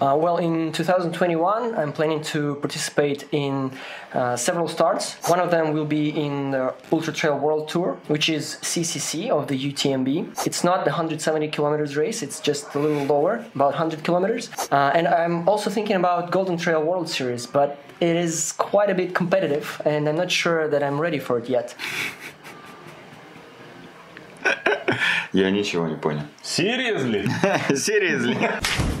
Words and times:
Uh, 0.00 0.16
well, 0.16 0.36
in 0.36 0.70
2021, 0.70 1.74
I'm 1.74 1.92
planning 1.92 2.22
to 2.22 2.54
participate 2.56 3.26
in 3.32 3.72
uh, 4.12 4.36
several 4.36 4.68
starts. 4.68 5.14
One 5.28 5.40
of 5.40 5.50
them 5.50 5.72
will 5.72 5.84
be 5.84 6.10
in 6.10 6.52
the 6.52 6.74
Ultra 6.92 7.12
Trail 7.12 7.36
World 7.38 7.68
Tour, 7.68 7.98
which 8.06 8.28
is 8.28 8.56
CCC 8.62 9.30
of 9.30 9.48
the 9.48 9.58
UTMB. 9.58 10.46
It's 10.46 10.62
not 10.62 10.84
the 10.84 10.90
170 10.90 11.48
kilometers 11.48 11.96
race; 11.96 12.22
it's 12.22 12.38
just 12.40 12.74
a 12.74 12.78
little 12.78 13.04
lower, 13.04 13.44
about 13.54 13.72
100 13.72 14.04
kilometers. 14.04 14.48
Uh, 14.70 14.92
and 14.94 15.08
I'm 15.08 15.48
also 15.48 15.70
thinking 15.70 15.96
about 15.96 16.30
Golden 16.30 16.56
Trail 16.56 16.82
World 16.82 17.08
Series, 17.08 17.46
but 17.46 17.78
it 18.00 18.14
is 18.16 18.52
quite 18.52 18.90
a 18.90 18.94
bit 18.94 19.12
competitive, 19.14 19.82
and 19.84 20.08
I'm 20.08 20.16
not 20.16 20.30
sure 20.30 20.68
that 20.68 20.82
I'm 20.82 21.00
ready 21.00 21.18
for 21.18 21.38
it 21.38 21.48
yet. 21.48 21.74
Я 25.32 25.50
ничего 25.50 25.88
не 25.88 25.96
понял. 25.96 26.22
Seriously? 26.42 27.26
Seriously? 27.74 28.38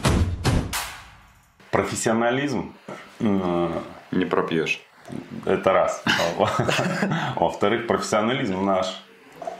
Профессионализм. 1.74 2.72
э, 3.18 3.70
Не 4.12 4.24
пропьешь. 4.26 4.80
Это 5.44 5.72
раз. 5.72 6.04
Во-вторых, 7.36 7.88
профессионализм 7.88 8.64
наш 8.64 8.86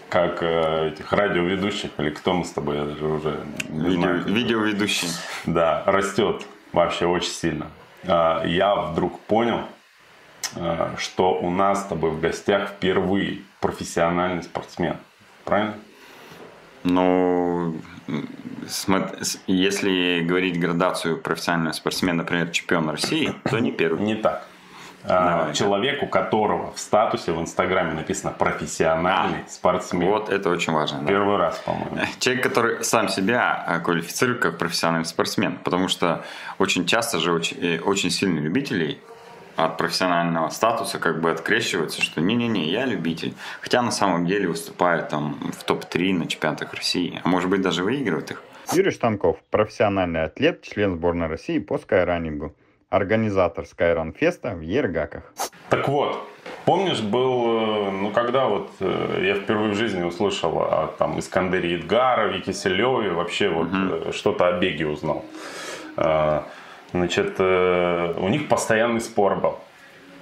как 0.09 0.43
э, 0.45 0.91
этих 0.93 1.13
радиоведущих, 1.13 1.91
или 1.99 2.11
кто 2.11 2.35
мы 2.35 2.45
с 2.45 2.51
тобой, 2.53 2.77
я 2.77 2.85
даже 2.85 3.05
уже 3.05 3.41
не 3.69 3.89
Видео, 3.89 4.01
знаю. 4.03 4.25
видеоведущий. 4.27 5.09
Да, 5.45 5.83
растет 5.87 6.47
вообще 6.73 7.07
очень 7.07 7.33
сильно. 7.33 7.67
А, 8.07 8.45
Я 8.47 8.77
вдруг 8.77 9.19
понял, 9.23 9.63
э, 10.55 10.95
что 10.99 11.33
у 11.35 11.51
нас 11.51 11.81
с 11.83 11.87
тобой 11.87 12.11
в 12.13 12.21
гостях 12.21 12.69
впервые 12.69 13.39
профессиональный 13.61 14.45
спортсмен. 14.45 14.99
Правильно? 15.45 15.75
Ну, 16.85 17.75
с- 17.75 17.94
если 19.47 20.23
говорить 20.23 20.59
градацию 20.59 21.19
профессионального 21.19 21.73
спортсмена, 21.73 22.19
например, 22.19 22.51
чемпион 22.51 22.91
России, 22.91 23.35
то 23.51 23.59
не 23.59 23.73
первый. 23.73 24.03
Не 24.03 24.17
так. 24.17 24.47
А, 25.07 25.39
Давай. 25.39 25.55
Человек, 25.55 26.03
у 26.03 26.07
которого 26.07 26.73
в 26.73 26.79
статусе 26.79 27.33
в 27.33 27.41
Инстаграме 27.41 27.93
написано 27.93 28.33
профессиональный 28.33 29.41
спортсмен. 29.49 30.09
Вот 30.09 30.31
это 30.31 30.49
очень 30.49 30.73
важно. 30.73 31.01
да. 31.01 31.07
Первый 31.07 31.37
раз, 31.37 31.59
по-моему. 31.59 31.99
Человек, 32.19 32.43
который 32.43 32.85
сам 32.85 33.09
себя 33.09 33.63
а, 33.67 33.81
квалифицирует 33.81 34.41
как 34.41 34.57
профессиональный 34.57 35.05
спортсмен. 35.05 35.59
Потому 35.63 35.89
что 35.89 36.25
очень 36.59 36.87
часто 36.87 37.19
же 37.19 37.33
очень, 37.33 37.81
очень 37.81 38.11
сильные 38.11 38.43
любителей 38.43 38.99
от 39.57 39.77
профессионального 39.77 40.49
статуса 40.51 40.99
как 40.99 41.21
бы 41.21 41.31
открещиваются, 41.31 42.03
что 42.03 42.21
не-не-не, 42.21 42.71
я 42.71 42.87
любитель. 42.87 43.35
Хотя 43.61 43.83
на 43.83 43.91
самом 43.91 44.27
деле 44.27 44.49
выступает 44.49 45.09
там 45.09 45.53
в 45.57 45.65
топ-3 45.65 46.13
на 46.15 46.27
чемпионатах 46.27 46.75
России. 46.75 47.21
А 47.25 47.29
может 47.29 47.51
быть 47.51 47.61
даже 47.61 47.83
выигрывает 47.85 48.31
их. 48.31 48.43
Юрий 48.73 48.91
Штанков, 48.91 49.37
профессиональный 49.51 50.23
атлет, 50.23 50.63
член 50.63 50.95
сборной 50.95 51.27
России 51.27 51.59
по 51.59 51.79
скайранингу, 51.79 52.55
организатор 52.89 53.65
Skyrun 53.65 54.13
Феста 54.17 54.55
в 54.55 54.61
Ергаках. 54.61 55.33
Так 55.69 55.89
вот, 55.89 56.17
помнишь, 56.65 57.01
был, 57.01 57.89
э, 57.89 57.91
ну 57.91 58.11
когда 58.11 58.47
вот 58.47 58.71
э, 58.81 59.23
я 59.23 59.35
впервые 59.35 59.73
в 59.73 59.77
жизни 59.77 60.03
услышал 60.03 60.59
о 60.59 60.95
там 60.99 61.19
Искандере 61.19 61.77
Идгарове, 61.77 62.41
Киселеве, 62.41 63.11
вообще 63.11 63.49
вот 63.49 63.69
э, 63.73 64.13
что-то 64.13 64.49
о 64.49 64.53
беге 64.59 64.87
узнал. 64.87 65.25
Значит, 66.95 67.35
э, 67.39 68.15
у 68.19 68.29
них 68.29 68.49
постоянный 68.49 69.01
спор 69.01 69.35
был. 69.35 69.59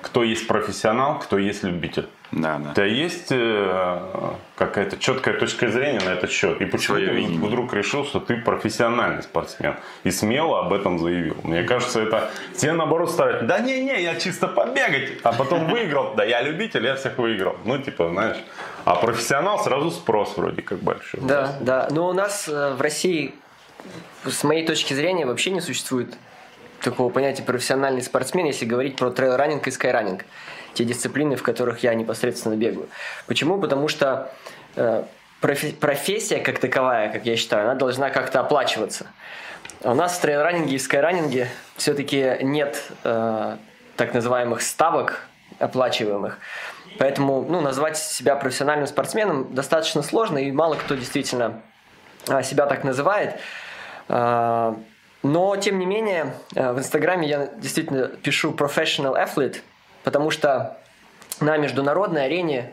Кто 0.01 0.25
есть 0.25 0.49
профессионал, 0.49 1.19
кто 1.19 1.37
есть 1.37 1.63
любитель. 1.63 2.09
Да, 2.33 2.59
да. 2.59 2.71
У 2.71 2.75
тебя 2.75 2.87
есть 2.87 3.27
э, 3.29 4.33
какая-то 4.57 4.97
четкая 4.97 5.39
точка 5.39 5.69
зрения 5.69 6.01
на 6.01 6.15
этот 6.15 6.31
счет? 6.31 6.63
И 6.63 6.65
почему 6.65 6.97
Своё 6.97 7.11
ты 7.11 7.15
видение. 7.17 7.47
вдруг 7.47 7.75
решил, 7.75 8.07
что 8.07 8.21
ты 8.21 8.37
профессиональный 8.37 9.23
спортсмен? 9.23 9.75
И 10.03 10.11
смело 10.11 10.61
об 10.61 10.73
этом 10.73 10.99
заявил. 10.99 11.37
Мне 11.45 11.63
кажется, 11.63 12.01
это 12.01 12.31
тебе 12.57 12.73
наоборот 12.73 13.11
ставят, 13.11 13.47
да 13.47 13.59
не-не, 13.59 14.03
я 14.03 14.15
чисто 14.15 14.49
побегать, 14.49 15.21
а 15.25 15.35
потом 15.35 15.69
выиграл. 15.71 16.15
Да 16.17 16.25
я 16.25 16.41
любитель, 16.41 16.87
я 16.87 16.95
всех 16.95 17.19
выиграл. 17.19 17.59
Ну, 17.67 17.77
типа, 17.77 18.09
знаешь. 18.09 18.39
А 18.87 18.95
профессионал 18.95 19.63
сразу 19.63 19.91
спрос 19.91 20.39
вроде 20.39 20.63
как 20.63 20.79
большой. 20.79 21.21
Да, 21.21 21.55
да. 21.61 21.89
Но 21.91 22.09
у 22.09 22.15
нас 22.15 22.49
э, 22.49 22.73
в 22.73 22.81
России, 22.81 23.35
с 24.25 24.43
моей 24.43 24.67
точки 24.67 24.95
зрения, 24.95 25.27
вообще 25.27 25.51
не 25.51 25.61
существует 25.61 26.17
такого 26.83 27.11
понятия 27.11 27.43
профессиональный 27.43 28.03
спортсмен, 28.03 28.47
если 28.47 28.65
говорить 28.65 28.97
про 28.97 29.11
трейл-раннинг 29.11 29.67
и 29.67 29.71
скайраннинг. 29.71 30.25
Те 30.75 30.85
дисциплины, 30.85 31.37
в 31.37 31.43
которых 31.43 31.83
я 31.83 31.95
непосредственно 31.95 32.57
бегаю. 32.57 32.89
Почему? 33.27 33.59
Потому 33.59 33.89
что 33.89 34.33
э, 34.77 35.05
профи- 35.41 35.75
профессия 35.75 36.39
как 36.39 36.59
таковая, 36.59 37.13
как 37.13 37.27
я 37.27 37.37
считаю, 37.37 37.65
она 37.65 37.75
должна 37.75 38.11
как-то 38.11 38.41
оплачиваться. 38.41 39.07
А 39.83 39.93
у 39.93 39.95
нас 39.95 40.17
в 40.17 40.21
трейл-раннинге 40.21 40.77
и 40.77 40.79
скайраннинге 40.79 41.49
все-таки 41.77 42.39
нет 42.41 42.83
э, 43.05 43.57
так 43.97 44.15
называемых 44.15 44.63
ставок 44.63 45.27
оплачиваемых. 45.59 46.39
Поэтому 46.99 47.43
ну, 47.43 47.61
назвать 47.61 47.99
себя 47.99 48.37
профессиональным 48.37 48.87
спортсменом 48.87 49.55
достаточно 49.55 50.03
сложно, 50.03 50.39
и 50.39 50.53
мало 50.53 50.75
кто 50.75 50.95
действительно 50.95 51.63
а, 52.29 52.43
себя 52.43 52.67
так 52.67 52.85
называет. 52.85 53.41
Но, 55.23 55.57
тем 55.57 55.79
не 55.79 55.87
менее, 55.87 56.35
э, 56.55 56.73
в 56.73 56.79
Инстаграме 56.79 57.29
я 57.29 57.51
действительно 57.57 58.09
пишу 58.09 58.53
professional 58.53 59.15
athlete, 59.15 59.61
потому 60.05 60.31
что 60.31 60.79
на 61.41 61.57
международной 61.57 62.27
арене 62.27 62.73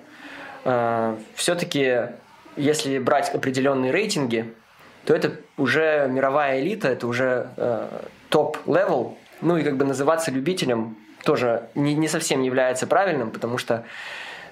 все-таки, 1.36 2.10
если 2.58 3.00
брать 3.00 3.34
определенные 3.34 3.94
рейтинги, 3.94 4.54
то 5.06 5.16
это 5.16 5.32
уже 5.58 6.08
мировая 6.10 6.60
элита, 6.60 6.90
это 6.90 7.08
уже 7.08 7.50
э, 7.56 7.88
top 8.28 8.58
level. 8.58 9.18
Ну 9.40 9.58
и 9.58 9.64
как 9.64 9.78
бы 9.78 9.86
называться 9.86 10.32
любителем 10.32 10.98
тоже 11.24 11.70
не, 11.76 11.96
не 11.96 12.10
совсем 12.10 12.42
является 12.42 12.88
правильным, 12.88 13.32
потому 13.32 13.58
что 13.58 13.86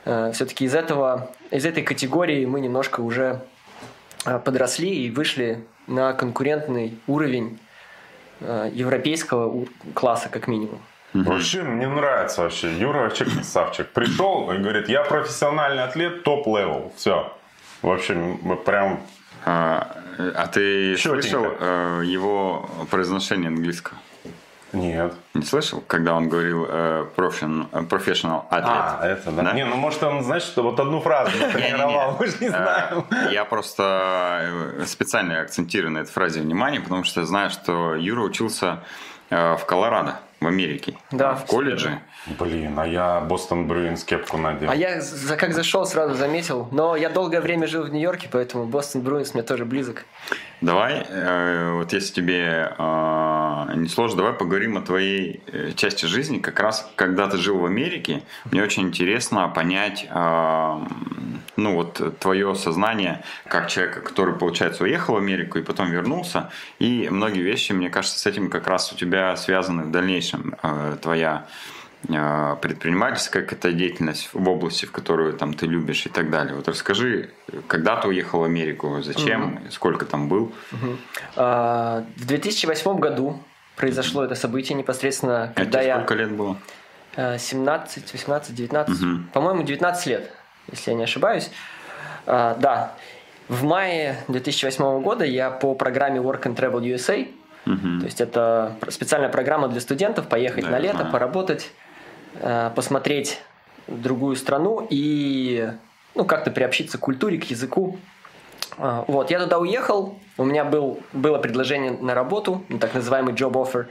все-таки 0.03 0.63
из 0.63 0.73
этого, 0.73 1.31
из 1.51 1.65
этой 1.65 1.83
категории 1.83 2.45
мы 2.45 2.61
немножко 2.61 3.01
уже 3.01 3.41
э, 4.25 4.39
подросли 4.39 5.05
и 5.05 5.11
вышли 5.11 5.65
на 5.87 6.13
конкурентный 6.13 6.97
уровень 7.07 7.59
э, 7.59 7.66
европейского 8.41 9.47
у- 9.47 9.67
класса, 9.93 10.29
как 10.29 10.47
минимум. 10.47 10.79
Вообще, 11.13 11.63
мне 11.63 11.87
нравится 11.87 12.41
вообще. 12.41 12.71
Юра 12.77 12.99
вообще 12.99 13.25
красавчик. 13.25 13.87
Пришел 13.87 14.51
и 14.51 14.57
говорит, 14.57 14.89
я 14.89 15.03
профессиональный 15.03 15.83
атлет, 15.83 16.23
top 16.23 16.46
level. 16.46 16.91
Все. 16.95 17.31
В 17.81 17.89
общем, 17.89 18.39
мы 18.43 18.55
прям... 18.55 18.99
А, 19.45 19.95
а 20.35 20.47
ты 20.47 20.95
Чётенько. 20.97 21.21
слышал 21.29 21.45
э, 21.59 22.01
его 22.05 22.69
произношение 22.91 23.47
английского? 23.47 23.97
Нет. 24.73 25.13
Не 25.33 25.43
слышал, 25.43 25.81
когда 25.87 26.13
он 26.15 26.27
говорил 26.29 26.65
э, 26.67 27.05
э, 27.15 27.17
professional 27.17 28.43
А, 28.49 28.59
athlete? 28.59 29.05
это, 29.07 29.31
да. 29.31 29.53
Не, 29.53 29.65
ну 29.65 29.75
может 29.75 30.03
он, 30.03 30.23
знаешь, 30.23 30.43
что 30.43 30.63
вот 30.63 30.79
одну 30.79 30.99
фразу 30.99 31.31
тренировал, 31.53 32.17
мы 32.19 32.27
же 32.27 32.35
не 32.41 32.49
знаем. 32.49 33.05
Э, 33.11 33.31
Я 33.33 33.45
просто 33.45 34.73
э, 34.79 34.85
специально 34.85 35.41
акцентирую 35.41 35.91
на 35.91 35.99
этой 35.99 36.11
фразе 36.11 36.41
внимание, 36.41 36.81
потому 36.81 37.03
что 37.03 37.21
я 37.21 37.25
знаю, 37.25 37.49
что 37.49 37.95
Юра 37.95 38.21
учился 38.21 38.79
в 39.29 39.59
Колорадо, 39.67 40.19
в 40.39 40.47
Америке. 40.47 40.97
Да, 41.11 41.33
в 41.35 41.45
колледже. 41.45 41.99
Блин, 42.39 42.79
а 42.79 42.87
я 42.87 43.19
Бостон 43.19 43.67
Брюинс 43.67 44.05
кепку 44.05 44.37
надел. 44.37 44.69
А 44.69 44.75
я 44.75 45.01
за, 45.01 45.35
как 45.35 45.53
зашел, 45.53 45.85
сразу 45.85 46.13
заметил. 46.15 46.69
Но 46.71 46.95
я 46.95 47.09
долгое 47.09 47.41
время 47.41 47.67
жил 47.67 47.83
в 47.83 47.89
Нью-Йорке, 47.89 48.29
поэтому 48.31 48.65
Бостон 48.65 49.01
Бруинс 49.01 49.33
мне 49.33 49.43
тоже 49.43 49.65
близок. 49.65 50.05
Давай, 50.59 51.05
э, 51.07 51.73
вот 51.73 51.93
если 51.93 52.13
тебе 52.13 52.73
э, 52.75 53.73
не 53.75 53.87
сложно, 53.87 54.17
давай 54.17 54.33
поговорим 54.33 54.77
о 54.77 54.81
твоей 54.81 55.41
э, 55.45 55.71
части 55.75 56.07
жизни. 56.07 56.39
Как 56.39 56.59
раз, 56.59 56.89
когда 56.95 57.27
ты 57.27 57.37
жил 57.37 57.59
в 57.59 57.65
Америке, 57.65 58.23
мне 58.51 58.63
очень 58.63 58.83
интересно 58.83 59.47
понять, 59.49 60.07
э, 60.09 60.79
ну 61.57 61.75
вот 61.75 62.19
твое 62.19 62.55
сознание 62.55 63.23
как 63.45 63.67
человека, 63.67 64.01
который, 64.01 64.33
получается, 64.33 64.83
уехал 64.83 65.13
в 65.13 65.17
Америку 65.17 65.59
и 65.59 65.61
потом 65.61 65.91
вернулся. 65.91 66.49
И 66.79 67.07
многие 67.11 67.41
вещи, 67.41 67.73
мне 67.73 67.91
кажется, 67.91 68.17
с 68.17 68.25
этим 68.25 68.49
как 68.49 68.65
раз 68.67 68.91
у 68.91 68.95
тебя 68.95 69.35
связаны 69.35 69.83
в 69.83 69.91
дальнейшем. 69.91 70.55
Э, 70.63 70.97
твоя 70.99 71.45
предпринимательская 72.61 73.43
какая-то 73.43 73.71
деятельность 73.71 74.29
в 74.33 74.47
области, 74.49 74.85
в 74.85 74.91
которую 74.91 75.33
там 75.33 75.53
ты 75.53 75.65
любишь 75.65 76.05
и 76.05 76.09
так 76.09 76.29
далее. 76.29 76.55
Вот 76.55 76.67
расскажи, 76.67 77.31
когда 77.67 77.95
ты 77.97 78.07
уехал 78.07 78.39
в 78.41 78.43
Америку, 78.43 79.01
зачем, 79.01 79.59
сколько 79.71 80.05
там 80.05 80.29
был? 80.29 80.51
А, 81.35 82.03
В 82.15 82.25
2008 82.25 82.99
году 82.99 83.43
произошло 83.75 84.23
это 84.23 84.35
событие 84.35 84.77
непосредственно, 84.77 85.43
А 85.43 85.53
когда 85.53 85.81
я 85.81 85.95
сколько 85.95 86.13
лет 86.15 86.31
было? 86.31 86.57
э, 87.15 87.37
17, 87.37 88.13
18, 88.13 88.55
19, 88.55 89.01
Мгм. 89.01 89.29
по-моему, 89.33 89.63
19 89.63 90.07
лет, 90.07 90.31
если 90.71 90.91
я 90.91 90.97
не 90.97 91.03
ошибаюсь. 91.03 91.49
А, 92.25 92.55
Да, 92.59 92.93
в 93.47 93.63
мае 93.63 94.17
2008 94.27 95.01
года 95.01 95.25
я 95.25 95.49
по 95.49 95.73
программе 95.75 96.19
Work 96.19 96.43
and 96.43 96.55
Travel 96.55 96.81
USA, 96.83 97.27
Мгм. 97.65 97.99
то 97.99 98.05
есть 98.05 98.21
это 98.21 98.75
специальная 98.89 99.29
программа 99.29 99.67
для 99.67 99.79
студентов, 99.81 100.27
поехать 100.27 100.65
Да, 100.65 100.71
на 100.71 100.79
лето, 100.79 100.97
знаю. 100.97 101.11
поработать, 101.11 101.71
посмотреть 102.75 103.39
другую 103.87 104.35
страну 104.35 104.85
и 104.89 105.69
ну, 106.15 106.25
как-то 106.25 106.51
приобщиться 106.51 106.97
к 106.97 107.01
культуре, 107.01 107.37
к 107.37 107.45
языку. 107.45 107.97
А, 108.77 109.05
Вот, 109.07 109.31
я 109.31 109.39
туда 109.39 109.59
уехал, 109.59 110.19
у 110.37 110.43
меня 110.43 110.65
был, 110.65 110.99
было 111.13 111.37
предложение 111.37 111.91
на 111.91 112.13
работу, 112.13 112.63
так 112.79 112.93
называемый 112.93 113.33
job 113.33 113.53
offer, 113.53 113.85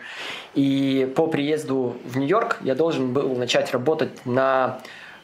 и 0.55 1.13
по 1.17 1.27
приезду 1.27 1.97
в 2.05 2.19
Нью-Йорк 2.19 2.59
я 2.61 2.75
должен 2.75 3.13
был 3.13 3.35
начать 3.37 3.73
работать 3.73 4.25
на 4.27 4.79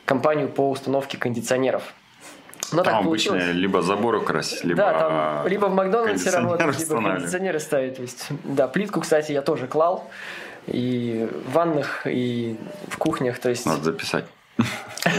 компанию 0.04 0.48
по 0.48 0.70
установке 0.70 1.18
кондиционеров. 1.18 1.94
Но 2.72 2.82
так 2.82 2.94
Там 2.94 3.04
получилось. 3.04 3.42
обычно 3.42 3.60
либо 3.60 3.82
заборы 3.82 4.20
красить, 4.20 4.64
либо... 4.64 4.76
Да, 4.78 4.92
там 4.98 5.46
либо 5.46 5.66
в 5.66 5.74
Макдональдсе 5.74 6.30
работать, 6.30 6.78
либо 6.80 7.02
кондиционеры 7.02 7.60
ставить. 7.60 7.96
То 7.96 8.02
есть, 8.02 8.28
да, 8.44 8.66
плитку, 8.66 9.00
кстати, 9.00 9.32
я 9.32 9.42
тоже 9.42 9.66
клал. 9.66 10.08
И 10.66 11.28
в 11.46 11.52
ваннах, 11.52 12.06
и 12.06 12.56
в 12.88 12.96
кухнях. 12.98 13.38
То 13.38 13.50
есть, 13.50 13.66
Надо 13.66 13.82
записать. 13.82 14.24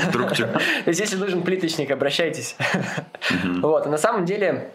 Вдруг 0.08 0.34
что? 0.34 0.48
то 0.48 0.88
есть 0.88 1.00
если 1.00 1.18
нужен 1.18 1.44
плиточник, 1.44 1.92
обращайтесь. 1.92 2.56
Вот, 3.62 3.88
а 3.88 3.90
на 3.90 3.98
самом 3.98 4.26
деле, 4.26 4.72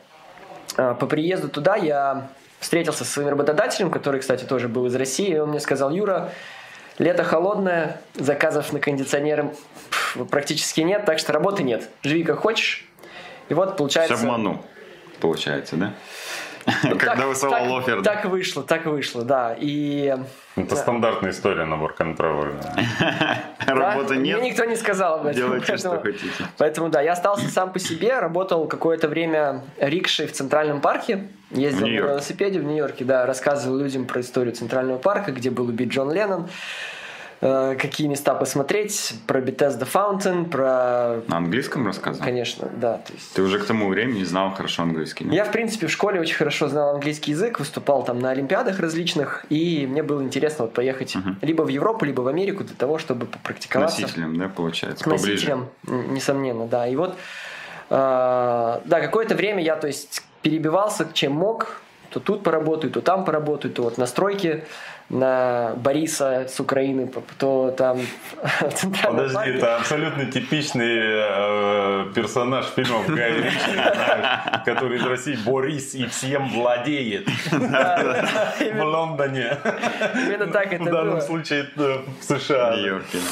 а, 0.76 0.94
по 0.94 1.06
приезду 1.06 1.48
туда 1.48 1.76
я 1.76 2.30
встретился 2.60 3.04
со 3.04 3.12
своим 3.12 3.28
работодателем, 3.28 3.90
который, 3.90 4.20
кстати, 4.20 4.44
тоже 4.44 4.68
был 4.68 4.86
из 4.86 4.94
России, 4.94 5.28
и 5.28 5.38
он 5.38 5.50
мне 5.50 5.60
сказал, 5.60 5.90
Юра, 5.90 6.30
лето 6.98 7.24
холодное, 7.24 8.00
заказов 8.14 8.72
на 8.72 8.80
кондиционеры 8.80 9.52
практически 10.30 10.80
нет, 10.80 11.04
так 11.04 11.18
что 11.18 11.32
работы 11.32 11.62
нет. 11.62 11.88
Живи 12.02 12.24
как 12.24 12.38
хочешь. 12.38 12.86
И 13.48 13.54
вот, 13.54 13.76
получается... 13.76 14.14
Обманул, 14.14 14.64
получается, 15.20 15.76
да? 15.76 15.94
Когда 16.98 17.26
высылал 17.26 17.78
офер. 17.78 18.02
Так 18.02 18.24
вышло, 18.26 18.62
так 18.62 18.86
вышло, 18.86 19.24
да. 19.24 19.54
И 19.58 20.14
Это 20.56 20.76
стандартная 20.76 21.30
история 21.30 21.64
на 21.64 21.74
work 21.74 21.96
and 21.98 22.16
travel. 22.16 22.52
да, 23.66 23.74
Работы 23.74 24.14
Мне 24.14 24.34
нет, 24.34 24.42
никто 24.42 24.64
не 24.64 24.76
сказал 24.76 25.20
об 25.20 25.26
этом. 25.26 25.36
делайте, 25.36 25.76
что 25.76 26.00
хотите. 26.00 26.28
Поэтому 26.56 26.88
да, 26.88 27.00
я 27.00 27.12
остался 27.12 27.48
сам 27.48 27.72
по 27.72 27.78
себе, 27.78 28.18
работал 28.18 28.66
какое-то 28.66 29.08
время 29.08 29.62
рикшей 29.78 30.26
в 30.26 30.32
Центральном 30.32 30.80
парке, 30.80 31.28
ездил 31.50 31.86
на 31.86 31.92
велосипеде 31.92 32.60
в 32.60 32.64
Нью-Йорке, 32.64 33.04
да, 33.04 33.26
рассказывал 33.26 33.78
людям 33.78 34.06
про 34.06 34.20
историю 34.20 34.54
Центрального 34.54 34.98
парка, 34.98 35.32
где 35.32 35.50
был 35.50 35.66
убит 35.68 35.88
Джон 35.88 36.12
Леннон, 36.12 36.48
э, 37.40 37.76
какие 37.80 38.06
места 38.08 38.34
посмотреть, 38.34 39.14
про 39.26 39.40
Bethesda 39.40 39.86
Fountain, 39.90 40.48
про... 40.48 41.22
На 41.28 41.36
английском 41.38 41.86
рассказывал? 41.86 42.24
Конечно, 42.24 42.68
да, 42.76 42.98
то 42.98 43.12
есть... 43.12 43.32
Ты 43.34 43.42
уже 43.42 43.58
к 43.58 43.64
тому 43.64 43.88
времени 43.88 44.24
знал 44.24 44.52
хорошо 44.52 44.82
английский. 44.82 45.24
нет? 45.24 45.34
Я, 45.34 45.44
в 45.44 45.52
принципе, 45.52 45.86
в 45.86 45.90
школе 45.90 46.20
очень 46.20 46.36
хорошо 46.36 46.68
знал 46.68 46.94
английский 46.94 47.32
язык, 47.32 47.58
выступал 47.58 48.02
там 48.04 48.18
на 48.18 48.30
олимпиадах 48.30 48.80
различных, 48.80 49.44
и 49.50 49.86
мне 49.88 50.02
было 50.02 50.22
интересно 50.22 50.64
вот 50.64 50.74
поехать 50.74 51.16
либо 51.42 51.62
в 51.62 51.68
Европу, 51.68 52.04
либо 52.04 52.20
в 52.22 52.28
Америку 52.28 52.64
для 52.64 52.76
того, 52.76 52.98
чтобы 52.98 53.26
попрактиковаться. 53.26 54.02
Носителем, 54.02 54.38
да, 54.38 54.48
получается, 54.48 55.04
С 55.04 55.04
поближе. 55.04 55.32
носителем, 55.32 55.68
н- 55.86 56.14
несомненно, 56.14 56.66
да. 56.66 56.86
И 56.88 56.96
вот, 56.96 57.16
э, 57.90 57.94
да, 58.84 59.00
какое-то 59.00 59.34
время 59.34 59.62
я, 59.62 59.76
то 59.76 59.86
есть, 59.86 60.22
перебивался, 60.42 61.08
чем 61.12 61.32
мог. 61.32 61.80
То 62.10 62.20
тут 62.20 62.42
поработаю, 62.42 62.90
то 62.90 63.02
там 63.02 63.24
поработаю, 63.26 63.72
то 63.74 63.82
вот 63.82 63.98
на 63.98 64.06
стройке 64.06 64.64
на 65.10 65.72
Бориса 65.76 66.46
с 66.48 66.60
Украины, 66.60 67.10
то 67.38 67.70
там 67.70 68.00
Подожди, 69.02 69.34
парке. 69.34 69.50
это 69.52 69.76
абсолютно 69.76 70.26
типичный 70.26 70.98
э, 71.00 72.12
персонаж 72.14 72.66
фильмов 72.66 73.06
Гая 73.06 73.36
Ричи, 73.36 73.72
знаешь, 73.72 74.64
который 74.66 74.98
из 74.98 75.06
России 75.06 75.38
Борис 75.46 75.94
и 75.94 76.06
всем 76.06 76.50
владеет 76.50 77.26
в 77.50 78.82
Лондоне. 78.82 79.56
Именно 80.14 80.46
так 80.48 80.72
это 80.72 80.84
В 80.84 80.90
данном 80.90 81.20
случае 81.22 81.66
э, 81.76 81.98
в 82.20 82.24
США. 82.24 82.76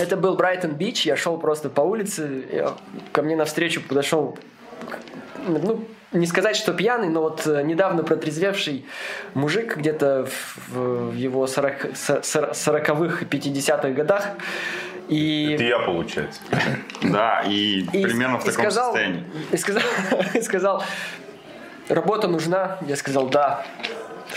Это 0.00 0.16
был 0.16 0.34
Брайтон-Бич, 0.36 1.04
я 1.04 1.16
шел 1.16 1.36
просто 1.36 1.68
по 1.68 1.82
улице, 1.82 2.74
ко 3.12 3.22
мне 3.22 3.36
навстречу 3.36 3.82
подошел, 3.82 4.38
ну, 5.46 5.84
не 6.16 6.26
сказать, 6.26 6.56
что 6.56 6.72
пьяный, 6.72 7.08
но 7.08 7.20
вот 7.20 7.46
э, 7.46 7.62
недавно 7.62 8.02
протрезвевший 8.02 8.84
мужик 9.34 9.76
где-то 9.76 10.26
в, 10.26 11.10
в 11.10 11.14
его 11.14 11.46
40, 11.46 11.96
со- 11.96 12.22
со- 12.22 12.50
40-х 12.52 13.18
и 13.20 13.24
50-х 13.24 13.88
годах. 13.90 14.28
И, 15.08 15.52
Это 15.54 15.64
я, 15.64 15.78
получается. 15.78 16.40
Да, 17.02 17.42
и, 17.46 17.84
примерно 17.92 18.38
в 18.38 18.44
таком 18.44 18.64
состоянии. 18.70 19.24
И 20.34 20.42
сказал, 20.42 20.82
работа 21.88 22.26
нужна. 22.28 22.78
Я 22.88 22.96
сказал, 22.96 23.28
да. 23.28 23.64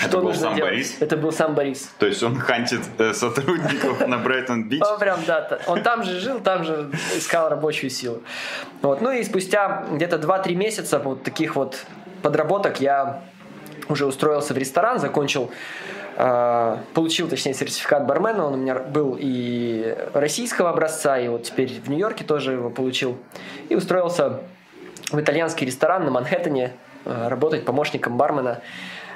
Это 0.03 0.17
был 0.17 0.23
нужно 0.23 0.41
сам 0.41 0.55
делать?» 0.55 0.71
Борис? 0.71 0.97
Это 0.99 1.17
был 1.17 1.31
сам 1.31 1.55
Борис. 1.55 1.91
То 1.99 2.05
есть 2.05 2.23
он 2.23 2.37
хантит 2.39 2.81
э, 2.97 3.13
сотрудников 3.13 4.07
на 4.07 4.17
Брайтон-Бич. 4.17 4.81
Он 4.81 4.99
прям, 4.99 5.19
да, 5.25 5.59
он 5.67 5.83
там 5.83 6.03
же 6.03 6.19
жил, 6.19 6.39
там 6.39 6.63
же 6.63 6.91
искал 7.15 7.49
рабочую 7.49 7.89
силу. 7.89 8.21
Вот. 8.81 9.01
Ну 9.01 9.11
и 9.11 9.23
спустя 9.23 9.85
где-то 9.91 10.17
2-3 10.17 10.55
месяца 10.55 10.99
вот 10.99 11.23
таких 11.23 11.55
вот 11.55 11.85
подработок 12.21 12.79
я 12.81 13.21
уже 13.89 14.05
устроился 14.05 14.53
в 14.53 14.57
ресторан, 14.57 14.99
закончил, 14.99 15.49
э, 16.15 16.77
получил, 16.93 17.27
точнее, 17.27 17.53
сертификат 17.53 18.05
бармена, 18.05 18.45
он 18.45 18.53
у 18.53 18.57
меня 18.57 18.75
был 18.75 19.17
и 19.19 19.97
российского 20.13 20.69
образца, 20.69 21.17
и 21.17 21.27
вот 21.27 21.43
теперь 21.43 21.81
в 21.81 21.89
Нью-Йорке 21.89 22.23
тоже 22.23 22.53
его 22.53 22.69
получил. 22.69 23.17
И 23.69 23.75
устроился 23.75 24.41
в 25.11 25.19
итальянский 25.19 25.65
ресторан 25.65 26.05
на 26.05 26.11
Манхэттене, 26.11 26.73
э, 27.05 27.27
работать 27.27 27.65
помощником 27.65 28.17
бармена. 28.17 28.61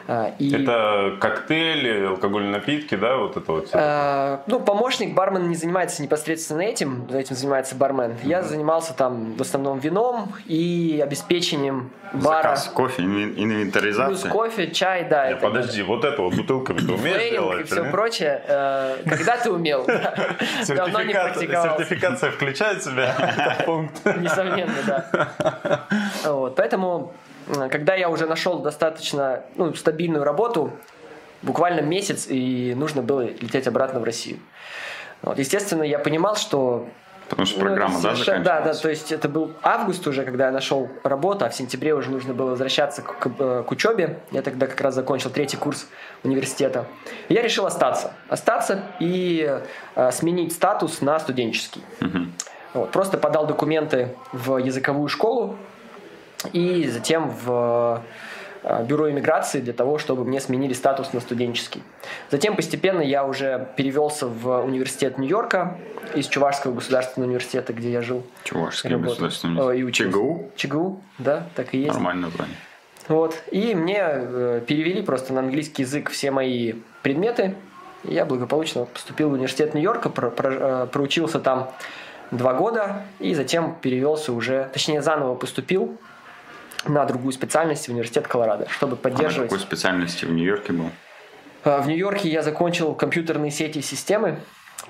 Э, 0.07 0.31
И... 0.39 0.53
Это 0.53 1.15
коктейли, 1.19 2.05
алкогольные 2.07 2.51
напитки, 2.51 2.95
да, 2.95 3.17
вот 3.17 3.37
это 3.37 3.51
вот. 3.51 3.69
Э, 3.73 4.39
Ну, 4.47 4.59
помощник, 4.59 5.13
бармен 5.13 5.49
не 5.49 5.55
занимается 5.55 6.01
непосредственно 6.03 6.61
этим, 6.61 7.07
этим 7.11 7.35
занимается 7.35 7.75
бармен. 7.75 8.15
Я 8.23 8.41
занимался 8.41 8.93
там 8.93 9.35
в 9.35 9.41
основном 9.41 9.79
вином 9.79 10.33
и 10.45 10.99
обеспечением 11.03 11.91
бара. 12.13 12.43
Заказ 12.55 12.71
кофе, 12.73 13.03
инвен- 13.03 13.33
Плюс 13.33 13.43
инвентаризация. 13.43 14.31
кофе, 14.31 14.71
чай, 14.71 15.07
да. 15.09 15.27
Не, 15.27 15.33
это 15.33 15.41
подожди, 15.41 15.81
вот 15.83 16.03
это 16.05 16.21
вот 16.21 16.35
бутылками 16.35 16.79
ты 16.79 16.91
умеешь 16.93 17.31
делать? 17.31 17.61
и 17.61 17.63
все 17.63 17.83
или? 17.83 17.91
прочее. 17.91 18.43
Э, 18.47 18.97
Когда 19.09 19.37
ты 19.37 19.51
умел? 19.51 19.85
Давно 20.67 21.01
не 21.03 21.13
практиковался. 21.13 21.85
Сертификация 21.85 22.31
включает 22.31 22.79
в 22.81 22.83
себя 22.83 23.15
этот 23.37 23.65
пункт? 23.65 24.05
Несомненно, 24.05 24.73
да. 24.85 25.79
Вот, 26.25 26.55
поэтому, 26.55 27.13
когда 27.69 27.95
я 27.95 28.09
уже 28.09 28.25
нашел 28.25 28.59
достаточно 28.59 29.43
ну, 29.55 29.73
стабильную 29.73 30.23
работу, 30.23 30.71
буквально 31.41 31.81
месяц, 31.81 32.27
и 32.29 32.73
нужно 32.75 33.01
было 33.01 33.21
лететь 33.21 33.67
обратно 33.67 33.99
в 33.99 34.03
Россию. 34.03 34.39
Вот, 35.21 35.39
естественно, 35.39 35.83
я 35.83 35.99
понимал, 35.99 36.35
что 36.35 36.87
Потому 37.29 37.45
что 37.45 37.59
Ну, 37.59 37.65
программа, 37.65 37.95
да, 37.95 38.11
совершенно- 38.11 38.43
Да, 38.43 38.61
да, 38.61 38.73
то 38.73 38.89
есть 38.89 39.11
это 39.11 39.29
был 39.29 39.53
август 39.63 40.05
уже, 40.07 40.23
когда 40.23 40.47
я 40.47 40.51
нашел 40.51 40.89
работу, 41.03 41.45
а 41.45 41.49
в 41.49 41.55
сентябре 41.55 41.93
уже 41.95 42.11
нужно 42.11 42.33
было 42.33 42.51
возвращаться 42.51 43.01
к, 43.01 43.17
к, 43.17 43.31
э, 43.39 43.63
к 43.65 43.71
учебе. 43.71 44.19
Я 44.31 44.41
тогда 44.41 44.67
как 44.67 44.79
раз 44.81 44.93
закончил 44.93 45.29
третий 45.29 45.57
курс 45.57 45.87
университета. 46.23 46.85
И 47.29 47.33
я 47.33 47.41
решил 47.41 47.65
остаться. 47.65 48.13
Остаться 48.29 48.83
и 48.99 49.59
э, 49.95 50.11
сменить 50.11 50.53
статус 50.53 51.01
на 51.01 51.19
студенческий. 51.19 51.81
Вот, 52.73 52.91
просто 52.91 53.17
подал 53.17 53.45
документы 53.47 54.15
в 54.31 54.57
языковую 54.57 55.07
школу 55.07 55.55
и 56.51 56.87
затем 56.89 57.29
в 57.45 58.01
э, 58.63 58.85
бюро 58.85 59.09
иммиграции 59.09 59.59
для 59.61 59.73
того, 59.73 59.97
чтобы 59.97 60.25
мне 60.25 60.39
сменили 60.41 60.73
статус 60.73 61.13
на 61.13 61.19
студенческий. 61.19 61.81
Затем 62.31 62.55
постепенно 62.55 63.01
я 63.01 63.25
уже 63.25 63.69
перевелся 63.77 64.27
в 64.27 64.61
университет 64.63 65.17
Нью-Йорка 65.17 65.77
из 66.15 66.27
Чувашского 66.27 66.73
государственного 66.73 67.29
университета, 67.29 67.73
где 67.73 67.91
я 67.91 68.01
жил. 68.01 68.23
Чувашский 68.43 68.89
работал. 68.89 69.11
государственный 69.13 69.61
Э, 69.61 69.63
и 69.77 69.83
университет. 69.83 70.07
учился. 70.07 70.11
ЧГУ? 70.11 70.51
ЧГУ, 70.55 71.01
да, 71.19 71.43
так 71.55 71.73
и 71.73 71.77
есть. 71.79 71.93
Нормальное 71.93 72.25
название. 72.29 72.55
Вот. 73.07 73.35
И 73.51 73.75
мне 73.75 73.99
э, 74.01 74.61
перевели 74.65 75.01
просто 75.01 75.33
на 75.33 75.41
английский 75.41 75.81
язык 75.83 76.09
все 76.09 76.31
мои 76.31 76.73
предметы. 77.01 77.55
И 78.05 78.13
я 78.13 78.25
благополучно 78.25 78.85
поступил 78.85 79.29
в 79.29 79.33
университет 79.33 79.73
Нью-Йорка, 79.73 80.09
про- 80.09 80.29
про- 80.29 80.85
проучился 80.87 81.39
там 81.39 81.69
два 82.31 82.53
года, 82.53 83.03
и 83.19 83.33
затем 83.33 83.75
перевелся 83.81 84.33
уже, 84.33 84.69
точнее, 84.73 85.01
заново 85.01 85.35
поступил 85.35 85.97
на 86.85 87.05
другую 87.05 87.31
специальность 87.33 87.87
в 87.87 87.91
университет 87.91 88.27
Колорадо, 88.27 88.67
чтобы 88.69 88.93
А 88.93 88.95
на 88.95 89.01
поддерживать. 89.01 89.49
какой 89.49 89.59
специальности 89.63 90.25
в 90.25 90.31
Нью-Йорке 90.31 90.73
был? 90.73 90.89
Э, 91.63 91.81
В 91.81 91.87
Нью-Йорке 91.87 92.29
я 92.29 92.41
закончил 92.41 92.93
компьютерные 92.93 93.51
сети 93.51 93.79
и 93.79 93.81
системы, 93.81 94.39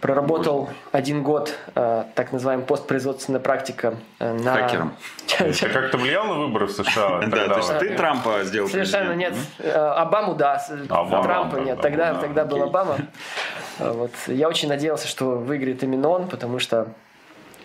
проработал 0.02 0.70
один 0.92 1.24
год, 1.24 1.54
э, 1.76 2.04
так 2.16 2.32
называемая 2.32 2.66
постпроизводственная 2.66 3.40
практика 3.40 3.96
э, 4.20 4.34
на... 4.34 4.54
Хакером. 4.56 4.94
Ты 5.38 5.70
как-то 5.70 5.98
влиял 5.98 6.26
на 6.26 6.34
выборы 6.34 6.66
в 6.68 6.72
США? 6.72 7.22
Да, 7.28 7.48
то 7.48 7.58
есть 7.58 7.80
ты 7.80 7.96
Трампа 7.96 8.44
сделал 8.44 8.68
Совершенно 8.70 9.14
нет. 9.14 9.34
Э, 9.60 9.72
Обаму, 9.72 10.36
да. 10.36 10.62
Обама, 10.90 11.24
Трампа 11.24 11.56
нет. 11.58 11.82
Тогда, 11.82 12.14
да, 12.14 12.20
тогда 12.20 12.46
был. 12.46 12.64
Обама. 12.64 12.98
Э, 13.80 13.92
Вот. 13.92 14.12
Я 14.28 14.50
очень 14.50 14.68
надеялся, 14.68 15.08
что 15.08 15.38
выиграет 15.38 15.84
именно 15.84 16.10
он, 16.10 16.28
потому 16.28 16.60
что 16.60 16.88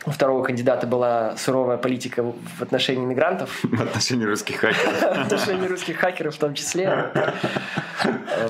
у 0.08 0.10
второго 0.10 0.42
кандидата 0.42 0.86
была 0.86 1.36
суровая 1.36 1.76
политика 1.76 2.22
в 2.22 2.62
отношении 2.62 3.04
мигрантов? 3.04 3.58
В 3.62 3.80
отношении 3.80 4.24
русских 4.24 4.56
хакеров. 4.56 5.00
в 5.00 5.20
отношении 5.26 5.66
русских 5.66 5.98
хакеров 5.98 6.34
в 6.34 6.38
том 6.38 6.54
числе. 6.54 7.12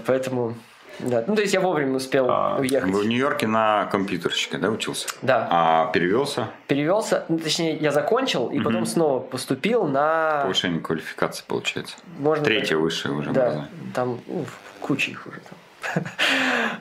Поэтому 0.07 0.55
Да. 1.01 1.25
Ну, 1.27 1.35
то 1.37 1.43
есть 1.43 1.55
я 1.55 1.61
вовремя 1.61 1.97
успел 1.97 2.27
А, 2.31 2.59
уехать. 2.59 2.91
В 2.91 3.05
Нью-Йорке 3.05 3.47
на 3.47 3.87
компьютерщика, 3.87 4.59
да, 4.59 4.69
учился? 4.71 5.09
Да. 5.23 5.47
А 5.51 5.91
перевелся? 5.93 6.49
Перевелся, 6.67 7.25
ну, 7.29 7.39
точнее, 7.39 7.77
я 7.77 7.91
закончил 7.93 8.49
и 8.49 8.61
потом 8.61 8.87
снова 8.87 9.21
поступил 9.21 9.85
на... 9.87 10.41
Повышение 10.43 10.81
квалификации 10.81 11.45
получается. 11.47 11.97
Можно 12.19 12.45
Третье 12.45 12.77
высшее 12.77 13.15
уже 13.15 13.31
Да, 13.31 13.43
образование. 13.43 13.71
там 13.95 14.21
ну, 14.27 14.45
куча 14.81 15.11
их 15.11 15.27
уже 15.27 15.41
там. 15.41 16.05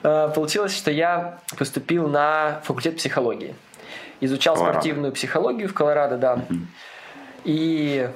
А, 0.02 0.28
Получилось, 0.28 0.76
что 0.76 0.90
я 0.90 1.38
поступил 1.56 2.08
на 2.08 2.60
факультет 2.64 2.96
психологии. 2.96 3.54
Изучал 4.20 4.54
Колорадо. 4.54 4.80
спортивную 4.80 5.12
психологию 5.12 5.68
в 5.68 5.74
Колорадо, 5.74 6.16
да. 6.16 6.44
И 7.44 8.08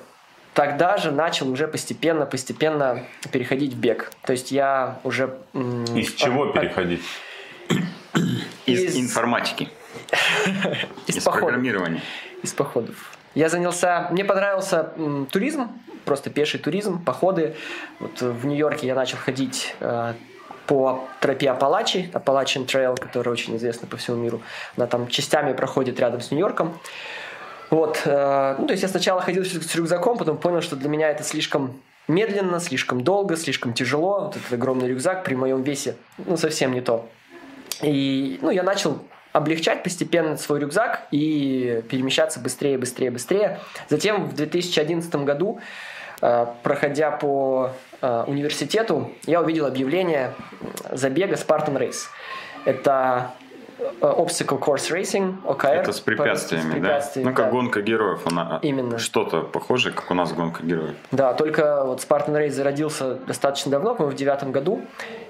тогда 0.55 0.97
же 0.97 1.11
начал 1.13 1.49
уже 1.51 1.69
постепенно, 1.69 2.27
постепенно 2.27 3.05
переходить 3.31 3.73
в 3.75 3.79
бег. 3.79 4.11
То 4.25 4.33
есть 4.33 4.51
я 4.53 4.99
уже... 5.05 5.39
Из 5.55 6.13
чего 6.15 6.45
от- 6.45 6.55
переходить? 6.55 7.03
Из, 8.67 8.81
Из- 8.81 8.97
информатики. 8.97 9.69
Из, 11.07 11.17
Из 11.17 11.25
походов. 11.25 11.49
программирования. 11.49 12.03
Из 12.43 12.53
походов. 12.53 13.17
Я 13.35 13.49
занялся... 13.49 14.09
Мне 14.11 14.25
понравился 14.25 14.91
туризм, 15.31 15.69
просто 16.05 16.29
пеший 16.31 16.61
туризм, 16.61 17.03
походы. 17.03 17.55
Вот 18.01 18.21
в 18.21 18.45
Нью-Йорке 18.47 18.87
я 18.89 18.95
начал 18.95 19.17
ходить 19.19 19.75
э, 19.81 20.15
по 20.67 21.09
тропе 21.21 21.51
Апалачи, 21.51 22.11
Appalachian 22.13 22.67
Trail, 22.67 22.99
которая 22.99 23.33
очень 23.33 23.57
известна 23.57 23.87
по 23.89 23.97
всему 23.97 24.17
миру. 24.17 24.43
Она 24.77 24.87
там 24.87 25.09
частями 25.09 25.53
проходит 25.53 25.99
рядом 26.01 26.21
с 26.21 26.31
Нью-Йорком. 26.31 26.79
Вот, 27.71 28.03
э, 28.05 28.57
ну, 28.59 28.67
то 28.67 28.73
есть 28.73 28.83
я 28.83 28.89
сначала 28.89 29.21
ходил 29.23 29.45
с 29.45 29.75
рюкзаком, 29.75 30.19
потом 30.19 30.37
понял, 30.37 30.61
что 30.61 30.77
для 30.77 30.89
меня 30.89 31.11
это 31.11 31.23
слишком 31.23 31.81
медленно, 32.07 32.61
слишком 32.61 33.03
долго, 33.03 33.37
слишком 33.37 33.73
тяжело. 33.73 34.27
Вот 34.27 34.37
этот 34.37 34.53
огромный 34.53 34.89
рюкзак 34.89 35.25
при 35.25 35.35
моем 35.35 35.63
весе, 35.63 35.97
ну, 36.19 36.37
совсем 36.37 36.73
не 36.73 36.81
то. 36.81 37.09
И, 37.81 38.39
ну, 38.43 38.51
я 38.51 38.63
начал 38.63 38.99
облегчать 39.33 39.83
постепенно 39.83 40.37
свой 40.37 40.61
рюкзак 40.61 41.09
и 41.11 41.83
перемещаться 41.89 42.39
быстрее, 42.39 42.77
быстрее, 42.79 43.11
быстрее. 43.11 43.59
Затем 43.89 44.27
в 44.27 44.35
2011 44.35 45.15
году, 45.25 45.61
проходя 46.63 47.11
по 47.11 47.71
э, 48.01 48.25
университету, 48.29 49.11
я 49.27 49.41
увидел 49.41 49.67
объявление 49.67 50.33
забега 50.93 51.35
Spartan 51.35 51.77
Race. 51.77 52.07
Это 52.65 53.33
э, 53.79 53.83
Obstacle 54.01 54.61
Course 54.61 54.93
Racing, 54.93 55.45
ОКР. 55.45 55.67
Это 55.69 55.93
с 55.93 55.99
препятствиями, 56.01 56.63
С 56.63 56.67
да? 56.75 56.81
препятствиями, 56.81 57.29
Ну, 57.31 57.35
как 57.35 57.47
да. 57.47 57.51
гонка 57.51 57.83
героев. 57.83 58.21
Она 58.27 58.61
Именно. 58.63 58.99
что-то 58.99 59.41
похожее, 59.43 59.93
как 59.93 60.11
у 60.13 60.15
нас 60.15 60.33
гонка 60.33 60.63
героев. 60.63 60.95
Да, 61.11 61.35
только 61.35 61.85
вот 61.85 61.99
Spartan 62.01 62.37
Race 62.37 62.51
зародился 62.51 63.15
достаточно 63.17 63.73
давно, 63.73 63.95
по-моему, 63.97 64.15
в 64.15 64.19
девятом 64.19 64.53
году. 64.53 64.81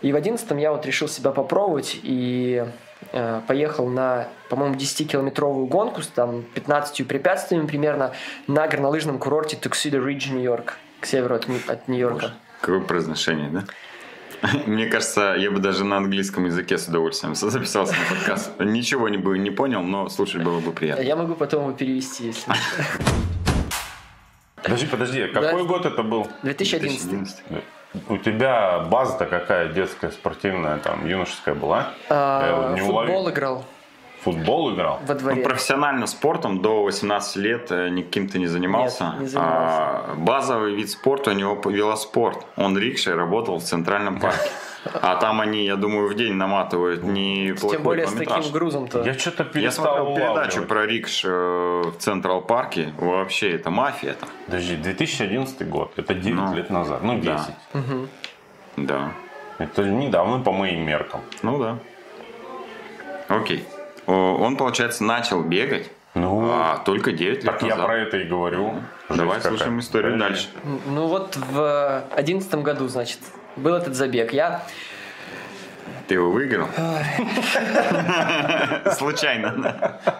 И 0.03 0.13
в 0.13 0.17
одиннадцатом 0.17 0.59
я 0.59 0.73
вот 0.73 0.85
решил 0.85 1.09
себя 1.09 1.31
попробовать 1.31 1.99
и 2.03 2.67
э, 3.13 3.41
поехал 3.47 3.87
на, 3.89 4.27
по-моему, 4.51 4.75
10-километровую 4.75 5.67
гонку 5.67 6.03
с 6.03 6.09
там 6.09 6.43
15 6.55 7.09
препятствиями 7.09 7.67
примерно 7.67 8.13
на 8.47 8.67
горнолыжном 8.69 9.19
курорте 9.19 9.57
Tuxedo 9.57 10.05
Ridge, 10.05 10.31
Нью-Йорк, 10.33 10.77
к 11.03 11.07
северу 11.07 11.35
от, 11.35 11.47
от 11.69 11.89
Нью-Йорка. 11.89 12.31
Какое 12.61 12.81
произношение, 12.81 13.51
да? 13.51 13.65
Мне 14.67 14.87
кажется, 14.87 15.35
я 15.37 15.51
бы 15.51 15.59
даже 15.59 15.85
на 15.85 15.97
английском 15.97 16.45
языке 16.47 16.79
с 16.79 16.89
удовольствием 16.89 17.35
записался 17.35 17.93
на 17.95 18.17
подкаст. 18.17 18.53
Ничего 18.61 19.09
не 19.09 19.19
бы 19.19 19.37
не 19.39 19.51
понял, 19.51 19.83
но 19.83 20.09
слушать 20.09 20.43
было 20.43 20.61
бы 20.61 20.73
приятно. 20.73 21.03
Я 21.03 21.17
могу 21.17 21.35
потом 21.35 21.65
его 21.65 21.73
перевести, 21.73 22.27
если... 22.27 22.53
Подожди, 24.63 24.87
подожди, 24.87 25.27
какой 25.27 25.63
Да. 25.63 25.65
год 25.65 25.87
это 25.87 26.03
был? 26.05 26.29
2011. 26.43 27.09
2011. 27.11 27.43
У 28.09 28.17
тебя 28.19 28.79
база-то 28.79 29.27
какая 29.27 29.69
детская, 29.73 30.13
спортивная, 30.13 30.79
там, 30.79 31.07
юношеская 31.07 31.55
была? 31.57 31.93
А, 32.09 32.71
Я 32.71 32.81
не 32.81 32.89
уловил. 32.89 33.13
Футбол 33.13 33.31
играл 33.31 33.65
Футбол 34.25 34.75
играл? 34.75 35.01
во 35.07 35.15
Ну, 35.15 35.21
дворе. 35.21 35.43
профессионально 35.43 36.07
спортом 36.07 36.61
до 36.63 36.83
18 36.85 37.37
лет 37.37 37.71
э, 37.73 37.89
никаким 37.89 38.29
ты 38.29 38.39
не 38.39 38.47
занимался. 38.47 39.05
Нет, 39.13 39.21
не 39.21 39.27
занимался. 39.27 39.77
А 39.79 40.15
базовый 40.17 40.75
вид 40.75 40.91
спорта 40.91 41.31
у 41.31 41.35
него 41.35 41.61
велоспорт. 41.65 42.45
Он 42.57 42.79
рикшей 42.79 43.15
работал 43.15 43.59
в 43.59 43.63
Центральном 43.65 44.21
парке. 44.21 44.51
А 45.01 45.15
там 45.17 45.41
они, 45.41 45.65
я 45.65 45.77
думаю, 45.77 46.09
в 46.09 46.15
день 46.15 46.33
наматывают 46.35 47.05
не 47.05 47.53
Тем 47.55 47.83
более 47.83 48.07
с 48.09 48.13
таким 48.13 48.51
грузом-то. 48.51 49.03
Я 49.05 49.15
что-то 49.15 49.45
Я 49.45 49.49
перестал 49.49 49.97
смотрел 50.07 50.17
передачу 50.17 50.63
про 50.65 50.87
рикш 50.87 51.23
э, 51.25 51.29
в 51.29 51.93
Централ 51.99 52.43
парке. 52.43 52.93
Вообще, 52.99 53.53
это 53.53 53.71
мафия 53.71 54.15
там. 54.15 54.29
Подожди, 54.47 54.75
2011 54.77 55.69
год, 55.69 55.93
это 55.97 56.15
9 56.15 56.35
Ну, 56.37 56.55
лет 56.55 56.71
назад, 56.71 57.03
ну 57.05 57.15
10. 57.19 57.27
да. 57.27 57.83
Да. 58.77 59.13
Это 59.59 59.85
недавно 59.85 60.41
по 60.43 60.51
моим 60.53 60.81
меркам. 60.85 61.21
Ну 61.43 61.59
да. 61.59 61.79
Окей. 63.29 63.65
Он, 64.07 64.57
получается, 64.57 65.05
начал 65.05 65.43
бегать 65.43 65.91
Ну, 66.15 66.49
а, 66.51 66.79
только 66.85 67.13
9 67.13 67.45
лет 67.45 67.45
так 67.45 67.63
я 67.63 67.71
назад. 67.71 67.87
про 67.87 67.97
это 67.99 68.17
и 68.19 68.25
говорю. 68.25 68.75
Давай 69.09 69.37
Жесть 69.37 69.47
слушаем 69.49 69.71
какая. 69.71 69.81
историю 69.81 70.13
Подожди. 70.15 70.49
дальше. 70.65 70.81
Ну 70.87 71.07
вот 71.07 71.37
в 71.37 72.05
одиннадцатом 72.15 72.63
году, 72.63 72.89
значит, 72.89 73.19
был 73.57 73.75
этот 73.75 73.95
забег. 73.95 74.33
Я 74.33 74.63
Ты 76.13 76.17
его 76.17 76.31
выиграл? 76.31 76.69
Случайно. 78.93 79.99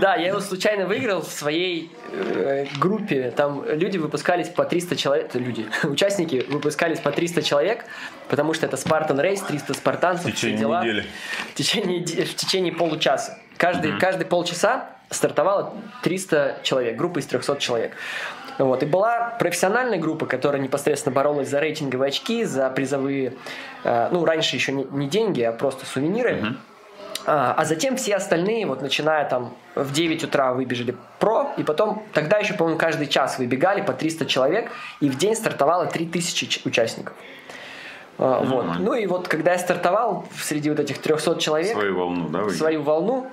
Да, 0.00 0.16
я 0.16 0.28
его 0.28 0.40
случайно 0.40 0.86
выиграл 0.86 1.20
в 1.20 1.30
своей 1.30 1.92
э, 2.10 2.64
группе. 2.78 3.30
Там 3.36 3.64
люди 3.68 3.98
выпускались 3.98 4.48
по 4.48 4.64
300 4.64 4.96
человек. 4.96 5.34
Люди, 5.34 5.68
участники 5.84 6.46
выпускались 6.48 7.00
по 7.00 7.12
300 7.12 7.42
человек, 7.42 7.84
потому 8.28 8.54
что 8.54 8.66
это 8.66 8.76
Spartan 8.76 9.20
Race, 9.20 9.46
300 9.46 9.74
В 9.74 9.76
спартанцев, 9.76 10.24
все 10.24 10.34
течение 10.34 10.58
дела. 10.58 10.82
недели. 10.82 11.04
В 11.50 11.54
течение, 11.54 12.24
в 12.24 12.34
течение 12.34 12.72
получаса. 12.72 13.38
Каждый, 13.58 13.98
каждый 13.98 14.24
полчаса 14.24 14.88
стартовало 15.10 15.74
300 16.02 16.60
человек, 16.62 16.96
группа 16.96 17.18
из 17.18 17.26
300 17.26 17.58
человек. 17.58 17.92
Вот. 18.64 18.82
И 18.82 18.86
была 18.86 19.36
профессиональная 19.38 19.98
группа, 19.98 20.26
которая 20.26 20.60
непосредственно 20.60 21.14
боролась 21.14 21.48
за 21.48 21.60
рейтинговые 21.60 22.08
очки, 22.08 22.44
за 22.44 22.68
призовые, 22.70 23.34
э, 23.84 24.08
ну, 24.10 24.24
раньше 24.24 24.56
еще 24.56 24.72
не, 24.72 25.08
деньги, 25.08 25.42
а 25.42 25.52
просто 25.52 25.86
сувениры. 25.86 26.56
А, 27.26 27.54
а 27.56 27.64
затем 27.64 27.96
все 27.96 28.16
остальные, 28.16 28.66
вот 28.66 28.80
начиная 28.80 29.28
там 29.28 29.54
в 29.74 29.92
9 29.92 30.24
утра 30.24 30.52
выбежали 30.54 30.96
про, 31.18 31.50
и 31.58 31.62
потом, 31.62 32.02
тогда 32.14 32.38
еще, 32.38 32.54
по-моему, 32.54 32.78
каждый 32.78 33.08
час 33.08 33.38
выбегали 33.38 33.82
по 33.82 33.92
300 33.92 34.24
человек, 34.26 34.70
и 35.00 35.10
в 35.10 35.16
день 35.18 35.34
стартовало 35.34 35.86
3000 35.86 36.46
ч- 36.46 36.60
участников. 36.64 37.14
А, 38.18 38.42
вот. 38.42 38.78
Ну 38.78 38.94
и 38.94 39.06
вот 39.06 39.28
когда 39.28 39.52
я 39.52 39.58
стартовал 39.58 40.26
среди 40.38 40.70
вот 40.70 40.80
этих 40.80 40.98
300 40.98 41.38
человек, 41.40 41.72
Свою 41.72 41.96
волну, 41.96 42.28
да, 42.28 42.48
свою 42.50 42.82
волну. 42.82 43.26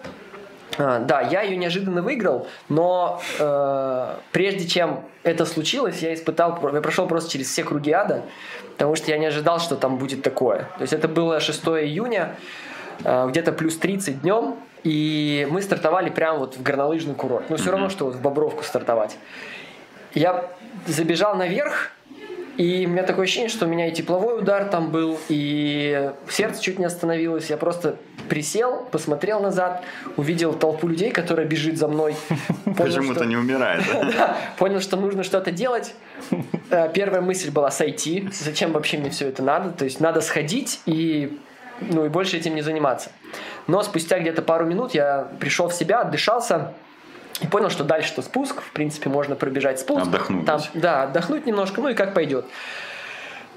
А, 0.78 1.00
Да, 1.00 1.22
я 1.22 1.42
ее 1.42 1.58
неожиданно 1.58 2.02
выиграл, 2.02 2.48
но 2.70 3.22
э, 3.40 4.16
прежде 4.32 4.68
чем 4.68 5.04
это 5.24 5.46
случилось, 5.46 6.00
я 6.02 6.14
испытал, 6.14 6.60
я 6.74 6.82
прошел 6.82 7.08
просто 7.08 7.32
через 7.32 7.48
все 7.48 7.64
круги 7.64 7.92
ада, 7.92 8.24
потому 8.78 8.96
что 8.96 9.12
я 9.12 9.18
не 9.18 9.26
ожидал, 9.26 9.60
что 9.60 9.76
там 9.76 9.98
будет 9.98 10.22
такое. 10.22 10.60
То 10.78 10.82
есть 10.82 10.94
это 10.94 11.08
было 11.08 11.40
6 11.40 11.66
июня, 11.66 12.36
э, 13.04 13.28
где-то 13.30 13.52
плюс 13.52 13.78
30 13.78 14.22
днем, 14.22 14.56
и 14.84 15.48
мы 15.50 15.62
стартовали 15.62 16.10
прямо 16.10 16.40
вот 16.40 16.58
в 16.58 16.64
горнолыжный 16.64 17.16
курорт. 17.16 17.50
Но 17.50 17.58
все 17.58 17.72
равно, 17.72 17.90
что 17.90 18.06
вот 18.06 18.16
в 18.16 18.22
Бобровку 18.22 18.64
стартовать. 18.64 19.18
Я 20.14 20.50
забежал 20.86 21.36
наверх, 21.36 21.92
и 22.58 22.86
у 22.88 22.90
меня 22.90 23.04
такое 23.04 23.26
ощущение, 23.26 23.50
что 23.50 23.66
у 23.66 23.70
меня 23.70 23.88
и 23.88 23.92
тепловой 23.92 24.40
удар 24.40 24.66
там 24.66 24.90
был, 24.90 25.20
и 25.30 26.12
сердце 26.28 26.62
чуть 26.62 26.80
не 26.80 26.86
остановилось. 26.86 27.50
Я 27.50 27.58
просто 27.58 27.98
присел, 28.28 28.88
посмотрел 28.92 29.40
назад, 29.40 29.84
увидел 30.18 30.54
толпу 30.54 30.88
людей, 30.88 31.12
которая 31.12 31.46
бежит 31.46 31.78
за 31.78 31.88
мной. 31.88 32.16
Почему-то 32.78 33.26
не 33.26 33.38
умирает. 33.38 33.84
понял, 34.58 34.82
что 34.82 34.98
нужно 34.98 35.24
что-то 35.24 35.52
делать. 35.52 35.94
Э, 36.72 36.92
Первая 36.92 37.22
мысль 37.22 37.52
была 37.52 37.70
сойти. 37.70 38.28
Зачем 38.34 38.72
вообще 38.72 38.98
мне 38.98 39.12
все 39.12 39.28
это 39.28 39.44
надо? 39.44 39.70
То 39.70 39.86
есть 39.86 40.00
надо 40.00 40.22
сходить 40.22 40.82
и 40.88 41.38
ну 41.80 42.06
и 42.06 42.10
больше 42.10 42.38
этим 42.38 42.56
не 42.56 42.62
заниматься. 42.62 43.12
Но 43.68 43.84
спустя 43.84 44.18
где-то 44.20 44.42
пару 44.42 44.66
минут 44.66 44.96
я 44.96 45.28
пришел 45.40 45.70
в 45.70 45.74
себя, 45.74 46.02
отдышался 46.02 46.74
и 47.42 47.48
понял, 47.48 47.70
что 47.70 47.84
дальше-то 47.84 48.22
спуск. 48.22 48.62
В 48.62 48.72
принципе, 48.72 49.10
можно 49.10 49.36
пробежать 49.36 49.80
спуск. 49.80 50.08
Отдохнуть 50.08 50.46
Там, 50.46 50.62
да, 50.74 51.04
отдохнуть 51.04 51.46
немножко, 51.46 51.82
ну 51.82 51.90
и 51.90 51.94
как 51.94 52.14
пойдет. 52.14 52.46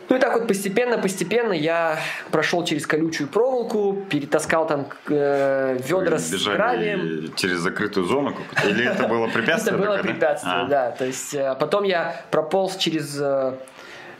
Ну 0.08 0.16
и 0.16 0.18
так 0.18 0.34
вот 0.34 0.48
постепенно-постепенно 0.48 1.52
я 1.52 1.96
прошел 2.32 2.64
через 2.64 2.84
колючую 2.84 3.28
проволоку, 3.28 3.96
перетаскал 4.10 4.66
там 4.66 4.88
э, 5.08 5.78
ведра 5.86 6.18
с 6.18 6.32
гравием. 6.44 7.32
через 7.36 7.58
закрытую 7.58 8.06
зону? 8.06 8.34
Или 8.64 8.86
это 8.90 9.06
было 9.06 9.28
препятствие? 9.32 9.76
Это 9.76 9.86
было 9.86 9.98
препятствие, 9.98 10.54
А, 10.54 10.64
да. 10.66 10.90
То 10.90 11.04
есть 11.04 11.32
э, 11.32 11.54
потом 11.60 11.84
я 11.84 12.22
прополз 12.32 12.74
через 12.74 13.20
э, 13.20 13.54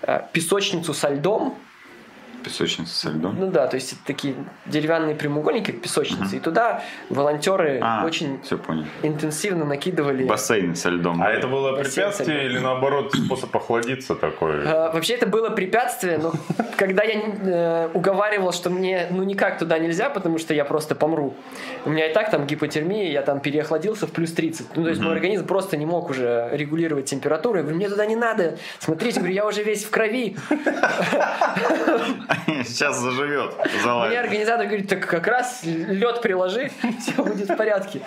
э, 0.02 0.21
песочницу 0.33 0.95
со 0.95 1.09
льдом. 1.09 1.59
Песочница 2.45 2.95
со 2.95 3.11
льдом? 3.11 3.37
Ну 3.39 3.51
да, 3.51 3.67
то 3.67 3.77
есть 3.77 3.93
это 3.93 4.01
такие 4.07 4.35
деревянные 4.67 5.15
прямоугольники, 5.15 5.71
песочницы. 5.71 6.37
И 6.37 6.41
туда 6.41 6.83
волонтеры 7.09 7.79
А, 7.83 8.05
очень 8.05 8.41
все 8.43 8.57
понял. 8.59 8.85
интенсивно 9.03 9.65
накидывали. 9.65 10.25
Бассейн 10.25 10.75
со 10.75 10.89
льдом. 10.91 11.23
А 11.23 11.31
это 11.31 11.47
было 11.49 11.71
Бассейн 11.77 11.85
препятствие 12.09 12.47
или 12.47 12.59
наоборот 12.59 13.13
способ 13.15 13.55
охладиться 13.55 14.15
такой? 14.15 14.67
А, 14.67 14.91
Вообще 14.93 15.15
это 15.15 15.27
было 15.27 15.51
препятствие, 15.51 16.19
но 16.19 16.33
когда 16.77 17.03
я 17.03 17.21
э, 17.21 17.89
уговаривал, 17.95 18.53
что 18.53 18.71
мне 18.71 19.07
ну 19.11 19.23
никак 19.23 19.59
туда 19.59 19.79
нельзя, 19.79 20.11
потому 20.11 20.39
что 20.39 20.55
я 20.55 20.65
просто 20.65 20.95
помру. 20.95 21.35
У 21.85 21.91
меня 21.91 22.11
и 22.11 22.15
так 22.15 22.31
там 22.31 22.47
гипотермия, 22.47 23.11
я 23.11 23.23
там 23.23 23.41
переохладился 23.41 24.07
в 24.07 24.13
плюс 24.13 24.33
30. 24.33 24.77
Ну, 24.77 24.85
то 24.85 24.89
есть 24.89 25.01
мой 25.01 25.13
организм 25.13 25.47
просто 25.47 25.77
не 25.77 25.87
мог 25.87 26.11
уже 26.11 26.49
регулировать 26.53 27.07
температуру. 27.07 27.57
Я 27.57 27.63
говорю, 27.63 27.77
мне 27.77 27.89
туда 27.89 28.07
не 28.07 28.17
надо. 28.17 28.57
Смотрите, 28.79 29.21
говорю, 29.21 29.35
я 29.35 29.47
уже 29.47 29.63
весь 29.63 29.85
в 29.85 29.91
крови. 29.91 30.37
Сейчас 32.65 32.99
заживет. 32.99 33.53
Мне 34.09 34.21
организатор 34.21 34.67
говорит, 34.67 34.89
так 34.89 35.07
как 35.07 35.27
раз 35.27 35.61
лед 35.65 36.21
приложи, 36.23 36.71
все 37.01 37.23
будет 37.23 37.49
в 37.51 37.57
порядке. 37.57 38.01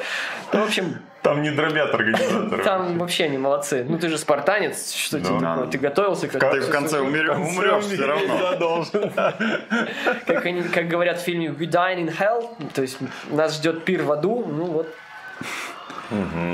Ну, 0.54 0.62
в 0.62 0.64
общем, 0.66 1.00
Там 1.22 1.42
не 1.42 1.52
дробят 1.52 1.94
организаторы. 1.94 2.64
там 2.64 2.98
вообще 3.00 3.26
они 3.26 3.38
молодцы. 3.38 3.86
Ну 3.88 3.98
ты 3.98 4.10
же 4.10 4.18
спартанец, 4.18 4.94
что 4.94 5.18
Ну, 5.18 5.24
тебе 5.26 5.40
да. 5.40 5.54
такое? 5.56 5.72
Ты 5.72 5.78
готовился 5.78 6.28
как 6.28 6.52
Ты 6.52 6.62
в 6.62 6.70
конце 6.70 7.00
умер- 7.00 7.32
умрешь 7.38 7.84
все 7.86 8.06
равно. 8.06 8.38
Да, 8.40 8.56
должен. 8.58 9.12
как, 10.26 10.46
они, 10.46 10.64
как 10.64 10.88
говорят 10.88 11.20
в 11.20 11.24
фильме 11.24 11.48
We 11.48 11.70
Dine 11.70 12.06
in 12.06 12.18
Hell, 12.18 12.50
то 12.74 12.82
есть 12.82 12.98
нас 13.30 13.56
ждет 13.56 13.84
пир 13.86 14.04
в 14.04 14.12
аду, 14.12 14.46
ну 14.48 14.66
вот. 14.66 14.88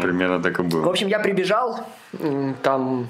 Примерно 0.02 0.42
так 0.42 0.60
и 0.60 0.62
В 0.64 0.70
было. 0.70 0.90
общем, 0.90 1.08
я 1.08 1.20
прибежал, 1.20 1.86
там 2.64 3.10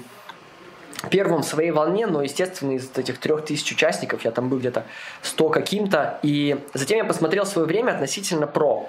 первым 1.10 1.42
в 1.42 1.46
своей 1.46 1.70
волне, 1.70 2.06
но, 2.06 2.22
естественно, 2.22 2.72
из 2.72 2.90
этих 2.96 3.18
трех 3.18 3.44
тысяч 3.44 3.72
участников 3.72 4.24
я 4.24 4.30
там 4.30 4.48
был 4.48 4.58
где-то 4.58 4.84
100 5.22 5.48
каким-то, 5.50 6.18
и 6.22 6.58
затем 6.74 6.98
я 6.98 7.04
посмотрел 7.04 7.46
свое 7.46 7.66
время 7.66 7.92
относительно 7.92 8.46
про. 8.46 8.88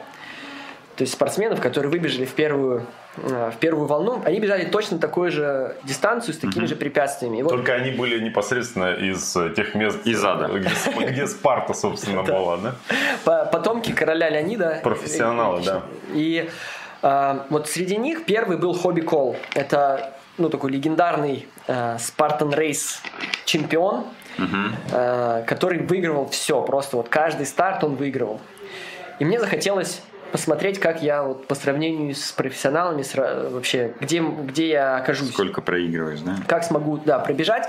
То 0.98 1.04
есть 1.04 1.14
спортсменов, 1.14 1.62
которые 1.62 1.90
выбежали 1.90 2.26
в 2.26 2.34
первую, 2.34 2.86
э, 3.16 3.52
в 3.56 3.58
первую 3.60 3.88
волну, 3.88 4.22
они 4.26 4.40
бежали 4.40 4.66
точно 4.66 5.00
такую 5.00 5.32
же 5.32 5.78
дистанцию 5.84 6.34
с 6.34 6.38
такими 6.38 6.66
же 6.66 6.76
препятствиями. 6.76 7.38
И 7.40 7.44
вот 7.44 7.50
Только 7.50 7.74
они 7.74 7.92
были 7.92 8.20
непосредственно 8.20 8.94
из 8.94 9.36
э, 9.38 9.52
тех 9.56 9.74
мест, 9.74 9.98
Из 10.06 10.24
ада. 10.24 10.48
где, 10.48 10.68
Сп- 10.70 11.10
где 11.10 11.28
Спарта, 11.28 11.74
собственно, 11.74 12.22
была, 12.38 12.58
да? 12.58 12.76
по- 13.24 13.46
потомки 13.46 13.94
короля 13.94 14.30
Леонида. 14.30 14.82
Профессионалы, 14.84 15.64
да. 15.66 15.82
И 16.14 16.50
э, 17.02 17.40
вот 17.50 17.70
среди 17.70 17.96
них 17.96 18.26
первый 18.26 18.58
был 18.58 18.74
Хобби 18.74 19.02
Кол. 19.02 19.38
Это 19.56 20.14
ну, 20.38 20.50
такой 20.50 20.72
легендарный 20.72 21.48
э, 21.68 21.98
Spartan 21.98 22.54
Race 22.56 23.00
чемпион, 23.46 24.06
э, 24.92 25.44
который 25.46 25.80
выигрывал 25.80 26.30
все. 26.30 26.62
Просто 26.62 26.98
вот 26.98 27.10
каждый 27.10 27.46
старт 27.46 27.84
он 27.84 27.96
выигрывал. 27.96 28.40
И 29.20 29.26
мне 29.26 29.40
захотелось 29.40 30.02
посмотреть, 30.32 30.80
как 30.80 31.04
я 31.04 31.24
вот 31.24 31.48
по 31.48 31.56
сравнению 31.56 32.16
с 32.16 32.32
профессионалами 32.32 33.02
сра- 33.02 33.50
вообще, 33.50 33.94
где, 34.00 34.22
где 34.22 34.70
я 34.70 34.98
окажусь 34.98 35.32
Сколько 35.32 35.62
проигрываешь, 35.62 36.22
да? 36.22 36.36
как 36.48 36.64
смогу, 36.64 36.98
да, 37.06 37.20
пробежать. 37.20 37.68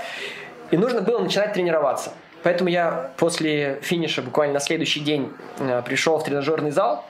И 0.71 0.77
нужно 0.77 1.01
было 1.01 1.19
начинать 1.19 1.53
тренироваться. 1.53 2.13
Поэтому 2.41 2.69
я 2.69 3.11
после 3.17 3.79
финиша 3.81 4.21
буквально 4.21 4.55
на 4.55 4.59
следующий 4.59 5.01
день 5.01 5.31
э, 5.59 5.81
пришел 5.85 6.17
в 6.17 6.23
тренажерный 6.23 6.71
зал 6.71 7.05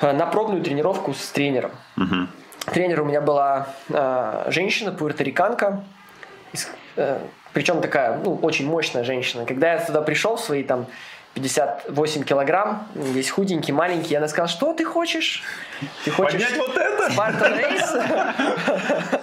э, 0.00 0.12
на 0.12 0.26
пробную 0.26 0.62
тренировку 0.62 1.12
с 1.14 1.28
тренером. 1.30 1.72
Мгм. 1.96 2.28
Тренер 2.66 3.02
у 3.02 3.04
меня 3.04 3.20
была 3.20 3.66
э, 3.90 4.44
женщина, 4.48 4.92
пуэрториканка, 4.92 5.82
из- 6.52 6.70
э, 6.96 7.18
причем 7.52 7.80
такая, 7.80 8.18
ну, 8.18 8.36
очень 8.36 8.66
мощная 8.68 9.04
женщина. 9.04 9.44
Когда 9.44 9.72
я 9.72 9.78
туда 9.78 10.00
пришел 10.02 10.36
в 10.36 10.40
свои 10.40 10.62
там 10.62 10.86
58 11.34 12.24
килограмм, 12.24 12.86
весь 12.94 13.30
худенький, 13.30 13.72
маленький, 13.72 14.14
она 14.14 14.28
сказала, 14.28 14.48
что 14.48 14.74
ты 14.74 14.84
хочешь? 14.84 15.42
Ты 16.04 16.10
хочешь 16.10 16.32
Поднять 16.32 16.58
вот 16.58 16.76
это? 16.76 17.08
Spartan 17.08 17.58
Race? 19.12 19.20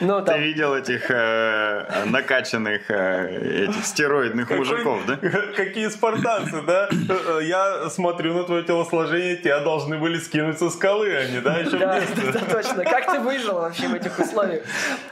Ну, 0.00 0.20
Ты 0.20 0.26
там, 0.26 0.40
видел 0.40 0.74
этих 0.74 1.10
э, 1.10 2.04
накачанных 2.06 2.90
э, 2.90 3.66
этих 3.68 3.84
стероидных 3.84 4.50
мужиков, 4.50 5.00
да? 5.06 5.16
Какие 5.56 5.88
спартанцы, 5.88 6.60
да? 6.62 6.88
Э, 6.90 7.40
Я 7.42 7.88
смотрю 7.88 8.34
на 8.34 8.42
твое 8.42 8.64
телосложение, 8.64 9.36
тебя 9.36 9.60
должны 9.60 9.98
были 9.98 10.18
скинуть 10.18 10.58
со 10.58 10.70
скалы, 10.70 11.14
они, 11.16 11.38
да, 11.38 11.58
еще 11.58 11.78
Да, 11.78 12.00
да, 12.00 12.32
да, 12.32 12.40
точно. 12.40 12.84
Как 12.84 13.12
ты 13.12 13.20
выжил 13.20 13.54
вообще 13.54 13.86
в 13.86 13.94
этих 13.94 14.18
условиях? 14.18 14.64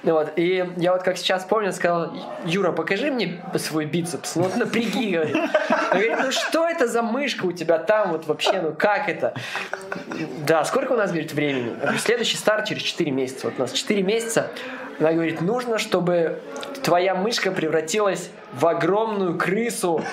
Вот. 0.02 0.32
И 0.36 0.68
я 0.76 0.92
вот 0.92 1.04
как 1.04 1.18
сейчас 1.18 1.44
помню, 1.44 1.72
сказал, 1.72 2.12
Юра, 2.44 2.72
покажи 2.72 3.12
мне 3.12 3.40
свой 3.58 3.84
бицепс. 3.84 4.34
Ну 4.34 4.42
вот 4.42 4.56
напряги, 4.56 5.12
говорит. 5.12 5.36
Ну 6.18 6.30
что 6.30 6.66
это 6.66 6.86
за 6.86 7.02
мышка 7.02 7.46
у 7.46 7.52
тебя 7.52 7.78
там 7.78 8.12
вот 8.12 8.26
вообще, 8.26 8.60
ну 8.60 8.72
как 8.72 9.08
это? 9.08 9.34
Да, 10.46 10.64
сколько 10.64 10.92
у 10.92 10.96
нас, 10.96 11.10
говорит, 11.10 11.32
времени? 11.32 11.76
Следующий 11.98 12.36
старт 12.36 12.66
через 12.66 12.82
4 12.82 13.10
месяца. 13.10 13.46
Вот 13.46 13.54
у 13.58 13.60
нас 13.62 13.72
4 13.72 14.02
месяца. 14.02 14.50
Она 15.00 15.12
говорит, 15.12 15.40
нужно, 15.40 15.78
чтобы 15.78 16.40
твоя 16.82 17.14
мышка 17.14 17.50
превратилась 17.50 18.30
в 18.52 18.66
огромную 18.66 19.38
крысу 19.38 20.04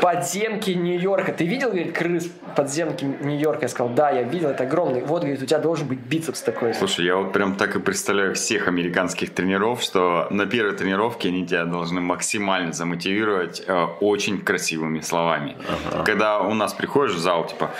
подземки 0.00 0.70
Нью-Йорка. 0.70 1.32
Ты 1.32 1.44
видел, 1.44 1.68
говорит, 1.68 1.96
крыс 1.96 2.28
подземки 2.56 3.04
Нью-Йорка? 3.04 3.62
Я 3.62 3.68
сказал, 3.68 3.92
да, 3.92 4.10
я 4.10 4.22
видел, 4.22 4.48
это 4.48 4.64
огромный. 4.64 5.02
Вот, 5.02 5.20
говорит, 5.20 5.42
у 5.42 5.46
тебя 5.46 5.58
должен 5.58 5.86
быть 5.86 5.98
бицепс 5.98 6.40
такой. 6.40 6.72
Слушай, 6.72 7.04
я 7.04 7.16
вот 7.16 7.32
прям 7.34 7.56
так 7.56 7.76
и 7.76 7.78
представляю 7.78 8.34
всех 8.34 8.68
американских 8.68 9.34
тренеров, 9.34 9.82
что 9.82 10.28
на 10.30 10.46
первой 10.46 10.74
тренировке 10.74 11.28
они 11.28 11.46
тебя 11.46 11.66
должны 11.66 12.00
максимально 12.00 12.72
замотивировать 12.72 13.62
э, 13.66 13.86
очень 14.00 14.40
красивыми 14.40 15.00
словами. 15.00 15.56
Когда 16.06 16.40
у 16.40 16.54
нас 16.54 16.72
приходишь 16.72 17.14
в 17.14 17.18
зал, 17.18 17.46
типа, 17.46 17.70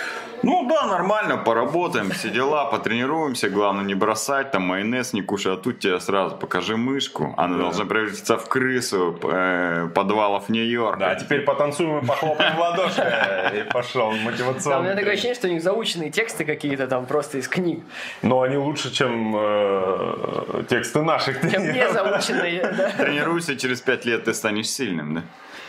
ну 0.43 0.67
да, 0.69 0.87
нормально, 0.87 1.37
поработаем, 1.37 2.11
все 2.11 2.29
дела, 2.29 2.65
потренируемся, 2.65 3.49
главное 3.49 3.83
не 3.85 3.95
бросать, 3.95 4.51
там 4.51 4.63
майонез 4.63 5.13
не 5.13 5.21
кушай, 5.21 5.53
а 5.53 5.57
тут 5.57 5.79
тебе 5.79 5.99
сразу 5.99 6.35
покажи 6.35 6.77
мышку, 6.77 7.33
она 7.37 7.57
должна 7.57 7.85
превратиться 7.85 8.37
в 8.37 8.47
крысу 8.47 9.17
э, 9.23 9.87
подвалов 9.95 10.49
Нью-Йорка. 10.49 10.99
Да, 10.99 11.11
а 11.11 11.15
теперь 11.15 11.41
потанцуем 11.41 11.99
и 11.99 12.05
похлопаем 12.05 12.55
в 12.55 12.59
ладоши. 12.59 13.51
И 13.55 13.71
пошел 13.71 14.11
Да, 14.11 14.17
у 14.17 14.19
мотивационный. 14.19 14.83
меня 14.83 14.95
такое 14.95 15.13
ощущение, 15.13 15.35
что 15.35 15.47
у 15.47 15.51
них 15.51 15.63
заученные 15.63 16.11
тексты 16.11 16.45
какие-то 16.45 16.87
там 16.87 17.05
просто 17.05 17.37
из 17.37 17.47
книг. 17.47 17.83
Но 18.21 18.41
они 18.41 18.57
лучше, 18.57 18.91
чем 18.93 19.33
э, 19.37 20.63
тексты 20.69 21.01
наших 21.01 21.39
Чем 21.49 21.71
не 21.71 21.89
заученные, 21.89 22.73
да. 22.77 22.89
Тренируйся, 22.91 23.55
через 23.55 23.81
пять 23.81 24.05
лет 24.05 24.25
ты 24.25 24.33
станешь 24.33 24.69
сильным, 24.69 25.15
да? 25.15 25.21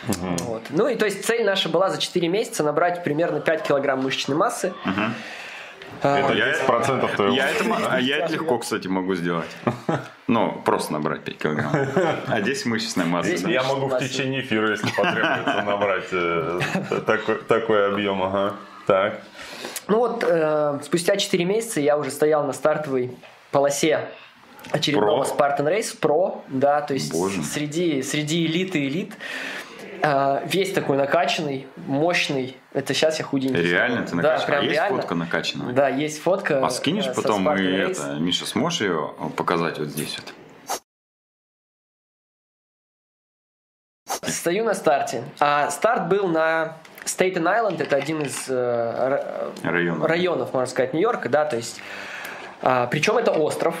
Вот. 0.07 0.63
Ну 0.69 0.87
и 0.87 0.95
то 0.95 1.05
есть 1.05 1.25
цель 1.25 1.45
наша 1.45 1.69
была 1.69 1.89
за 1.89 1.99
4 1.99 2.27
месяца 2.27 2.63
набрать 2.63 3.03
примерно 3.03 3.39
5 3.39 3.63
килограмм 3.63 4.03
мышечной 4.03 4.35
массы. 4.37 4.73
А, 6.01 6.19
Это 6.19 6.33
Я- 6.33 6.51
10% 6.51 7.15
твоего. 7.15 7.33
Я 7.33 7.49
это, 7.49 7.63
а 7.89 7.99
я 7.99 8.17
это 8.17 8.33
легко, 8.33 8.59
кстати, 8.59 8.87
могу 8.87 9.15
сделать. 9.15 9.49
Ну, 10.27 10.61
просто 10.65 10.93
набрать 10.93 11.23
5 11.23 11.37
килограмм. 11.37 11.71
А 12.27 12.41
здесь 12.41 12.65
мышечная 12.65 13.05
масса. 13.05 13.29
Здесь 13.29 13.41
да. 13.43 13.49
Я 13.49 13.63
могу 13.63 13.87
в 13.87 13.97
течение 13.99 14.41
эфира, 14.41 14.71
если 14.71 14.87
потребуется, 14.89 15.61
набрать 15.65 16.07
э, 16.11 16.59
такой, 17.05 17.35
такой 17.43 17.93
объем. 17.93 18.21
Ага. 18.23 18.53
Так. 18.87 19.21
Ну 19.87 19.99
вот, 19.99 20.23
э, 20.27 20.79
спустя 20.83 21.15
4 21.15 21.45
месяца 21.45 21.79
я 21.79 21.97
уже 21.97 22.11
стоял 22.11 22.43
на 22.45 22.53
стартовой 22.53 23.15
полосе 23.51 24.07
очередного 24.71 25.23
Про? 25.23 25.45
Spartan 25.47 25.67
Race 25.77 25.97
Pro, 25.99 26.41
да, 26.49 26.81
то 26.81 26.93
есть 26.93 27.11
Боже. 27.11 27.43
среди, 27.43 28.01
среди 28.01 28.45
элиты 28.45 28.85
элит. 28.87 29.13
Э, 30.07 30.41
весь 30.45 30.71
такой 30.71 30.97
накачанный, 30.97 31.67
мощный. 31.77 32.57
Это 32.73 32.93
сейчас 32.93 33.17
я 33.17 33.25
худенький. 33.25 33.59
Реально 33.59 34.03
ты 34.05 34.11
Да, 34.11 34.17
накачан? 34.17 34.45
прям 34.45 34.59
а 34.59 34.63
есть 34.63 34.73
реально. 34.75 34.97
фотка 35.01 35.15
накачанная? 35.15 35.73
Да, 35.73 35.89
есть 35.89 36.21
фотка. 36.21 36.63
А 36.63 36.69
скинешь 36.69 37.07
э, 37.07 37.13
потом 37.15 37.49
и 37.57 37.63
это, 37.63 38.13
Миша, 38.19 38.45
сможешь 38.45 38.81
ее 38.81 39.13
показать 39.35 39.79
вот 39.79 39.87
здесь 39.87 40.17
вот? 40.19 40.33
Стою 44.27 44.63
на 44.63 44.75
старте. 44.75 45.23
А 45.39 45.71
старт 45.71 46.07
был 46.07 46.27
на 46.27 46.77
Staten 47.05 47.43
Island, 47.43 47.81
это 47.81 47.95
один 47.95 48.21
из 48.21 48.45
э, 48.47 48.53
ра- 48.53 49.51
Район. 49.63 50.03
районов, 50.03 50.53
можно 50.53 50.67
сказать, 50.67 50.93
Нью-Йорка, 50.93 51.29
да, 51.29 51.45
то 51.45 51.55
есть, 51.55 51.79
а, 52.61 52.85
причем 52.87 53.17
это 53.17 53.31
остров, 53.31 53.75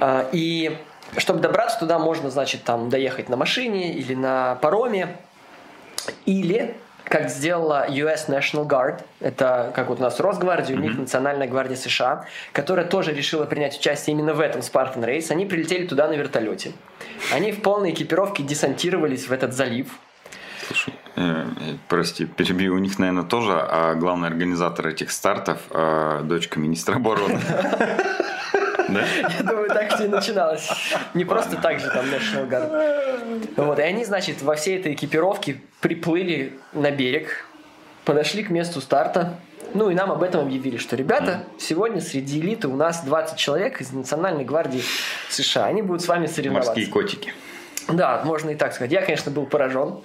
А, 0.00 0.28
и 0.32 0.78
чтобы 1.16 1.40
добраться 1.40 1.78
туда, 1.78 1.98
можно, 1.98 2.30
значит, 2.30 2.64
там 2.64 2.90
доехать 2.90 3.28
на 3.28 3.36
машине 3.36 3.94
или 3.94 4.14
на 4.14 4.56
пароме, 4.56 5.16
или 6.26 6.76
как 7.04 7.30
сделала 7.30 7.86
US 7.88 8.28
National 8.28 8.66
Guard, 8.66 9.02
это 9.20 9.72
как 9.74 9.88
вот 9.88 9.98
у 9.98 10.02
нас 10.02 10.20
Росгвардия, 10.20 10.76
у 10.76 10.78
них 10.78 10.96
Национальная 10.98 11.48
гвардия 11.48 11.76
США, 11.76 12.26
которая 12.52 12.86
тоже 12.86 13.12
решила 13.12 13.46
принять 13.46 13.78
участие 13.78 14.14
именно 14.14 14.34
в 14.34 14.40
этом 14.40 14.60
Spartan 14.60 15.04
Race. 15.04 15.30
Они 15.30 15.46
прилетели 15.46 15.86
туда 15.86 16.08
на 16.08 16.12
вертолете. 16.12 16.72
Они 17.32 17.52
в 17.52 17.62
полной 17.62 17.92
экипировке 17.92 18.42
десантировались 18.42 19.26
в 19.26 19.32
этот 19.32 19.54
залив. 19.54 19.86
Слушай, 20.66 20.92
э, 21.16 21.20
э, 21.20 21.74
прости, 21.88 22.26
перебью, 22.26 22.74
у 22.74 22.78
них, 22.78 22.98
наверное, 22.98 23.24
тоже 23.24 23.52
а 23.58 23.94
главный 23.94 24.28
организатор 24.28 24.88
этих 24.88 25.10
стартов 25.10 25.60
а, 25.70 26.20
дочка 26.22 26.60
министра 26.60 26.96
обороны. 26.96 27.40
Да? 28.88 29.00
Я 29.38 29.42
думаю, 29.44 29.68
так 29.68 29.94
все 29.94 30.04
и 30.04 30.08
начиналось. 30.08 30.68
Не 31.14 31.24
просто 31.24 31.56
так 31.56 31.80
же 31.80 31.88
там 31.90 32.04
National 32.06 32.48
Guard. 32.48 33.48
Вот, 33.56 33.78
и 33.78 33.82
они, 33.82 34.04
значит, 34.04 34.42
во 34.42 34.54
всей 34.54 34.78
этой 34.78 34.94
экипировке 34.94 35.60
приплыли 35.80 36.58
на 36.72 36.90
берег, 36.90 37.46
подошли 38.04 38.42
к 38.42 38.50
месту 38.50 38.80
старта, 38.80 39.38
ну 39.74 39.90
и 39.90 39.94
нам 39.94 40.10
об 40.10 40.22
этом 40.22 40.42
объявили, 40.46 40.78
что 40.78 40.96
ребята, 40.96 41.44
сегодня 41.58 42.00
среди 42.00 42.40
элиты 42.40 42.68
у 42.68 42.76
нас 42.76 43.04
20 43.04 43.36
человек 43.36 43.80
из 43.80 43.92
Национальной 43.92 44.44
гвардии 44.44 44.82
США. 45.28 45.66
Они 45.66 45.82
будут 45.82 46.02
с 46.02 46.08
вами 46.08 46.26
соревноваться. 46.26 46.72
Морские 46.72 46.90
котики. 46.90 47.34
Да, 47.88 48.22
можно 48.24 48.50
и 48.50 48.54
так 48.54 48.72
сказать. 48.72 48.92
Я, 48.92 49.02
конечно, 49.02 49.30
был 49.30 49.46
поражен. 49.46 50.00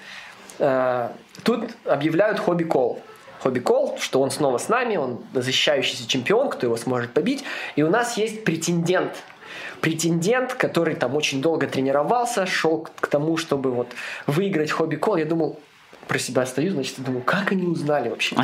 Э, 0.60 1.10
Тут 1.44 1.72
объявляют 1.86 2.40
хобби 2.40 2.64
кол. 2.64 3.02
Хобби 3.44 3.60
кол, 3.60 3.98
что 4.00 4.22
он 4.22 4.32
снова 4.32 4.58
с 4.58 4.70
нами, 4.70 4.96
он 4.96 5.20
защищающийся 5.34 6.08
чемпион, 6.08 6.50
кто 6.50 6.66
его 6.66 6.78
сможет 6.78 7.12
побить. 7.12 7.44
И 7.76 7.84
у 7.84 7.90
нас 7.90 8.16
есть 8.16 8.46
претендент. 8.46 9.12
Претендент, 9.82 10.54
который 10.54 10.96
там 10.96 11.14
очень 11.18 11.42
долго 11.42 11.68
тренировался, 11.68 12.46
шел 12.46 12.88
к 13.02 13.08
тому, 13.08 13.36
чтобы 13.36 13.72
вот 13.72 13.92
выиграть 14.28 14.72
хобби 14.72 14.96
кол. 14.96 15.18
Я 15.18 15.26
думал, 15.26 15.60
про 16.08 16.20
себя 16.20 16.46
стою, 16.46 16.72
значит, 16.72 16.96
думаю, 17.04 17.22
как 17.24 17.52
они 17.52 17.68
узнали 17.68 18.08
вообще, 18.08 18.38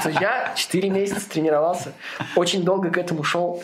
что 0.00 0.10
я 0.10 0.52
4 0.56 0.90
месяца 0.90 1.30
тренировался, 1.30 1.92
очень 2.34 2.64
долго 2.64 2.90
к 2.90 2.98
этому 2.98 3.22
шел. 3.22 3.62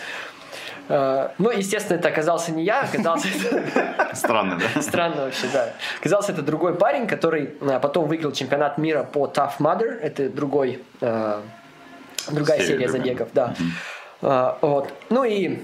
Э, 0.90 1.29
Ну, 1.38 1.50
естественно, 1.50 1.98
это 1.98 2.09
оказался 2.09 2.50
не 2.50 2.64
я, 2.64 2.81
оказался 2.83 3.29
это 3.50 4.11
Странно, 4.14 4.59
да? 4.59 4.83
Странно 4.83 5.22
вообще, 5.22 5.46
да. 5.53 5.72
Оказался 6.00 6.33
это 6.33 6.42
другой 6.42 6.74
парень, 6.74 7.07
который 7.07 7.55
э, 7.61 7.79
потом 7.81 8.09
выиграл 8.09 8.33
чемпионат 8.33 8.76
мира 8.76 9.05
по 9.05 9.26
Tough 9.26 9.59
Mudder. 9.61 10.00
Это 10.00 10.29
другой, 10.29 10.83
э, 11.00 11.40
другая 12.31 12.61
Серия 12.61 12.88
забегов, 12.88 13.29
да. 13.33 13.55
Вот. 14.20 14.92
Ну 15.09 15.24
и 15.24 15.61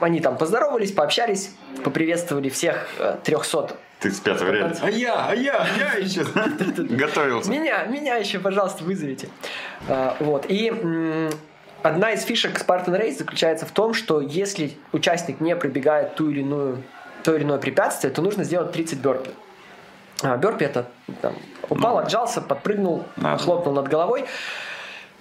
они 0.00 0.20
там 0.20 0.36
поздоровались, 0.36 0.92
пообщались, 0.92 1.54
поприветствовали 1.84 2.48
всех 2.48 2.86
э, 2.98 3.16
300 3.22 3.76
Ты 4.00 4.10
с 4.10 4.20
пятого 4.20 4.50
ряда. 4.50 4.76
А 4.82 4.90
я, 4.90 5.26
а 5.28 5.34
я, 5.34 5.66
я 5.78 5.92
еще 5.98 6.24
готовился. 6.76 7.50
Меня, 7.50 7.84
меня 7.84 8.16
еще, 8.16 8.40
пожалуйста, 8.40 8.82
вызовите. 8.84 9.28
А, 9.88 10.16
вот. 10.20 10.46
И 10.48 11.30
одна 11.84 12.12
из 12.12 12.24
фишек 12.24 12.58
Spartan 12.58 12.98
Race 12.98 13.18
заключается 13.18 13.66
в 13.66 13.70
том, 13.70 13.94
что 13.94 14.20
если 14.20 14.72
участник 14.92 15.40
не 15.40 15.54
пробегает 15.54 16.14
ту 16.14 16.30
или 16.30 16.40
иную, 16.40 16.82
то 17.22 17.34
или 17.36 17.44
иное 17.44 17.58
препятствие, 17.58 18.12
то 18.12 18.22
нужно 18.22 18.42
сделать 18.42 18.72
30 18.72 18.98
бёрпи. 18.98 19.30
А, 20.22 20.36
бёрпи 20.36 20.64
это 20.64 20.86
там, 21.20 21.34
упал, 21.68 21.98
отжался, 21.98 22.40
подпрыгнул, 22.40 23.04
Да. 23.16 23.36
хлопнул 23.36 23.74
над 23.74 23.88
головой. 23.88 24.24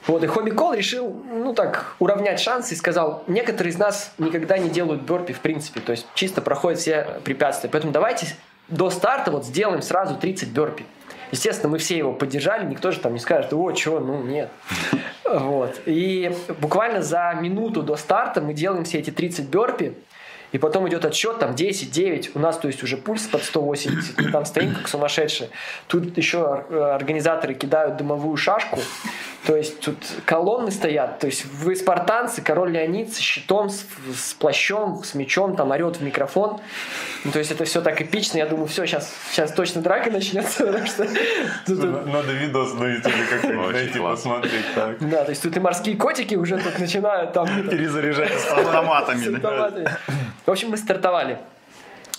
Вот, 0.08 0.23
и 0.23 0.28
Хобби 0.28 0.52
Кол 0.52 0.73
решил, 0.73 1.13
ну 1.32 1.54
так, 1.54 1.95
уравнять 1.99 2.39
шансы 2.39 2.73
и 2.73 2.78
сказал, 2.78 3.23
некоторые 3.28 3.71
из 3.71 3.78
нас 3.78 4.13
никогда 4.17 4.58
не 4.58 4.69
делают 4.69 5.02
бёрпи 5.04 5.34
в 5.34 5.39
принципе, 5.39 5.80
то 5.80 5.91
есть 5.91 6.08
чисто 6.13 6.41
проходят 6.41 6.80
все 6.80 7.08
препятствия. 7.23 7.69
Поэтому 7.69 7.93
давайте 7.93 8.28
до 8.69 8.89
старта 8.89 9.32
вот 9.32 9.45
сделаем 9.45 9.82
сразу 9.82 10.15
30 10.15 10.49
бёрпи. 10.49 10.86
Естественно, 11.34 11.72
мы 11.72 11.80
все 11.80 11.98
его 11.98 12.13
поддержали, 12.13 12.63
никто 12.63 12.91
же 12.91 13.00
там 13.00 13.13
не 13.13 13.19
скажет, 13.19 13.54
о, 13.54 13.72
чего, 13.72 14.00
ну 14.00 14.22
нет. 14.22 14.50
Вот. 15.26 15.82
И 15.88 16.32
буквально 16.62 17.02
за 17.02 17.36
минуту 17.41 17.82
до 17.82 17.96
старта 17.96 18.39
мы 18.39 18.54
делаем 18.54 18.84
все 18.84 19.00
эти 19.00 19.10
30 19.10 19.50
бёрпи, 19.50 19.96
и 20.52 20.60
потом 20.60 20.88
идет 20.88 21.06
отсчет, 21.06 21.39
там 21.39 21.56
10, 21.56 21.89
9, 21.89 22.36
у 22.36 22.39
нас, 22.39 22.60
то 22.60 22.67
есть, 22.67 22.84
уже 22.84 22.98
пульс 22.98 23.24
под 23.24 23.41
180, 23.41 24.22
мы 24.22 24.32
там 24.32 24.46
стоим 24.46 24.76
как 24.76 24.88
сумасшедшие. 24.88 25.50
Тут 25.88 26.15
еще 26.19 26.65
э, 26.69 26.78
организаторы 26.80 27.56
кидают 27.56 27.98
дымовую 27.98 28.38
шашку, 28.38 28.78
то 29.45 29.58
есть 29.58 29.82
тут 29.82 29.97
колонны 30.25 30.71
стоят, 30.71 31.19
то 31.19 31.27
есть 31.27 31.45
вы 31.45 31.75
спартанцы, 31.75 32.41
король 32.41 32.71
Леонид 32.71 33.13
с 33.13 33.17
щитом, 33.19 33.69
с, 33.69 33.86
с 34.15 34.34
плащом, 34.34 35.03
с 35.03 35.13
мечом, 35.15 35.56
там 35.58 35.71
орет 35.71 35.97
в 35.97 36.01
микрофон. 36.01 36.62
Ну, 37.25 37.32
то 37.32 37.39
есть 37.39 37.51
это 37.51 37.65
все 37.65 37.82
так 37.82 38.01
эпично, 38.01 38.38
я 38.38 38.45
думаю, 38.45 38.67
все, 38.67 38.86
сейчас, 38.86 39.13
сейчас 39.32 39.51
точно 39.51 39.82
драка 39.82 40.12
начнется, 40.12 40.65
потому 40.65 40.86
что 40.86 41.06
тут- 41.65 42.06
Надо 42.06 42.32
видос 42.34 42.73
на 42.73 42.86
ютубе 42.86 43.25
как-нибудь 43.29 43.73
найти, 43.73 43.99
посмотреть. 43.99 44.65
Так. 44.75 45.10
да, 45.10 45.23
то 45.25 45.29
есть 45.32 45.43
тут 45.43 45.58
и 45.58 45.60
морские 45.60 45.97
котики 45.97 46.36
уже 46.36 46.58
тут 46.58 46.79
начинают 46.79 47.34
там 47.34 47.47
Перезаряжать 47.69 48.32
С 48.39 48.47
автоматами, 48.51 49.23
с 49.23 49.29
да? 49.29 49.36
автоматами. 49.49 49.89
В 50.45 50.51
общем, 50.51 50.69
мы 50.69 50.77
стартовали. 50.77 51.38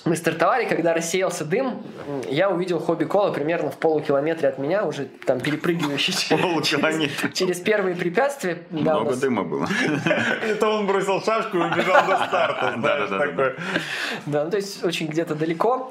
Мы 0.04 0.16
стартовали, 0.16 0.66
когда 0.66 0.92
рассеялся 0.92 1.46
дым, 1.46 1.82
я 2.28 2.50
увидел 2.50 2.78
хобби 2.78 3.04
кола 3.04 3.30
примерно 3.32 3.70
в 3.70 3.78
полукилометре 3.78 4.48
от 4.50 4.58
меня, 4.58 4.84
уже 4.84 5.06
там 5.26 5.40
перепрыгивающий 5.40 6.12
через, 6.28 6.42
Полукилометра. 6.42 7.28
через 7.30 7.60
первые 7.60 7.96
препятствия. 7.96 8.58
Да, 8.70 8.78
Много 8.96 9.10
нас- 9.10 9.20
дыма 9.20 9.44
было. 9.44 9.66
Это 10.46 10.68
он 10.68 10.86
бросил 10.86 11.22
шашку 11.22 11.56
и 11.56 11.60
убежал 11.60 12.06
до 12.06 12.16
старта. 12.26 12.74
знаешь, 12.78 13.08
Да-да-да-да. 13.08 13.26
такой. 13.26 13.54
Да, 14.26 14.44
ну, 14.44 14.50
то 14.50 14.56
есть 14.58 14.84
очень 14.84 15.06
где-то 15.06 15.34
далеко. 15.34 15.90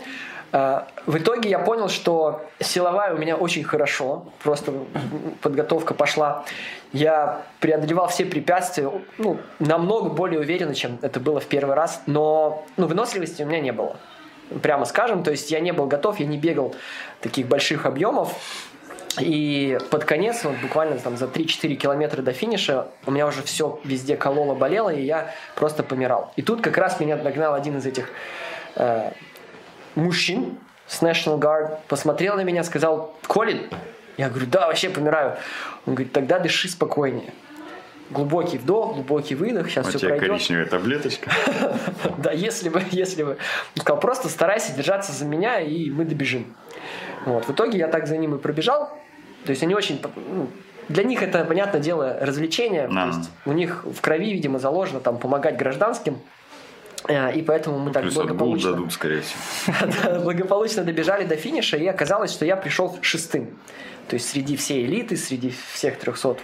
А, 0.53 0.87
В 1.07 1.17
итоге 1.17 1.49
я 1.49 1.57
понял, 1.57 1.89
что 1.89 2.45
силовая 2.59 3.15
у 3.15 3.17
меня 3.17 3.35
очень 3.35 3.63
хорошо, 3.63 4.27
просто 4.43 4.71
подготовка 5.41 5.95
пошла. 5.95 6.45
Я 6.93 7.41
преодолевал 7.59 8.07
все 8.07 8.23
препятствия, 8.23 8.89
ну, 9.17 9.39
намного 9.57 10.09
более 10.09 10.39
уверенно, 10.39 10.75
чем 10.75 10.99
это 11.01 11.19
было 11.19 11.39
в 11.39 11.47
первый 11.47 11.75
раз, 11.75 12.03
но 12.05 12.63
ну, 12.77 12.85
выносливости 12.85 13.41
у 13.41 13.47
меня 13.47 13.59
не 13.61 13.73
было. 13.73 13.97
Прямо 14.61 14.85
скажем, 14.85 15.23
то 15.23 15.31
есть 15.31 15.49
я 15.49 15.59
не 15.59 15.73
был 15.73 15.87
готов, 15.87 16.19
я 16.19 16.27
не 16.27 16.37
бегал 16.37 16.75
таких 17.19 17.47
больших 17.47 17.87
объемов. 17.87 18.35
И 19.19 19.79
под 19.89 20.05
конец, 20.05 20.43
вот 20.43 20.55
буквально 20.61 20.99
там 20.99 21.17
за 21.17 21.25
3-4 21.25 21.75
километра 21.75 22.21
до 22.21 22.31
финиша, 22.31 22.87
у 23.07 23.11
меня 23.11 23.25
уже 23.25 23.41
все 23.41 23.79
везде 23.83 24.17
кололо, 24.17 24.53
болело, 24.53 24.91
и 24.91 25.01
я 25.01 25.33
просто 25.55 25.81
помирал. 25.81 26.31
И 26.35 26.43
тут 26.43 26.61
как 26.61 26.77
раз 26.77 26.99
меня 26.99 27.17
догнал 27.17 27.55
один 27.55 27.77
из 27.77 27.85
этих 27.87 28.09
э, 28.75 29.11
мужчин 29.95 30.57
с 30.87 31.01
National 31.01 31.39
Guard, 31.39 31.79
посмотрел 31.87 32.35
на 32.35 32.41
меня, 32.43 32.63
сказал, 32.63 33.15
Колин, 33.27 33.69
я 34.17 34.29
говорю, 34.29 34.47
да, 34.47 34.67
вообще 34.67 34.89
помираю. 34.89 35.37
Он 35.85 35.95
говорит, 35.95 36.13
тогда 36.13 36.39
дыши 36.39 36.69
спокойнее. 36.69 37.33
Глубокий 38.09 38.57
вдох, 38.57 38.93
глубокий 38.93 39.33
выдох, 39.33 39.69
сейчас 39.69 39.87
У 39.87 39.97
все 39.97 40.07
пройдет. 40.07 40.29
коричневая 40.29 40.65
таблеточка. 40.65 41.31
Да, 42.17 42.31
если 42.31 42.69
бы, 42.69 42.81
если 42.91 43.23
бы. 43.23 43.31
Он 43.75 43.81
сказал, 43.81 43.99
просто 43.99 44.29
старайся 44.29 44.73
держаться 44.73 45.11
за 45.11 45.25
меня, 45.25 45.59
и 45.59 45.89
мы 45.89 46.05
добежим. 46.05 46.53
Вот. 47.25 47.45
В 47.45 47.51
итоге 47.51 47.77
я 47.79 47.87
так 47.87 48.07
за 48.07 48.17
ним 48.17 48.35
и 48.35 48.37
пробежал. 48.37 48.89
То 49.45 49.49
есть 49.49 49.63
они 49.63 49.73
очень... 49.73 50.01
ну, 50.15 50.47
для 50.89 51.03
них 51.03 51.23
это, 51.23 51.43
понятное 51.45 51.81
дело, 51.81 52.17
развлечение. 52.21 52.87
То 52.87 53.07
есть 53.07 53.29
у 53.45 53.53
них 53.53 53.83
в 53.85 53.99
крови, 54.01 54.33
видимо, 54.33 54.59
заложено 54.59 54.99
там 54.99 55.17
помогать 55.17 55.57
гражданским. 55.57 56.19
Э, 57.07 57.33
И 57.33 57.41
поэтому 57.41 57.79
мы 57.79 57.91
так 57.91 58.03
Плюс 58.03 58.15
благополучно, 58.15 58.71
дадут, 58.71 58.93
скорее 58.93 59.21
всего. 59.21 60.19
Благополучно 60.23 60.83
добежали 60.83 61.25
до 61.25 61.35
финиша, 61.35 61.77
и 61.77 61.87
оказалось, 61.87 62.31
что 62.31 62.45
я 62.45 62.55
пришел 62.55 62.97
шестым. 63.01 63.57
То 64.07 64.15
есть 64.15 64.29
среди 64.29 64.55
всей 64.55 64.85
элиты, 64.85 65.17
среди 65.17 65.53
всех 65.73 65.97
300 65.97 66.27
вот, 66.27 66.39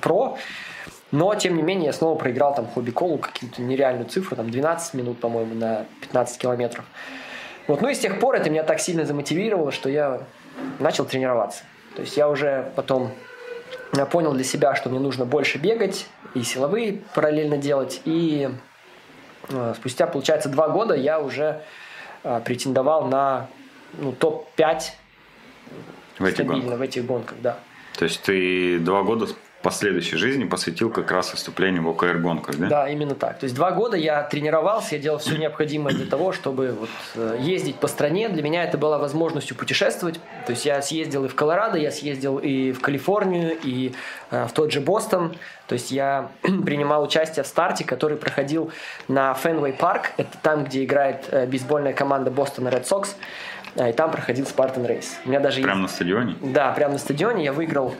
про. 0.00 0.38
Но, 1.10 1.34
тем 1.34 1.56
не 1.56 1.62
менее, 1.62 1.86
я 1.86 1.92
снова 1.92 2.18
проиграл 2.18 2.54
там 2.54 2.66
хобби 2.66 2.90
колу 2.90 3.18
какую-то 3.18 3.62
нереальную 3.62 4.08
цифру, 4.08 4.36
там 4.36 4.50
12 4.50 4.94
минут, 4.94 5.20
по-моему, 5.20 5.54
на 5.54 5.86
15 6.00 6.38
километров. 6.38 6.84
Вот, 7.68 7.80
ну 7.80 7.88
и 7.88 7.94
с 7.94 7.98
тех 7.98 8.18
пор 8.18 8.34
это 8.34 8.50
меня 8.50 8.64
так 8.64 8.80
сильно 8.80 9.06
замотивировало, 9.06 9.70
что 9.70 9.88
я 9.88 10.22
начал 10.80 11.04
тренироваться. 11.04 11.62
То 11.94 12.02
есть 12.02 12.16
я 12.16 12.28
уже 12.28 12.72
потом 12.74 13.12
я 13.96 14.06
понял 14.06 14.32
для 14.32 14.44
себя, 14.44 14.74
что 14.74 14.90
мне 14.90 14.98
нужно 14.98 15.24
больше 15.24 15.58
бегать 15.58 16.06
и 16.34 16.42
силовые 16.42 17.02
параллельно 17.14 17.56
делать. 17.58 18.02
И 18.04 18.50
э, 18.50 18.54
спустя, 19.74 20.06
получается, 20.06 20.48
два 20.48 20.68
года 20.68 20.94
я 20.94 21.20
уже 21.20 21.62
э, 22.22 22.40
претендовал 22.44 23.06
на 23.06 23.48
ну, 23.98 24.12
топ-5 24.12 24.80
В 26.18 26.24
этих 26.24 26.34
стабильно 26.34 26.60
гонках. 26.60 26.78
в 26.78 26.82
этих 26.82 27.06
гонках, 27.06 27.36
да. 27.40 27.58
То 27.98 28.04
есть 28.04 28.22
ты 28.22 28.78
два 28.78 29.02
года 29.02 29.28
последующей 29.64 30.16
жизни 30.16 30.44
посвятил 30.44 30.90
как 30.90 31.10
раз 31.10 31.32
выступлению 31.32 31.82
в 31.82 31.88
ОКР 31.88 32.18
гонках, 32.18 32.56
да? 32.56 32.66
Да, 32.68 32.88
именно 32.88 33.14
так. 33.16 33.38
То 33.40 33.44
есть 33.44 33.56
два 33.56 33.72
года 33.72 33.96
я 33.96 34.22
тренировался, 34.22 34.94
я 34.94 35.02
делал 35.02 35.18
все 35.18 35.36
необходимое 35.36 35.92
для 35.94 36.06
того, 36.06 36.32
чтобы 36.32 36.70
вот, 36.78 36.88
э, 37.16 37.38
ездить 37.40 37.76
по 37.76 37.88
стране. 37.88 38.28
Для 38.28 38.42
меня 38.42 38.62
это 38.62 38.78
была 38.78 38.98
возможностью 38.98 39.56
путешествовать. 39.56 40.20
То 40.46 40.50
есть 40.52 40.64
я 40.66 40.80
съездил 40.82 41.24
и 41.24 41.28
в 41.28 41.34
Колорадо, 41.34 41.78
я 41.78 41.90
съездил 41.90 42.38
и 42.38 42.70
в 42.72 42.80
Калифорнию, 42.80 43.56
и 43.64 43.94
э, 44.30 44.46
в 44.46 44.52
тот 44.52 44.70
же 44.70 44.80
Бостон. 44.80 45.34
То 45.66 45.72
есть 45.72 45.90
я 45.90 46.28
принимал 46.42 47.02
участие 47.02 47.42
в 47.42 47.46
старте, 47.46 47.84
который 47.84 48.16
проходил 48.18 48.70
на 49.08 49.34
Fenway 49.34 49.72
Park. 49.72 50.12
Это 50.18 50.36
там, 50.42 50.64
где 50.64 50.84
играет 50.84 51.24
э, 51.32 51.46
бейсбольная 51.46 51.94
команда 51.94 52.30
Бостона 52.30 52.68
Red 52.68 52.86
Sox. 52.86 53.16
Э, 53.76 53.90
И 53.90 53.92
там 53.92 54.10
проходил 54.10 54.44
Spartan 54.44 54.86
Race. 54.86 55.14
У 55.24 55.30
меня 55.30 55.40
даже 55.40 55.56
есть- 55.58 55.64
Прямо 55.66 55.82
на 55.82 55.88
стадионе? 55.88 56.36
Да, 56.42 56.70
прямо 56.72 56.92
на 56.92 56.98
стадионе 56.98 57.42
я 57.44 57.52
выиграл 57.52 57.94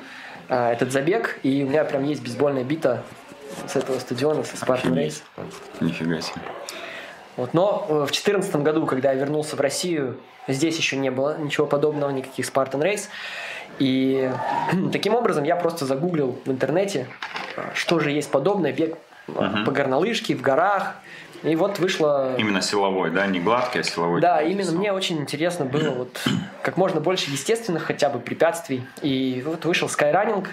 а, 0.49 0.73
этот 0.73 0.93
забег, 0.93 1.39
и 1.43 1.65
у 1.65 1.69
меня 1.69 1.85
прям 1.85 2.05
есть 2.05 2.23
бейсбольная 2.23 2.65
бита 2.65 3.03
с 3.67 3.77
этого 3.77 3.99
стадиона, 3.99 4.45
со 4.45 4.57
Spartan 4.57 4.95
Race. 4.95 5.23
Нифига 5.81 6.21
себе. 6.21 6.41
Вот. 7.37 7.55
Но 7.55 7.87
э, 7.89 7.93
в 7.93 8.13
2014 8.13 8.57
году, 8.57 8.87
когда 8.87 9.13
я 9.13 9.19
вернулся 9.19 9.57
в 9.57 9.61
Россию, 9.61 10.19
здесь 10.47 10.77
еще 10.77 10.97
не 10.97 11.11
было 11.11 11.37
ничего 11.39 11.67
подобного, 11.67 12.11
никаких 12.11 12.47
Spartan 12.47 12.81
Race. 12.81 13.09
И 13.79 14.31
таким 14.93 15.15
образом 15.15 15.45
я 15.45 15.57
просто 15.57 15.87
загуглил 15.87 16.39
в 16.45 16.51
интернете, 16.51 17.07
а, 17.57 17.71
что 17.75 17.99
же 17.99 18.11
есть 18.11 18.31
подобное, 18.31 18.73
бег 18.73 18.97
а, 19.29 19.65
по 19.65 19.73
горнолыжке, 19.73 20.35
в 20.35 20.43
горах. 20.43 20.97
И 21.45 21.57
вот 21.57 21.79
вышло... 21.79 22.35
Именно 22.39 22.63
силовой, 22.63 23.11
да? 23.11 23.27
Не 23.27 23.39
гладкий, 23.39 23.81
а 23.81 23.83
силовой. 23.83 24.21
Да, 24.21 24.41
именно 24.43 24.73
мне 24.73 24.93
очень 24.93 25.19
интересно 25.19 25.67
было 25.67 25.91
вот 25.91 26.21
как 26.63 26.79
можно 26.79 27.01
больше 27.01 27.31
естественных 27.31 27.85
хотя 27.85 28.09
бы 28.09 28.19
препятствий. 28.19 28.83
И 29.03 29.43
вот 29.45 29.67
вышел 29.67 29.89
Skyrunning, 29.89 30.47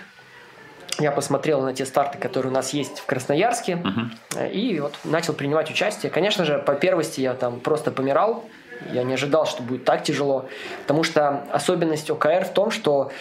я 0.99 1.11
посмотрел 1.11 1.61
на 1.61 1.73
те 1.73 1.85
старты, 1.85 2.17
которые 2.17 2.51
у 2.51 2.53
нас 2.53 2.73
есть 2.73 2.99
в 2.99 3.05
Красноярске, 3.05 3.81
uh-huh. 3.81 4.51
и 4.51 4.81
вот 4.81 4.93
начал 5.05 5.33
принимать 5.33 5.71
участие. 5.71 6.11
Конечно 6.11 6.43
же, 6.43 6.59
по 6.59 6.75
первости 6.75 7.21
я 7.21 7.33
там 7.33 7.61
просто 7.61 7.91
помирал, 7.91 8.45
я 8.91 9.03
не 9.03 9.13
ожидал, 9.13 9.45
что 9.45 9.63
будет 9.63 9.85
так 9.85 10.03
тяжело, 10.03 10.47
потому 10.81 11.03
что 11.03 11.45
особенность 11.51 12.09
ОКР 12.09 12.45
в 12.45 12.53
том, 12.53 12.71
что 12.71 13.11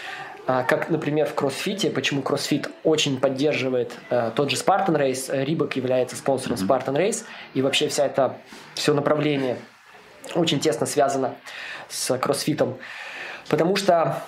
как, 0.46 0.90
например, 0.90 1.26
в 1.26 1.34
кроссфите, 1.34 1.90
почему 1.90 2.22
кроссфит 2.22 2.68
очень 2.82 3.20
поддерживает 3.20 3.92
э, 4.10 4.32
тот 4.34 4.50
же 4.50 4.56
Spartan 4.56 4.96
Race, 4.96 5.44
Рибок 5.44 5.76
является 5.76 6.16
спонсором 6.16 6.56
mm-hmm. 6.56 6.66
Spartan 6.66 6.96
Race, 6.96 7.24
и 7.54 7.62
вообще 7.62 7.88
вся 7.88 8.06
это 8.06 8.36
все 8.74 8.94
направление 8.94 9.58
очень 10.34 10.60
тесно 10.60 10.86
связано 10.86 11.34
с 11.88 12.16
кроссфитом, 12.18 12.78
потому 13.48 13.76
что 13.76 14.22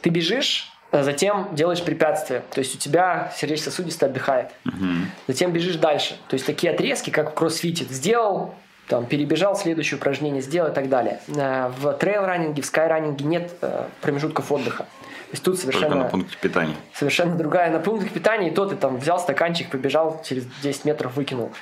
ты 0.00 0.10
бежишь, 0.10 0.70
а 0.90 1.02
затем 1.02 1.48
делаешь 1.54 1.82
препятствие, 1.82 2.42
то 2.50 2.58
есть 2.58 2.74
у 2.74 2.78
тебя 2.78 3.32
сердечно-сосудистый 3.36 4.08
отдыхает, 4.08 4.50
mm-hmm. 4.66 5.04
затем 5.28 5.52
бежишь 5.52 5.76
дальше, 5.76 6.16
то 6.28 6.34
есть 6.34 6.44
такие 6.44 6.72
отрезки, 6.72 7.10
как 7.10 7.30
в 7.30 7.34
кроссфите, 7.34 7.84
сделал, 7.84 8.54
там, 8.88 9.06
перебежал, 9.06 9.56
следующее 9.56 9.96
упражнение 9.96 10.42
сделал 10.42 10.70
и 10.70 10.74
так 10.74 10.88
далее. 10.88 11.20
Э, 11.28 11.70
в 11.78 11.92
трейл-раннинге, 11.94 12.62
в 12.62 12.66
скай-раннинге 12.66 13.24
нет 13.24 13.52
э, 13.62 13.86
промежутков 14.02 14.52
отдыха. 14.52 14.86
То 15.32 15.36
есть 15.36 15.44
тут 15.44 15.58
совершенно... 15.58 15.88
Только 15.88 16.04
на 16.04 16.10
пункте 16.10 16.36
питания. 16.38 16.76
Совершенно 16.92 17.36
другая. 17.36 17.72
На 17.72 17.78
пунктах 17.78 18.10
питания, 18.10 18.50
и 18.50 18.54
то 18.54 18.66
ты 18.66 18.76
там 18.76 18.98
взял 18.98 19.18
стаканчик, 19.18 19.70
побежал, 19.70 20.22
через 20.22 20.44
10 20.62 20.84
метров 20.84 21.16
выкинул. 21.16 21.52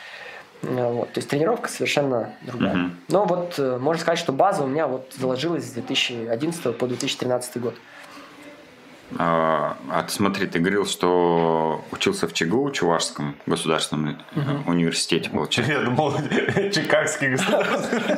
Э, 0.63 0.93
вот, 0.93 1.13
то 1.13 1.19
есть 1.19 1.31
тренировка 1.31 1.69
совершенно 1.69 2.35
другая. 2.43 2.75
Угу. 2.75 2.91
Но 3.11 3.25
вот 3.27 3.59
можно 3.59 4.01
сказать, 4.01 4.19
что 4.19 4.33
база 4.33 4.65
у 4.65 4.67
меня 4.67 4.89
вот 4.89 5.15
заложилась 5.17 5.67
с 5.67 5.71
2011 5.71 6.77
по 6.77 6.89
2013 6.89 7.61
год. 7.61 7.77
А, 9.19 9.77
а 9.89 10.03
ты 10.03 10.11
смотри, 10.11 10.49
ты 10.49 10.59
говорил, 10.59 10.85
что 10.85 11.85
учился 11.93 12.27
в 12.27 12.33
ЧГУ, 12.33 12.73
Чувашском 12.73 13.37
государственном 13.47 14.19
угу. 14.35 14.71
университете, 14.71 15.31
получается. 15.31 15.75
Я 15.75 15.85
думал, 15.85 16.13
Чикагский 16.73 17.29
государственный. 17.29 18.17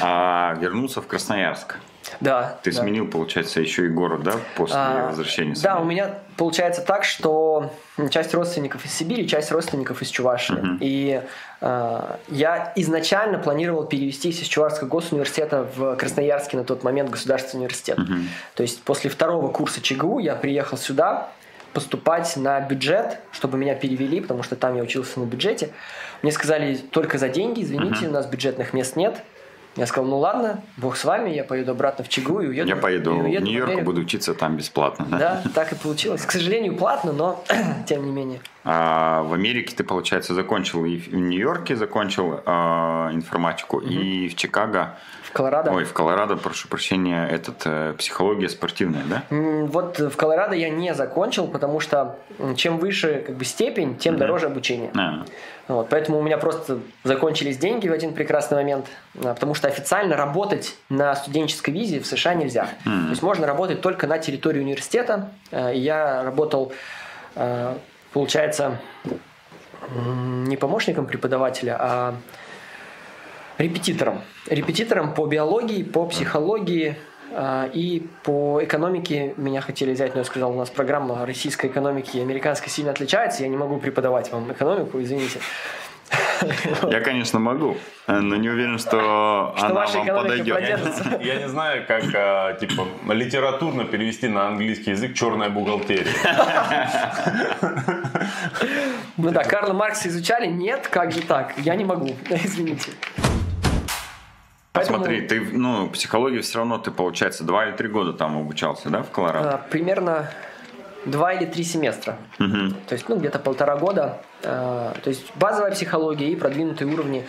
А 0.00 0.56
вернулся 0.58 1.02
в 1.02 1.06
Красноярск. 1.06 1.76
Да. 2.20 2.58
Ты 2.62 2.72
да. 2.72 2.80
сменил, 2.80 3.06
получается, 3.06 3.60
еще 3.60 3.86
и 3.86 3.88
город, 3.88 4.22
да, 4.22 4.34
после 4.56 4.76
а, 4.76 5.08
возвращения? 5.08 5.54
Сюда? 5.54 5.74
Да, 5.74 5.80
у 5.80 5.84
меня 5.84 6.14
получается 6.36 6.82
так, 6.82 7.04
что 7.04 7.72
часть 8.10 8.34
родственников 8.34 8.84
из 8.84 8.92
Сибири, 8.92 9.28
часть 9.28 9.50
родственников 9.50 10.02
из 10.02 10.08
Чувашии. 10.08 10.54
Uh-huh. 10.54 10.78
И 10.80 11.22
э, 11.60 12.00
я 12.28 12.72
изначально 12.76 13.38
планировал 13.38 13.84
перевестись 13.84 14.40
из 14.40 14.46
Чувашского 14.46 14.88
госуниверситета 14.88 15.66
в 15.76 15.96
Красноярский 15.96 16.58
на 16.58 16.64
тот 16.64 16.84
момент 16.84 17.10
государственный 17.10 17.62
университет. 17.62 17.98
Uh-huh. 17.98 18.22
То 18.54 18.62
есть 18.62 18.82
после 18.82 19.10
второго 19.10 19.50
курса 19.50 19.80
ЧГУ 19.82 20.20
я 20.20 20.34
приехал 20.34 20.78
сюда 20.78 21.30
поступать 21.72 22.36
на 22.36 22.60
бюджет, 22.60 23.18
чтобы 23.32 23.58
меня 23.58 23.74
перевели, 23.74 24.20
потому 24.20 24.42
что 24.42 24.56
там 24.56 24.76
я 24.76 24.82
учился 24.82 25.20
на 25.20 25.26
бюджете. 25.26 25.70
Мне 26.22 26.32
сказали 26.32 26.76
только 26.76 27.18
за 27.18 27.28
деньги, 27.28 27.62
извините, 27.62 28.06
uh-huh. 28.06 28.08
у 28.08 28.12
нас 28.12 28.26
бюджетных 28.26 28.72
мест 28.72 28.96
нет. 28.96 29.22
Я 29.78 29.86
сказал, 29.86 30.10
ну 30.10 30.18
ладно, 30.18 30.60
бог 30.76 30.96
с 30.96 31.04
вами, 31.04 31.30
я 31.30 31.44
поеду 31.44 31.70
обратно 31.70 32.04
в 32.04 32.08
Чигу 32.08 32.40
и 32.40 32.48
уеду. 32.48 32.68
Я 32.68 32.76
поеду 32.76 33.14
и 33.14 33.20
уеду 33.20 33.46
в 33.46 33.48
Нью-Йорк, 33.48 33.82
буду 33.82 34.00
учиться 34.00 34.34
там 34.34 34.56
бесплатно. 34.56 35.06
Да? 35.08 35.18
да, 35.18 35.42
так 35.54 35.72
и 35.72 35.76
получилось. 35.76 36.22
К 36.26 36.32
сожалению, 36.32 36.76
платно, 36.76 37.12
но 37.12 37.44
тем 37.86 38.04
не 38.04 38.10
менее. 38.10 38.40
А 38.64 39.22
в 39.22 39.32
Америке 39.32 39.74
ты, 39.76 39.84
получается, 39.84 40.34
закончил 40.34 40.84
и 40.84 40.98
в 40.98 41.14
Нью-Йорке 41.14 41.76
закончил 41.76 42.40
э, 42.44 42.50
информатику, 43.12 43.76
угу. 43.78 43.86
и 43.86 44.28
в 44.28 44.34
Чикаго. 44.34 44.96
В 45.22 45.32
Колорадо. 45.32 45.70
Ой, 45.70 45.84
в 45.84 45.92
Колорадо, 45.92 46.36
прошу 46.36 46.68
прощения, 46.68 47.26
этот 47.28 47.62
э, 47.64 47.94
психология 47.96 48.48
спортивная, 48.48 49.04
да? 49.08 49.22
Вот 49.30 50.00
в 50.00 50.16
Колорадо 50.16 50.56
я 50.56 50.70
не 50.70 50.94
закончил, 50.94 51.46
потому 51.46 51.80
что 51.80 52.18
чем 52.56 52.78
выше 52.78 53.22
как 53.26 53.36
бы 53.36 53.44
степень, 53.44 53.96
тем 53.96 54.14
угу. 54.14 54.20
дороже 54.20 54.46
обучение. 54.46 54.90
А. 54.96 55.24
Вот, 55.68 55.90
поэтому 55.90 56.18
у 56.18 56.22
меня 56.22 56.38
просто 56.38 56.80
закончились 57.04 57.58
деньги 57.58 57.88
в 57.88 57.92
один 57.92 58.14
прекрасный 58.14 58.56
момент, 58.56 58.86
а, 59.22 59.34
потому 59.34 59.54
что 59.54 59.68
официально 59.68 60.16
работать 60.16 60.76
на 60.88 61.14
студенческой 61.14 61.70
визе 61.70 62.00
в 62.00 62.06
США 62.06 62.32
нельзя. 62.32 62.70
Mm-hmm. 62.86 63.04
То 63.04 63.10
есть 63.10 63.22
можно 63.22 63.46
работать 63.46 63.82
только 63.82 64.06
на 64.06 64.18
территории 64.18 64.60
университета. 64.60 65.30
А, 65.52 65.70
я 65.70 66.22
работал, 66.22 66.72
а, 67.36 67.78
получается, 68.14 68.78
не 69.94 70.56
помощником 70.56 71.06
преподавателя, 71.06 71.76
а 71.78 72.14
репетитором. 73.58 74.22
Репетитором 74.46 75.14
по 75.14 75.26
биологии, 75.26 75.82
по 75.82 76.06
психологии, 76.06 76.96
и 77.74 78.06
по 78.22 78.60
экономике 78.62 79.34
меня 79.36 79.60
хотели 79.60 79.92
взять, 79.92 80.14
но 80.14 80.20
я 80.20 80.24
сказал, 80.24 80.52
у 80.52 80.56
нас 80.56 80.70
программа 80.70 81.26
российской 81.26 81.66
экономики 81.66 82.16
и 82.16 82.20
американской 82.20 82.70
сильно 82.70 82.90
отличается, 82.90 83.42
я 83.42 83.48
не 83.48 83.56
могу 83.56 83.78
преподавать 83.78 84.32
вам 84.32 84.50
экономику, 84.52 85.00
извините. 85.00 85.40
Я, 86.90 87.00
конечно, 87.00 87.38
могу, 87.38 87.76
но 88.06 88.36
не 88.36 88.48
уверен, 88.48 88.78
что, 88.78 89.54
что 89.56 89.66
она 89.66 89.86
вам 89.86 90.06
подойдет. 90.06 90.58
Я 91.20 91.36
не 91.36 91.48
знаю, 91.48 91.84
как 91.86 92.04
а, 92.14 92.54
типа 92.54 92.86
литературно 93.12 93.84
перевести 93.84 94.28
на 94.28 94.48
английский 94.48 94.90
язык 94.92 95.14
черная 95.14 95.50
бухгалтерия. 95.50 96.12
Ну 99.16 99.32
да, 99.32 99.42
Карла 99.42 99.72
Маркса 99.72 100.08
изучали? 100.08 100.46
Нет, 100.46 100.86
как 100.86 101.10
же 101.10 101.22
так? 101.22 101.54
Я 101.58 101.74
не 101.74 101.84
могу, 101.84 102.14
извините. 102.30 102.92
Поэтому... 104.72 104.98
Смотри, 104.98 105.22
ты, 105.22 105.40
ну, 105.40 105.88
психологию 105.88 106.42
все 106.42 106.58
равно 106.58 106.78
ты, 106.78 106.90
получается, 106.90 107.44
два 107.44 107.66
или 107.66 107.76
три 107.76 107.88
года 107.88 108.12
там 108.12 108.38
обучался, 108.38 108.90
да, 108.90 109.02
в 109.02 109.10
Колорадо? 109.10 109.54
А, 109.54 109.58
примерно 109.58 110.30
два 111.04 111.32
или 111.32 111.46
три 111.46 111.64
семестра. 111.64 112.16
Угу. 112.38 112.74
То 112.88 112.92
есть, 112.92 113.08
ну, 113.08 113.16
где-то 113.16 113.38
полтора 113.38 113.76
года. 113.76 114.20
А, 114.44 114.94
то 115.02 115.10
есть, 115.10 115.24
базовая 115.36 115.72
психология 115.72 116.30
и 116.30 116.36
продвинутые 116.36 116.92
уровни 116.92 117.26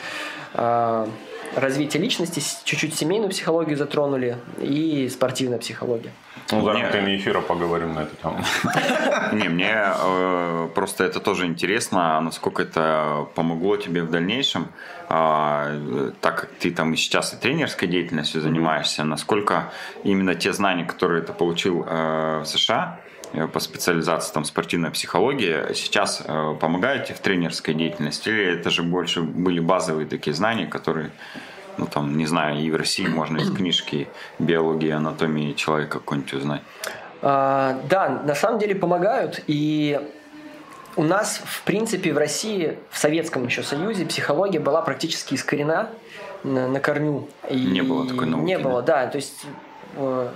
а, 1.56 1.60
развития 1.60 2.00
личности, 2.00 2.42
чуть-чуть 2.64 2.96
семейную 2.96 3.30
психологию 3.30 3.78
затронули 3.78 4.38
и 4.60 5.10
спортивная 5.10 5.60
психология. 5.60 6.12
Ну, 6.52 6.64
за 6.64 6.74
рамками 6.74 7.16
эфира 7.16 7.42
поговорим 7.42 7.94
на 7.94 8.00
эту 8.02 8.16
тему. 8.16 8.40
Не, 9.34 9.50
мне 9.50 9.74
э, 9.74 10.70
просто 10.74 11.04
это 11.04 11.20
тоже 11.20 11.46
интересно, 11.46 12.18
а 12.18 12.22
насколько 12.22 12.64
это 12.64 13.28
помогло 13.36 13.78
тебе 13.78 14.04
в 14.04 14.10
дальнейшем, 14.10 14.70
э, 15.10 16.12
так 16.22 16.42
как 16.42 16.50
ты 16.60 16.72
там 16.72 16.94
и 16.94 16.98
сейчас 16.98 17.34
и 17.34 17.38
тренерской 17.38 17.88
деятельностью 17.88 18.42
занимаешься, 18.42 19.04
насколько 19.04 19.72
именно 20.04 20.34
те 20.34 20.54
знания, 20.54 20.86
которые 20.86 21.22
ты 21.22 21.34
получил 21.34 21.86
э, 21.88 22.40
в 22.40 22.46
США, 22.46 23.00
по 23.54 23.60
специализации 23.60 24.34
там 24.34 24.44
спортивная 24.44 24.92
психология 24.92 25.72
сейчас 25.74 26.22
э, 26.26 26.56
помогают 26.60 27.06
тебе 27.06 27.16
в 27.16 27.20
тренерской 27.20 27.74
деятельности 27.74 28.30
или 28.30 28.60
это 28.60 28.70
же 28.70 28.84
больше 28.84 29.22
были 29.22 29.60
базовые 29.60 30.08
такие 30.08 30.34
знания, 30.34 30.66
которые 30.66 31.12
ну, 31.78 31.88
там, 31.88 32.18
не 32.18 32.26
знаю, 32.26 32.60
и 32.60 32.70
в 32.70 32.76
России 32.76 33.08
можно 33.08 33.38
из 33.38 33.52
книжки 33.52 34.10
биологии, 34.38 34.90
анатомии 34.90 35.54
человека 35.54 36.00
какой-нибудь 36.00 36.34
узнать. 36.34 36.62
А, 37.22 37.80
да, 37.90 38.10
на 38.10 38.36
самом 38.36 38.60
деле 38.60 38.76
помогают. 38.76 39.42
И 39.48 40.00
у 40.96 41.04
нас, 41.04 41.42
в 41.44 41.64
принципе, 41.64 42.14
в 42.14 42.18
России, 42.18 42.78
в 42.90 42.98
Советском 42.98 43.46
еще 43.46 43.64
Союзе, 43.64 44.06
психология 44.06 44.60
была 44.60 44.82
практически 44.82 45.36
искорена 45.36 45.90
на, 46.44 46.68
на 46.68 46.80
корню. 46.80 47.30
И 47.50 47.56
не 47.56 47.82
было 47.82 48.08
такой 48.08 48.28
науки. 48.28 48.46
Не 48.46 48.58
было, 48.58 48.82
да. 48.82 49.08
То 49.08 49.16
есть 49.16 49.46
э, 49.96 50.30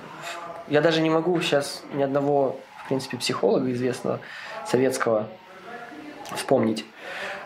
я 0.69 0.81
даже 0.81 1.01
не 1.01 1.09
могу 1.09 1.39
сейчас 1.41 1.83
ни 1.93 2.03
одного, 2.03 2.59
в 2.83 2.87
принципе, 2.87 3.17
психолога 3.17 3.71
известного 3.71 4.19
советского 4.65 5.27
вспомнить. 6.35 6.85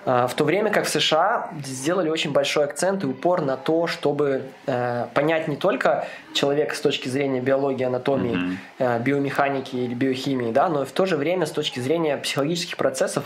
А, 0.06 0.28
в 0.28 0.34
то 0.36 0.46
время 0.46 0.72
как 0.72 0.86
в 0.86 0.90
США 0.90 1.52
сделали 1.66 2.10
очень 2.10 2.32
большой 2.32 2.64
акцент 2.64 3.04
и 3.04 3.08
упор 3.08 3.42
на 3.42 3.58
то, 3.58 3.88
чтобы 3.88 4.44
э, 4.66 5.08
понять 5.14 5.48
не 5.50 5.58
только 5.58 6.08
человека 6.34 6.76
с 6.76 6.80
точки 6.80 7.10
зрения 7.10 7.42
биологии, 7.42 7.84
анатомии, 7.84 8.58
mm-hmm. 8.80 9.04
биомеханики 9.04 9.76
или 9.76 9.94
биохимии, 9.94 10.52
да, 10.52 10.70
но 10.70 10.84
и 10.84 10.86
в 10.86 10.92
то 10.92 11.06
же 11.06 11.18
время 11.18 11.46
с 11.46 11.52
точки 11.52 11.80
зрения 11.82 12.16
психологических 12.16 12.78
процессов, 12.78 13.26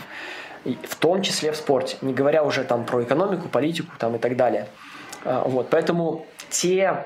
в 0.64 0.96
том 0.96 1.22
числе 1.22 1.52
в 1.52 1.56
спорте, 1.56 1.96
не 2.02 2.12
говоря 2.12 2.42
уже 2.42 2.64
там 2.64 2.84
про 2.84 3.02
экономику, 3.02 3.48
политику 3.48 3.92
там, 3.98 4.16
и 4.16 4.18
так 4.18 4.36
далее. 4.36 4.66
Э, 5.24 5.42
вот, 5.44 5.70
поэтому 5.70 6.26
те 6.50 7.04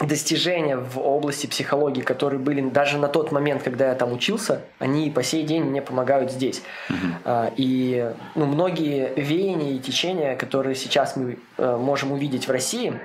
достижения 0.00 0.76
в 0.76 0.98
области 0.98 1.46
психологии, 1.46 2.02
которые 2.02 2.38
были 2.38 2.60
даже 2.60 2.98
на 2.98 3.08
тот 3.08 3.32
момент, 3.32 3.62
когда 3.62 3.88
я 3.88 3.94
там 3.94 4.12
учился, 4.12 4.62
они 4.78 5.10
по 5.10 5.22
сей 5.22 5.42
день 5.42 5.64
мне 5.64 5.82
помогают 5.82 6.30
здесь. 6.30 6.62
Uh-huh. 6.88 7.52
И 7.56 8.12
ну, 8.34 8.46
многие 8.46 9.12
веяния 9.16 9.74
и 9.74 9.78
течения, 9.78 10.36
которые 10.36 10.74
сейчас 10.74 11.16
мы 11.16 11.38
э, 11.56 11.76
можем 11.76 12.12
увидеть 12.12 12.46
в 12.46 12.50
России, 12.50 13.00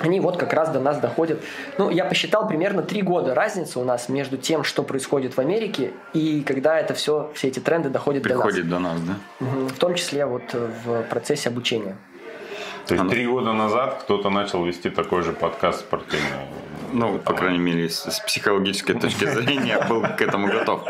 они 0.00 0.20
вот 0.20 0.36
как 0.36 0.52
раз 0.52 0.70
до 0.70 0.80
нас 0.80 0.98
доходят. 0.98 1.40
Ну, 1.76 1.90
я 1.90 2.04
посчитал 2.04 2.46
примерно 2.46 2.82
три 2.82 3.02
года 3.02 3.34
разница 3.34 3.80
у 3.80 3.84
нас 3.84 4.08
между 4.08 4.36
тем, 4.36 4.62
что 4.64 4.82
происходит 4.82 5.36
в 5.36 5.40
Америке, 5.40 5.92
и 6.14 6.42
когда 6.42 6.78
это 6.78 6.94
все, 6.94 7.30
все 7.34 7.48
эти 7.48 7.58
тренды 7.58 7.88
доходят 7.88 8.22
Приходит 8.22 8.68
до 8.68 8.78
нас. 8.78 9.00
до 9.00 9.12
нас, 9.12 9.18
да? 9.40 9.46
В 9.68 9.78
том 9.78 9.94
числе 9.94 10.24
вот 10.24 10.54
в 10.54 11.02
процессе 11.10 11.48
обучения. 11.48 11.96
То 12.88 12.94
есть 12.94 13.08
три 13.10 13.26
года 13.26 13.52
назад 13.52 14.00
кто-то 14.02 14.30
начал 14.30 14.64
вести 14.64 14.88
такой 14.88 15.22
же 15.22 15.32
подкаст 15.32 15.80
спортивный. 15.80 16.46
Ну, 16.92 17.18
по 17.18 17.34
крайней 17.34 17.58
мере, 17.58 17.88
с 17.88 18.20
психологической 18.26 18.98
точки 18.98 19.24
зрения 19.32 19.84
был 19.88 20.02
к 20.02 20.20
этому 20.20 20.48
готов. 20.48 20.84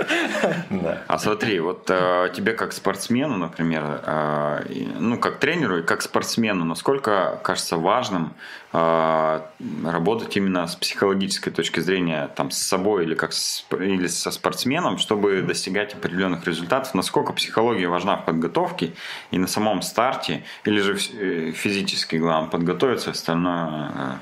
Да. 0.71 1.03
А 1.07 1.19
смотри, 1.19 1.61
вот 1.61 1.87
э, 1.89 2.31
тебе 2.35 2.53
как 2.53 2.73
спортсмену, 2.73 3.37
например, 3.37 4.01
э, 4.05 4.65
ну, 4.99 5.19
как 5.19 5.39
тренеру 5.39 5.79
и 5.79 5.83
как 5.83 6.03
спортсмену, 6.03 6.65
насколько 6.65 7.41
кажется 7.43 7.77
важным 7.77 8.35
э, 8.73 9.41
работать 9.85 10.37
именно 10.37 10.67
с 10.67 10.77
психологической 10.77 11.53
точки 11.53 11.81
зрения, 11.81 12.31
там, 12.37 12.51
с 12.51 12.59
собой 12.59 13.05
или, 13.05 13.15
как 13.15 13.33
с, 13.33 13.67
или 13.73 14.07
со 14.07 14.31
спортсменом, 14.31 14.99
чтобы 14.99 15.43
достигать 15.43 15.95
определенных 15.95 16.47
результатов, 16.47 16.95
насколько 16.95 17.33
психология 17.33 17.89
важна 17.89 18.17
в 18.17 18.25
подготовке 18.25 18.93
и 19.31 19.39
на 19.39 19.47
самом 19.47 19.83
старте, 19.83 20.45
или 20.65 20.81
же 20.81 20.97
физически, 20.97 21.88
главное, 22.13 22.51
подготовиться, 22.51 23.11
остальное 23.11 24.21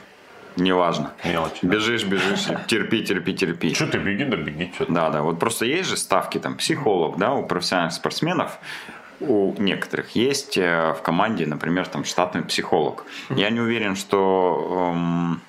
Неважно. 0.57 1.13
Мелочь. 1.23 1.63
Бежишь, 1.63 2.05
бежишь, 2.05 2.47
терпи, 2.67 3.05
терпи, 3.05 3.35
терпи. 3.35 3.75
Что 3.75 3.87
ты 3.87 3.99
беги, 3.99 4.25
да 4.25 4.37
беги. 4.37 4.73
Что 4.75 4.91
да, 4.91 5.11
да. 5.11 5.23
Вот 5.23 5.39
просто 5.39 5.67
есть 5.67 5.89
же 5.89 5.97
ставки, 5.97 6.39
там, 6.39 6.57
психолог, 6.57 7.19
да, 7.19 7.35
у 7.35 7.45
профессиональных 7.45 7.93
спортсменов, 7.93 8.59
у 9.21 9.55
некоторых 9.59 10.15
есть 10.15 10.59
э, 10.59 10.95
в 10.99 11.03
команде, 11.03 11.47
например, 11.47 11.87
там 11.87 12.05
штатный 12.05 12.43
психолог. 12.43 13.05
Я 13.31 13.51
не 13.51 13.61
уверен, 13.61 13.97
что, 13.97 14.93
эм, 14.95 15.41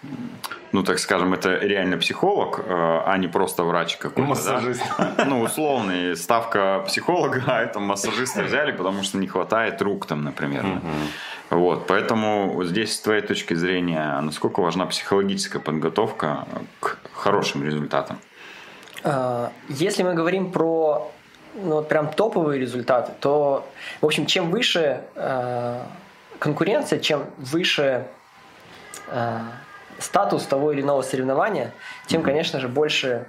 ну 0.71 0.83
так 0.83 0.99
скажем, 0.99 1.33
это 1.33 1.57
реально 1.57 1.97
психолог, 1.97 2.59
э, 2.59 2.63
а 3.05 3.17
не 3.17 3.27
просто 3.27 3.63
врач 3.63 3.97
какой-то. 3.97 4.29
Массажист. 4.29 4.83
Да? 4.97 5.25
Ну, 5.25 5.41
условный, 5.41 6.15
ставка 6.15 6.83
психолога, 6.85 7.43
а 7.47 7.61
это 7.61 7.79
массажиста 7.79 8.43
взяли, 8.43 8.71
потому 8.71 9.03
что 9.03 9.17
не 9.17 9.27
хватает 9.27 9.81
рук 9.81 10.05
там, 10.05 10.23
например. 10.23 10.65
Угу. 10.65 11.59
Вот, 11.59 11.87
поэтому 11.87 12.61
здесь 12.65 12.95
с 12.95 12.99
твоей 12.99 13.21
точки 13.21 13.53
зрения, 13.53 14.19
насколько 14.21 14.61
важна 14.61 14.85
психологическая 14.85 15.61
подготовка 15.61 16.45
к 16.81 16.97
хорошим 17.13 17.63
результатам? 17.63 18.19
А, 19.03 19.51
если 19.69 20.03
мы 20.03 20.13
говорим 20.13 20.51
про 20.51 21.11
ну, 21.53 21.75
вот 21.75 21.87
прям 21.87 22.09
топовые 22.09 22.59
результаты, 22.59 23.13
то, 23.19 23.67
в 24.01 24.05
общем, 24.05 24.25
чем 24.25 24.51
выше 24.51 25.01
э, 25.15 25.81
конкуренция, 26.39 26.99
чем 26.99 27.25
выше 27.37 28.07
э, 29.07 29.39
статус 29.99 30.43
того 30.43 30.71
или 30.71 30.81
иного 30.81 31.01
соревнования, 31.01 31.71
тем, 32.05 32.23
конечно 32.23 32.59
же, 32.59 32.67
больше, 32.67 33.25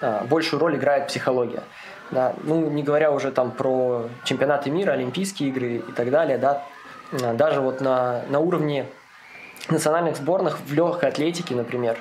э, 0.00 0.24
большую 0.24 0.60
роль 0.60 0.76
играет 0.76 1.08
психология. 1.08 1.62
Да, 2.10 2.34
ну, 2.42 2.68
не 2.68 2.82
говоря 2.82 3.10
уже 3.10 3.30
там 3.30 3.50
про 3.52 4.08
чемпионаты 4.24 4.70
мира, 4.70 4.92
Олимпийские 4.92 5.48
игры 5.48 5.76
и 5.76 5.92
так 5.92 6.10
далее, 6.10 6.36
да, 6.36 6.62
Э, 7.12 7.34
даже 7.34 7.60
вот 7.60 7.80
на, 7.80 8.22
на 8.28 8.40
уровне 8.40 8.86
национальных 9.68 10.16
сборных 10.16 10.58
в 10.60 10.72
легкой 10.72 11.10
атлетике, 11.10 11.54
например, 11.54 11.98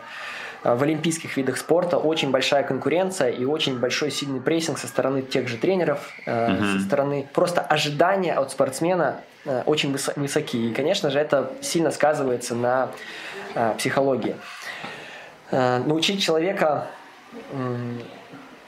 э, 0.63 0.73
в 0.73 0.83
олимпийских 0.83 1.35
видах 1.37 1.57
спорта 1.57 1.97
очень 1.97 2.31
большая 2.31 2.63
конкуренция 2.63 3.29
и 3.29 3.45
очень 3.45 3.79
большой 3.79 4.11
сильный 4.11 4.41
прессинг 4.41 4.77
со 4.77 4.87
стороны 4.87 5.21
тех 5.21 5.47
же 5.47 5.57
тренеров, 5.57 6.11
угу. 6.25 6.65
со 6.77 6.79
стороны 6.79 7.27
просто 7.33 7.61
ожидания 7.61 8.33
от 8.33 8.51
спортсмена 8.51 9.21
очень 9.65 9.97
высокие. 10.17 10.69
И, 10.69 10.73
конечно 10.73 11.09
же, 11.09 11.19
это 11.19 11.51
сильно 11.61 11.89
сказывается 11.89 12.53
на 12.53 12.91
психологии. 13.77 14.35
Научить 15.51 16.21
человека 16.21 16.87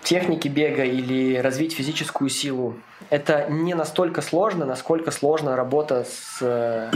техники 0.04 0.48
бега 0.48 0.84
или 0.84 1.38
развить 1.38 1.74
физическую 1.74 2.30
силу 2.30 2.76
это 3.10 3.48
не 3.50 3.74
настолько 3.74 4.22
сложно, 4.22 4.66
насколько 4.66 5.12
сложна 5.12 5.56
работа 5.56 6.06
с... 6.06 6.38
Э, 6.42 6.92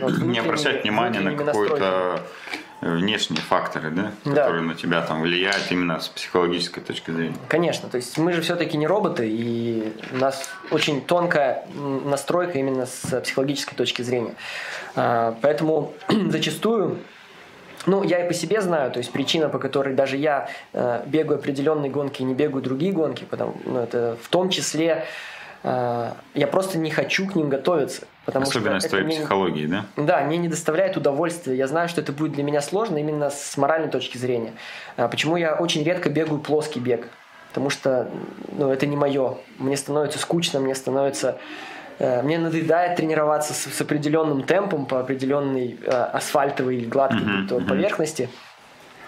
вот, 0.00 0.18
не 0.22 0.38
обращать 0.38 0.82
внимания 0.82 1.20
на 1.20 1.34
какой-то 1.36 2.20
внешние 2.80 3.40
факторы, 3.40 3.90
да, 3.90 4.10
да, 4.24 4.30
которые 4.42 4.62
на 4.62 4.74
тебя 4.74 5.02
там 5.02 5.22
влияют 5.22 5.70
именно 5.70 6.00
с 6.00 6.08
психологической 6.08 6.82
точки 6.82 7.12
зрения. 7.12 7.36
Конечно, 7.46 7.88
то 7.88 7.96
есть 7.96 8.18
мы 8.18 8.32
же 8.32 8.42
все-таки 8.42 8.76
не 8.76 8.88
роботы, 8.88 9.28
и 9.30 9.92
у 10.12 10.16
нас 10.16 10.50
очень 10.72 11.00
тонкая 11.00 11.64
настройка 11.74 12.58
именно 12.58 12.86
с 12.86 13.20
психологической 13.20 13.76
точки 13.76 14.02
зрения. 14.02 14.34
Поэтому 14.94 15.94
зачастую 16.08 16.98
ну, 17.86 18.02
я 18.02 18.24
и 18.24 18.28
по 18.28 18.34
себе 18.34 18.60
знаю, 18.60 18.90
то 18.90 18.98
есть 18.98 19.12
причина, 19.12 19.48
по 19.48 19.58
которой 19.58 19.94
даже 19.94 20.16
я 20.16 20.48
э, 20.72 21.02
бегаю 21.06 21.38
определенные 21.38 21.90
гонки 21.90 22.22
и 22.22 22.24
не 22.24 22.34
бегаю 22.34 22.62
другие 22.62 22.92
гонки, 22.92 23.24
потому, 23.24 23.54
ну, 23.64 23.80
это 23.80 24.16
в 24.22 24.28
том 24.28 24.50
числе 24.50 25.04
э, 25.62 26.12
я 26.34 26.46
просто 26.46 26.78
не 26.78 26.90
хочу 26.90 27.26
к 27.26 27.34
ним 27.34 27.48
готовиться. 27.48 28.02
Потому 28.24 28.44
Особенность 28.44 28.86
что 28.86 28.90
твоей 28.90 29.04
мне, 29.04 29.16
психологии, 29.16 29.66
да? 29.66 29.84
Да, 29.96 30.20
мне 30.20 30.36
не 30.36 30.48
доставляет 30.48 30.96
удовольствия. 30.96 31.56
Я 31.56 31.66
знаю, 31.66 31.88
что 31.88 32.00
это 32.00 32.12
будет 32.12 32.32
для 32.32 32.44
меня 32.44 32.60
сложно 32.60 32.98
именно 32.98 33.30
с 33.30 33.56
моральной 33.56 33.88
точки 33.88 34.16
зрения. 34.16 34.52
А 34.96 35.08
почему 35.08 35.36
я 35.36 35.56
очень 35.56 35.82
редко 35.82 36.08
бегаю 36.08 36.40
плоский 36.40 36.78
бег? 36.78 37.08
Потому 37.48 37.68
что 37.68 38.08
ну, 38.52 38.70
это 38.70 38.86
не 38.86 38.96
мое. 38.96 39.38
Мне 39.58 39.76
становится 39.76 40.20
скучно, 40.20 40.60
мне 40.60 40.76
становится 40.76 41.30
Э, 41.32 41.38
мне 42.22 42.38
надоедает 42.38 42.96
тренироваться 42.96 43.54
с, 43.54 43.72
с 43.72 43.80
определенным 43.80 44.42
темпом 44.42 44.86
по 44.86 45.00
определенной 45.00 45.78
э, 45.80 45.90
асфальтовой 45.90 46.76
или 46.76 46.86
гладкой 46.86 47.20
uh-huh, 47.20 47.68
поверхности. 47.68 48.28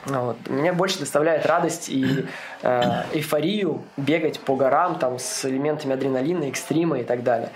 Вот. 0.07 0.37
Мне 0.49 0.73
больше 0.73 0.99
доставляет 0.99 1.47
радость 1.47 1.89
и 1.89 2.27
э, 2.63 3.03
эйфорию 3.13 3.83
бегать 3.97 4.39
по 4.41 4.55
горам 4.55 4.99
там, 4.99 5.19
с 5.19 5.45
элементами 5.45 5.95
адреналина, 5.95 6.45
экстрима 6.45 7.01
и 7.01 7.05
так 7.05 7.23
далее. 7.23 7.51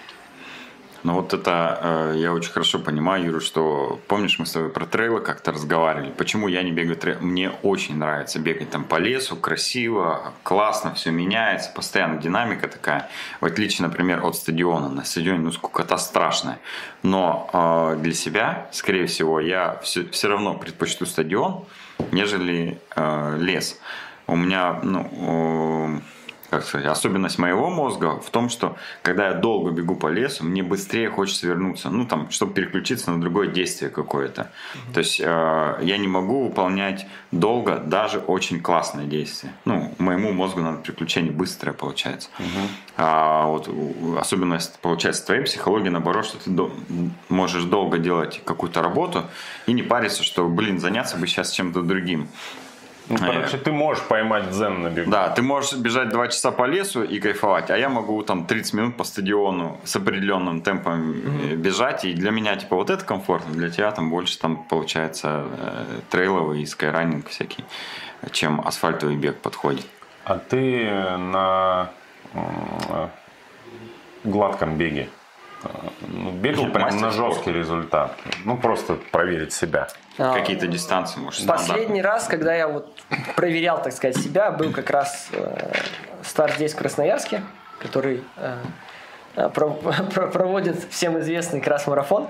Ну 1.04 1.14
вот 1.14 1.32
это 1.32 1.78
э, 1.80 2.14
я 2.18 2.32
очень 2.32 2.50
хорошо 2.50 2.80
понимаю, 2.80 3.26
Юра, 3.26 3.40
что 3.40 4.00
помнишь, 4.08 4.38
мы 4.40 4.46
с 4.46 4.52
тобой 4.52 4.70
про 4.70 4.84
трейлы 4.84 5.20
как-то 5.20 5.52
разговаривали. 5.52 6.10
Почему 6.10 6.48
я 6.48 6.62
не 6.62 6.72
бегаю 6.72 6.96
трейл? 6.96 7.20
Мне 7.20 7.50
очень 7.62 7.98
нравится 7.98 8.40
бегать 8.40 8.70
там 8.70 8.82
по 8.82 8.96
лесу, 8.96 9.36
красиво, 9.36 10.32
классно, 10.42 10.94
все 10.94 11.10
меняется, 11.10 11.70
постоянно 11.72 12.20
динамика 12.20 12.66
такая. 12.66 13.08
В 13.40 13.44
отличие, 13.44 13.86
например, 13.86 14.24
от 14.24 14.34
стадиона. 14.34 14.88
На 14.88 15.04
стадионе, 15.04 15.38
ну, 15.38 15.52
скукота 15.52 15.98
страшная. 15.98 16.58
Но 17.04 17.48
э, 17.52 17.98
для 18.00 18.12
себя, 18.12 18.68
скорее 18.72 19.06
всего, 19.06 19.38
я 19.38 19.78
все, 19.82 20.04
все 20.08 20.28
равно 20.28 20.54
предпочту 20.54 21.06
стадион, 21.06 21.64
нежели 22.10 22.80
э, 22.96 23.36
лес. 23.38 23.78
У 24.26 24.34
меня, 24.34 24.80
ну, 24.82 26.02
как 26.50 26.64
сказать, 26.64 26.86
особенность 26.86 27.38
моего 27.38 27.68
мозга 27.68 28.20
в 28.20 28.30
том, 28.30 28.48
что 28.48 28.76
когда 29.02 29.28
я 29.28 29.34
долго 29.34 29.70
бегу 29.70 29.96
по 29.96 30.08
лесу, 30.08 30.44
мне 30.44 30.62
быстрее 30.62 31.10
хочется 31.10 31.46
вернуться, 31.46 31.90
ну 31.90 32.06
там, 32.06 32.30
чтобы 32.30 32.54
переключиться 32.54 33.10
на 33.10 33.20
другое 33.20 33.48
действие 33.48 33.90
какое-то. 33.90 34.42
Mm-hmm. 34.42 34.92
То 34.94 34.98
есть 35.00 35.20
э, 35.20 35.78
я 35.82 35.98
не 35.98 36.08
могу 36.08 36.44
выполнять 36.44 37.06
долго 37.32 37.78
даже 37.78 38.18
очень 38.18 38.60
классное 38.60 39.04
действие. 39.04 39.52
Ну, 39.64 39.94
моему 39.98 40.32
мозгу 40.32 40.60
надо 40.60 40.78
приключение 40.78 41.32
быстрое 41.32 41.74
получается. 41.74 42.30
Mm-hmm. 42.38 42.68
А 42.96 43.46
вот 43.46 43.68
особенность 44.18 44.78
получается 44.80 45.26
твоей 45.26 45.42
психологии 45.42 45.90
наоборот, 45.90 46.24
что 46.24 46.38
ты 46.38 46.50
до, 46.50 46.72
можешь 47.28 47.64
долго 47.64 47.98
делать 47.98 48.40
какую-то 48.44 48.82
работу 48.82 49.24
и 49.66 49.72
не 49.72 49.82
париться, 49.82 50.22
что, 50.22 50.48
блин, 50.48 50.80
заняться 50.80 51.16
бы 51.16 51.26
сейчас 51.26 51.50
чем-то 51.50 51.82
другим. 51.82 52.28
Ну, 53.08 53.16
короче, 53.16 53.56
ты 53.56 53.72
можешь 53.72 54.02
поймать 54.04 54.50
дзен 54.50 54.82
на 54.82 54.88
бегу. 54.88 55.10
Да, 55.10 55.30
ты 55.30 55.42
можешь 55.42 55.72
бежать 55.72 56.10
2 56.10 56.28
часа 56.28 56.50
по 56.50 56.66
лесу 56.66 57.02
и 57.02 57.18
кайфовать, 57.20 57.70
а 57.70 57.78
я 57.78 57.88
могу 57.88 58.22
там 58.22 58.44
30 58.44 58.74
минут 58.74 58.96
по 58.96 59.04
стадиону 59.04 59.80
с 59.84 59.96
определенным 59.96 60.60
темпом 60.60 61.12
mm-hmm. 61.12 61.56
бежать, 61.56 62.04
и 62.04 62.12
для 62.12 62.30
меня, 62.30 62.56
типа, 62.56 62.76
вот 62.76 62.90
это 62.90 63.04
комфортно, 63.04 63.54
для 63.54 63.70
тебя 63.70 63.90
там 63.92 64.10
больше 64.10 64.38
там 64.38 64.64
получается 64.64 65.46
э, 65.58 65.84
трейловый 66.10 66.62
и 66.62 66.66
скайранинг 66.66 67.28
всякий, 67.28 67.64
чем 68.32 68.60
асфальтовый 68.60 69.16
бег 69.16 69.36
подходит. 69.36 69.86
А 70.24 70.38
ты 70.38 70.90
на 71.16 71.90
э, 72.34 73.08
гладком 74.24 74.76
беге 74.76 75.08
ну, 75.62 75.97
бегал 76.38 76.70
прям 76.70 76.96
на 77.00 77.10
жесткий 77.10 77.52
результат. 77.52 78.16
Ну, 78.44 78.56
просто 78.56 78.94
проверить 79.12 79.52
себя. 79.52 79.88
А, 80.18 80.34
Какие-то 80.34 80.66
дистанции, 80.66 81.20
может, 81.20 81.46
Последний 81.46 82.02
раз, 82.02 82.26
когда 82.26 82.54
я 82.54 82.68
вот 82.68 82.88
проверял, 83.36 83.82
так 83.82 83.92
сказать, 83.92 84.16
себя, 84.16 84.50
был 84.50 84.72
как 84.72 84.90
раз 84.90 85.28
э, 85.32 85.72
старт 86.22 86.54
здесь, 86.56 86.74
в 86.74 86.76
Красноярске, 86.76 87.42
который 87.78 88.24
э, 88.36 88.56
э 89.36 89.48
про, 89.50 89.70
про, 90.14 90.26
проводит 90.28 90.76
всем 90.90 91.18
известный 91.20 91.60
крас-марафон. 91.60 92.28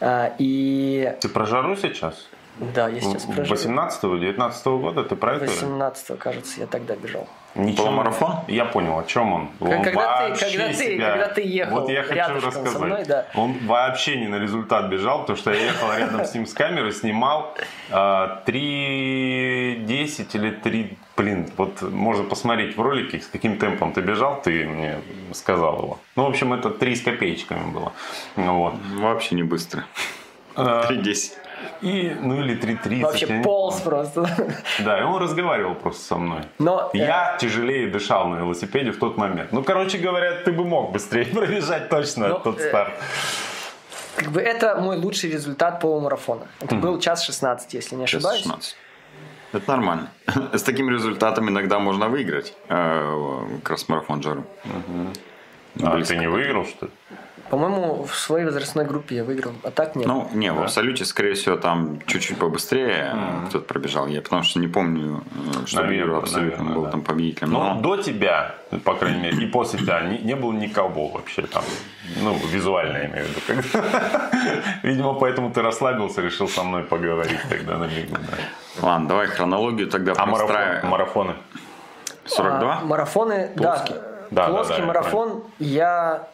Э, 0.00 0.32
и... 0.38 1.14
Ты 1.20 1.28
про 1.28 1.46
жару 1.46 1.76
сейчас? 1.76 2.28
Да, 2.74 2.88
я 2.88 3.00
сейчас 3.00 3.24
про 3.24 3.44
жару. 3.44 3.60
18-19 3.60 4.80
года 4.80 5.04
ты 5.04 5.16
про 5.16 5.36
это? 5.36 5.46
18 5.46 6.18
кажется, 6.18 6.60
я 6.60 6.66
тогда 6.66 6.96
бежал. 6.96 7.28
Ничего- 7.54 7.86
Полумарафон? 7.86 8.36
Я 8.46 8.64
понял, 8.64 8.98
о 8.98 9.04
чем 9.04 9.32
он. 9.32 9.48
Он 9.60 9.82
когда 9.82 9.90
ты- 9.90 10.28
вообще 10.30 10.44
когда 10.50 10.68
ты- 10.68 10.74
себя- 10.74 11.10
когда 11.10 11.28
ты 11.28 11.42
ехал 11.42 11.80
Вот 11.80 11.90
я 11.90 12.02
хочу 12.04 12.40
со 12.40 12.46
рассказать. 12.46 12.80
мной, 12.82 13.04
да. 13.04 13.26
Он 13.34 13.54
вообще 13.66 14.16
не 14.16 14.28
на 14.28 14.36
результат 14.36 14.88
бежал, 14.88 15.20
потому 15.22 15.36
что 15.36 15.52
я 15.52 15.64
ехал 15.64 15.92
рядом 15.92 16.24
с 16.24 16.32
ним 16.34 16.46
с 16.46 16.52
камерой, 16.52 16.92
снимал 16.92 17.54
а, 17.90 18.42
3.10 18.46 20.34
или 20.34 20.50
3... 20.50 20.96
Блин, 21.16 21.50
вот 21.56 21.82
можно 21.82 22.24
посмотреть 22.24 22.76
в 22.76 22.80
ролике, 22.80 23.20
с 23.20 23.26
каким 23.26 23.58
темпом 23.58 23.92
ты 23.92 24.00
бежал, 24.00 24.40
ты 24.40 24.66
мне 24.66 25.00
сказал 25.32 25.76
его. 25.82 25.98
Ну, 26.16 26.24
в 26.24 26.28
общем, 26.28 26.52
это 26.52 26.70
3 26.70 26.94
с 26.96 27.02
копеечками 27.02 27.70
было. 27.72 27.92
Ну, 28.36 28.58
вот. 28.58 28.74
Вообще 28.94 29.34
не 29.34 29.42
быстро. 29.42 29.84
А, 30.56 30.86
3.10. 30.88 31.32
И, 31.82 32.16
ну 32.20 32.40
или 32.42 32.54
3.30. 32.60 32.94
я 32.94 33.06
Вообще 33.06 33.26
не 33.38 33.42
полз 33.42 33.80
просто. 33.80 34.28
Да, 34.80 34.98
и 34.98 35.02
он 35.02 35.16
разговаривал 35.22 35.74
просто 35.74 36.02
со 36.04 36.16
мной. 36.16 36.42
Но 36.58 36.90
э, 36.92 36.98
Я 36.98 37.36
тяжелее 37.40 37.88
дышал 37.88 38.28
на 38.28 38.36
велосипеде 38.36 38.90
в 38.90 38.98
тот 38.98 39.16
момент. 39.16 39.52
Ну, 39.52 39.62
короче 39.62 39.98
говоря, 39.98 40.42
ты 40.44 40.52
бы 40.52 40.64
мог 40.64 40.92
быстрее 40.92 41.24
пробежать 41.34 41.88
точно 41.88 42.28
Ну, 42.28 42.38
тот 42.38 42.60
э, 42.60 42.68
старт. 42.68 42.92
как 44.16 44.28
бы 44.30 44.40
это 44.40 44.76
мой 44.76 44.96
лучший 44.98 45.30
результат 45.30 45.80
полумарафона. 45.80 46.46
Это 46.60 46.74
был 46.74 46.98
час 47.00 47.24
16, 47.24 47.74
если 47.74 47.96
не 47.96 48.04
ошибаюсь. 48.04 48.42
16. 48.42 48.76
Это 49.52 49.70
нормально. 49.70 50.10
С 50.52 50.62
таким 50.62 50.90
результатом 50.90 51.48
иногда 51.48 51.78
можно 51.78 52.08
выиграть 52.08 52.54
э, 52.68 53.58
кросс-марафон 53.64 54.20
Джору. 54.20 54.44
А 55.82 55.90
близко. 55.94 56.14
ты 56.14 56.20
не 56.20 56.28
выиграл, 56.28 56.66
что 56.66 56.86
ли? 56.86 56.92
По-моему, 57.50 58.04
в 58.04 58.14
своей 58.14 58.44
возрастной 58.44 58.84
группе 58.84 59.16
я 59.16 59.24
выиграл, 59.24 59.52
а 59.64 59.72
так 59.72 59.96
нет. 59.96 60.06
Ну, 60.06 60.30
не, 60.32 60.52
в 60.52 60.62
абсолюте, 60.62 61.04
скорее 61.04 61.34
всего, 61.34 61.56
там 61.56 61.98
чуть-чуть 62.06 62.38
побыстрее 62.38 63.10
э, 63.12 63.46
кто-то 63.48 63.64
пробежал. 63.64 64.06
Я 64.06 64.22
потому 64.22 64.44
что 64.44 64.60
не 64.60 64.68
помню, 64.68 65.24
э, 65.62 65.66
что 65.66 65.82
Наверное, 65.82 66.04
выиграл 66.04 66.18
абсолютно 66.20 66.58
наверное, 66.58 66.74
был 66.74 66.84
да. 66.84 66.90
там 66.92 67.02
победителем. 67.02 67.50
Но 67.50 67.74
Но 67.74 67.80
до 67.80 67.96
тебя, 68.00 68.54
по 68.84 68.94
крайней 68.94 69.20
мере, 69.20 69.38
и 69.42 69.46
после 69.46 69.80
тебя 69.80 70.00
не, 70.02 70.18
не 70.18 70.36
было 70.36 70.52
никого 70.52 71.08
вообще 71.08 71.42
там. 71.42 71.64
Ну, 72.22 72.36
визуально 72.52 72.98
я 72.98 73.06
имею 73.06 73.26
в 73.26 73.48
виду. 73.48 73.62
Видимо, 74.84 75.14
поэтому 75.14 75.52
ты 75.52 75.60
расслабился, 75.60 76.22
решил 76.22 76.48
со 76.48 76.62
мной 76.62 76.84
поговорить 76.84 77.40
тогда 77.48 77.78
на 77.78 77.86
бегу. 77.88 78.14
да. 78.14 78.86
ладно, 78.86 79.08
давай 79.08 79.26
хронологию 79.26 79.88
тогда 79.88 80.12
А 80.16 80.24
марафон, 80.24 80.88
марафоны? 80.88 81.34
42? 82.26 82.78
А, 82.80 82.84
марафоны, 82.84 83.50
Плоский? 83.56 83.94
да. 83.94 84.00
Да, 84.30 84.46
да, 84.46 84.52
плоский 84.52 84.74
да, 84.74 84.78
я 84.78 84.86
марафон 84.86 85.42
я 85.58 86.28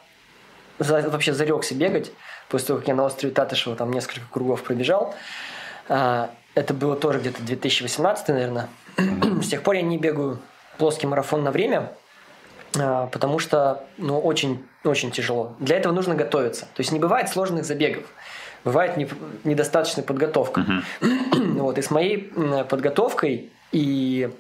за- 0.79 1.09
вообще 1.09 1.33
зарекся 1.33 1.75
бегать 1.75 2.13
после 2.49 2.69
того, 2.69 2.79
как 2.81 2.89
я 2.89 2.95
на 2.95 3.05
острове 3.05 3.33
Татышева 3.33 3.77
там 3.77 3.93
несколько 3.93 4.27
кругов 4.31 4.63
пробежал. 4.63 5.15
А, 5.89 6.31
это 6.55 6.75
было 6.75 6.97
тоже 6.97 7.19
где-то 7.21 7.43
2018, 7.43 8.29
наверное. 8.29 8.69
С 8.97 9.49
тех 9.49 9.63
пор 9.63 9.75
я 9.75 9.83
не 9.83 9.99
бегаю 9.99 10.39
плоский 10.79 11.07
марафон 11.07 11.43
на 11.45 11.51
время, 11.51 11.93
а, 12.79 13.07
потому 13.07 13.39
что 13.39 13.85
ну, 13.99 14.19
очень, 14.19 14.65
очень 14.85 15.11
тяжело. 15.11 15.55
Для 15.59 15.77
этого 15.77 15.93
нужно 15.93 16.15
готовиться. 16.15 16.63
То 16.63 16.81
есть 16.81 16.93
не 16.93 16.99
бывает 16.99 17.29
сложных 17.29 17.65
забегов. 17.65 18.05
Бывает 18.65 18.97
не- 18.97 19.09
недостаточная 19.45 20.05
подготовка. 20.05 20.65
Вот, 21.57 21.79
и 21.79 21.83
с 21.83 21.91
моей 21.91 22.33
подготовкой 22.69 23.51
и 23.73 24.31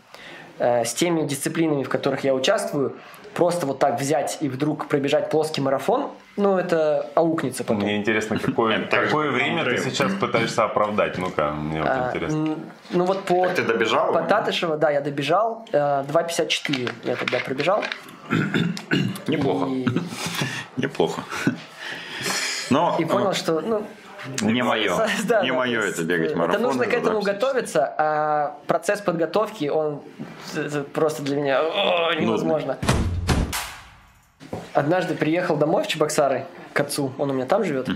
э, 0.58 0.84
с 0.84 0.92
теми 0.94 1.26
дисциплинами, 1.26 1.82
в 1.82 1.88
которых 1.88 2.24
я 2.24 2.34
участвую, 2.34 2.96
просто 3.34 3.66
вот 3.66 3.78
так 3.78 3.98
взять 4.00 4.38
и 4.40 4.48
вдруг 4.48 4.88
пробежать 4.88 5.30
плоский 5.30 5.60
марафон, 5.60 6.10
ну, 6.36 6.58
это 6.58 7.10
аукнется 7.14 7.64
потом. 7.64 7.82
Мне 7.82 7.96
интересно, 7.96 8.38
какое, 8.38 8.84
так 8.86 9.06
какое 9.06 9.30
как 9.30 9.34
время 9.34 9.64
ты 9.64 9.78
сейчас 9.78 10.12
пытаешься 10.14 10.64
оправдать? 10.64 11.16
Ну-ка, 11.18 11.52
мне 11.52 11.80
вот 11.80 11.90
А, 11.90 12.08
интересно. 12.08 12.56
ну 12.90 13.04
вот 13.04 13.24
по, 13.24 13.48
Ты 13.48 13.62
добежал? 13.62 14.12
по 14.12 14.22
Татышева, 14.22 14.76
да, 14.76 14.90
я 14.90 15.00
добежал, 15.00 15.66
э, 15.72 15.78
2.54 15.78 16.90
я 17.04 17.16
тогда 17.16 17.38
пробежал. 17.38 17.82
Неплохо. 19.26 19.66
И, 19.66 19.86
Неплохо. 20.76 21.22
Но 22.68 22.96
и 22.98 23.04
понял, 23.04 23.32
что, 23.32 23.60
ну, 23.60 23.86
не 24.42 24.62
мое. 24.62 24.94
Да, 25.24 25.42
Не 25.42 25.50
да, 25.50 25.56
мое 25.56 25.80
это 25.80 26.02
бегать 26.02 26.32
э, 26.32 26.36
марафон. 26.36 26.60
Это 26.60 26.66
нужно 26.66 26.86
к 26.86 26.92
этому 26.92 27.20
2.54. 27.20 27.24
готовиться, 27.24 27.94
а 27.98 28.58
процесс 28.66 29.00
подготовки, 29.00 29.68
он 29.68 30.02
это 30.54 30.82
просто 30.82 31.22
для 31.22 31.36
меня 31.36 31.60
о, 31.62 32.12
невозможно. 32.14 32.76
Однажды 34.76 35.14
приехал 35.14 35.56
домой 35.56 35.84
в 35.84 35.86
Чебоксары 35.86 36.44
к 36.74 36.80
отцу, 36.80 37.10
он 37.16 37.30
у 37.30 37.32
меня 37.32 37.46
там 37.46 37.64
живет. 37.64 37.88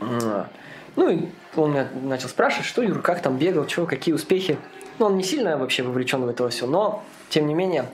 А, 0.00 0.46
Ну 0.94 1.10
и 1.10 1.26
он 1.56 1.72
меня 1.72 1.88
начал 2.02 2.28
спрашивать, 2.28 2.66
что, 2.66 2.82
Юр, 2.82 3.02
как 3.02 3.20
там 3.20 3.36
бегал, 3.36 3.68
что, 3.68 3.84
какие 3.84 4.14
успехи. 4.14 4.58
Ну, 5.00 5.06
он 5.06 5.16
не 5.16 5.24
сильно 5.24 5.58
вообще 5.58 5.82
вовлечен 5.82 6.22
в 6.22 6.28
это 6.28 6.48
все, 6.50 6.68
но, 6.68 7.02
тем 7.30 7.48
не 7.48 7.54
менее, 7.54 7.86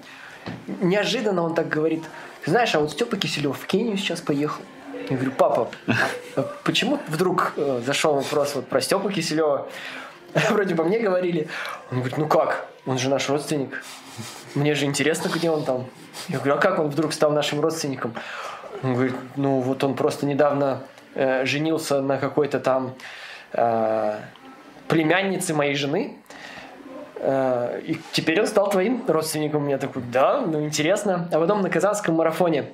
неожиданно 0.82 1.42
он 1.42 1.54
так 1.54 1.70
говорит, 1.70 2.04
«Ты 2.44 2.50
знаешь, 2.50 2.74
а 2.74 2.80
вот 2.80 2.90
Степа 2.90 3.16
Киселев 3.16 3.58
в 3.58 3.66
Кению 3.66 3.96
сейчас 3.96 4.20
поехал. 4.20 4.60
Я 5.08 5.16
говорю, 5.16 5.32
папа, 5.32 5.70
а 6.36 6.42
почему 6.62 7.00
вдруг 7.08 7.54
э, 7.56 7.80
зашел 7.86 8.16
вопрос 8.16 8.54
вот 8.54 8.66
про 8.66 8.82
Степу 8.82 9.08
Киселева? 9.08 9.66
Вроде 10.50 10.74
бы 10.74 10.84
мне 10.84 10.98
говорили. 10.98 11.48
Он 11.90 12.00
говорит, 12.00 12.18
ну 12.18 12.26
как, 12.26 12.68
он 12.84 12.98
же 12.98 13.08
наш 13.08 13.30
родственник. 13.30 13.82
Мне 14.54 14.74
же 14.74 14.84
интересно, 14.84 15.28
где 15.28 15.50
он 15.50 15.64
там. 15.64 15.86
Я 16.28 16.38
говорю, 16.38 16.54
а 16.54 16.58
как 16.58 16.78
он 16.78 16.88
вдруг 16.88 17.12
стал 17.12 17.32
нашим 17.32 17.60
родственником? 17.60 18.14
Он 18.82 18.94
говорит, 18.94 19.14
ну 19.36 19.60
вот 19.60 19.82
он 19.82 19.94
просто 19.94 20.26
недавно 20.26 20.82
э, 21.14 21.44
женился 21.44 22.00
на 22.00 22.18
какой-то 22.18 22.60
там 22.60 22.94
э, 23.52 24.18
племяннице 24.88 25.54
моей 25.54 25.74
жены. 25.74 26.16
Э, 27.16 27.80
И 27.84 27.98
теперь 28.12 28.40
он 28.40 28.46
стал 28.46 28.70
твоим 28.70 29.04
родственником. 29.08 29.66
Я 29.68 29.78
такой, 29.78 30.02
да, 30.02 30.40
ну 30.40 30.64
интересно. 30.64 31.28
А 31.32 31.38
потом 31.40 31.62
на 31.62 31.70
Казанском 31.70 32.14
марафоне 32.14 32.66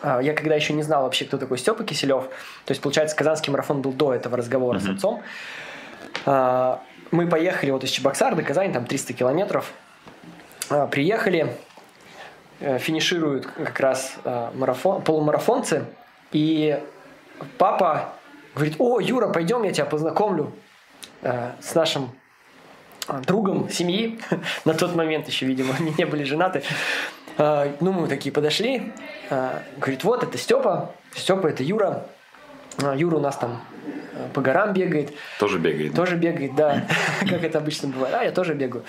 а, 0.00 0.20
я 0.20 0.32
когда 0.32 0.54
еще 0.54 0.72
не 0.72 0.82
знал 0.82 1.02
вообще, 1.02 1.24
кто 1.24 1.38
такой 1.38 1.58
Степа 1.58 1.84
Киселев, 1.84 2.24
то 2.64 2.70
есть, 2.70 2.80
получается, 2.80 3.16
Казанский 3.16 3.50
марафон 3.50 3.82
был 3.82 3.92
до 3.92 4.14
этого 4.14 4.36
разговора 4.36 4.78
с 4.78 4.88
отцом, 4.88 5.22
а, 6.24 6.82
мы 7.10 7.26
поехали 7.26 7.70
вот 7.70 7.84
из 7.84 7.90
Чебоксар 7.90 8.34
до 8.34 8.42
Казани, 8.42 8.72
там 8.72 8.84
300 8.84 9.12
километров, 9.12 9.72
приехали, 10.90 11.56
э, 12.60 12.78
финишируют 12.78 13.46
как 13.46 13.78
раз 13.80 14.16
а, 14.24 14.52
марафон, 14.54 15.02
полумарафонцы, 15.02 15.84
и 16.32 16.78
папа 17.56 18.12
говорит, 18.54 18.76
о, 18.78 19.00
Юра, 19.00 19.28
пойдем, 19.28 19.62
я 19.62 19.72
тебя 19.72 19.86
познакомлю 19.86 20.52
э, 21.22 21.52
с 21.60 21.74
нашим 21.74 22.10
а, 23.06 23.20
другом 23.20 23.70
семьи. 23.70 24.20
На 24.64 24.74
тот 24.74 24.94
момент 24.94 25.28
еще, 25.28 25.46
видимо, 25.46 25.74
они 25.78 25.94
не 25.96 26.04
были 26.04 26.24
женаты. 26.24 26.62
А, 27.38 27.72
Ну, 27.80 27.92
мы 27.92 28.08
такие 28.08 28.32
подошли. 28.32 28.92
А, 29.30 29.62
Говорит, 29.78 30.04
вот, 30.04 30.22
это 30.22 30.36
Степа. 30.36 30.92
Степа, 31.14 31.46
это 31.46 31.62
Юра. 31.62 32.06
А, 32.82 32.94
Юра 32.94 33.16
у 33.16 33.20
нас 33.20 33.36
там 33.36 33.62
э, 34.12 34.28
по 34.34 34.40
горам 34.40 34.72
бегает. 34.72 35.12
Тоже 35.38 35.58
бегает. 35.58 35.94
Тоже 35.94 36.16
бегает, 36.16 36.54
да. 36.54 36.86
Как 37.20 37.44
это 37.44 37.58
обычно 37.58 37.88
бывает. 37.88 38.14
А, 38.14 38.24
я 38.24 38.32
тоже 38.32 38.54
бегаю. 38.54 38.84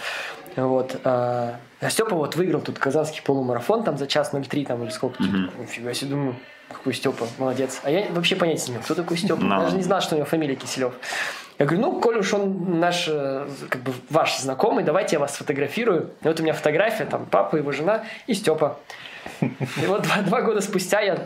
Вот. 0.56 1.00
А 1.04 1.60
Степа 1.90 2.16
вот 2.16 2.36
выиграл 2.36 2.62
тут 2.62 2.80
казанский 2.80 3.22
полумарафон 3.22 3.84
там 3.84 3.98
за 3.98 4.08
час 4.08 4.32
03 4.32 4.66
там 4.66 4.84
или 4.84 4.90
сколько. 4.90 5.22
Нифига 5.24 5.94
себе, 5.94 6.12
думаю, 6.12 6.36
какой 6.68 6.94
Степа, 6.94 7.26
молодец. 7.38 7.80
А 7.84 7.92
я 7.92 8.08
вообще 8.12 8.36
понятия 8.36 8.68
не 8.68 8.72
имел, 8.74 8.84
кто 8.84 8.96
такой 8.96 9.18
Степа. 9.18 9.42
Да. 9.42 9.62
Даже 9.62 9.76
не 9.76 9.84
знал, 9.84 10.02
что 10.02 10.16
у 10.16 10.18
него 10.18 10.28
фамилия 10.28 10.56
Киселев. 10.56 10.94
Я 11.58 11.66
говорю, 11.66 11.82
ну, 11.82 12.00
коль 12.00 12.18
уж 12.18 12.34
он 12.34 12.80
наш, 12.80 13.08
э, 13.10 13.46
как 13.70 13.82
бы 13.82 13.92
ваш 14.10 14.38
знакомый, 14.40 14.86
давайте 14.86 15.18
я 15.18 15.20
вас 15.20 15.36
сфотографирую. 15.36 16.12
И 16.22 16.28
вот 16.28 16.40
у 16.40 16.44
меня 16.44 16.54
фотография, 16.54 17.04
там, 17.04 17.26
папа, 17.26 17.58
его 17.58 17.74
жена 17.74 18.06
и 18.28 18.34
Степа. 18.34 18.80
И 19.42 19.86
вот 19.86 20.04
два, 20.04 20.22
два 20.22 20.42
года 20.42 20.62
спустя 20.62 21.02
я 21.02 21.20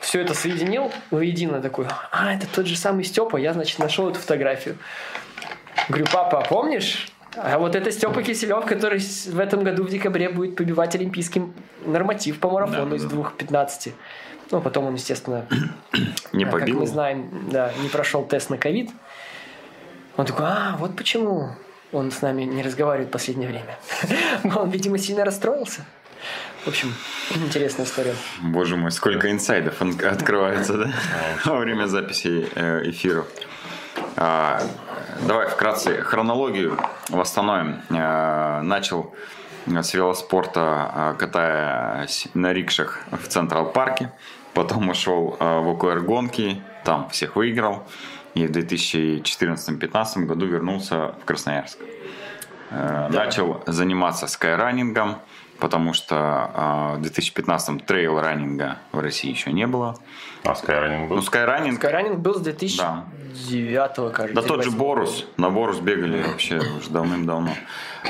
все 0.00 0.22
это 0.22 0.34
соединил 0.34 0.90
воедино 1.12 1.60
такой, 1.60 1.86
а, 2.10 2.34
это 2.34 2.48
тот 2.52 2.66
же 2.66 2.76
самый 2.76 3.04
Степа, 3.04 3.36
я, 3.36 3.52
значит, 3.52 3.78
нашел 3.78 4.10
эту 4.10 4.18
фотографию. 4.18 4.76
Говорю, 5.88 6.06
папа, 6.12 6.40
а 6.40 6.42
помнишь? 6.42 7.12
А 7.36 7.58
вот 7.58 7.74
это 7.74 7.90
Степа 7.90 8.22
Киселев, 8.22 8.64
который 8.64 8.98
в 9.00 9.38
этом 9.38 9.64
году 9.64 9.84
в 9.84 9.90
декабре 9.90 10.28
будет 10.28 10.56
побивать 10.56 10.94
олимпийский 10.94 11.42
норматив 11.84 12.38
по 12.38 12.50
марафону 12.50 12.90
Да, 12.90 12.96
из 12.96 13.04
да, 13.04 13.16
да. 13.16 13.22
2.15. 13.38 13.92
Ну, 14.50 14.60
потом 14.60 14.86
он, 14.86 14.94
естественно, 14.94 15.46
Не 16.32 16.44
а, 16.44 16.50
Как 16.50 16.60
побил. 16.60 16.80
мы 16.80 16.86
знаем, 16.86 17.48
да, 17.50 17.72
не 17.82 17.88
прошел 17.88 18.24
тест 18.24 18.50
на 18.50 18.58
ковид. 18.58 18.90
Он 20.16 20.26
такой, 20.26 20.46
а, 20.46 20.76
вот 20.78 20.96
почему 20.96 21.50
он 21.92 22.10
с 22.10 22.22
нами 22.22 22.42
не 22.42 22.62
разговаривает 22.62 23.08
в 23.08 23.12
последнее 23.12 23.48
время. 23.48 23.76
Он, 24.56 24.68
видимо, 24.68 24.98
сильно 24.98 25.24
расстроился. 25.24 25.84
В 26.64 26.68
общем, 26.68 26.92
интересная 27.36 27.86
история. 27.86 28.14
Боже 28.42 28.76
мой, 28.76 28.90
сколько 28.90 29.30
инсайдов 29.30 29.80
открывается, 29.80 30.76
да? 30.76 30.92
Во 31.44 31.58
время 31.58 31.86
записи 31.86 32.48
э, 32.54 32.90
эфиров. 32.90 33.26
Давай 35.22 35.48
вкратце 35.48 36.02
хронологию 36.02 36.78
восстановим. 37.08 37.80
Э, 37.90 38.60
Начал 38.62 39.14
с 39.66 39.94
велоспорта, 39.94 40.92
э, 40.94 41.14
катаясь 41.18 42.28
на 42.34 42.52
рикшах 42.52 43.00
в 43.10 43.28
Централ 43.28 43.72
Парке. 43.72 44.12
Потом 44.52 44.88
ушел 44.88 45.36
э, 45.38 45.60
в 45.60 45.68
ОКР 45.68 46.00
гонки, 46.00 46.62
там 46.84 47.08
всех 47.10 47.36
выиграл. 47.36 47.84
И 48.34 48.46
в 48.46 48.50
2014-2015 48.50 50.24
году 50.26 50.46
вернулся 50.46 51.14
в 51.20 51.24
Красноярск. 51.24 51.78
Э, 52.70 53.08
Начал 53.10 53.62
заниматься 53.66 54.26
скайранингом. 54.26 55.16
Потому 55.58 55.92
что 55.92 56.16
а, 56.16 56.96
в 56.96 57.02
2015-м 57.02 57.80
трейл-раннинга 57.80 58.78
в 58.92 58.98
России 58.98 59.30
еще 59.30 59.52
не 59.52 59.66
было. 59.66 59.96
А 60.44 60.54
Скайранинг 60.54 61.08
был? 61.08 61.16
Ну, 61.16 61.22
скайранинг... 61.22 61.78
Скайранинг 61.78 62.18
был 62.18 62.34
с 62.34 62.40
2009 62.40 64.12
кажется. 64.12 64.34
Да 64.34 64.42
тот 64.42 64.62
же 64.62 64.70
2008. 64.70 64.78
Борус. 64.78 65.26
На 65.36 65.50
Борус 65.50 65.78
бегали 65.78 66.22
вообще 66.22 66.58
уже 66.58 66.90
давным-давно. 66.90 67.50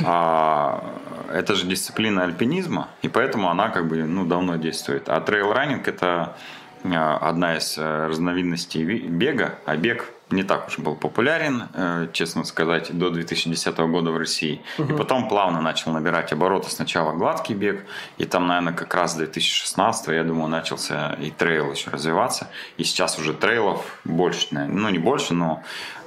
А, 0.04 0.84
это 1.32 1.54
же 1.54 1.66
дисциплина 1.66 2.24
альпинизма, 2.24 2.88
и 3.02 3.08
поэтому 3.08 3.50
она 3.50 3.68
как 3.68 3.88
бы 3.88 4.02
ну, 4.02 4.24
давно 4.24 4.56
действует. 4.56 5.08
А 5.08 5.20
трейл-раннинг 5.20 5.86
это 5.86 6.36
а, 6.84 7.18
одна 7.18 7.56
из 7.56 7.78
э, 7.78 8.06
разновидностей 8.08 8.82
ви- 8.82 9.06
бега, 9.08 9.58
а 9.64 9.76
бег 9.76 10.13
не 10.30 10.42
так 10.42 10.68
уж 10.68 10.78
был 10.78 10.94
популярен, 10.94 11.68
э, 11.74 12.08
честно 12.12 12.44
сказать, 12.44 12.96
до 12.96 13.10
2010 13.10 13.88
года 13.88 14.10
в 14.10 14.16
России. 14.16 14.62
И 14.78 14.92
потом 14.92 15.28
плавно 15.28 15.60
начал 15.60 15.92
набирать 15.92 16.32
обороты. 16.32 16.70
Сначала 16.70 17.12
гладкий 17.12 17.54
бег, 17.54 17.84
и 18.18 18.24
там, 18.24 18.46
наверное, 18.46 18.72
как 18.72 18.94
раз 18.94 19.12
с 19.12 19.16
2016, 19.16 20.08
я 20.08 20.24
думаю, 20.24 20.48
начался 20.48 21.12
и 21.14 21.30
трейл 21.30 21.70
еще 21.72 21.90
развиваться. 21.90 22.48
И 22.78 22.84
сейчас 22.84 23.18
уже 23.18 23.34
трейлов 23.34 24.00
больше, 24.04 24.48
наверное, 24.50 24.80
ну 24.80 24.88
не 24.88 24.98
больше, 24.98 25.34
но 25.34 25.62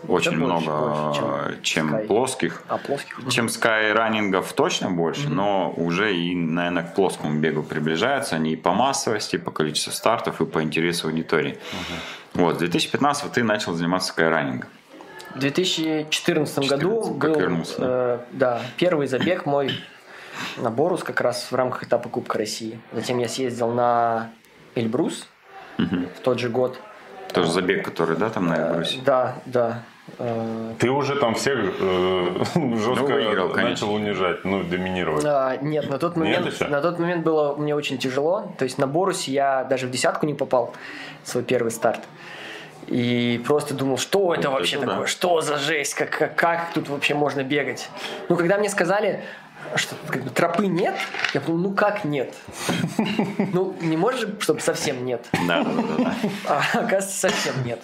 очень 0.07 0.37
много, 0.37 0.71
больше, 0.71 1.21
э, 1.23 1.53
чем, 1.61 1.95
Sky. 1.95 2.07
плоских. 2.07 2.63
А, 2.67 2.77
плоских? 2.77 3.19
Чем 3.29 3.49
скайранингов 3.49 4.53
точно 4.53 4.91
больше, 4.91 5.29
но 5.29 5.73
уже 5.75 6.15
и, 6.15 6.35
наверное, 6.35 6.83
к 6.83 6.95
плоскому 6.95 7.39
бегу 7.39 7.63
приближаются 7.63 8.35
они 8.35 8.53
и 8.53 8.55
по 8.55 8.73
массовости, 8.73 9.35
и 9.35 9.39
по 9.39 9.51
количеству 9.51 9.91
стартов, 9.91 10.41
и 10.41 10.45
по 10.45 10.63
интересу 10.63 11.07
аудитории. 11.07 11.57
Вот, 12.33 12.55
с 12.55 12.59
2015 12.59 13.31
ты 13.31 13.43
начал 13.43 13.73
заниматься 13.73 14.09
скайранингом. 14.09 14.69
В 15.35 15.39
2014 15.39 16.69
году 16.69 17.03
14, 17.13 17.19
как 17.19 17.37
был 17.49 17.65
э, 17.79 18.19
да, 18.31 18.61
первый 18.77 19.07
забег 19.07 19.45
мой 19.45 19.71
на 20.57 20.71
Борус 20.71 21.03
как 21.03 21.21
раз 21.21 21.51
в 21.51 21.55
рамках 21.55 21.83
этапа 21.83 22.09
Кубка 22.09 22.37
России. 22.37 22.79
Затем 22.93 23.17
я 23.19 23.27
съездил 23.27 23.71
на 23.71 24.29
Эльбрус 24.75 25.27
в 25.77 26.19
тот 26.23 26.39
же 26.39 26.49
год. 26.49 26.79
Тоже 27.33 27.51
забег, 27.51 27.85
который, 27.85 28.17
да, 28.17 28.29
там 28.29 28.47
на 28.47 28.55
Эльбрусе? 28.55 28.99
Да, 29.05 29.35
да. 29.45 29.83
Э, 30.19 30.73
Ты 30.79 30.89
уже 30.89 31.15
там 31.15 31.35
всех 31.35 31.59
э, 31.79 32.43
жестко 32.55 33.03
выиграл, 33.03 33.49
конечно. 33.49 33.69
начал 33.69 33.93
унижать, 33.93 34.45
ну, 34.45 34.63
доминировать. 34.63 35.23
а, 35.25 35.57
нет, 35.57 35.89
на 35.89 35.97
тот 35.97 36.15
Нет 36.15 36.37
момент, 36.39 36.53
еще? 36.53 36.67
на 36.67 36.81
тот 36.81 36.99
момент 36.99 37.23
было 37.23 37.55
мне 37.55 37.75
очень 37.75 37.97
тяжело. 37.97 38.51
То 38.57 38.63
есть 38.63 38.77
на 38.77 38.87
Борусе 38.87 39.31
я 39.31 39.63
даже 39.65 39.87
в 39.87 39.91
десятку 39.91 40.25
не 40.25 40.33
попал 40.33 40.73
свой 41.23 41.43
первый 41.43 41.71
старт. 41.71 42.01
И 42.87 43.41
просто 43.45 43.73
думал, 43.73 43.97
что 43.97 44.33
это 44.33 44.49
Вот 44.49 44.59
вообще 44.59 44.77
это 44.77 44.85
да. 44.85 44.91
такое, 44.93 45.07
что 45.07 45.41
за 45.41 45.57
жесть, 45.57 45.93
как, 45.93 46.09
как, 46.09 46.35
как 46.35 46.73
тут 46.73 46.87
вообще 46.87 47.15
можно 47.15 47.43
бегать. 47.43 47.89
Ну, 48.29 48.37
когда 48.37 48.57
мне 48.57 48.69
сказали, 48.69 49.23
что 49.75 49.95
как 50.07 50.23
бы, 50.23 50.29
тропы 50.29 50.67
нет, 50.67 50.95
я 51.33 51.41
подумал, 51.41 51.69
ну 51.69 51.75
как 51.75 52.05
нет? 52.05 52.33
Ну, 53.51 53.75
не 53.81 53.97
может 53.97 54.21
же, 54.21 54.35
чтобы 54.39 54.61
совсем 54.61 55.03
нет. 55.03 55.25
Да, 55.47 55.63
да, 55.63 55.71
да, 55.73 56.03
да. 56.03 56.13
А 56.45 56.79
оказывается, 56.79 57.29
совсем 57.29 57.55
нет. 57.65 57.81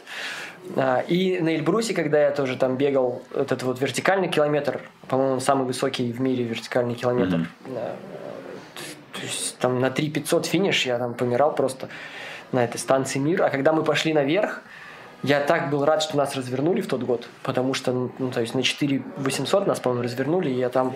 А, 0.75 1.03
И 1.07 1.39
на 1.39 1.55
Эльбрусе, 1.55 1.93
когда 1.93 2.21
я 2.21 2.31
тоже 2.31 2.55
там 2.55 2.77
бегал, 2.77 3.21
вот 3.33 3.51
этот 3.51 3.63
вот 3.63 3.81
вертикальный 3.81 4.29
километр, 4.29 4.81
по-моему, 5.07 5.39
самый 5.39 5.65
высокий 5.65 6.11
в 6.11 6.21
мире 6.21 6.43
вертикальный 6.43 6.95
километр. 6.95 7.47
А, 7.67 7.95
То 9.13 9.21
есть 9.21 9.57
там 9.59 9.79
на 9.79 9.91
3 9.91 10.09
500 10.09 10.45
финиш, 10.45 10.85
я 10.85 10.97
там 10.97 11.13
помирал 11.13 11.53
просто 11.53 11.89
на 12.51 12.63
этой 12.63 12.77
станции 12.77 13.19
Мир. 13.19 13.43
А 13.43 13.49
когда 13.49 13.73
мы 13.73 13.83
пошли 13.83 14.13
наверх, 14.13 14.61
я 15.23 15.39
так 15.39 15.69
был 15.69 15.85
рад, 15.85 16.03
что 16.03 16.17
нас 16.17 16.35
развернули 16.35 16.81
в 16.81 16.87
тот 16.87 17.03
год, 17.03 17.27
потому 17.43 17.73
что, 17.73 18.09
ну, 18.19 18.31
то 18.31 18.41
есть 18.41 18.55
на 18.55 18.63
4 18.63 19.01
800 19.17 19.67
нас, 19.67 19.79
по-моему, 19.79 20.03
развернули, 20.03 20.49
и 20.49 20.55
я 20.55 20.69
там 20.69 20.95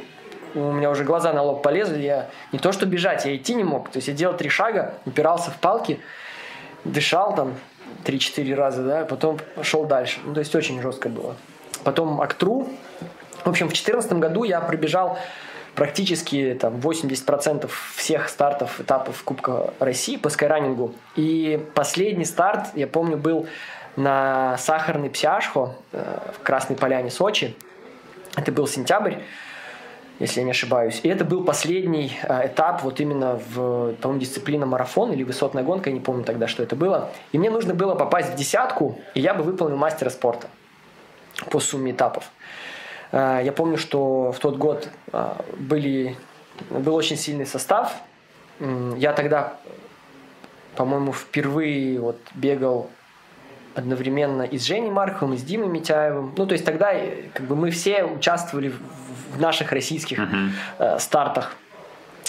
у 0.53 0.71
меня 0.71 0.89
уже 0.89 1.03
глаза 1.03 1.33
на 1.33 1.41
лоб 1.43 1.61
полезли, 1.61 2.01
я 2.01 2.29
не 2.51 2.59
то 2.59 2.71
что 2.71 2.85
бежать, 2.85 3.25
я 3.25 3.35
идти 3.35 3.53
не 3.53 3.63
мог. 3.63 3.89
То 3.89 3.97
есть 3.97 4.07
я 4.07 4.13
делал 4.13 4.35
три 4.35 4.49
шага, 4.49 4.95
упирался 5.05 5.51
в 5.51 5.57
палки, 5.57 5.99
дышал 6.83 7.35
там 7.35 7.53
3-4 8.07 8.55
раза, 8.55 8.83
да, 8.83 9.05
потом 9.05 9.39
шел 9.61 9.85
дальше. 9.85 10.19
Ну, 10.25 10.33
то 10.33 10.39
есть 10.39 10.55
очень 10.55 10.81
жестко 10.81 11.09
было. 11.09 11.35
Потом 11.83 12.21
Актру. 12.21 12.67
В 13.43 13.49
общем, 13.49 13.67
в 13.67 13.69
2014 13.69 14.13
году 14.13 14.43
я 14.43 14.61
пробежал 14.61 15.17
практически 15.75 16.57
там 16.59 16.75
80% 16.77 17.69
всех 17.95 18.29
стартов, 18.29 18.79
этапов 18.81 19.23
Кубка 19.23 19.73
России 19.79 20.17
по 20.17 20.29
скайранингу. 20.29 20.93
И 21.15 21.63
последний 21.75 22.25
старт, 22.25 22.69
я 22.73 22.87
помню, 22.87 23.17
был 23.17 23.47
на 23.95 24.57
Сахарный 24.57 25.09
Псяшхо 25.09 25.75
э, 25.91 26.19
в 26.33 26.43
Красной 26.43 26.75
Поляне, 26.75 27.11
Сочи. 27.11 27.55
Это 28.35 28.51
был 28.51 28.67
сентябрь 28.67 29.15
если 30.19 30.39
я 30.39 30.45
не 30.45 30.51
ошибаюсь. 30.51 30.99
И 31.03 31.09
это 31.09 31.25
был 31.25 31.43
последний 31.43 32.17
э, 32.23 32.47
этап 32.47 32.83
вот 32.83 32.99
именно 32.99 33.39
в, 33.49 33.93
по-моему, 33.93 34.19
дисциплина 34.19 34.65
марафон 34.65 35.11
или 35.11 35.23
высотная 35.23 35.63
гонка, 35.63 35.89
я 35.89 35.93
не 35.93 35.99
помню 35.99 36.23
тогда, 36.23 36.47
что 36.47 36.63
это 36.63 36.75
было. 36.75 37.09
И 37.31 37.37
мне 37.37 37.49
нужно 37.49 37.73
было 37.73 37.95
попасть 37.95 38.33
в 38.33 38.35
десятку, 38.35 38.99
и 39.13 39.21
я 39.21 39.33
бы 39.33 39.43
выполнил 39.43 39.77
мастера 39.77 40.09
спорта 40.09 40.47
по 41.51 41.59
сумме 41.59 41.91
этапов. 41.91 42.31
Э, 43.11 43.41
Я 43.43 43.51
помню, 43.51 43.77
что 43.77 44.31
в 44.31 44.39
тот 44.39 44.57
год 44.57 44.89
э, 45.13 45.33
были, 45.57 46.15
был 46.69 46.95
очень 46.95 47.17
сильный 47.17 47.45
состав. 47.45 47.93
Я 48.97 49.13
тогда, 49.13 49.53
по-моему, 50.75 51.13
впервые 51.13 51.99
вот 51.99 52.17
бегал 52.33 52.89
одновременно 53.75 54.41
и 54.41 54.57
с 54.57 54.63
Женей 54.63 54.89
Марковым, 54.89 55.35
и 55.35 55.37
с 55.37 55.43
Димой 55.43 55.67
Митяевым. 55.67 56.33
Ну, 56.35 56.47
то 56.47 56.53
есть 56.53 56.65
тогда 56.65 56.91
э, 56.91 57.25
как 57.33 57.45
бы 57.45 57.55
мы 57.55 57.69
все 57.69 58.03
участвовали 58.03 58.73
в, 59.33 59.39
наших 59.39 59.71
российских 59.71 60.19
э, 60.79 60.99
стартах. 60.99 61.55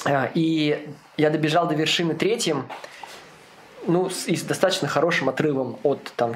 Э, 0.05 0.29
и 0.35 0.89
я 1.17 1.31
добежал 1.31 1.69
до 1.69 1.75
вершины 1.75 2.15
третьим, 2.15 2.65
ну, 3.87 4.11
с, 4.11 4.27
и 4.27 4.37
с 4.37 4.43
достаточно 4.43 4.89
хорошим 4.89 5.29
отрывом 5.29 5.79
от 5.83 6.13
там, 6.17 6.35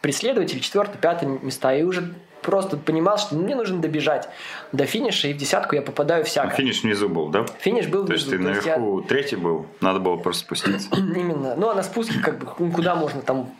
преследователей, 0.00 0.60
четвертое, 0.60 0.98
пятое 0.98 1.28
места. 1.28 1.74
И 1.74 1.82
уже 1.82 2.14
просто 2.42 2.76
понимал, 2.76 3.18
что 3.18 3.34
мне 3.36 3.54
нужно 3.54 3.80
добежать 3.80 4.28
до 4.72 4.86
финиша, 4.86 5.28
и 5.28 5.32
в 5.32 5.36
десятку 5.36 5.74
я 5.74 5.82
попадаю 5.82 6.22
А 6.22 6.24
всяко. 6.24 6.54
финиш 6.56 6.82
внизу 6.82 7.08
был, 7.08 7.28
да? 7.28 7.44
Финиш 7.60 7.86
был 7.88 8.06
То 8.06 8.12
есть 8.14 8.26
внизу, 8.26 8.38
ты 8.38 8.44
то 8.44 8.54
есть 8.54 8.66
я- 8.66 8.76
наверху 8.78 9.02
третий 9.02 9.36
был, 9.36 9.66
надо 9.80 9.98
было 10.00 10.16
просто 10.16 10.44
спуститься. 10.44 10.88
Именно. 10.96 11.54
Ну, 11.56 11.68
а 11.68 11.74
на 11.74 11.82
спуске 11.82 12.20
как 12.20 12.38
бы 12.38 12.46
куда 12.72 12.94
можно 12.94 13.22
там 13.22 13.50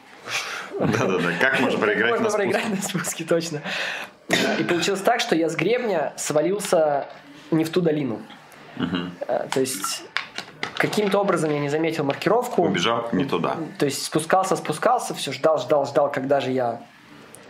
Да-да-да, 0.79 1.33
как 1.41 1.61
можно 1.61 1.79
проиграть 1.85 2.11
Можно 2.11 2.25
на 2.25 2.31
спуске? 2.31 2.51
проиграть 2.51 2.71
на 2.71 2.83
спуске, 2.83 3.25
точно. 3.25 3.63
И 4.59 4.65
получилось 4.65 5.01
так, 5.01 5.21
что 5.21 5.35
я 5.35 5.49
с 5.49 5.57
гребня 5.57 6.13
свалился 6.17 7.07
не 7.51 7.65
в 7.65 7.71
ту 7.71 7.81
долину. 7.81 8.21
Э, 9.27 9.47
То 9.51 9.61
есть 9.61 10.05
каким-то 10.77 11.19
образом 11.19 11.51
я 11.51 11.59
не 11.59 11.69
заметил 11.69 12.05
маркировку. 12.05 12.63
Убежал 12.63 13.09
не 13.13 13.25
туда. 13.25 13.57
То 13.79 13.87
есть 13.87 14.05
спускался, 14.05 14.55
спускался, 14.57 15.15
все 15.15 15.33
ждал, 15.33 15.59
ждал, 15.59 15.87
ждал, 15.87 16.11
когда 16.13 16.41
же 16.41 16.51
я 16.53 16.81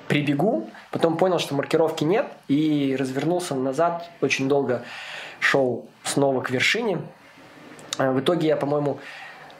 прибегу. 0.06 0.70
Потом 0.90 1.16
понял, 1.18 1.38
что 1.38 1.54
маркировки 1.54 2.04
нет, 2.04 2.26
и 2.48 2.96
развернулся 2.98 3.54
назад. 3.54 4.08
Очень 4.22 4.48
долго 4.48 4.82
шел 5.40 5.86
снова 6.04 6.40
к 6.40 6.50
вершине. 6.50 6.98
Э, 7.98 8.10
В 8.12 8.20
итоге 8.20 8.48
я, 8.48 8.56
по-моему, 8.56 8.98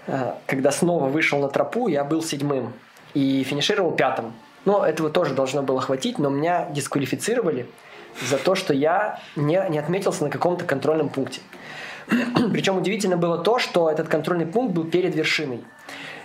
э, 0.07 0.35
когда 0.47 0.71
снова 0.71 1.09
вышел 1.09 1.39
на 1.41 1.49
тропу, 1.49 1.89
я 1.89 2.05
был 2.05 2.23
седьмым 2.23 2.73
и 3.19 3.43
финишировал 3.43 3.91
пятым. 3.91 4.33
Но 4.65 4.87
этого 4.87 5.11
тоже 5.11 5.35
должно 5.35 5.63
было 5.63 5.81
хватить, 5.81 6.21
но 6.21 6.29
меня 6.29 6.69
дисквалифицировали 6.71 7.67
за 8.23 8.39
то, 8.39 8.55
что 8.55 8.73
я 8.73 9.21
не, 9.35 9.61
не 9.71 9.79
отметился 9.79 10.23
на 10.23 10.31
каком-то 10.31 10.65
контрольном 10.65 11.09
пункте. 11.09 11.41
Причем 12.53 12.77
удивительно 12.77 13.17
было 13.17 13.39
то, 13.39 13.59
что 13.59 13.91
этот 13.91 14.07
контрольный 14.07 14.47
пункт 14.47 14.73
был 14.73 14.85
перед 14.85 15.17
вершиной. 15.17 15.65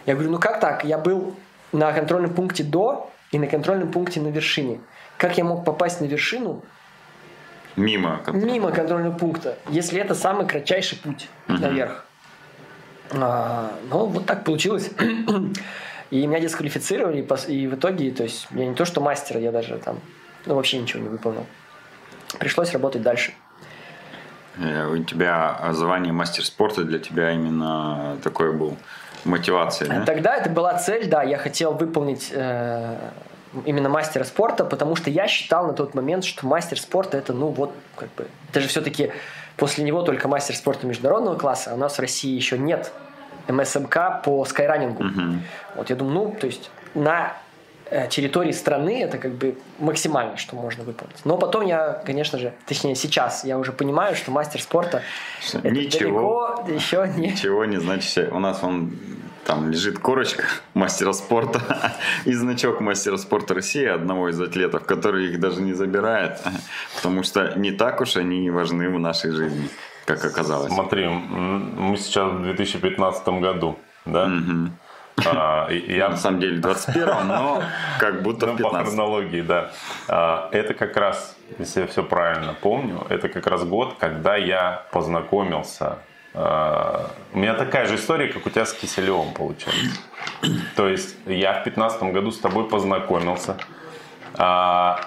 Я 0.05 0.13
говорю, 0.13 0.29
ну 0.31 0.39
как 0.39 0.59
так? 0.59 0.85
Я 0.85 0.99
был 0.99 1.35
на 1.71 1.91
контрольном 1.93 2.31
пункте 2.31 2.63
до 2.63 3.09
и 3.31 3.39
на 3.39 3.47
контрольном 3.47 3.91
пункте 3.91 4.21
на 4.21 4.27
вершине. 4.27 4.79
Как 5.17 5.35
я 5.37 5.43
мог 5.43 5.65
попасть 5.65 5.99
на 5.99 6.05
вершину 6.05 6.61
Мимо. 7.75 8.21
мимо 8.27 8.71
контрольного 8.71 9.17
пункта, 9.17 9.57
если 9.67 9.99
это 9.99 10.13
самый 10.13 10.45
кратчайший 10.45 10.99
путь 10.99 11.27
наверх? 11.47 12.05
А, 13.09 13.71
ну, 13.89 14.05
вот 14.05 14.27
так 14.27 14.43
получилось. 14.43 14.91
И 16.13 16.27
меня 16.27 16.39
дисквалифицировали, 16.39 17.27
и, 17.47 17.65
в 17.67 17.73
итоге, 17.73 18.11
то 18.11 18.21
есть, 18.21 18.45
я 18.51 18.67
не 18.67 18.75
то 18.75 18.85
что 18.85 19.01
мастер, 19.01 19.39
я 19.39 19.51
даже 19.51 19.79
там, 19.79 19.99
ну, 20.45 20.53
вообще 20.53 20.77
ничего 20.77 21.01
не 21.01 21.09
выполнил. 21.09 21.47
Пришлось 22.37 22.71
работать 22.71 23.01
дальше. 23.01 23.33
Э, 24.59 24.89
У 24.89 25.03
тебя 25.03 25.59
звание 25.71 26.13
мастер 26.13 26.45
спорта 26.45 26.83
для 26.83 26.99
тебя 26.99 27.31
именно 27.31 28.19
такой 28.23 28.53
был 28.53 28.77
мотивацией, 29.25 29.89
да? 29.89 30.05
Тогда 30.05 30.35
это 30.35 30.51
была 30.51 30.77
цель, 30.77 31.07
да, 31.07 31.23
я 31.23 31.39
хотел 31.39 31.73
выполнить 31.73 32.29
э, 32.31 32.95
именно 33.65 33.89
мастера 33.89 34.23
спорта, 34.23 34.65
потому 34.65 34.95
что 34.95 35.09
я 35.09 35.27
считал 35.27 35.65
на 35.65 35.73
тот 35.73 35.95
момент, 35.95 36.25
что 36.25 36.45
мастер 36.45 36.79
спорта 36.79 37.17
это, 37.17 37.33
ну 37.33 37.47
вот, 37.47 37.73
как 37.95 38.13
бы, 38.13 38.27
это 38.51 38.61
же 38.61 38.67
все-таки 38.67 39.11
после 39.57 39.83
него 39.83 40.03
только 40.03 40.27
мастер 40.27 40.55
спорта 40.55 40.85
международного 40.85 41.39
класса, 41.39 41.71
а 41.71 41.73
у 41.73 41.77
нас 41.77 41.97
в 41.97 41.99
России 41.99 42.35
еще 42.35 42.59
нет 42.59 42.91
МСМК 43.47 44.23
по 44.23 44.45
скайранингу. 44.45 45.03
Вот 45.75 45.89
я 45.89 45.95
думаю, 45.95 46.13
ну, 46.13 46.37
то 46.39 46.47
есть 46.47 46.69
на 46.93 47.33
э, 47.89 48.07
территории 48.07 48.51
страны 48.51 49.01
это 49.01 49.17
как 49.17 49.33
бы 49.33 49.57
максимально, 49.79 50.37
что 50.37 50.55
можно 50.55 50.83
выполнить. 50.83 51.17
Но 51.25 51.37
потом 51.37 51.65
я, 51.65 52.01
конечно 52.05 52.37
же, 52.37 52.53
точнее 52.65 52.95
сейчас 52.95 53.43
я 53.43 53.57
уже 53.57 53.71
понимаю, 53.71 54.15
что 54.15 54.31
мастер 54.31 54.61
спорта 54.61 55.01
это 55.53 55.69
Ничего. 55.69 56.55
далеко 56.57 56.71
еще 56.71 57.11
не... 57.17 57.31
Ничего 57.31 57.65
не 57.65 57.77
значит. 57.77 58.31
У 58.31 58.39
нас 58.39 58.63
он 58.63 58.93
там 59.45 59.69
лежит 59.69 59.99
корочка 59.99 60.43
мастера 60.73 61.13
спорта 61.13 61.61
и 62.25 62.33
значок 62.33 62.81
мастера 62.81 63.17
спорта 63.17 63.53
России, 63.53 63.85
одного 63.85 64.29
из 64.29 64.39
атлетов, 64.39 64.85
который 64.85 65.27
их 65.27 65.39
даже 65.39 65.61
не 65.61 65.73
забирает, 65.73 66.39
потому 66.95 67.23
что 67.23 67.53
не 67.57 67.71
так 67.71 68.01
уж 68.01 68.15
они 68.15 68.49
важны 68.49 68.89
в 68.89 68.99
нашей 68.99 69.31
жизни, 69.31 69.69
как 70.05 70.23
оказалось. 70.25 70.73
Смотри, 70.73 71.07
мы 71.07 71.95
сейчас 71.97 72.31
в 72.31 72.43
2015 72.43 73.27
году, 73.39 73.77
да? 74.05 74.29
А, 75.25 75.69
я 75.71 76.09
На 76.09 76.17
самом 76.17 76.39
деле 76.39 76.57
21 76.57 77.27
но 77.27 77.61
как 77.99 78.23
будто 78.23 78.47
Ну, 78.47 78.53
по 78.53 78.57
15 78.63 78.87
хронологии, 78.87 79.41
да. 79.41 79.71
А, 80.07 80.49
Это 80.51 80.73
как 80.73 80.97
раз, 80.97 81.37
если 81.59 81.81
я 81.81 81.87
все 81.87 82.03
правильно 82.03 82.53
помню, 82.59 83.05
это 83.09 83.29
как 83.29 83.45
раз 83.47 83.63
год, 83.63 83.95
когда 83.99 84.35
я 84.35 84.85
познакомился. 84.91 85.99
а, 86.33 87.11
У 87.33 87.37
меня 87.39 87.53
такая 87.53 87.85
же 87.85 87.95
история, 87.95 88.27
как 88.33 88.45
у 88.45 88.49
тебя 88.49 88.65
с 88.65 88.73
Киселевым 88.73 89.33
получается. 89.33 90.01
То 90.75 90.87
есть 90.89 91.15
я 91.27 91.53
в 91.53 91.63
15 91.63 92.03
году 92.11 92.31
с 92.31 92.39
тобой 92.39 92.67
познакомился. 92.67 93.57
А, 94.35 94.99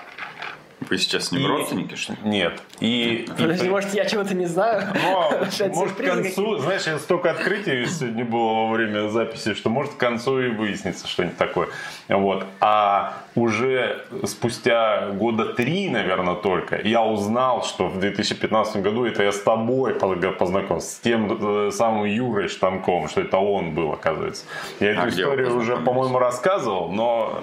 Вы 0.88 0.99
сейчас 0.99 1.26
с 1.28 1.32
ним 1.32 1.42
И- 1.42 1.47
родственники, 1.49 1.97
что 1.97 2.12
ли? 2.12 2.18
Нет. 2.22 2.62
И, 2.81 3.24
и 3.27 3.27
Подожди, 3.29 3.62
при- 3.64 3.70
может, 3.70 3.95
я 3.95 4.05
чего-то 4.05 4.35
не 4.35 4.47
знаю? 4.47 4.83
Но, 5.03 5.29
Опять 5.31 5.74
может, 5.74 5.97
к 5.97 6.05
концу, 6.05 6.59
знаешь, 6.59 6.87
я 6.87 6.99
столько 6.99 7.31
открытий 7.31 7.87
сегодня 7.87 8.24
было 8.24 8.53
во 8.66 8.72
время 8.72 9.09
записи, 9.09 9.55
что 9.55 9.70
может 9.70 9.95
к 9.95 9.97
концу 9.97 10.41
и 10.41 10.49
выяснится 10.51 11.07
что-нибудь 11.09 11.37
такое. 11.39 11.68
Вот. 12.09 12.45
А 12.61 13.14
уже 13.35 14.05
спустя 14.24 15.09
года 15.12 15.47
три, 15.55 15.89
наверное, 15.89 16.35
только, 16.35 16.77
я 16.87 17.03
узнал, 17.03 17.64
что 17.64 17.89
в 17.89 17.99
2015 17.99 18.83
году 18.83 19.05
это 19.07 19.22
я 19.22 19.33
с 19.33 19.41
тобой 19.41 19.95
познакомился, 19.95 20.97
с 20.97 20.99
тем 21.01 21.66
э, 21.68 21.70
самым 21.72 22.05
Юрой 22.05 22.49
Штанком, 22.49 23.09
что 23.09 23.20
это 23.22 23.39
он 23.39 23.72
был, 23.74 23.93
оказывается. 23.93 24.45
Я 24.81 24.91
эту 24.93 25.01
А 25.03 25.09
историю 25.09 25.57
уже, 25.57 25.77
по-моему, 25.77 26.18
рассказывал, 26.18 26.91
но 26.93 27.43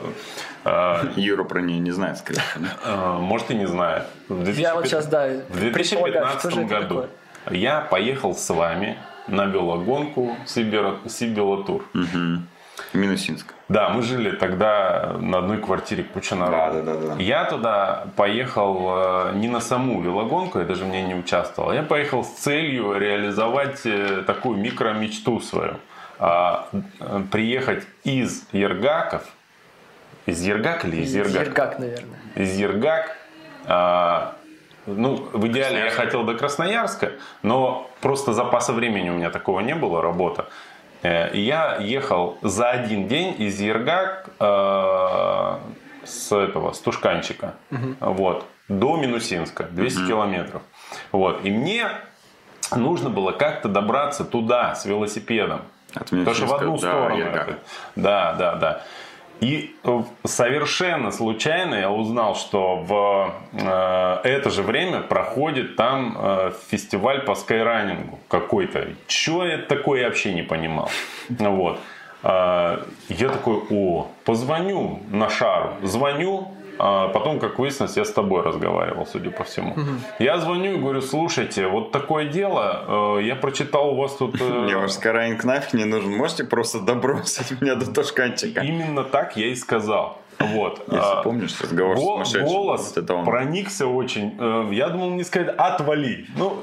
э, 0.66 0.96
Юра 1.16 1.44
про 1.44 1.62
нее 1.62 1.80
не 1.80 1.92
знает, 1.92 2.18
скорее 2.18 2.40
всего. 2.42 2.66
э, 2.86 3.18
может 3.20 3.52
и 3.52 3.56
не 3.56 3.66
знает. 3.68 4.04
Я 4.30 4.36
вот 4.36 4.44
2015 4.46 4.88
сейчас, 4.90 5.06
да, 5.08 5.22
в 5.49 5.71
предполагаю, 5.74 6.28
что 6.39 6.49
же 6.49 6.55
2015 6.57 6.57
это 6.57 6.65
году 6.67 7.07
я 7.51 7.82
поехал 7.82 8.36
с 8.36 8.49
вами 8.49 8.97
на 9.28 9.45
велогонку 9.45 10.36
Сибиро- 10.45 11.07
Сибилотур. 11.09 11.84
Мгм. 11.93 12.47
Минусинск. 12.93 13.53
Да, 13.69 13.89
мы 13.89 14.01
жили 14.03 14.32
тогда 14.32 15.15
на 15.19 15.39
одной 15.39 15.57
квартире 15.57 16.03
куча 16.03 16.36
народу. 16.36 16.84
Да, 16.84 16.93
да, 16.93 16.99
да, 16.99 17.15
да. 17.15 17.21
Я 17.21 17.45
туда 17.45 18.05
поехал 18.15 19.30
э, 19.30 19.32
не 19.36 19.47
на 19.47 19.59
саму 19.61 20.01
велогонку, 20.01 20.59
я 20.59 20.65
даже 20.65 20.84
в 20.84 20.88
ней 20.88 21.03
не 21.03 21.15
участвовал. 21.15 21.71
Я 21.74 21.84
поехал 21.84 22.24
с 22.24 22.30
целью 22.30 22.93
реализовать 22.97 23.82
э, 23.86 24.24
такую 24.28 24.57
микромечту 24.59 25.39
свою. 25.39 25.76
А, 26.19 26.67
э, 26.99 27.21
приехать 27.32 27.84
из 28.03 28.45
Ергаков, 28.51 29.24
из 30.28 30.41
Ергак 30.45 30.86
или 30.86 30.97
из 30.97 31.15
Ергак? 31.15 31.47
Ергак, 31.47 31.80
наверное. 31.80 32.19
из 32.36 32.55
Ергак. 32.57 33.17
Ну, 34.86 35.28
в 35.32 35.48
идеале 35.48 35.80
я 35.86 35.92
хотел 35.92 36.24
до 36.24 36.36
Красноярска, 36.36 37.14
но 37.42 37.90
просто 38.02 38.34
запаса 38.34 38.74
времени 38.74 39.10
у 39.10 39.14
меня 39.14 39.30
такого 39.30 39.60
не 39.62 39.76
было, 39.76 40.02
работа. 40.02 40.48
Э, 41.02 41.30
я 41.34 41.78
ехал 41.78 42.38
за 42.42 42.70
один 42.70 43.08
день 43.08 43.36
из 43.38 43.60
Ергак 43.60 44.30
э, 44.40 45.58
с 46.04 46.32
этого, 46.32 46.72
с 46.74 46.80
Тушканчика, 46.80 47.56
вот, 48.00 48.46
до 48.68 48.98
Минусинска, 48.98 49.66
200 49.66 50.08
километров. 50.08 50.62
Вот, 51.12 51.46
и 51.46 51.52
мне 51.52 51.90
нужно 52.76 53.10
было 53.10 53.32
как-то 53.32 53.70
добраться 53.70 54.26
туда 54.26 54.76
с 54.76 54.86
велосипедом. 54.86 55.62
От 55.94 56.10
Потому 56.10 56.34
что 56.34 56.46
в 56.48 56.54
одну 56.54 56.66
Минусинска 56.68 56.92
сторону. 56.92 57.18
Ергак. 57.18 57.48
это. 57.48 57.60
Да, 57.96 58.34
да, 58.34 58.56
да. 58.56 58.82
И 59.44 59.76
э, 59.84 60.04
совершенно 60.24 61.12
случайно 61.12 61.76
я 61.76 61.91
узнал, 61.91 62.36
что 62.36 62.78
в 62.78 63.34
э, 63.52 64.20
это 64.24 64.50
же 64.50 64.64
время 64.64 65.02
проходит 65.02 65.76
там 65.76 66.18
э, 66.18 66.52
фестиваль 66.70 67.20
по 67.26 67.36
скайранингу 67.36 68.20
какой-то. 68.30 68.88
Что 69.08 69.44
это 69.44 69.76
такое, 69.76 70.00
я 70.00 70.08
вообще 70.08 70.34
не 70.34 70.44
понимал. 70.44 70.89
Вот. 71.30 71.80
Я 72.24 72.80
такой, 73.20 73.58
о, 73.70 74.08
позвоню 74.24 75.02
на 75.12 75.30
шару. 75.30 75.74
Звоню, 75.82 76.48
а 76.80 77.07
потом, 77.09 77.39
как 77.39 77.59
выяснилось, 77.59 77.97
я 77.97 78.05
с 78.05 78.11
тобой 78.11 78.41
разговаривал, 78.43 79.05
судя 79.05 79.32
по 79.32 79.43
всему. 79.43 79.76
Я 80.19 80.38
звоню 80.38 80.74
и 80.74 80.78
говорю, 80.78 81.01
слушайте, 81.01 81.67
вот 81.67 81.91
такое 81.91 82.26
дело, 82.26 83.17
э, 83.19 83.24
я 83.24 83.36
прочитал 83.36 83.89
у 83.93 83.95
вас 83.95 84.15
тут... 84.15 84.39
э, 84.41 84.43
Мне 84.63 84.76
ваш 84.78 84.91
скайрайнинг 84.91 85.43
нафиг 85.43 85.74
не 85.74 85.86
нужен. 85.86 86.11
Можете 86.11 86.43
просто 86.43 86.80
добросить 86.80 87.51
меня 87.61 87.76
до 87.76 87.91
Тошканчика? 87.91 88.61
Именно 88.61 89.03
так 89.03 89.38
я 89.38 89.47
и 89.47 89.55
сказал. 89.55 90.19
Вот. 90.39 90.80
Если 90.88 90.97
А, 90.99 91.21
помнишь 91.21 91.55
разговор 91.61 91.95
с 91.97 91.99
Гол- 92.01 92.13
сумасшедшим. 92.15 92.45
голос 92.47 92.93
вот 92.95 93.03
это 93.03 93.13
он. 93.13 93.24
проникся 93.26 93.86
очень. 93.88 94.36
Э, 94.39 94.67
Я 94.71 94.89
думал 94.89 95.11
мне 95.11 95.24
сказать 95.24 95.53
«отвали». 95.57 96.26
Ну, 96.36 96.57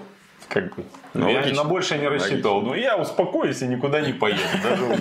как 0.48 0.74
бы. 0.76 0.84
Ну, 1.14 1.28
я 1.28 1.38
логично. 1.38 1.62
на 1.62 1.68
больше 1.68 1.98
не 1.98 2.08
рассчитывал. 2.08 2.62
Ну, 2.62 2.74
я 2.74 2.96
успокоюсь 2.96 3.62
и 3.62 3.66
никуда 3.66 4.00
не 4.00 4.12
поеду. 4.12 4.40
даже. 4.62 4.98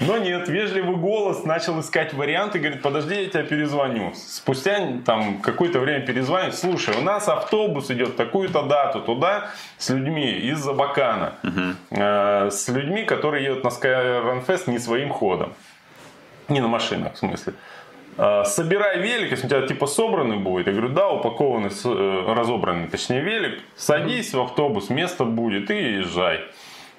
Но 0.00 0.18
нет, 0.18 0.48
вежливый 0.48 0.96
голос 0.96 1.44
начал 1.44 1.78
искать 1.80 2.14
варианты. 2.14 2.58
Говорит, 2.58 2.82
подожди, 2.82 3.14
я 3.22 3.28
тебя 3.28 3.42
перезвоню. 3.42 4.12
Спустя 4.14 4.78
там 5.04 5.40
какое-то 5.40 5.80
время 5.80 6.06
перезвонит. 6.06 6.54
Слушай, 6.54 6.96
у 6.96 7.02
нас 7.02 7.28
автобус 7.28 7.90
идет 7.90 8.16
такую-то 8.16 8.62
дату 8.62 9.00
туда 9.00 9.50
с 9.78 9.90
людьми 9.90 10.30
из 10.30 10.58
Забакана. 10.58 11.34
Э, 11.90 12.50
С 12.50 12.68
людьми, 12.68 13.04
которые 13.04 13.44
едут 13.44 13.64
на 13.64 13.68
Sky 13.68 14.44
Fest 14.46 14.70
не 14.70 14.78
своим 14.78 15.10
ходом. 15.10 15.52
Не 16.48 16.60
на 16.60 16.68
машинах, 16.68 17.14
в 17.14 17.18
смысле. 17.18 17.54
Собирай 18.16 19.00
велик, 19.00 19.32
если 19.32 19.46
у 19.46 19.50
тебя 19.50 19.66
типа 19.66 19.86
собранный 19.86 20.36
будет. 20.36 20.66
Я 20.66 20.72
говорю, 20.72 20.90
да, 20.90 21.10
упакованный, 21.10 21.70
э, 21.70 22.32
разобранный, 22.32 22.88
точнее, 22.88 23.20
велик. 23.20 23.58
Садись 23.76 24.32
в 24.32 24.40
автобус, 24.40 24.88
место 24.88 25.24
будет 25.24 25.70
и 25.70 25.74
езжай. 25.74 26.40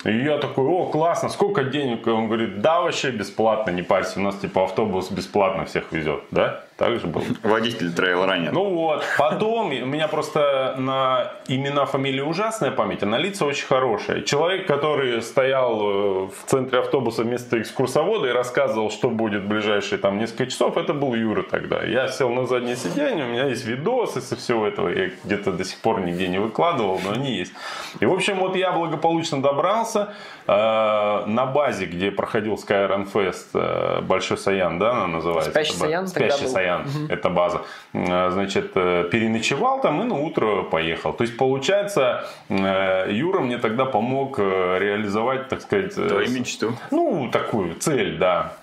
И 0.04 0.12
я 0.12 0.38
такой, 0.38 0.66
о, 0.66 0.86
классно, 0.86 1.30
сколько 1.30 1.64
денег? 1.64 2.06
Он 2.06 2.28
говорит, 2.28 2.62
да, 2.62 2.82
вообще 2.82 3.12
бесплатно, 3.12 3.72
не 3.72 3.82
парься, 3.82 4.20
у 4.20 4.24
нас 4.24 4.38
типа 4.38 4.66
автобус 4.66 5.10
бесплатно 5.10 5.66
всех 5.66 5.92
везет, 5.92 6.24
да? 6.32 6.65
Так 6.78 7.00
же 7.00 7.08
было. 7.08 7.24
Водитель 7.42 7.94
трейл-раннер. 7.94 8.52
Ну 8.52 8.70
вот, 8.74 9.02
потом 9.18 9.68
у 9.68 9.86
меня 9.86 10.10
просто 10.10 10.76
на 10.78 11.32
имена, 11.48 11.86
фамилии 11.86 12.20
ужасная 12.20 12.72
память, 12.72 13.02
а 13.02 13.06
на 13.06 13.18
лица 13.18 13.46
очень 13.46 13.66
хорошая. 13.66 14.24
Человек, 14.24 14.68
который 14.68 15.22
стоял 15.22 15.80
э, 15.80 16.28
в 16.28 16.46
центре 16.48 16.80
автобуса 16.80 17.24
вместо 17.24 17.62
экскурсовода 17.62 18.28
и 18.28 18.32
рассказывал, 18.32 18.92
что 18.92 19.10
будет 19.10 19.44
в 19.44 19.48
ближайшие 19.48 20.00
там 20.00 20.18
несколько 20.18 20.48
часов, 20.48 20.76
это 20.76 20.94
был 20.94 21.16
Юра 21.16 21.44
тогда. 21.44 21.82
Я 21.82 22.10
сел 22.10 22.30
на 22.30 22.46
заднее 22.46 22.76
сиденье, 22.76 23.24
у 23.24 23.30
меня 23.30 23.48
есть 23.48 23.66
видосы 23.66 24.20
со 24.20 24.36
всего 24.36 24.68
этого, 24.68 24.90
я 24.90 25.12
где-то 25.24 25.54
до 25.54 25.64
сих 25.64 25.80
пор 25.80 26.02
нигде 26.02 26.28
не 26.28 26.40
выкладывал, 26.40 27.00
но 27.06 27.12
они 27.12 27.38
есть. 27.38 27.54
И 28.02 28.06
в 28.06 28.12
общем, 28.12 28.40
вот 28.40 28.58
я 28.58 28.74
благополучно 28.74 29.42
добрался 29.42 30.14
на 30.48 31.46
базе, 31.46 31.86
где 31.86 32.12
проходил 32.12 32.54
Skyrim 32.56 33.12
Fest, 33.12 33.48
э, 33.54 34.02
Большой 34.02 34.38
Саян, 34.38 34.78
да, 34.80 34.92
она 34.92 35.08
называется? 35.08 35.52
Спящий 35.52 35.74
Саян 35.74 36.06
тогда 36.08 36.30
Спящий 36.30 36.46
был. 36.46 36.52
Саян, 36.52 36.86
это 37.10 37.30
база. 37.30 37.62
Э, 37.94 38.30
Значит, 38.32 38.72
э, 38.76 39.10
переночевал 39.12 39.82
там 39.82 40.02
и 40.02 40.06
на 40.06 40.16
утро 40.16 40.64
поехал. 40.64 41.14
То 41.14 41.24
есть, 41.24 41.38
получается, 41.38 42.28
э, 42.50 43.08
Юра 43.12 43.40
мне 43.40 43.58
тогда 43.58 43.86
помог 43.86 44.36
э, 44.40 44.78
реализовать, 44.80 45.48
так 45.50 45.62
сказать, 45.62 45.94
э, 45.98 46.08
Твою 46.08 46.30
мечту. 46.30 46.74
ну, 46.92 47.30
такую 47.32 47.76
цель, 47.76 48.18
да. 48.18 48.54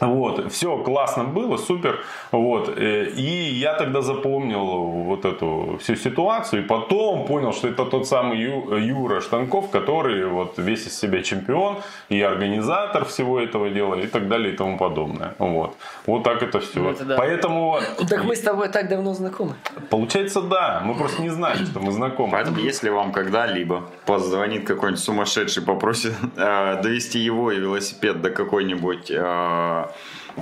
Вот, 0.00 0.50
все 0.52 0.78
классно 0.78 1.24
было, 1.24 1.56
супер. 1.58 2.00
Вот, 2.32 2.68
э, 2.76 3.04
и 3.10 3.54
я 3.54 3.74
тогда 3.74 4.00
запомнил 4.02 4.64
вот 5.04 5.24
эту 5.24 5.78
всю 5.80 5.94
ситуацию, 5.96 6.64
и 6.64 6.66
потом 6.66 7.24
понял, 7.26 7.52
что 7.52 7.68
это 7.68 7.84
тот 7.84 8.08
самый 8.08 8.38
Ю- 8.38 8.76
Юра 8.78 9.20
Штанков, 9.20 9.70
который 9.70 10.26
вот 10.26 10.54
весь 10.58 10.86
из 10.86 10.98
себя 10.98 11.22
чемпион 11.22 11.76
и 12.08 12.20
организатор 12.20 13.04
всего 13.04 13.38
этого 13.38 13.70
дела 13.70 13.94
и 13.94 14.06
так 14.06 14.28
далее 14.28 14.54
и 14.54 14.56
тому 14.56 14.76
подобное. 14.76 15.34
Вот, 15.38 15.76
вот 16.06 16.24
так 16.24 16.42
это 16.42 16.58
все. 16.58 16.80
Ну, 16.80 16.90
это 16.90 17.04
да. 17.04 17.16
Поэтому 17.16 17.78
Так 18.08 18.24
мы 18.24 18.34
с 18.34 18.40
тобой 18.40 18.68
так 18.70 18.88
давно 18.88 19.14
знакомы. 19.14 19.52
получается, 19.90 20.40
да, 20.42 20.82
мы 20.84 20.94
просто 20.94 21.22
не 21.22 21.28
знали, 21.30 21.64
что 21.64 21.78
мы 21.80 21.92
знакомы. 21.92 22.32
Поэтому, 22.32 22.58
если 22.58 22.88
вам 22.90 23.12
когда-либо 23.12 23.84
позвонит 24.06 24.66
какой-нибудь 24.66 25.04
сумасшедший, 25.04 25.62
попросит 25.62 26.14
э, 26.36 26.80
довести 26.82 27.20
его 27.20 27.52
и 27.52 27.60
велосипед 27.60 28.20
до 28.20 28.30
какой-нибудь 28.30 29.10
э, 29.10 29.81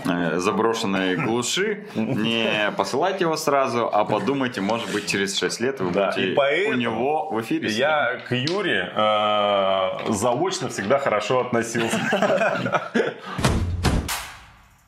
э, 0.04 0.38
заброшенной 0.38 1.16
глуши, 1.16 1.86
не 1.94 2.72
посылайте 2.76 3.24
его 3.24 3.36
сразу, 3.36 3.88
а 3.92 4.04
подумайте, 4.04 4.60
может 4.60 4.92
быть, 4.92 5.06
через 5.06 5.38
6 5.38 5.60
лет 5.60 5.80
вы 5.80 5.90
Да, 5.92 6.12
будете 6.12 6.32
и 6.32 6.70
у 6.70 6.74
него 6.74 7.28
в 7.30 7.40
эфире. 7.40 7.70
Я 7.70 8.20
к 8.28 8.34
Юре 8.34 8.92
э, 8.94 10.12
заочно 10.12 10.68
всегда 10.68 10.98
хорошо 10.98 11.40
относился. 11.40 11.98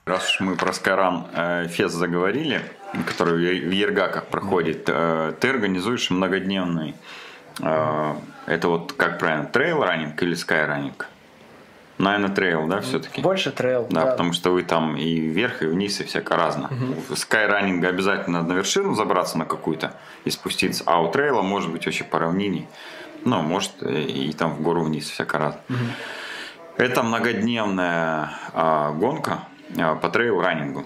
раз 0.04 0.30
уж 0.30 0.40
мы 0.40 0.56
про 0.56 0.72
Skyrun 0.72 1.26
э, 1.32 1.66
Fest 1.68 1.94
заговорили, 1.94 2.62
который 3.06 3.60
в 3.60 3.70
Ергаках 3.70 4.26
проходит, 4.26 4.84
э, 4.88 5.32
ты 5.40 5.48
организуешь 5.48 6.10
многодневный, 6.10 6.94
э, 7.60 8.14
это 8.46 8.68
вот 8.68 8.92
как 8.92 9.18
правильно, 9.18 9.46
трейл-раннинг 9.46 10.22
или 10.22 10.34
скайраннинг? 10.34 11.08
Наверное, 11.98 12.30
трейл, 12.30 12.66
да, 12.66 12.80
все-таки? 12.80 13.20
Больше 13.20 13.52
трейл, 13.52 13.86
да, 13.90 14.04
да. 14.04 14.10
потому 14.12 14.32
что 14.32 14.50
вы 14.50 14.62
там 14.62 14.96
и 14.96 15.20
вверх, 15.20 15.62
и 15.62 15.66
вниз, 15.66 16.00
и 16.00 16.04
всяко 16.04 16.36
разно. 16.36 16.66
Угу. 16.66 17.14
В 17.14 17.18
скайраннинга 17.18 17.88
обязательно 17.88 18.40
надо 18.40 18.54
на 18.54 18.58
вершину 18.58 18.94
забраться 18.94 19.38
на 19.38 19.44
какую-то 19.44 19.94
и 20.24 20.30
спуститься, 20.30 20.82
а 20.86 21.00
у 21.00 21.10
трейла 21.10 21.42
может 21.42 21.70
быть 21.70 21.84
вообще 21.86 22.04
по 22.04 22.18
равнине. 22.18 22.66
Ну, 23.24 23.40
может, 23.42 23.82
и, 23.82 24.28
и 24.28 24.32
там 24.32 24.54
в 24.54 24.62
гору 24.62 24.82
вниз, 24.82 25.08
всяко 25.08 25.38
разно. 25.38 25.60
Угу. 25.68 25.76
Это 26.78 27.02
многодневная 27.02 28.30
а, 28.52 28.92
гонка 28.92 29.40
а, 29.78 29.94
по 29.94 30.08
трейл-раннингу. 30.08 30.84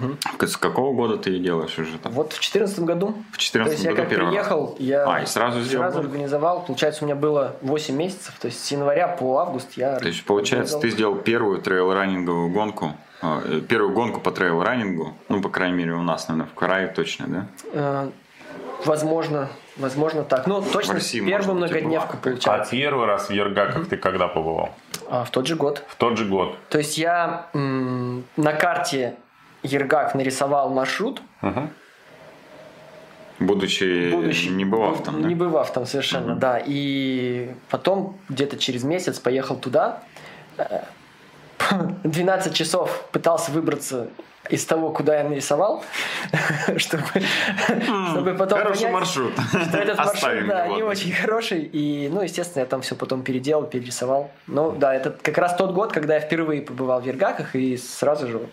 Угу. 0.00 0.46
С 0.46 0.56
какого 0.56 0.94
года 0.94 1.16
ты 1.16 1.30
ее 1.30 1.40
делаешь 1.40 1.78
уже 1.78 1.98
там? 1.98 2.12
Вот 2.12 2.32
в 2.32 2.40
четырнадцатом 2.40 2.86
году. 2.86 3.14
В 3.32 3.38
четырнадцатом 3.38 3.94
году 3.94 3.96
я 3.96 4.06
как 4.06 4.14
приехал, 4.14 4.66
раз. 4.72 4.80
я 4.80 5.04
а, 5.04 5.22
и 5.22 5.26
сразу, 5.26 5.60
сделал 5.60 5.84
сразу 5.84 6.00
организовал. 6.00 6.64
Получается, 6.64 7.04
у 7.04 7.06
меня 7.06 7.16
было 7.16 7.56
8 7.62 7.94
месяцев, 7.94 8.34
то 8.40 8.46
есть 8.46 8.64
с 8.64 8.70
января 8.70 9.08
по 9.08 9.38
август 9.38 9.72
я 9.76 9.96
То 9.96 10.08
есть, 10.08 10.24
получается, 10.24 10.78
ты 10.78 10.90
сделал 10.90 11.16
первую 11.16 11.60
трейл-раннинговую 11.60 12.50
гонку, 12.50 12.92
а, 13.20 13.42
э, 13.44 13.60
первую 13.60 13.92
гонку 13.92 14.20
по 14.20 14.30
трейл-раннингу, 14.30 15.14
ну, 15.28 15.40
по 15.40 15.48
крайней 15.48 15.76
мере, 15.76 15.92
у 15.94 16.02
нас, 16.02 16.28
наверное, 16.28 16.50
в 16.50 16.54
крае 16.54 16.88
точно, 16.88 17.26
да? 17.26 17.46
Э, 17.72 18.10
возможно, 18.84 19.48
возможно 19.76 20.22
так. 20.24 20.46
Ну, 20.46 20.62
точно 20.62 20.94
России, 20.94 21.20
первую 21.20 21.56
многодневку 21.56 22.16
была. 22.16 22.20
А 22.20 22.24
получается. 22.24 22.70
первый 22.70 23.06
раз 23.06 23.28
в 23.28 23.32
Ергаках 23.32 23.88
ты 23.88 23.96
когда 23.96 24.28
побывал? 24.28 24.70
А, 25.10 25.24
в 25.24 25.30
тот 25.30 25.46
же 25.46 25.56
год. 25.56 25.82
В 25.88 25.96
тот 25.96 26.18
же 26.18 26.24
год. 26.26 26.56
То 26.68 26.78
есть 26.78 26.98
я 26.98 27.46
м, 27.54 28.24
на 28.36 28.52
карте 28.52 29.16
Ергак 29.62 30.14
нарисовал 30.14 30.70
маршрут, 30.70 31.20
Мгм. 31.42 31.70
Будучи, 33.40 34.10
будущий, 34.10 34.50
не 34.50 34.64
бывав 34.64 35.04
там, 35.04 35.22
да? 35.22 35.28
Не 35.28 35.34
бывав 35.36 35.72
там 35.72 35.86
совершенно, 35.86 36.32
Мгм. 36.32 36.38
да. 36.40 36.60
И 36.64 37.50
потом 37.70 38.18
где-то 38.28 38.58
через 38.58 38.82
месяц 38.82 39.20
поехал 39.20 39.54
туда. 39.56 40.02
Э, 40.56 40.80
12 42.02 42.52
часов 42.54 43.04
пытался 43.12 43.52
выбраться 43.52 44.08
из 44.50 44.64
того, 44.64 44.90
куда 44.90 45.18
я 45.18 45.24
нарисовал, 45.28 45.84
чтобы, 46.78 47.04
чтобы 48.10 48.34
потом 48.34 48.58
Хороший 48.58 48.78
понять, 48.86 48.92
маршрут. 48.94 49.32
что 49.48 49.78
этот 49.78 49.98
маршрут 49.98 50.14
Оставим 50.16 50.48
да, 50.48 50.64
его. 50.64 50.76
не 50.76 50.82
очень 50.82 51.12
хороший. 51.12 51.60
И, 51.62 52.08
ну, 52.12 52.22
естественно, 52.22 52.62
я 52.62 52.66
там 52.66 52.80
все 52.80 52.96
потом 52.96 53.22
переделал, 53.22 53.64
перерисовал. 53.64 54.30
Ну, 54.48 54.72
да, 54.72 54.94
это 54.94 55.10
как 55.10 55.38
раз 55.38 55.54
тот 55.54 55.72
год, 55.74 55.92
когда 55.92 56.14
я 56.14 56.20
впервые 56.20 56.62
побывал 56.62 57.00
в 57.00 57.04
Ергаках, 57.06 57.54
и 57.54 57.76
сразу 57.76 58.26
же, 58.26 58.38
вот, 58.38 58.50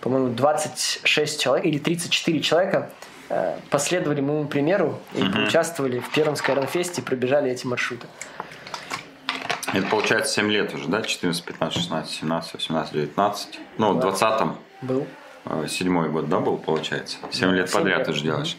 по-моему, 0.00 0.28
26 0.28 1.40
человек 1.40 1.66
или 1.66 1.78
34 1.78 2.40
человека 2.40 2.90
э, 3.28 3.56
последовали 3.70 4.20
моему 4.20 4.46
примеру 4.46 4.98
и 5.14 5.22
поучаствовали 5.24 5.98
в 6.00 6.10
первом 6.10 6.36
Скайрон-фесте 6.36 7.00
и 7.00 7.04
пробежали 7.04 7.50
эти 7.50 7.66
маршруты. 7.66 8.06
Это 9.72 9.86
получается 9.88 10.32
7 10.34 10.50
лет 10.50 10.74
уже, 10.74 10.88
да? 10.88 11.02
14, 11.02 11.44
15, 11.44 11.78
16, 11.82 12.10
17, 12.20 12.54
18, 12.54 12.92
19. 12.94 13.60
Ну, 13.78 13.92
в 13.94 14.00
Да. 14.00 14.08
20-м, 14.08 14.56
Был. 14.82 15.06
э, 15.44 15.66
седьмой 15.68 16.08
год, 16.08 16.28
да, 16.28 16.40
был, 16.40 16.56
получается? 16.56 17.18
7 17.30 17.48
Да, 17.50 17.54
лет 17.56 17.68
семь 17.70 17.78
подряд 17.80 17.98
лет. 17.98 18.06
ты 18.06 18.12
же 18.14 18.22
делаешь. 18.22 18.56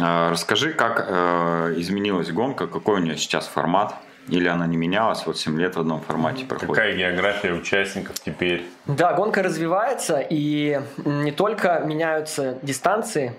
А, 0.00 0.30
Расскажи, 0.30 0.72
как 0.72 1.04
э, 1.06 1.74
изменилась 1.76 2.30
гонка, 2.30 2.66
какой 2.66 3.00
у 3.00 3.04
нее 3.04 3.16
сейчас 3.18 3.46
формат? 3.46 3.94
Или 4.28 4.48
она 4.48 4.66
не 4.66 4.76
менялась, 4.76 5.26
вот 5.26 5.38
7 5.38 5.58
лет 5.58 5.76
в 5.76 5.80
одном 5.80 6.00
формате 6.00 6.44
проходит? 6.44 6.74
Какая 6.74 6.96
география 6.96 7.52
участников 7.52 8.20
теперь? 8.20 8.64
Да, 8.86 9.12
гонка 9.14 9.42
развивается, 9.42 10.24
и 10.28 10.80
не 11.04 11.32
только 11.32 11.80
меняются 11.84 12.58
дистанции, 12.62 13.34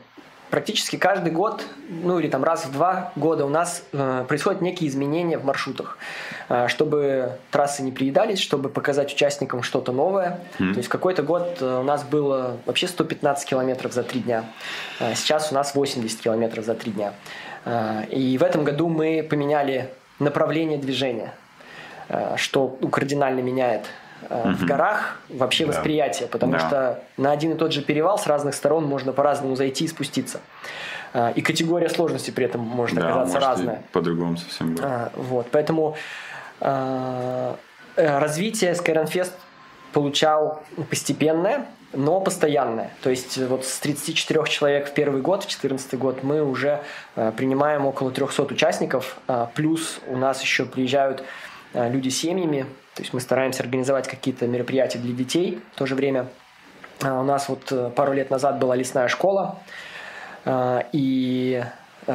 практически 0.49 0.97
каждый 0.97 1.31
год, 1.31 1.65
ну 1.89 2.19
или 2.19 2.27
там 2.27 2.43
раз 2.43 2.65
в 2.65 2.71
два 2.71 3.11
года 3.15 3.43
у 3.43 3.49
нас 3.49 3.83
э, 3.91 4.23
происходят 4.27 4.61
некие 4.61 4.87
изменения 4.87 5.39
в 5.39 5.45
маршрутах, 5.45 5.97
э, 6.47 6.67
чтобы 6.67 7.39
трассы 7.49 7.81
не 7.81 7.91
приедались, 7.91 8.39
чтобы 8.39 8.69
показать 8.69 9.11
участникам 9.11 9.63
что-то 9.63 9.91
новое. 9.91 10.41
То 10.59 10.77
есть 10.77 10.89
какой-то 10.89 11.23
год 11.23 11.57
э, 11.59 11.79
у 11.79 11.83
нас 11.83 12.03
было 12.03 12.57
вообще 12.67 12.87
115 12.87 13.49
километров 13.49 13.93
за 13.93 14.03
три 14.03 14.19
дня, 14.19 14.43
Э, 14.99 15.15
сейчас 15.15 15.51
у 15.51 15.55
нас 15.55 15.75
80 15.75 16.19
километров 16.19 16.65
за 16.65 16.75
три 16.75 16.91
дня. 16.91 17.13
Э, 17.65 18.05
и 18.09 18.37
в 18.37 18.43
этом 18.43 18.63
году 18.63 18.89
мы 18.89 19.25
поменяли 19.27 19.89
направление 20.19 20.77
движения, 20.77 21.33
э, 22.09 22.35
что 22.37 22.77
ну, 22.81 22.89
кардинально 22.89 23.39
меняет 23.41 23.85
э, 24.29 24.53
в 24.53 24.65
горах 24.65 25.19
вообще 25.29 25.65
Да. 25.65 25.73
восприятие, 25.73 26.27
потому 26.27 26.53
Да. 26.53 26.59
что 26.59 26.99
на 27.17 27.31
один 27.31 27.51
и 27.51 27.55
тот 27.55 27.73
же 27.73 27.81
перевал 27.81 28.17
с 28.17 28.27
разных 28.27 28.55
сторон 28.55 28.85
можно 28.85 29.11
по-разному 29.11 29.55
зайти 29.55 29.85
и 29.85 29.87
спуститься. 29.87 30.39
А, 31.13 31.31
И 31.35 31.41
категория 31.41 31.89
сложности 31.89 32.31
при 32.31 32.45
этом 32.45 32.61
может 32.61 32.95
Да, 32.97 33.01
оказаться 33.09 33.33
может, 33.35 33.49
разная. 33.49 33.81
по-другому 33.91 34.37
совсем 34.37 34.71
будет. 34.75 34.85
А, 34.85 35.11
Вот, 35.15 35.47
поэтому 35.51 35.95
э, 36.61 37.53
развитие 37.95 38.71
Skyrim 38.73 39.29
получал 39.91 40.63
постепенное, 40.89 41.65
но 41.93 42.19
постоянное. 42.19 42.91
То 43.01 43.09
есть 43.09 43.37
э, 43.37 43.47
вот 43.47 43.65
с 43.65 43.79
34 43.79 44.43
человек 44.45 44.89
в 44.89 44.93
первый 44.93 45.21
год, 45.21 45.43
в 45.43 45.47
2014 45.47 45.93
год, 45.95 46.23
мы 46.23 46.43
уже 46.43 46.81
э, 47.15 47.31
принимаем 47.35 47.85
около 47.85 48.11
300 48.11 48.43
участников, 48.43 49.17
а, 49.27 49.49
плюс 49.53 49.99
у 50.07 50.17
нас 50.17 50.41
еще 50.41 50.65
приезжают 50.65 51.23
э, 51.73 51.89
люди 51.89 52.09
с 52.09 52.17
семьями, 52.17 52.65
то 52.95 53.01
есть 53.01 53.13
мы 53.13 53.21
стараемся 53.21 53.63
организовать 53.63 54.07
какие-то 54.07 54.47
мероприятия 54.47 54.99
для 54.99 55.13
детей 55.13 55.61
в 55.73 55.77
то 55.77 55.85
же 55.85 55.95
время. 55.95 56.27
А, 57.01 57.21
У 57.21 57.23
нас 57.23 57.47
вот 57.49 57.93
пару 57.95 58.13
лет 58.13 58.29
назад 58.29 58.59
была 58.59 58.75
лесная 58.75 59.07
школа, 59.07 59.59
и 60.91 61.63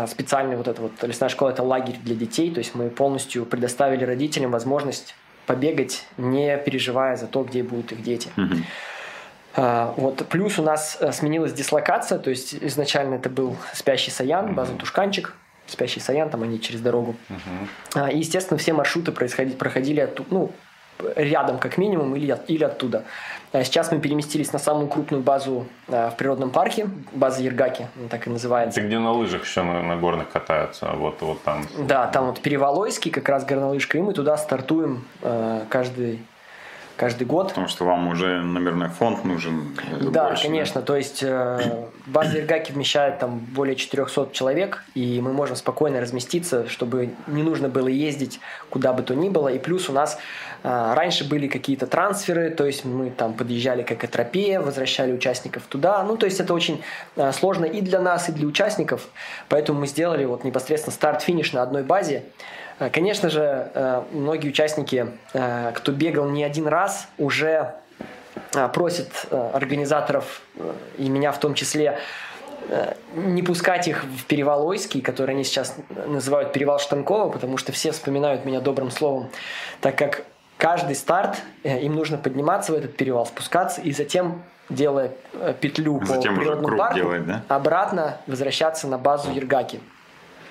специальная 0.06 0.58
вот 0.58 0.68
эта 0.68 0.82
вот 0.82 0.92
лесная 1.02 1.30
школа– 1.30 1.48
это 1.50 1.62
лагерь 1.62 1.96
для 2.02 2.14
детей, 2.14 2.50
то 2.52 2.58
есть 2.58 2.74
мы 2.74 2.90
полностью 2.90 3.46
предоставили 3.46 4.04
родителям 4.04 4.50
возможность 4.50 5.14
побегать, 5.46 6.04
не 6.18 6.58
переживая 6.58 7.16
за 7.16 7.26
то, 7.26 7.42
где 7.42 7.62
будут 7.62 7.92
их 7.92 8.02
дети. 8.02 8.28
Мгм. 8.36 8.66
А, 9.60 9.92
Вот. 9.96 10.24
Плюс 10.28 10.58
у 10.58 10.62
нас 10.62 10.96
э, 11.00 11.10
сменилась 11.12 11.52
дислокация, 11.52 12.18
то 12.18 12.30
есть 12.30 12.54
изначально 12.54 13.16
это 13.16 13.28
был 13.28 13.56
спящий 13.74 14.10
Саян, 14.12 14.54
база 14.54 14.72
Тушканчик, 14.74 15.34
спящий 15.66 16.00
Саян, 16.00 16.30
там 16.30 16.42
они 16.44 16.60
через 16.60 16.80
дорогу. 16.80 17.16
А, 17.94 18.08
И, 18.10 18.18
естественно, 18.18 18.56
все 18.58 18.72
маршруты 18.72 19.10
происходи- 19.10 19.56
проходили 19.56 20.00
оттуда, 20.00 20.28
ну, 20.30 20.52
рядом 21.16 21.58
как 21.58 21.78
минимум 21.78 22.14
или, 22.16 22.30
от- 22.32 22.48
или 22.50 22.64
оттуда. 22.64 23.02
А 23.52 23.64
Сейчас 23.64 23.90
мы 23.92 23.98
переместились 24.00 24.52
на 24.52 24.58
самую 24.58 24.88
крупную 24.88 25.22
базу 25.22 25.66
в 25.86 26.14
природном 26.18 26.50
парке, 26.50 26.88
база 27.12 27.42
Ергаки, 27.42 27.86
так 28.10 28.26
и 28.26 28.30
называется. 28.30 28.80
Это 28.80 28.88
где 28.88 28.98
на 28.98 29.12
лыжах 29.12 29.44
еще 29.44 29.62
на, 29.62 29.82
на 29.82 29.96
горных 29.96 30.28
катаются, 30.30 30.90
вот, 30.92 31.20
вот 31.22 31.42
там. 31.42 31.64
Да, 31.78 32.06
там 32.08 32.26
вот 32.26 32.40
Переволойский, 32.40 33.10
как 33.10 33.28
раз 33.28 33.44
горнолыжка, 33.44 33.96
и 33.98 34.00
мы 34.02 34.12
туда 34.12 34.36
стартуем 34.36 35.04
э, 35.22 35.62
каждый, 35.70 36.20
каждый 36.98 37.26
год. 37.26 37.48
Потому 37.48 37.68
что 37.68 37.84
вам 37.84 38.08
уже 38.08 38.40
номерной 38.42 38.88
фонд 38.88 39.24
нужен. 39.24 39.76
Да, 40.00 40.28
больше, 40.28 40.44
конечно. 40.44 40.82
То 40.82 40.96
есть 40.96 41.22
э, 41.22 41.86
база 42.06 42.40
Иргаки 42.40 42.72
вмещает 42.72 43.20
там 43.20 43.38
более 43.38 43.76
400 43.76 44.30
человек, 44.32 44.84
и 44.94 45.20
мы 45.20 45.32
можем 45.32 45.56
спокойно 45.56 46.00
разместиться, 46.00 46.68
чтобы 46.68 47.10
не 47.26 47.42
нужно 47.42 47.68
было 47.68 47.88
ездить 47.88 48.40
куда 48.68 48.92
бы 48.92 49.02
то 49.02 49.14
ни 49.14 49.28
было. 49.28 49.48
И 49.48 49.58
плюс 49.58 49.88
у 49.88 49.92
нас 49.92 50.18
э, 50.64 50.94
раньше 50.94 51.26
были 51.26 51.46
какие-то 51.46 51.86
трансферы, 51.86 52.50
то 52.50 52.66
есть 52.66 52.84
мы 52.84 53.10
там 53.10 53.32
подъезжали 53.34 53.82
как 53.82 54.02
Атропея, 54.02 54.60
возвращали 54.60 55.12
участников 55.12 55.62
туда. 55.68 56.02
Ну, 56.02 56.16
то 56.16 56.26
есть 56.26 56.40
это 56.40 56.52
очень 56.52 56.82
э, 57.16 57.32
сложно 57.32 57.64
и 57.64 57.80
для 57.80 58.00
нас, 58.00 58.28
и 58.28 58.32
для 58.32 58.46
участников. 58.46 59.08
Поэтому 59.48 59.80
мы 59.80 59.86
сделали 59.86 60.24
вот 60.24 60.42
непосредственно 60.44 60.92
старт-финиш 60.92 61.52
на 61.52 61.62
одной 61.62 61.84
базе. 61.84 62.24
Э, 62.78 62.90
Конечно 62.90 63.30
же, 63.30 63.70
э, 63.74 64.02
многие 64.12 64.48
участники, 64.48 65.08
э, 65.32 65.72
кто 65.74 65.92
бегал 65.92 66.28
не 66.28 66.44
один 66.44 66.66
раз, 66.66 67.08
уже 67.18 67.74
а, 68.54 68.72
э, 68.72 69.50
организаторов 69.52 70.42
э, 70.56 70.72
и 70.98 71.08
меня 71.08 71.32
в 71.32 71.40
том 71.40 71.54
числе 71.54 71.98
не 73.14 73.42
пускать 73.42 73.88
их 73.88 74.04
в 74.04 74.26
перевал 74.26 74.66
Ойский, 74.66 75.00
который 75.00 75.34
они 75.34 75.42
сейчас 75.42 75.74
называют 76.06 76.52
перевал 76.52 76.78
Штанкова, 76.78 77.30
потому 77.30 77.56
что 77.56 77.72
все 77.72 77.92
вспоминают 77.92 78.44
меня 78.44 78.60
добрым 78.60 78.90
словом, 78.90 79.30
так 79.80 79.96
как 79.96 80.24
каждый 80.58 80.94
старт 80.94 81.38
им 81.62 81.94
нужно 81.94 82.18
подниматься 82.18 82.72
в 82.72 82.74
этот 82.74 82.94
перевал, 82.94 83.24
спускаться 83.24 83.80
и 83.80 83.92
затем 83.92 84.42
делая 84.68 85.12
петлю 85.62 85.98
по 86.00 86.06
Затем 86.06 86.34
уже 86.34 86.42
природному 86.42 86.76
парку, 86.76 86.96
делать, 86.96 87.26
да? 87.26 87.42
обратно 87.48 88.18
возвращаться 88.26 88.86
на 88.86 88.98
базу 88.98 89.30
Ергаки. 89.30 89.80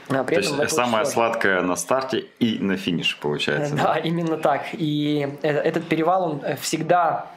А 0.09 0.23
при 0.23 0.35
То 0.35 0.41
этом 0.41 0.53
есть 0.53 0.63
это 0.63 0.73
самое 0.73 1.05
сложно. 1.05 1.11
сладкое 1.11 1.61
на 1.61 1.75
старте 1.75 2.25
и 2.39 2.59
на 2.59 2.77
финише 2.77 3.17
получается. 3.19 3.75
Да, 3.75 3.97
именно 3.97 4.37
так. 4.37 4.67
И 4.73 5.27
э- 5.41 5.47
этот 5.49 5.87
перевал, 5.87 6.31
он 6.31 6.41
э, 6.43 6.55
всегда 6.55 7.27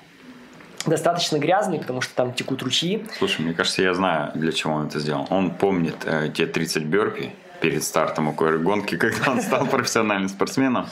достаточно 0.87 1.39
грязный, 1.39 1.79
потому 1.79 2.01
что 2.01 2.15
там 2.15 2.33
текут 2.33 2.63
ручьи. 2.63 3.05
Слушай, 3.19 3.43
мне 3.43 3.55
кажется, 3.55 3.83
я 3.83 3.93
знаю, 3.95 4.31
для 4.35 4.53
чего 4.53 4.75
он 4.75 4.87
это 4.87 4.99
сделал. 4.99 5.27
Он 5.31 5.51
помнит 5.51 5.97
э, 6.05 6.31
те 6.33 6.47
30 6.47 6.85
бёрпи 6.85 7.33
перед 7.61 7.85
стартом 7.85 8.33
гонки, 8.33 8.97
когда 8.99 9.33
он 9.33 9.41
стал 9.43 9.67
профессиональным 9.67 10.29
спортсменом 10.29 10.87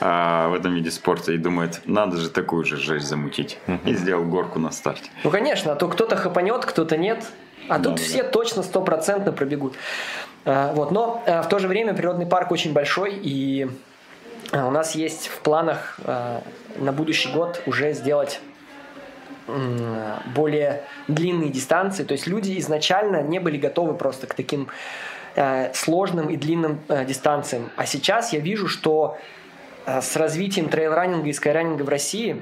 а, 0.00 0.48
в 0.48 0.54
этом 0.54 0.74
виде 0.74 0.90
спорта 0.90 1.32
и 1.32 1.36
думает, 1.36 1.80
надо 1.84 2.16
же 2.16 2.30
такую 2.30 2.64
же 2.64 2.76
жесть 2.76 3.06
замутить. 3.06 3.58
И 3.84 3.94
сделал 3.94 4.24
горку 4.24 4.58
на 4.58 4.70
старте. 4.70 5.10
Ну, 5.24 5.30
конечно, 5.30 5.72
а 5.72 5.74
то 5.74 5.88
кто-то 5.88 6.16
хапанет, 6.16 6.64
кто-то 6.64 6.96
нет. 6.96 7.24
А 7.68 7.78
тут 7.78 7.94
да, 7.94 8.02
все 8.02 8.22
точно 8.22 8.62
стопроцентно 8.62 9.32
пробегут. 9.32 9.74
А, 10.44 10.72
вот, 10.72 10.90
но 10.90 11.22
а, 11.26 11.42
в 11.42 11.48
то 11.48 11.58
же 11.58 11.68
время 11.68 11.94
природный 11.94 12.26
парк 12.26 12.50
очень 12.50 12.72
большой, 12.72 13.14
и 13.14 13.68
а, 14.50 14.66
у 14.66 14.70
нас 14.70 14.94
есть 14.94 15.28
в 15.28 15.40
планах 15.40 15.98
на 16.76 16.92
будущий 16.92 17.30
год 17.30 17.62
уже 17.66 17.92
сделать 17.92 18.40
более 20.34 20.84
длинные 21.08 21.50
дистанции. 21.50 22.04
То 22.04 22.12
есть 22.12 22.26
люди 22.26 22.58
изначально 22.58 23.22
не 23.22 23.40
были 23.40 23.58
готовы 23.58 23.94
просто 23.94 24.26
к 24.26 24.34
таким 24.34 24.68
сложным 25.74 26.28
и 26.28 26.36
длинным 26.36 26.80
дистанциям. 27.06 27.70
А 27.76 27.84
сейчас 27.84 28.32
я 28.32 28.38
вижу, 28.38 28.68
что 28.68 29.18
с 29.84 30.16
развитием 30.16 30.68
трейл-раннинга 30.68 31.28
и 31.28 31.32
скайраннинга 31.32 31.82
в 31.82 31.88
России 31.88 32.40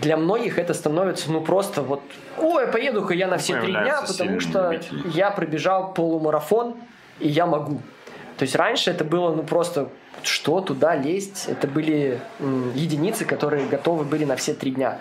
для 0.00 0.16
многих 0.16 0.58
это 0.58 0.74
становится 0.74 1.30
ну 1.30 1.40
просто 1.40 1.82
вот, 1.82 2.02
ой, 2.38 2.66
поеду-ка 2.66 3.14
я 3.14 3.28
на 3.28 3.38
все 3.38 3.60
три 3.60 3.72
дня, 3.72 4.02
потому 4.06 4.40
что 4.40 4.72
любители. 4.72 5.10
я 5.14 5.30
пробежал 5.30 5.92
полумарафон 5.92 6.74
и 7.20 7.28
я 7.28 7.46
могу. 7.46 7.80
То 8.38 8.44
есть 8.44 8.56
раньше 8.56 8.90
это 8.90 9.04
было 9.04 9.34
ну 9.34 9.42
просто 9.42 9.88
что 10.22 10.60
туда 10.60 10.94
лезть, 10.94 11.46
это 11.48 11.66
были 11.66 12.20
м, 12.38 12.72
единицы, 12.74 13.24
которые 13.24 13.66
готовы 13.66 14.04
были 14.04 14.24
на 14.24 14.36
все 14.36 14.54
три 14.54 14.70
дня. 14.70 14.98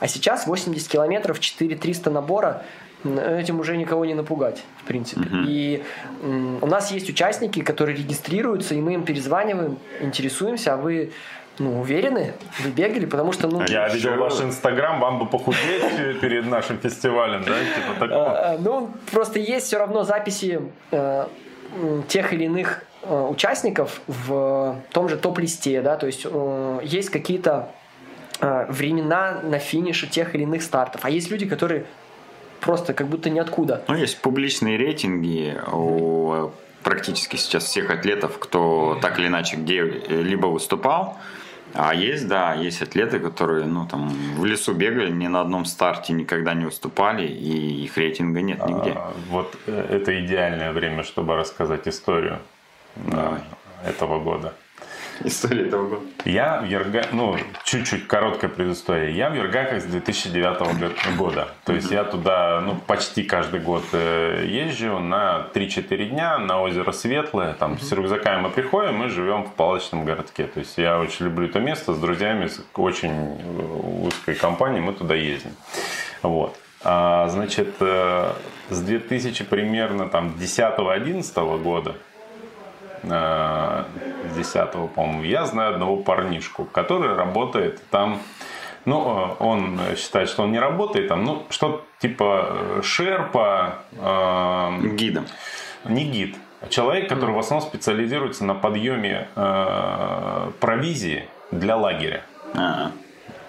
А 0.00 0.08
сейчас 0.08 0.46
80 0.46 0.88
километров, 0.88 1.38
4300 1.38 2.10
набора, 2.10 2.64
этим 3.04 3.60
уже 3.60 3.76
никого 3.76 4.04
не 4.04 4.14
напугать, 4.14 4.62
в 4.78 4.84
принципе. 4.84 5.22
Uh-huh. 5.22 5.44
И 5.46 5.82
м, 6.22 6.58
у 6.60 6.66
нас 6.66 6.90
есть 6.90 7.08
участники, 7.08 7.62
которые 7.62 7.96
регистрируются, 7.96 8.74
и 8.74 8.80
мы 8.80 8.94
им 8.94 9.04
перезваниваем, 9.04 9.78
интересуемся, 10.00 10.74
а 10.74 10.76
вы 10.76 11.12
ну, 11.58 11.80
уверены? 11.80 12.34
Вы 12.60 12.70
бегали? 12.70 13.06
Потому 13.06 13.32
что, 13.32 13.48
ну... 13.48 13.64
Я 13.66 13.88
видел 13.88 14.16
ваш 14.16 14.40
инстаграм, 14.40 15.00
вам 15.00 15.18
бы 15.18 15.26
похудеть 15.26 16.20
перед 16.20 16.46
нашим 16.46 16.78
фестивалем, 16.78 17.44
да? 17.44 17.58
Типа 17.58 18.00
такого. 18.00 18.52
А, 18.52 18.58
ну, 18.58 18.90
просто 19.10 19.38
есть 19.38 19.66
все 19.66 19.78
равно 19.78 20.04
записи 20.04 20.60
э, 20.90 21.26
тех 22.08 22.32
или 22.32 22.44
иных 22.44 22.84
э, 23.02 23.28
участников 23.30 24.00
в 24.06 24.76
том 24.92 25.08
же 25.08 25.16
топ-листе, 25.16 25.82
да, 25.82 25.96
то 25.96 26.06
есть 26.06 26.22
э, 26.24 26.80
есть 26.82 27.10
какие-то 27.10 27.68
времена 28.40 29.40
на 29.44 29.60
финише 29.60 30.08
тех 30.08 30.34
или 30.34 30.42
иных 30.42 30.62
стартов. 30.62 31.04
А 31.04 31.10
есть 31.10 31.30
люди, 31.30 31.46
которые 31.46 31.84
просто 32.60 32.92
как 32.92 33.06
будто 33.06 33.30
ниоткуда. 33.30 33.84
Ну, 33.86 33.94
есть 33.94 34.20
публичные 34.20 34.76
рейтинги 34.76 35.56
у 35.70 36.50
практически 36.82 37.36
сейчас 37.36 37.64
всех 37.64 37.90
атлетов, 37.90 38.38
кто 38.38 38.98
так 39.00 39.18
или 39.18 39.28
иначе 39.28 39.56
где-либо 39.56 40.46
выступал. 40.46 41.18
А 41.74 41.94
есть, 41.94 42.28
да, 42.28 42.54
есть 42.54 42.82
атлеты, 42.82 43.18
которые, 43.18 43.64
ну, 43.66 43.86
там, 43.86 44.08
в 44.36 44.44
лесу 44.44 44.74
бегали, 44.74 45.10
ни 45.10 45.26
на 45.26 45.40
одном 45.40 45.64
старте 45.64 46.12
никогда 46.12 46.54
не 46.54 46.66
выступали, 46.66 47.26
и 47.26 47.84
их 47.84 47.96
рейтинга 47.96 48.42
нет 48.42 48.66
нигде. 48.66 48.92
А, 48.92 49.12
вот 49.28 49.56
э, 49.66 49.86
это 49.90 50.24
идеальное 50.24 50.72
время, 50.72 51.02
чтобы 51.02 51.36
рассказать 51.36 51.88
историю 51.88 52.38
Давай. 52.96 53.40
этого 53.86 54.20
года. 54.20 54.54
История 55.24 55.66
этого 55.66 55.88
года. 55.88 56.02
Я 56.24 56.60
в 56.60 56.64
Ерга... 56.64 57.06
ну, 57.12 57.36
чуть-чуть 57.64 58.06
короткая 58.06 58.50
предыстория. 58.50 59.10
Я 59.10 59.30
в 59.30 59.34
Ергаках 59.34 59.82
с 59.82 59.84
2009 59.84 61.16
года. 61.16 61.48
То 61.64 61.72
есть 61.72 61.90
я 61.90 62.04
туда 62.04 62.60
ну, 62.60 62.76
почти 62.86 63.22
каждый 63.22 63.60
год 63.60 63.84
э, 63.92 64.44
езжу 64.46 64.98
на 64.98 65.48
3-4 65.54 66.08
дня 66.08 66.38
на 66.38 66.60
озеро 66.60 66.92
Светлое. 66.92 67.54
Там 67.54 67.78
с 67.78 67.92
рюкзаками 67.92 68.42
мы 68.42 68.50
приходим, 68.50 68.96
мы 68.96 69.08
живем 69.08 69.44
в 69.44 69.52
палочном 69.52 70.04
городке. 70.04 70.44
То 70.44 70.60
есть 70.60 70.78
я 70.78 70.98
очень 70.98 71.26
люблю 71.26 71.48
это 71.48 71.60
место. 71.60 71.94
С 71.94 71.98
друзьями, 71.98 72.46
с 72.46 72.62
очень 72.74 73.12
э, 73.12 74.06
узкой 74.06 74.34
компанией 74.34 74.80
мы 74.80 74.92
туда 74.92 75.14
ездим. 75.14 75.52
Вот. 76.22 76.56
А, 76.84 77.28
значит, 77.28 77.74
э, 77.80 78.32
с 78.70 78.80
2000 78.80 79.44
примерно 79.44 80.08
там 80.08 80.34
10-11 80.38 81.62
года 81.62 81.94
с 83.02 84.36
10 84.36 84.70
по-моему, 84.94 85.22
я 85.24 85.44
знаю 85.46 85.74
одного 85.74 85.96
парнишку, 85.96 86.64
который 86.64 87.14
работает 87.14 87.82
там, 87.90 88.20
ну, 88.84 89.36
он 89.38 89.78
считает, 89.96 90.28
что 90.28 90.42
он 90.42 90.52
не 90.52 90.58
работает 90.58 91.08
там, 91.08 91.24
ну, 91.24 91.44
что 91.50 91.84
типа 92.00 92.48
э, 92.48 92.80
шерпа. 92.82 93.78
Э, 93.92 94.70
Гидом. 94.94 95.26
Не 95.84 96.04
гид, 96.04 96.36
а 96.60 96.68
человек, 96.68 97.08
который 97.08 97.34
в 97.34 97.38
основном 97.38 97.68
специализируется 97.68 98.44
на 98.44 98.54
подъеме 98.54 99.28
э, 99.34 100.50
провизии 100.60 101.28
для 101.50 101.76
лагеря. 101.76 102.22
А-а. 102.54 102.92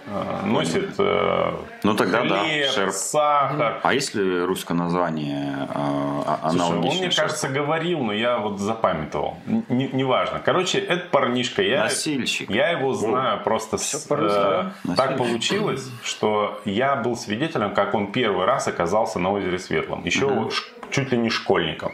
Э, 0.05 0.45
носит 0.45 0.95
э, 0.97 1.53
ну, 1.83 1.95
тогда 1.95 2.19
хлеб, 2.19 2.31
да, 2.31 2.71
шерп. 2.71 2.91
сахар. 2.91 3.79
А 3.83 3.93
есть 3.93 4.13
ли 4.15 4.41
русское 4.41 4.73
название 4.73 5.69
э, 5.73 6.49
Слушай, 6.49 6.61
он 6.61 6.77
мне 6.79 6.91
шерпу? 6.91 7.15
кажется 7.15 7.47
говорил, 7.47 7.99
но 7.99 8.11
я 8.13 8.37
вот 8.37 8.59
запамятовал. 8.59 9.37
Неважно. 9.45 10.37
Не 10.37 10.43
Короче, 10.43 10.79
этот 10.79 11.09
парнишка, 11.09 11.61
я, 11.61 11.83
Носильщик. 11.83 12.49
я 12.49 12.69
его 12.69 12.93
знаю 12.93 13.39
О, 13.39 13.43
просто 13.43 13.77
с, 13.77 14.07
э, 14.09 14.71
так 14.97 15.17
получилось, 15.17 15.89
что 16.03 16.61
я 16.65 16.97
был 16.97 17.15
свидетелем, 17.15 17.73
как 17.73 17.93
он 17.93 18.11
первый 18.11 18.45
раз 18.45 18.67
оказался 18.67 19.19
на 19.19 19.31
озере 19.31 19.57
Светлом. 19.57 20.03
Еще 20.03 20.25
угу. 20.25 20.51
чуть 20.91 21.11
ли 21.11 21.17
не 21.17 21.29
школьником. 21.29 21.93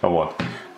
Вот. 0.00 0.34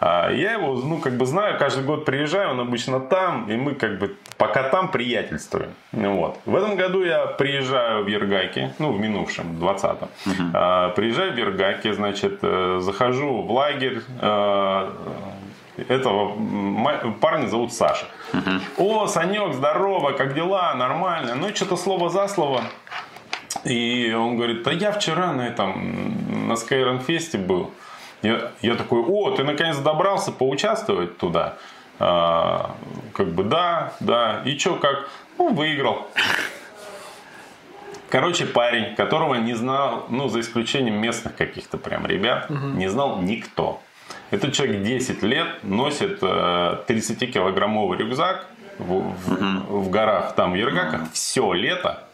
А 0.07 0.31
я 0.31 0.53
его, 0.53 0.75
ну, 0.75 0.99
как 0.99 1.15
бы 1.15 1.25
знаю, 1.25 1.59
каждый 1.59 1.83
год 1.83 2.05
приезжаю, 2.05 2.51
он 2.51 2.61
обычно 2.61 3.01
там, 3.01 3.49
и 3.49 3.57
мы 3.57 3.75
как 3.75 3.99
бы 3.99 4.15
пока 4.37 4.65
там 4.65 4.91
приятельствуем. 4.91 5.71
Ну, 5.93 6.17
вот. 6.17 6.39
В 6.45 6.55
этом 6.55 6.77
году 6.77 7.03
я 7.03 7.25
приезжаю 7.25 8.05
в 8.05 8.07
Ергаки, 8.07 8.75
ну, 8.79 8.93
в 8.93 9.01
минувшем, 9.01 9.57
20-м. 9.59 10.09
Uh-huh. 10.27 10.51
А, 10.53 10.91
приезжаю 10.91 11.33
в 11.33 11.39
Ергаки, 11.39 11.91
значит, 11.93 12.41
э, 12.43 12.81
захожу 12.83 13.41
в 13.41 13.51
лагерь, 13.51 14.03
а, 14.21 14.93
этого 15.89 16.37
парня 17.23 17.47
зовут 17.47 17.73
Саша. 17.73 18.05
Uh-huh. 18.35 18.61
О, 18.77 19.07
Санек, 19.07 19.55
здорово, 19.55 20.13
как 20.13 20.35
дела, 20.35 20.75
нормально. 20.75 21.35
Ну, 21.35 21.49
что-то 21.55 21.77
слово 21.77 22.11
за 22.11 22.29
слово. 22.29 22.61
И 23.65 24.13
он 24.13 24.37
говорит, 24.37 24.65
да 24.65 24.73
я 24.73 24.93
вчера 24.93 25.33
на 25.33 25.47
этом, 25.47 26.49
на 26.49 26.53
Skyrim 26.53 27.03
Фесте 27.03 27.39
был. 27.39 27.71
Я, 28.25 28.53
я 28.63 28.75
такой, 28.75 29.01
о, 29.01 29.31
ты 29.33 29.45
наконец 29.45 29.77
добрался 29.77 30.33
поучаствовать 30.33 31.19
туда. 31.19 31.57
А, 31.99 32.75
как 33.13 33.29
бы 33.29 33.45
да, 33.45 33.93
да. 34.01 34.43
И 34.47 34.59
что, 34.59 34.77
как? 34.77 35.11
Ну, 35.37 35.53
выиграл. 35.53 36.09
Короче, 38.09 38.47
парень, 38.47 38.95
которого 38.95 39.35
не 39.35 39.55
знал, 39.55 40.07
ну, 40.09 40.29
за 40.29 40.41
исключением 40.41 41.01
местных 41.01 41.37
каких-то 41.37 41.77
прям 41.77 42.07
ребят, 42.07 42.51
угу. 42.51 42.69
не 42.69 42.89
знал 42.89 43.21
никто. 43.21 43.83
Этот 44.31 44.55
человек 44.55 44.83
10 44.83 45.23
лет 45.23 45.63
носит 45.63 46.19
э, 46.23 46.79
30-килограммовый 46.89 47.99
рюкзак 47.99 48.47
в, 48.79 48.85
в, 48.85 49.33
угу. 49.33 49.81
в 49.81 49.91
горах, 49.91 50.35
там 50.35 50.53
в 50.53 50.55
Ергаках, 50.55 51.03
угу. 51.03 51.09
все 51.13 51.53
лето, 51.53 52.05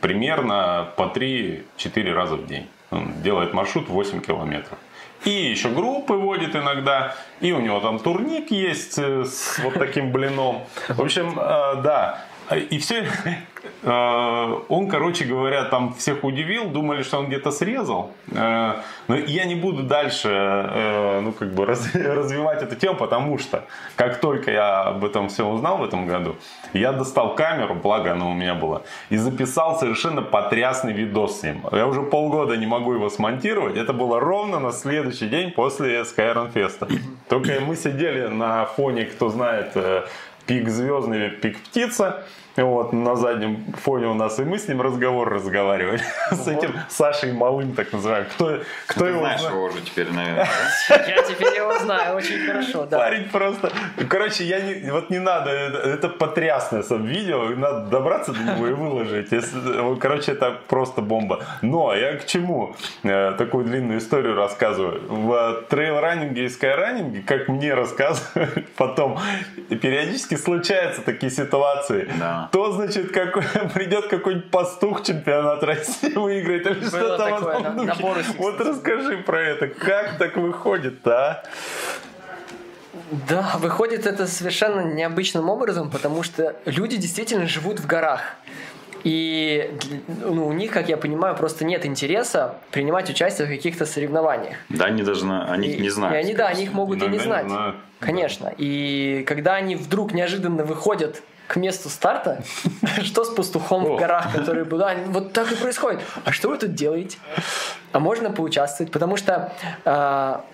примерно 0.00 0.88
по 0.96 1.12
3-4 1.14 2.12
раза 2.12 2.36
в 2.36 2.46
день. 2.46 2.68
Он 2.90 3.20
делает 3.22 3.52
маршрут 3.52 3.88
8 3.88 4.20
километров. 4.20 4.78
И 5.24 5.30
еще 5.30 5.68
группы 5.68 6.14
водит 6.14 6.54
иногда. 6.54 7.14
И 7.40 7.52
у 7.52 7.60
него 7.60 7.80
там 7.80 7.98
турник 7.98 8.50
есть 8.50 8.98
э, 8.98 9.24
с 9.24 9.58
вот 9.58 9.74
таким 9.74 10.12
блином. 10.12 10.62
В 10.88 11.00
общем, 11.00 11.38
э, 11.38 11.82
да. 11.82 12.24
И 12.54 12.78
все, 12.78 13.06
э, 13.82 14.58
он, 14.68 14.88
короче 14.88 15.24
говоря, 15.24 15.64
там 15.64 15.94
всех 15.94 16.24
удивил, 16.24 16.70
думали, 16.70 17.02
что 17.02 17.18
он 17.18 17.26
где-то 17.26 17.50
срезал. 17.50 18.10
Но 18.30 19.16
я 19.16 19.44
не 19.44 19.54
буду 19.54 19.82
дальше, 19.82 20.28
ну, 21.22 21.32
как 21.32 21.52
бы 21.54 21.66
развивать 21.94 22.62
эту 22.62 22.76
тему, 22.76 22.96
потому 22.96 23.38
что, 23.38 23.64
как 23.96 24.20
только 24.20 24.50
я 24.50 24.82
об 24.82 25.04
этом 25.04 25.28
все 25.28 25.46
узнал 25.46 25.78
в 25.78 25.84
этом 25.84 26.06
году, 26.06 26.36
я 26.72 26.92
достал 26.92 27.34
камеру, 27.34 27.74
благо 27.74 28.12
она 28.12 28.26
у 28.26 28.34
меня 28.34 28.54
была, 28.54 28.82
и 29.10 29.16
записал 29.16 29.78
совершенно 29.78 30.22
потрясный 30.22 30.92
видос 30.92 31.40
с 31.40 31.42
ним. 31.42 31.62
Я 31.72 31.86
уже 31.86 32.02
полгода 32.02 32.56
не 32.56 32.66
могу 32.66 32.94
его 32.94 33.08
смонтировать. 33.08 33.76
Это 33.76 33.92
было 33.92 34.20
ровно 34.20 34.58
на 34.60 34.72
следующий 34.72 35.28
день 35.28 35.50
после 35.50 36.02
Skyrim 36.02 36.52
Fest. 36.52 37.00
Только 37.28 37.60
мы 37.60 37.76
сидели 37.76 38.26
на 38.26 38.64
фоне, 38.66 39.04
кто 39.04 39.28
знает, 39.28 39.76
пик 40.48 40.68
звездный, 40.68 41.30
пик 41.30 41.58
птица. 41.60 42.24
Вот, 42.62 42.92
на 42.92 43.14
заднем 43.14 43.64
фоне 43.84 44.08
у 44.08 44.14
нас 44.14 44.38
и 44.40 44.44
мы 44.44 44.58
с 44.58 44.66
ним 44.66 44.82
разговор 44.82 45.28
разговаривали. 45.28 46.00
С 46.32 46.48
этим 46.48 46.74
Сашей 46.88 47.32
Малым, 47.32 47.72
так 47.74 47.92
называемым. 47.92 48.30
Кто, 48.30 48.60
кто 48.86 49.00
Ты 49.04 49.10
его 49.10 49.20
знаешь 49.20 49.40
знает? 49.40 49.54
его 49.54 49.64
уже 49.66 49.80
теперь, 49.82 50.10
наверное. 50.10 50.48
Я 50.88 51.22
теперь 51.22 51.56
его 51.56 51.78
знаю 51.78 52.16
очень 52.16 52.46
хорошо, 52.46 52.86
да. 52.86 52.98
Парень 52.98 53.28
просто... 53.30 53.70
Короче, 54.08 54.44
я 54.44 54.60
не, 54.60 54.90
вот 54.90 55.10
не 55.10 55.18
надо, 55.18 55.50
это, 55.50 56.08
потрясное 56.08 56.82
сам 56.82 57.04
видео, 57.04 57.48
надо 57.50 57.86
добраться 57.86 58.32
до 58.32 58.40
него 58.40 58.66
и 58.66 58.72
выложить. 58.72 59.28
Вот, 59.30 59.98
короче, 60.00 60.32
это 60.32 60.58
просто 60.66 61.00
бомба. 61.00 61.44
Но 61.62 61.94
я 61.94 62.16
к 62.16 62.26
чему 62.26 62.74
э, 63.04 63.34
такую 63.38 63.64
длинную 63.64 63.98
историю 63.98 64.34
рассказываю? 64.34 65.02
В 65.08 65.64
трейл-раннинге 65.68 66.44
и 66.44 66.48
скайраннинге, 66.48 67.22
как 67.22 67.48
мне 67.48 67.74
рассказывают 67.74 68.68
потом, 68.76 69.18
периодически 69.68 70.36
случаются 70.36 71.02
такие 71.02 71.30
ситуации. 71.30 72.08
Да. 72.18 72.47
То, 72.52 72.72
значит, 72.72 73.12
какой, 73.12 73.42
придет 73.74 74.08
какой-нибудь 74.08 74.50
пастух 74.50 75.02
чемпионат 75.02 75.62
России 75.62 76.12
выиграет 76.14 76.66
или 76.66 76.84
что-то 76.84 77.14
в 77.14 77.18
такое, 77.18 77.54
этом 77.58 77.62
на- 77.76 77.82
на 77.84 77.92
духе. 77.94 78.02
Борусе, 78.02 78.28
Вот 78.38 78.60
расскажи 78.60 79.18
про 79.18 79.40
это. 79.40 79.68
Как 79.68 80.18
так 80.18 80.36
выходит-то, 80.36 81.16
а? 81.30 81.42
Да, 83.28 83.56
выходит 83.58 84.06
это 84.06 84.26
совершенно 84.26 84.80
необычным 84.80 85.48
образом, 85.48 85.90
потому 85.90 86.22
что 86.22 86.56
люди 86.64 86.96
действительно 86.96 87.46
живут 87.46 87.80
в 87.80 87.86
горах. 87.86 88.20
И 89.04 89.78
ну, 90.24 90.48
у 90.48 90.52
них, 90.52 90.72
как 90.72 90.88
я 90.88 90.96
понимаю, 90.96 91.36
просто 91.36 91.64
нет 91.64 91.86
интереса 91.86 92.56
принимать 92.72 93.08
участие 93.08 93.46
в 93.46 93.50
каких-то 93.50 93.86
соревнованиях. 93.86 94.56
Да, 94.68 94.86
они 94.86 95.02
даже 95.04 95.24
на- 95.24 95.50
о 95.52 95.56
них 95.56 95.78
И- 95.78 95.80
не 95.80 95.88
знают. 95.90 96.16
И 96.16 96.18
они, 96.18 96.34
да, 96.34 96.48
о 96.48 96.54
них 96.54 96.72
могут 96.72 96.96
и 96.96 97.00
Иногда 97.00 97.12
не 97.12 97.18
не 97.18 97.24
знать. 97.24 97.46
знают. 97.46 97.76
Конечно. 98.00 98.52
И 98.58 99.24
когда 99.26 99.54
они 99.54 99.76
вдруг 99.76 100.12
неожиданно 100.12 100.64
выходят 100.64 101.22
к 101.48 101.56
месту 101.56 101.88
старта, 101.88 102.42
что 103.02 103.24
с 103.24 103.30
пастухом 103.30 103.84
в 103.84 103.96
горах, 103.96 104.32
который 104.32 104.64
был, 104.64 104.78
да, 104.78 104.94
вот 105.06 105.32
так 105.32 105.50
и 105.50 105.56
происходит. 105.56 106.00
А 106.24 106.30
что 106.30 106.50
вы 106.50 106.58
тут 106.58 106.74
делаете? 106.74 107.18
А 107.92 107.98
можно 107.98 108.30
поучаствовать? 108.30 108.92
Потому 108.92 109.16
что 109.16 109.52
а, 109.84 110.44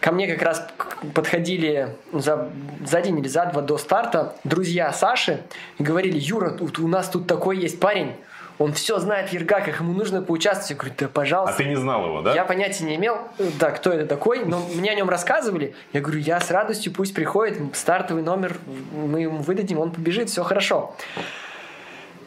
ко 0.00 0.12
мне 0.12 0.28
как 0.28 0.42
раз 0.42 0.66
подходили 1.12 1.96
за, 2.12 2.48
за 2.86 3.02
день 3.02 3.18
или 3.18 3.28
за 3.28 3.46
два 3.46 3.62
до 3.62 3.78
старта 3.78 4.36
друзья 4.44 4.92
Саши 4.92 5.42
и 5.78 5.82
говорили, 5.82 6.16
Юра, 6.18 6.50
тут 6.50 6.78
у 6.78 6.86
нас 6.86 7.08
тут 7.08 7.26
такой 7.26 7.58
есть 7.58 7.80
парень, 7.80 8.14
он 8.58 8.72
все 8.72 8.98
знает 8.98 9.30
в 9.30 9.32
Ергаках, 9.32 9.80
ему 9.80 9.92
нужно 9.92 10.22
поучаствовать. 10.22 10.70
Я 10.70 10.76
говорю, 10.76 10.94
да 10.98 11.06
А 11.06 11.08
пожалуйста. 11.08 11.56
ты 11.56 11.64
не 11.64 11.76
знал 11.76 12.06
его, 12.06 12.22
да? 12.22 12.34
Я 12.34 12.44
понятия 12.44 12.84
не 12.84 12.94
имел, 12.96 13.18
э, 13.38 13.50
да, 13.58 13.70
кто 13.70 13.90
это 13.90 14.06
такой, 14.06 14.44
но 14.44 14.60
мне 14.74 14.90
о 14.90 14.94
нем 14.94 15.08
рассказывали. 15.10 15.74
Я 15.92 16.00
говорю, 16.00 16.20
я 16.20 16.40
с 16.40 16.50
радостью, 16.50 16.92
пусть 16.92 17.14
приходит, 17.14 17.58
стартовый 17.76 18.22
номер 18.22 18.56
мы 18.92 19.22
ему 19.22 19.38
выдадим, 19.38 19.78
он 19.80 19.90
побежит, 19.90 20.30
все 20.30 20.44
хорошо. 20.44 20.94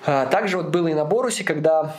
А, 0.05 0.25
Также 0.25 0.57
вот 0.57 0.67
было 0.67 0.88
и 0.88 0.93
на 0.93 1.05
Борусе, 1.05 1.43
когда 1.43 1.95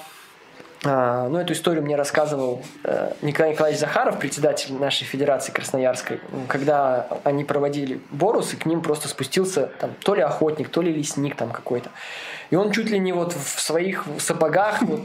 а, 0.84 1.28
ну, 1.28 1.38
эту 1.38 1.54
историю 1.54 1.82
мне 1.82 1.96
рассказывал 1.96 2.62
э, 2.84 3.12
Николай 3.22 3.52
Николаевич 3.52 3.80
Захаров, 3.80 4.18
председатель 4.18 4.74
нашей 4.74 5.04
федерации 5.04 5.50
Красноярской. 5.50 6.20
Когда 6.46 7.08
они 7.24 7.42
проводили 7.42 8.00
Борус, 8.10 8.52
и 8.52 8.56
к 8.56 8.64
ним 8.64 8.80
просто 8.80 9.08
спустился 9.08 9.70
там, 9.80 9.94
то 10.04 10.14
ли 10.14 10.22
охотник, 10.22 10.68
то 10.68 10.80
ли 10.80 10.92
лесник 10.92 11.34
там 11.34 11.50
какой-то. 11.50 11.90
И 12.50 12.56
он 12.56 12.70
чуть 12.70 12.90
ли 12.90 12.98
не 13.00 13.12
вот 13.12 13.32
в 13.32 13.60
своих 13.60 14.04
сапогах, 14.18 14.80
вот, 14.82 15.00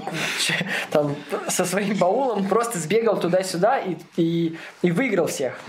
там, 0.91 1.15
со 1.47 1.65
своим 1.65 1.97
баулом 1.97 2.47
просто 2.47 2.77
сбегал 2.77 3.19
туда-сюда 3.19 3.79
и, 3.79 3.95
и, 4.15 4.57
и 4.83 4.91
выиграл 4.91 5.25
всех. 5.25 5.59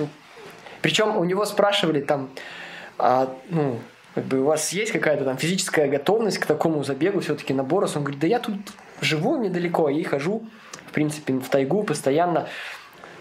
Причем 0.82 1.16
у 1.16 1.24
него 1.24 1.46
спрашивали 1.46 2.02
там, 2.02 2.28
а, 2.98 3.34
ну, 3.48 3.78
как 4.14 4.24
бы 4.24 4.40
у 4.40 4.44
вас 4.44 4.70
есть 4.74 4.92
какая-то 4.92 5.24
там 5.24 5.38
физическая 5.38 5.88
готовность 5.88 6.38
к 6.38 6.44
такому 6.44 6.84
забегу 6.84 7.20
все-таки 7.20 7.54
на 7.54 7.64
Борос? 7.64 7.96
Он 7.96 8.02
говорит, 8.02 8.20
да 8.20 8.26
я 8.26 8.38
тут 8.38 8.54
живу 9.04 9.36
недалеко 9.36 9.88
и 9.88 10.02
хожу, 10.02 10.42
в 10.86 10.92
принципе, 10.92 11.34
в 11.34 11.48
тайгу 11.48 11.82
постоянно. 11.84 12.48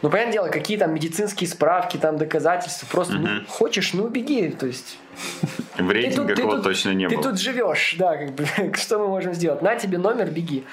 Ну, 0.02 0.10
понятное 0.10 0.34
дело, 0.34 0.48
какие 0.50 0.78
там 0.78 0.94
медицинские 0.94 1.48
справки, 1.48 1.96
там 1.96 2.18
доказательства. 2.18 2.86
Просто, 2.92 3.14
ну, 3.14 3.30
хочешь, 3.48 3.94
ну, 3.94 4.08
беги. 4.10 4.50
То 4.50 4.66
есть, 4.66 4.98
В 5.78 5.88
ты 5.88 5.94
рейтингах 5.94 6.38
его 6.38 6.58
точно 6.58 6.94
не 6.94 7.08
ты 7.08 7.16
было. 7.16 7.24
тут 7.30 7.40
живешь, 7.40 7.96
да, 7.98 8.18
как 8.18 8.32
бы, 8.34 8.46
что 8.76 9.00
мы 9.00 9.08
можем 9.08 9.34
сделать? 9.34 9.62
На 9.62 9.76
тебе 9.76 9.98
номер, 9.98 10.30
беги. 10.30 10.66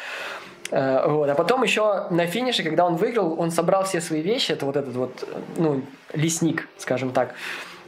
Э, 0.72 1.06
Вот. 1.06 1.28
А 1.30 1.34
потом 1.34 1.62
еще 1.62 2.08
на 2.10 2.26
финише, 2.26 2.64
когда 2.64 2.84
он 2.84 2.96
выиграл, 2.96 3.38
он 3.40 3.50
собрал 3.52 3.84
все 3.84 4.00
свои 4.00 4.20
вещи, 4.20 4.50
это 4.52 4.66
вот 4.66 4.76
этот 4.76 4.94
вот, 4.96 5.22
э, 5.22 5.38
ну, 5.58 5.82
лесник, 6.12 6.66
скажем 6.78 7.10
так. 7.12 7.34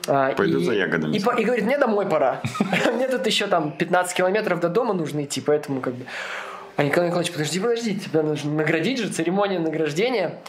А, 0.07 0.33
Пойду 0.35 0.59
и- 0.61 0.65
за 0.65 0.75
ягодами. 0.75 1.17
И, 1.17 1.19
и 1.19 1.45
говорит, 1.45 1.65
мне 1.65 1.79
домой 1.79 2.07
пора. 2.07 2.41
Мне 2.95 3.09
тут 3.09 3.27
еще 3.27 3.47
там 3.49 3.73
15 3.73 4.17
километров 4.17 4.61
до 4.61 4.69
дома 4.69 4.95
нужно 4.95 5.23
идти, 5.25 5.41
поэтому 5.41 5.81
как 5.81 5.95
бы... 5.95 6.05
А 6.83 6.85
Николай 6.85 7.11
Николаевич, 7.11 7.33
подожди, 7.33 7.61
подожди, 7.61 7.95
тебя 7.95 8.23
нужно 8.25 8.51
наградить 8.55 8.99
же, 8.99 9.09
церемония 9.09 9.61
награждения. 9.61 10.41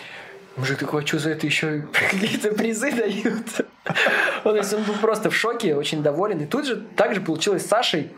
Мужик 0.55 0.79
такой, 0.79 1.03
а 1.03 1.05
что 1.05 1.19
за 1.19 1.29
это 1.29 1.45
еще 1.45 1.85
какие-то 1.93 2.55
призы 2.55 2.91
дают? 2.91 3.45
Есть 4.57 4.73
он 4.73 4.81
был 4.81 4.95
просто 4.95 5.29
в 5.29 5.35
шоке, 5.35 5.75
очень 5.75 6.01
доволен. 6.01 6.39
И 6.39 6.47
тут 6.47 6.65
же 6.65 6.77
также 6.95 7.21
получилось 7.21 7.63
с 7.63 7.67
Сашей. 7.67 8.09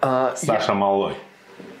А, 0.00 0.34
Саша 0.34 0.74
Малой. 0.74 1.14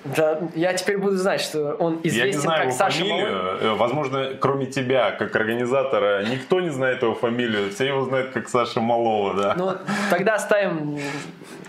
Да, 0.04 0.40
я 0.54 0.72
теперь 0.72 0.96
буду 0.96 1.16
знать, 1.16 1.40
что 1.40 1.74
он 1.74 1.94
Я 1.94 2.00
не 2.02 2.08
известен 2.08 2.40
знаю 2.40 2.58
как 2.58 2.68
его 2.68 2.78
Саша 2.78 2.98
фамилию. 2.98 3.32
Малой. 3.32 3.58
Э, 3.60 3.74
Возможно, 3.74 4.30
кроме 4.40 4.66
тебя, 4.66 5.10
как 5.10 5.36
организатора, 5.36 6.24
никто 6.24 6.60
не 6.60 6.70
знает 6.70 7.02
его 7.02 7.14
фамилию. 7.14 7.70
Все 7.70 7.86
его 7.86 8.04
знают 8.04 8.30
как 8.30 8.48
Саша 8.48 8.80
Малова, 8.80 9.34
да. 9.34 9.54
Ну, 9.56 9.72
тогда 10.08 10.34
оставим... 10.34 10.98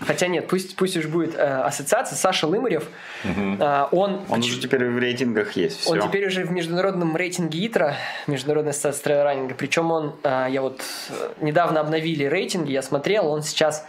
Хотя 0.06 0.28
нет, 0.28 0.48
пусть, 0.48 0.76
пусть 0.76 0.96
уж 0.96 1.06
будет 1.06 1.36
э, 1.36 1.40
ассоциация. 1.40 2.16
Саша 2.16 2.46
Лымарев, 2.46 2.84
э, 3.24 3.86
он... 3.90 4.22
Он 4.28 4.40
уже 4.40 4.60
теперь 4.60 4.84
в 4.86 4.98
рейтингах 4.98 5.52
есть. 5.52 5.80
Все. 5.80 5.92
Он 5.92 6.00
теперь 6.00 6.26
уже 6.26 6.44
в 6.44 6.50
международном 6.50 7.14
рейтинге 7.16 7.66
ИТРА, 7.66 7.96
Международной 8.26 8.70
ассоциации 8.70 9.02
трейл-раннинга. 9.04 9.54
Причем 9.54 9.90
он, 9.90 10.14
а, 10.22 10.48
я 10.48 10.62
вот 10.62 10.80
э, 11.10 11.32
недавно 11.40 11.80
обновили 11.80 12.24
рейтинги, 12.24 12.72
я 12.72 12.82
смотрел, 12.82 13.28
он 13.28 13.42
сейчас 13.42 13.86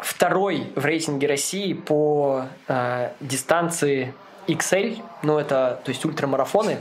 второй 0.00 0.72
в 0.74 0.84
рейтинге 0.84 1.26
России 1.26 1.72
по 1.74 2.46
а, 2.68 3.12
дистанции 3.20 4.14
XL, 4.46 5.02
ну 5.22 5.38
это, 5.38 5.80
то 5.84 5.90
есть 5.90 6.04
ультрамарафоны. 6.04 6.78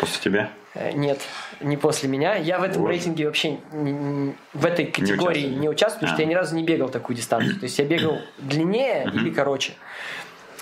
После 0.00 0.20
тебя. 0.22 0.50
Э, 0.74 0.92
Нет, 0.92 1.20
не 1.60 1.76
после 1.78 2.08
меня. 2.08 2.34
Я 2.34 2.58
в 2.58 2.62
этом 2.62 2.82
Вот. 2.82 2.88
рейтинге 2.88 3.26
вообще 3.26 3.58
не- 3.72 3.92
не- 3.92 4.34
в 4.52 4.66
этой 4.66 4.86
категории 4.86 5.38
участвовали? 5.46 5.60
не 5.60 5.68
участвую, 5.70 6.00
потому 6.00 6.14
что 6.14 6.22
А. 6.22 6.24
я 6.24 6.28
ни 6.28 6.34
разу 6.34 6.54
не 6.56 6.62
бегал 6.64 6.88
такую 6.90 7.16
дистанцию. 7.16 7.56
То 7.58 7.64
есть 7.64 7.78
я 7.78 7.84
бегал 7.86 8.18
длиннее 8.38 9.04
или 9.14 9.30
короче. 9.30 9.72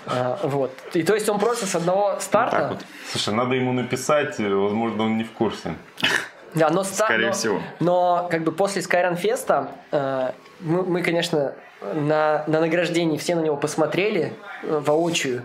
А, 0.07 0.39
Вот. 0.45 0.71
И 0.93 1.03
то 1.03 1.15
есть 1.15 1.29
он 1.29 1.39
просто 1.41 1.67
с 1.67 1.75
одного 1.75 2.17
старта. 2.21 2.57
так 2.59 2.71
вот. 2.73 2.85
Слушай, 3.11 3.35
надо 3.35 3.55
ему 3.57 3.73
написать, 3.73 4.39
э, 4.39 4.49
возможно, 4.55 5.05
он 5.05 5.17
не 5.19 5.25
в 5.25 5.33
курсе. 5.33 5.75
Да, 6.55 6.71
но 6.71 6.85
Скорее 6.85 7.29
но- 7.29 7.33
всего. 7.33 7.61
Но 7.81 8.29
как 8.31 8.45
бы 8.45 8.53
после 8.53 8.83
Skyrun 8.83 9.17
Феста 9.17 9.73
э, 9.91 10.31
мы, 10.61 10.83
мы, 10.83 11.03
конечно, 11.03 11.55
на, 11.95 12.45
на 12.47 12.61
награждении 12.61 13.19
все 13.19 13.35
на 13.35 13.41
него 13.41 13.57
посмотрели 13.57 14.33
э, 14.63 14.79
воочию. 14.85 15.45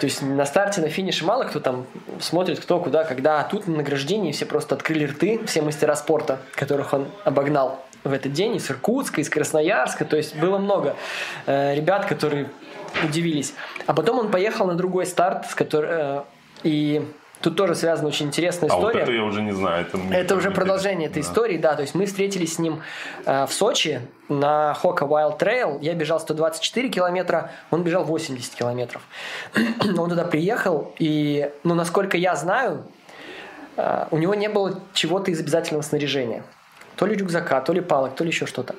То 0.00 0.06
есть 0.06 0.22
на 0.22 0.44
старте, 0.46 0.80
на 0.80 0.88
финише 0.88 1.24
мало 1.24 1.44
кто 1.44 1.58
там 1.58 1.86
смотрит, 2.20 2.60
кто 2.60 2.78
куда, 2.78 3.04
когда. 3.04 3.40
А 3.40 3.44
тут 3.44 3.66
на 3.66 3.76
награждении 3.76 4.32
все 4.32 4.46
просто 4.46 4.74
открыли 4.76 5.06
рты, 5.06 5.40
все 5.46 5.60
мастера 5.62 5.96
спорта, 5.96 6.38
которых 6.54 6.92
он 6.92 7.08
обогнал 7.24 7.84
в 8.04 8.12
этот 8.12 8.32
день 8.32 8.54
из 8.56 8.70
Иркутска, 8.70 9.20
из 9.20 9.28
Красноярска. 9.28 10.04
То 10.04 10.16
есть 10.16 10.36
было 10.36 10.58
много 10.58 10.94
э, 11.46 11.74
ребят, 11.74 12.06
которые 12.06 12.50
удивились. 13.02 13.54
А 13.86 13.94
потом 13.94 14.18
он 14.18 14.30
поехал 14.30 14.66
на 14.66 14.74
другой 14.74 15.04
старт, 15.04 15.46
с 15.50 15.54
которой, 15.54 15.90
э, 15.90 16.22
и 16.62 17.06
тут 17.40 17.56
тоже 17.56 17.74
связана 17.74 18.08
очень 18.08 18.26
интересная 18.26 18.68
А 18.70 18.76
вот 18.76 18.86
история. 18.88 19.02
это 19.02 19.12
я 19.12 19.22
уже 19.24 19.42
не 19.42 19.52
знаю. 19.52 19.86
Это, 19.86 19.98
Это 20.12 20.36
уже 20.36 20.50
продолжение 20.50 21.06
этой 21.08 21.18
интересно. 21.18 21.30
истории, 21.32 21.58
да. 21.58 21.74
То 21.74 21.82
есть 21.82 21.94
мы 21.94 22.06
встретились 22.06 22.54
с 22.54 22.58
ним 22.58 22.80
э, 23.26 23.46
в 23.46 23.52
Сочи 23.52 24.00
на 24.28 24.74
Хока 24.74 25.04
Wild 25.04 25.38
Trail. 25.38 25.78
Я 25.80 25.94
бежал 25.94 26.20
124 26.20 26.88
километра, 26.88 27.50
он 27.70 27.82
бежал 27.82 28.04
80 28.04 28.54
километров. 28.54 29.02
он 29.98 30.08
туда 30.08 30.24
приехал, 30.24 30.92
и, 30.98 31.50
ну, 31.64 31.74
насколько 31.74 32.16
я 32.16 32.34
знаю, 32.36 32.84
э, 33.76 34.06
у 34.10 34.18
него 34.18 34.34
не 34.34 34.48
было 34.48 34.80
чего-то 34.92 35.30
из 35.30 35.40
обязательного 35.40 35.82
снаряжения. 35.82 36.42
То 36.96 37.06
ли 37.06 37.14
рюкзака, 37.14 37.60
то 37.60 37.72
ли 37.72 37.80
палок, 37.80 38.14
то 38.16 38.24
ли 38.24 38.30
еще 38.30 38.46
что-то. 38.46 38.74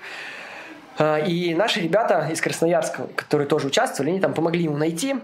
Э, 0.97 1.25
И 1.25 1.55
наши 1.55 1.79
ребята 1.79 2.27
из 2.31 2.41
Красноярска, 2.41 3.07
которые 3.15 3.47
тоже 3.47 3.67
участвовали, 3.67 4.11
они 4.11 4.19
там 4.19 4.33
помогли 4.33 4.63
ему 4.63 4.75
найти. 4.77 5.15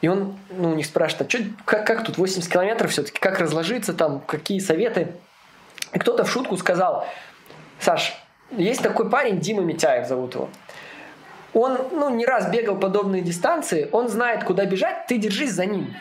И 0.00 0.08
он 0.08 0.36
ну, 0.50 0.70
у 0.70 0.74
них 0.74 0.86
спрашивает, 0.86 1.22
а 1.22 1.24
чё, 1.30 1.44
как, 1.64 1.86
как 1.86 2.04
тут 2.04 2.18
80 2.18 2.50
километров 2.52 2.90
все-таки, 2.90 3.18
как 3.18 3.38
разложиться 3.38 3.94
там, 3.94 4.20
какие 4.20 4.58
советы. 4.58 5.12
И 5.92 5.98
кто-то 5.98 6.24
в 6.24 6.30
шутку 6.30 6.56
сказал, 6.56 7.06
Саш, 7.80 8.14
есть 8.50 8.82
такой 8.82 9.08
парень, 9.08 9.38
Дима 9.40 9.62
Митяев 9.62 10.06
зовут 10.06 10.34
его. 10.34 10.48
он, 11.54 11.78
ну, 11.92 12.10
не 12.10 12.26
раз 12.26 12.50
бегал 12.50 12.76
подобные 12.76 13.22
дистанции, 13.22 13.88
он 13.92 14.08
знает, 14.08 14.44
куда 14.44 14.64
бежать, 14.66 15.06
ты 15.06 15.18
держись 15.18 15.52
за 15.52 15.66
ним. 15.66 15.94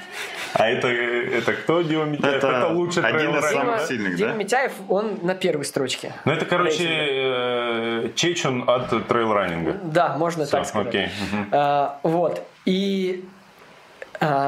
А 0.54 0.68
это, 0.68 0.88
это 0.88 1.54
кто, 1.54 1.82
Дима 1.82 2.06
Митяев? 2.06 2.36
Это 2.36 2.48
Это, 2.48 2.68
лучший 2.70 3.04
один 3.04 3.36
из 3.36 3.46
самых 3.52 3.78
да? 3.80 3.86
сильных, 3.88 4.16
Дима 4.16 4.32
да? 4.32 4.36
Митяев, 4.36 4.72
он 4.90 5.20
на 5.22 5.36
первой 5.36 5.64
строчке. 5.66 6.12
Ну, 6.26 6.32
это, 6.34 6.46
короче, 6.46 6.86
э, 6.88 8.10
Чечен 8.16 8.64
от 8.68 8.92
трейл-раннинга. 9.08 9.80
Да, 9.84 10.18
можно 10.18 10.44
Всё, 10.46 10.52
так 10.58 10.66
сказать. 10.66 10.88
окей. 10.90 11.10
А, 11.52 12.00
вот. 12.04 12.46
И 12.66 13.24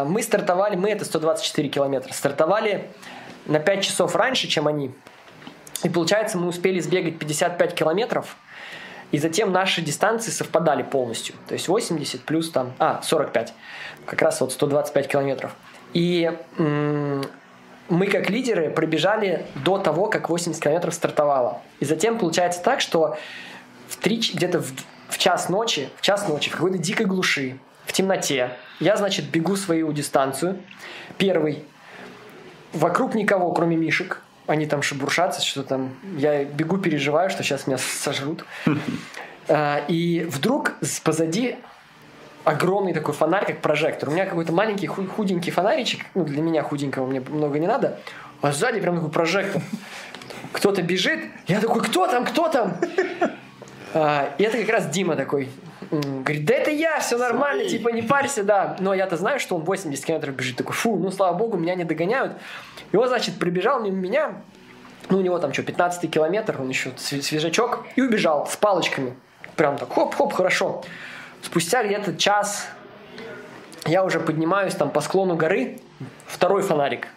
мы 0.05 0.23
стартовали, 0.23 0.75
мы 0.75 0.89
это 0.89 1.05
124 1.05 1.69
километра, 1.69 2.13
стартовали 2.13 2.89
на 3.45 3.59
5 3.59 3.83
часов 3.83 4.15
раньше, 4.15 4.47
чем 4.47 4.67
они. 4.67 4.91
И 5.83 5.89
получается, 5.89 6.37
мы 6.37 6.47
успели 6.47 6.79
сбегать 6.79 7.19
55 7.19 7.75
километров, 7.75 8.37
и 9.11 9.17
затем 9.17 9.51
наши 9.51 9.81
дистанции 9.81 10.31
совпадали 10.31 10.81
полностью. 10.83 11.35
То 11.47 11.53
есть 11.53 11.67
80 11.67 12.23
плюс 12.23 12.49
там, 12.49 12.73
а, 12.79 13.01
45. 13.03 13.53
Как 14.05 14.21
раз 14.21 14.41
вот 14.41 14.51
125 14.51 15.07
километров. 15.07 15.55
И 15.93 16.31
м, 16.57 17.23
мы 17.87 18.07
как 18.07 18.29
лидеры 18.29 18.69
пробежали 18.69 19.45
до 19.63 19.77
того, 19.77 20.07
как 20.07 20.29
80 20.29 20.61
километров 20.61 20.93
стартовало. 20.93 21.61
И 21.79 21.85
затем 21.85 22.17
получается 22.17 22.61
так, 22.61 22.81
что 22.81 23.17
в 23.87 23.97
три, 23.97 24.21
ч- 24.21 24.33
где-то 24.33 24.59
в, 24.59 24.73
в 25.09 25.17
час 25.17 25.49
ночи, 25.49 25.89
в 25.97 26.01
час 26.01 26.27
ночи, 26.27 26.49
в 26.49 26.53
какой-то 26.53 26.77
дикой 26.77 27.05
глуши, 27.05 27.59
темноте, 27.95 28.51
я, 28.79 28.97
значит, 28.97 29.25
бегу 29.31 29.55
свою 29.55 29.91
дистанцию. 29.93 30.57
Первый. 31.17 31.63
Вокруг 32.73 33.15
никого, 33.15 33.51
кроме 33.53 33.75
мишек. 33.77 34.21
Они 34.47 34.65
там 34.67 34.81
шебуршатся, 34.81 35.41
что 35.41 35.63
там. 35.63 35.95
Я 36.17 36.43
бегу, 36.43 36.77
переживаю, 36.77 37.29
что 37.29 37.41
сейчас 37.43 37.67
меня 37.67 37.77
сожрут. 37.77 38.45
А, 39.47 39.83
И 39.87 40.25
вдруг 40.27 40.73
позади 41.03 41.55
огромный 42.45 42.93
такой 42.93 43.13
фонарь, 43.13 43.45
как 43.45 43.61
прожектор. 43.61 44.09
У 44.09 44.11
меня 44.11 44.25
какой-то 44.25 44.51
маленький 44.51 44.87
ху- 44.87 45.05
худенький 45.05 45.51
фонаричек, 45.51 46.03
ну, 46.15 46.23
для 46.23 46.41
меня 46.41 46.63
худенького, 46.63 47.05
мне 47.05 47.19
много 47.19 47.59
не 47.59 47.67
надо, 47.67 47.99
а 48.41 48.51
сзади 48.51 48.81
прям 48.81 48.95
такой 48.95 49.11
прожектор. 49.11 49.61
Кто-то 50.51 50.81
бежит, 50.81 51.19
я 51.47 51.59
такой, 51.59 51.83
кто 51.83 52.07
там, 52.07 52.25
кто 52.25 52.49
там? 52.49 52.77
А, 53.97 54.35
и 54.37 54.43
это 54.43 54.57
как 54.57 54.67
раз 54.69 54.87
Дима 54.87 55.15
такой, 55.15 55.49
говорит, 55.89 56.43
да 56.43 56.53
это 56.53 56.69
я, 56.69 56.99
все 56.99 57.17
нормально, 57.17 57.63
Свои. 57.63 57.77
типа 57.77 57.89
не 57.89 58.01
парься, 58.01 58.43
да. 58.43 58.75
Но 58.79 58.93
я-то 58.93 59.15
знаю, 59.15 59.39
что 59.39 59.55
он 59.55 59.63
80 59.63 60.03
километров 60.03 60.35
бежит, 60.35 60.57
такой, 60.57 60.73
фу, 60.75 60.97
ну 60.97 61.11
слава 61.11 61.37
богу, 61.37 61.55
меня 61.55 61.75
не 61.75 61.85
догоняют. 61.85 62.33
И 62.91 62.97
он, 62.97 63.07
значит, 63.07 63.39
прибежал 63.39 63.81
мимо 63.81 63.95
меня, 63.95 64.41
ну 65.09 65.19
у 65.19 65.21
него 65.21 65.39
там 65.39 65.53
что, 65.53 65.63
15 65.63 66.11
километр, 66.11 66.59
он 66.59 66.67
еще 66.67 66.89
све- 66.89 67.21
свежачок, 67.21 67.85
и 67.95 68.01
убежал 68.01 68.45
с 68.47 68.57
палочками. 68.57 69.15
Прям 69.55 69.77
так, 69.77 69.93
хоп-хоп, 69.93 70.33
хорошо. 70.33 70.83
Спустя 71.41 71.81
где-то 71.81 72.17
час 72.17 72.67
я 73.85 74.03
уже 74.03 74.19
поднимаюсь 74.19 74.75
там 74.75 74.89
по 74.89 74.99
склону 74.99 75.37
горы, 75.37 75.79
второй 76.25 76.63
фонарик. 76.63 77.07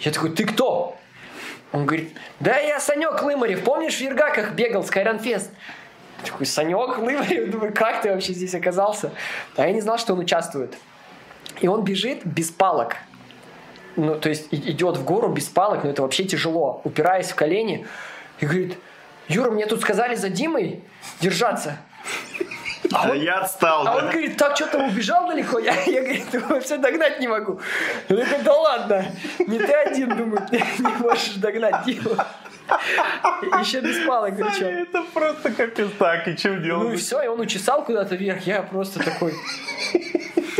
Я 0.00 0.10
такой, 0.10 0.30
ты 0.30 0.44
кто? 0.44 0.96
Он 1.72 1.84
говорит, 1.84 2.16
да 2.40 2.58
я 2.58 2.80
Санек 2.80 3.22
Лымарев, 3.22 3.62
помнишь 3.62 3.96
в 3.96 4.00
Ергаках 4.00 4.52
бегал 4.52 4.84
с 4.84 4.90
Кайранфест? 4.90 5.50
Такой, 6.24 6.46
Санек 6.46 6.98
Лымарев, 6.98 7.50
думаю, 7.50 7.74
как 7.74 8.02
ты 8.02 8.10
вообще 8.10 8.32
здесь 8.32 8.54
оказался? 8.54 9.12
А 9.56 9.66
я 9.66 9.72
не 9.72 9.80
знал, 9.80 9.98
что 9.98 10.14
он 10.14 10.20
участвует. 10.20 10.74
И 11.60 11.68
он 11.68 11.84
бежит 11.84 12.24
без 12.24 12.50
палок. 12.50 12.96
Ну, 13.96 14.18
то 14.18 14.28
есть 14.28 14.48
идет 14.52 14.96
в 14.96 15.04
гору 15.04 15.28
без 15.28 15.46
палок, 15.46 15.84
но 15.84 15.90
это 15.90 16.02
вообще 16.02 16.24
тяжело, 16.24 16.80
упираясь 16.84 17.30
в 17.30 17.34
колени. 17.34 17.86
И 18.40 18.46
говорит, 18.46 18.78
Юра, 19.26 19.50
мне 19.50 19.66
тут 19.66 19.80
сказали 19.80 20.14
за 20.14 20.28
Димой 20.30 20.82
держаться. 21.20 21.78
А 22.92 23.14
я 23.14 23.40
отстал, 23.40 23.86
А 23.86 23.96
он 23.96 24.04
да? 24.06 24.10
говорит, 24.12 24.36
так 24.36 24.56
что 24.56 24.66
там 24.66 24.88
убежал 24.88 25.26
далеко? 25.28 25.58
Я, 25.58 25.74
я 25.84 26.00
говорит, 26.02 26.26
вообще 26.48 26.76
догнать 26.78 27.20
не 27.20 27.28
могу. 27.28 27.60
Я 28.08 28.16
такой, 28.24 28.42
да 28.44 28.54
ладно, 28.54 29.04
не 29.38 29.58
ты 29.58 29.72
один, 29.72 30.16
думаю, 30.16 30.46
не 30.50 30.96
можешь 30.98 31.34
догнать 31.34 31.84
Диму. 31.84 32.16
Еще 33.60 33.80
без 33.80 34.06
палок 34.06 34.34
причем. 34.36 34.66
Это 34.66 35.02
просто 35.14 35.50
капец 35.52 35.88
так, 35.98 36.28
и 36.28 36.36
чем 36.36 36.56
Ну 36.56 36.58
и 36.60 36.64
делать? 36.64 37.00
все, 37.00 37.22
и 37.22 37.26
он 37.26 37.40
учесал 37.40 37.82
куда-то 37.84 38.14
вверх, 38.14 38.46
я 38.46 38.62
просто 38.62 39.02
такой, 39.02 39.32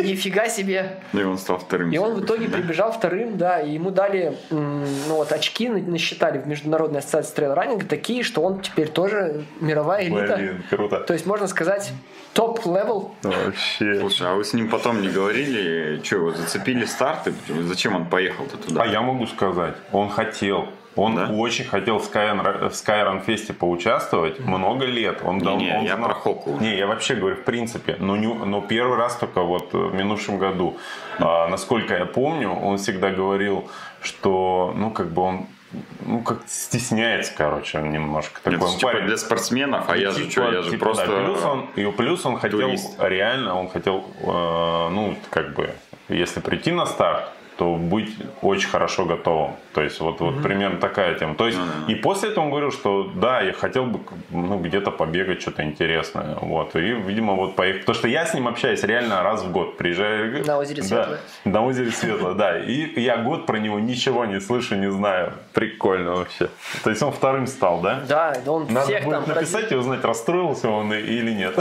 нифига 0.03 0.49
себе. 0.49 1.01
И 1.13 1.23
он 1.23 1.39
стал 1.39 1.59
вторым. 1.59 1.91
И 1.91 1.99
он 1.99 2.15
в 2.15 2.25
итоге 2.25 2.49
прибежал 2.49 2.93
вторым, 2.93 3.37
да, 3.39 3.61
и 3.61 3.73
ему 3.73 3.91
дали, 3.91 4.37
ну 4.51 4.85
вот, 5.09 5.33
очки 5.33 5.69
на- 5.69 5.79
насчитали 5.79 6.39
в 6.39 6.47
Международной 6.47 7.01
ассоциации 7.01 7.35
трейл-раннинга 7.35 7.87
такие, 7.87 8.23
что 8.23 8.43
он 8.43 8.61
теперь 8.61 8.89
тоже 8.89 9.45
мировая 9.61 10.05
элита. 10.05 10.37
Блин, 10.37 10.63
круто. 10.71 11.01
То 11.01 11.13
есть, 11.13 11.27
можно 11.27 11.47
сказать, 11.47 11.93
top 12.35 12.62
level. 12.62 13.15
Вообще. 13.23 13.99
Слушай, 14.01 14.29
а 14.29 14.35
вы 14.35 14.45
с 14.45 14.53
ним 14.55 14.69
потом 14.69 15.01
не 15.03 15.09
говорили, 15.09 16.01
что 16.03 16.17
его 16.17 16.33
зацепили 16.33 16.85
старты? 16.85 17.33
Зачем 17.63 17.97
он 17.97 18.07
поехал-то 18.07 18.57
туда? 18.57 18.83
А 18.83 18.87
я 18.87 19.01
могу 19.01 19.27
сказать, 19.27 19.75
он 19.93 20.09
хотел. 20.09 20.69
Он 20.99 21.15
Да? 21.15 21.27
очень 21.29 21.65
хотел 21.65 21.99
в 21.99 22.13
Skyrun, 22.13 22.69
в 22.69 22.73
Skyrun 22.73 23.25
Фесте 23.25 23.53
поучаствовать 23.53 24.41
много 24.41 24.85
лет. 24.85 25.21
Он 25.25 25.39
дал- 25.39 25.57
Не-не, 25.57 25.79
он 25.79 25.85
я 25.85 25.95
знал- 25.97 26.09
про 26.09 26.15
Хоку. 26.15 26.59
Не, 26.61 26.77
я 26.77 26.87
вообще 26.87 27.15
говорю, 27.15 27.37
в 27.37 27.45
принципе. 27.45 27.97
Но, 28.01 28.17
не- 28.17 28.27
но 28.35 28.61
первый 28.61 28.99
раз 28.99 29.17
только 29.17 29.43
вот 29.43 29.73
в 29.73 29.95
минувшем 29.95 30.39
году. 30.39 30.77
А, 31.21 31.47
насколько 31.49 31.95
я 31.97 32.05
помню, 32.05 32.51
он 32.53 32.79
всегда 32.79 33.11
говорил, 33.11 33.71
что, 34.03 34.73
ну, 34.77 34.91
как 34.91 35.07
бы 35.13 35.23
он 35.23 35.47
ну, 36.07 36.23
как 36.23 36.39
стесняется, 36.47 37.31
короче, 37.37 37.79
он 37.79 37.91
немножко. 37.91 38.41
Такой 38.43 38.59
он 38.59 38.75
типа 38.77 38.91
парень. 38.93 39.07
для 39.07 39.19
спортсменов, 39.19 39.85
а 39.91 39.97
я 39.99 40.13
же 40.13 40.21
Типа- 40.21 40.31
что, 40.31 40.53
я 40.53 40.63
же 40.63 40.71
типа, 40.71 40.85
просто... 40.87 41.07
да. 41.07 41.25
Плюс 41.25 41.45
он, 41.45 41.67
и 41.77 41.93
плюс 41.93 42.25
он 42.25 42.39
хотел, 42.39 42.61
турист. 42.61 42.97
реально, 42.99 43.55
он 43.61 43.69
хотел, 43.69 44.03
э, 44.23 44.89
ну, 44.91 45.15
как 45.29 45.53
бы, 45.55 45.71
если 46.09 46.41
прийти 46.41 46.73
на 46.73 46.87
старт, 46.87 47.29
то 47.59 47.75
быть 47.75 48.15
очень 48.41 48.69
хорошо 48.69 49.05
готовым. 49.05 49.53
То 49.75 49.83
есть 49.83 50.01
вот, 50.01 50.21
вот 50.21 50.43
примерно 50.43 50.79
такая 50.79 51.15
тема. 51.17 51.35
То 51.35 51.47
есть 51.47 51.59
Ну-да. 51.59 51.93
и 51.93 51.97
после 51.97 52.31
этого 52.31 52.45
он 52.45 52.51
говорил, 52.51 52.71
что 52.71 53.11
да, 53.15 53.41
я 53.41 53.53
хотел 53.53 53.85
бы 53.85 53.99
ну, 54.31 54.59
где-то 54.61 54.91
побегать 54.93 55.43
что-то 55.43 55.63
интересное. 55.65 56.37
Вот. 56.41 56.77
И, 56.77 56.81
видимо, 56.81 57.35
вот 57.35 57.57
поехал. 57.57 57.81
Потому 57.81 57.95
что 57.97 58.09
я 58.09 58.25
с 58.27 58.35
ним 58.35 58.47
общаюсь 58.49 58.83
реально 58.85 59.23
раз 59.25 59.43
в 59.43 59.51
год. 59.53 59.77
Приезжаю. 59.77 60.47
На 60.47 60.59
озере 60.59 60.83
Да, 60.83 60.89
Светлое. 60.89 61.19
на 61.45 61.67
озере 61.67 61.91
Светлое, 61.91 62.35
да. 62.35 62.59
И 62.61 63.01
я 63.01 63.17
год 63.19 63.47
про 63.47 63.59
него 63.59 63.81
ничего 63.81 64.25
не 64.25 64.41
слышу, 64.41 64.77
не 64.77 64.91
знаю. 64.91 65.33
Прикольно 65.53 66.15
вообще. 66.15 66.49
То 66.85 66.91
есть 66.91 67.03
он 67.03 67.11
вторым 67.13 67.47
стал, 67.49 67.81
да? 67.81 68.01
Да, 68.09 68.35
да 68.45 68.53
он 68.53 68.67
Надо 68.73 68.87
всех 68.87 69.05
будет 69.05 69.25
там 69.27 69.35
написать 69.35 69.73
и 69.73 69.75
узнать, 69.75 70.05
расстроился 70.05 70.69
он 70.71 70.93
или 70.93 71.33
нет. 71.33 71.59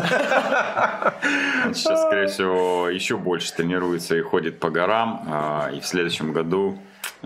Он 1.66 1.74
сейчас, 1.74 2.04
скорее 2.04 2.28
всего, 2.28 2.90
еще 2.90 3.18
больше 3.18 3.54
тренируется 3.54 4.16
и 4.16 4.22
ходит 4.22 4.60
по 4.60 4.70
горам. 4.70 5.24
а, 5.30 5.70
И 5.72 5.80
в 5.88 5.90
следующем 5.90 6.34
году 6.34 6.78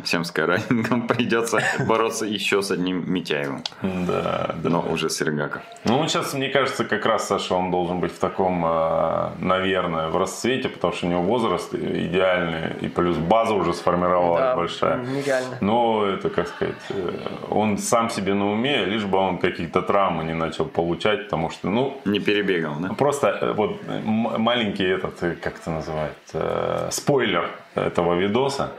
всем 0.03 0.23
скайранингам 0.23 1.07
придется 1.07 1.61
бороться 1.87 2.25
еще 2.25 2.61
с 2.61 2.69
одним 2.69 3.11
Митяевым. 3.11 3.63
Да, 3.81 4.55
да. 4.63 4.69
Но 4.69 4.81
уже 4.81 5.09
с 5.09 5.21
Иргаков. 5.21 5.63
Ну, 5.83 5.97
он 5.97 6.07
сейчас, 6.07 6.33
мне 6.33 6.49
кажется, 6.49 6.85
как 6.85 7.05
раз, 7.05 7.27
Саша, 7.27 7.55
он 7.55 7.71
должен 7.71 7.99
быть 7.99 8.11
в 8.13 8.19
таком, 8.19 8.63
э, 8.65 9.29
наверное, 9.39 10.09
в 10.09 10.17
расцвете, 10.17 10.69
потому 10.69 10.93
что 10.93 11.07
у 11.07 11.09
него 11.09 11.21
возраст 11.23 11.73
идеальный, 11.73 12.73
и 12.81 12.87
плюс 12.87 13.17
база 13.17 13.53
уже 13.53 13.73
сформировалась 13.73 14.41
Да, 14.41 14.55
большая. 14.55 14.97
нереально. 14.97 15.57
Но 15.59 16.05
это, 16.05 16.29
как 16.29 16.47
сказать, 16.47 16.75
э, 16.89 17.11
он 17.49 17.77
сам 17.79 18.09
себе 18.11 18.33
на 18.33 18.51
уме, 18.51 18.85
лишь 18.85 19.05
бы 19.05 19.17
он 19.17 19.39
какие-то 19.39 19.81
травмы 19.81 20.23
не 20.23 20.35
начал 20.35 20.65
получать, 20.65 21.23
потому 21.25 21.49
что, 21.49 21.69
ну, 21.69 21.97
Не 22.05 22.19
перебегал, 22.19 22.75
да? 22.79 22.93
Просто 22.93 23.27
э, 23.41 23.53
вот 23.53 23.81
маленький 24.05 24.85
этот, 24.85 25.21
э, 25.23 25.35
как 25.41 25.55
это 25.59 25.71
называют, 25.71 26.93
спойлер 26.93 27.49
этого 27.75 28.15
видоса. 28.15 28.71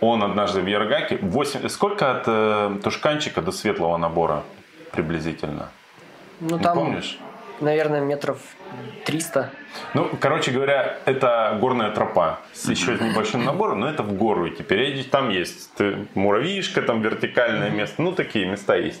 Он 0.00 0.22
однажды 0.22 0.60
в 0.60 0.66
Яргаке, 0.66 1.18
8, 1.20 1.68
сколько 1.68 2.12
от 2.12 2.24
э, 2.26 2.76
тушканчика 2.84 3.42
до 3.42 3.50
светлого 3.50 3.96
набора 3.96 4.44
приблизительно? 4.92 5.70
Ну 6.40 6.56
Не 6.56 6.62
там, 6.62 6.76
помнишь? 6.76 7.18
наверное, 7.60 8.00
метров 8.00 8.38
300. 9.04 9.50
Ну, 9.94 10.10
короче 10.20 10.50
говоря, 10.50 10.98
это 11.04 11.56
горная 11.60 11.90
тропа 11.90 12.40
с 12.52 12.68
еще 12.68 12.92
небольшим 12.92 13.44
набором, 13.44 13.80
но 13.80 13.90
это 13.90 14.02
в 14.02 14.12
гору 14.12 14.48
идти. 14.48 14.62
Перейдешь, 14.62 15.06
там 15.06 15.30
есть 15.30 15.70
муравьишка, 16.14 16.82
там 16.82 17.02
вертикальное 17.02 17.70
место, 17.70 18.02
ну, 18.02 18.12
такие 18.12 18.46
места 18.46 18.76
есть. 18.76 19.00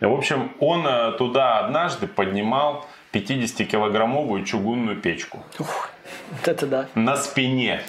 В 0.00 0.12
общем, 0.12 0.52
он 0.58 0.86
э, 0.86 1.12
туда 1.12 1.60
однажды 1.60 2.06
поднимал 2.06 2.86
50-килограммовую 3.12 4.44
чугунную 4.44 4.96
печку 4.96 5.44
Ух, 5.58 5.90
вот 6.30 6.48
это 6.48 6.66
да. 6.66 6.86
на 6.94 7.16
спине. 7.16 7.82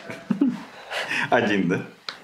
Один, 1.29 1.67
да? 1.67 1.81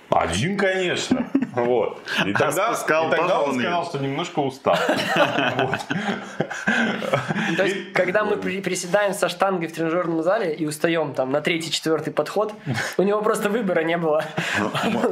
Один, 0.09 0.57
конечно. 0.57 1.29
Вот. 1.53 2.01
И 2.25 2.33
тогда, 2.33 2.73
спускал 2.73 3.07
и 3.09 3.15
тогда 3.15 3.41
он 3.41 3.59
сказал, 3.59 3.85
что 3.85 3.99
немножко 3.99 4.39
устал. 4.39 4.75
То 7.57 7.63
есть, 7.63 7.93
когда 7.93 8.23
мы 8.23 8.37
при- 8.37 8.61
приседаем 8.61 9.13
со 9.13 9.29
штангой 9.29 9.67
в 9.67 9.73
тренажерном 9.73 10.23
зале 10.23 10.53
и 10.53 10.65
устаем 10.65 11.13
там 11.13 11.31
на 11.31 11.41
третий, 11.41 11.71
четвертый 11.71 12.11
подход, 12.11 12.53
у 12.97 13.03
него 13.03 13.21
просто 13.21 13.49
выбора 13.49 13.81
не 13.81 13.97
было. 13.97 14.23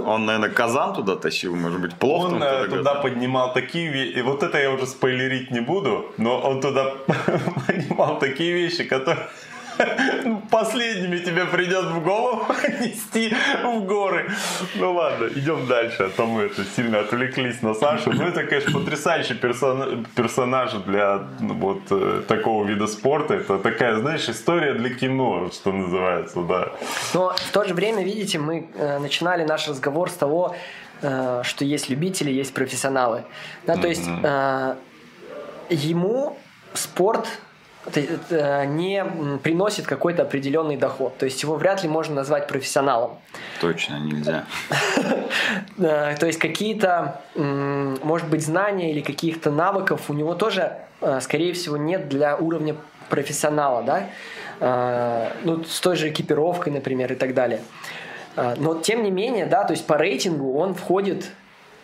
Он, 0.06 0.26
наверное, 0.26 0.50
казан 0.50 0.94
туда 0.96 1.16
тащил, 1.16 1.56
может 1.56 1.80
быть, 1.80 1.94
плов 1.96 2.26
Он 2.32 2.42
э, 2.42 2.68
туда 2.68 2.96
поднимал 2.96 3.54
такие 3.54 3.92
вещи, 3.92 4.18
и 4.18 4.22
вот 4.22 4.42
это 4.44 4.60
я 4.60 4.72
уже 4.72 4.88
спойлерить 4.88 5.52
не 5.52 5.60
буду, 5.60 6.12
но 6.18 6.40
он 6.40 6.62
туда 6.62 6.94
поднимал 7.68 8.20
такие 8.20 8.54
вещи, 8.54 8.84
которые 8.84 9.28
последними 10.50 11.18
тебе 11.20 11.46
придет 11.46 11.86
в 11.86 12.04
голову 12.04 12.46
нести 12.80 13.34
в 13.64 13.86
горы. 13.86 14.30
Ну 14.76 14.94
ладно, 14.94 15.30
идем 15.36 15.68
дальше, 15.68 16.04
а 16.04 16.10
то 16.10 16.26
мы 16.26 16.44
это 16.44 16.64
сильно 16.76 17.00
отвлеклись 17.00 17.62
на 17.62 17.74
Сашу. 17.74 18.12
Ну 18.14 18.24
это, 18.24 18.44
конечно, 18.44 18.80
потрясающий 18.80 19.34
персона- 19.36 20.06
персонаж 20.16 20.74
для 20.86 21.28
ну, 21.40 21.54
вот 21.54 21.82
э, 21.92 22.24
такого 22.28 22.66
вида 22.66 22.88
спорта. 22.88 23.36
Это 23.36 23.58
такая, 23.58 23.98
знаешь, 23.98 24.30
история 24.30 24.74
для 24.74 24.90
кино, 24.90 25.50
что 25.52 25.72
называется, 25.72 26.42
да. 26.42 26.70
Но 27.14 27.34
в 27.36 27.52
то 27.52 27.64
же 27.64 27.74
время, 27.74 28.04
видите, 28.04 28.40
мы 28.40 28.70
э, 28.76 29.00
начинали 29.00 29.44
наш 29.44 29.68
разговор 29.68 30.10
с 30.10 30.14
того, 30.14 30.56
э, 31.02 31.42
что 31.44 31.66
есть 31.66 31.90
любители, 31.90 32.32
есть 32.32 32.54
профессионалы. 32.54 33.24
Да, 33.66 33.76
то 33.76 33.88
есть 33.88 34.08
э, 34.08 34.76
ему 35.70 36.38
спорт 36.74 37.28
не 37.96 38.98
м, 39.00 39.40
приносит 39.40 39.86
какой-то 39.86 40.24
определенный 40.24 40.78
доход. 40.78 41.18
То 41.18 41.26
есть 41.26 41.42
его 41.44 41.56
вряд 41.56 41.84
ли 41.84 41.90
можно 41.90 42.16
назвать 42.16 42.48
профессионалом. 42.48 43.18
Точно 43.62 44.00
нельзя. 44.00 44.46
Э, 45.80 46.16
То 46.20 46.26
есть 46.26 46.40
какие-то, 46.40 47.22
может 47.36 48.28
быть, 48.30 48.44
знания 48.44 48.92
или 48.92 49.02
каких-то 49.02 49.52
навыков 49.52 50.10
у 50.10 50.14
него 50.14 50.34
тоже, 50.34 50.78
э, 51.02 51.20
скорее 51.22 51.54
всего, 51.54 51.78
нет 51.78 52.10
для 52.10 52.36
уровня 52.36 52.76
профессионала, 53.10 53.84
да? 53.84 54.10
Э, 54.60 55.32
Ну, 55.44 55.64
с 55.64 55.80
той 55.80 55.96
же 55.96 56.10
экипировкой, 56.10 56.74
например, 56.74 57.12
и 57.14 57.16
так 57.16 57.34
далее. 57.34 57.62
Э, 58.36 58.56
Но 58.58 58.76
тем 58.76 59.04
не 59.04 59.12
менее, 59.12 59.46
да, 59.46 59.64
то 59.64 59.74
есть 59.74 59.86
по 59.86 59.98
рейтингу 59.98 60.58
он 60.58 60.74
входит 60.74 61.30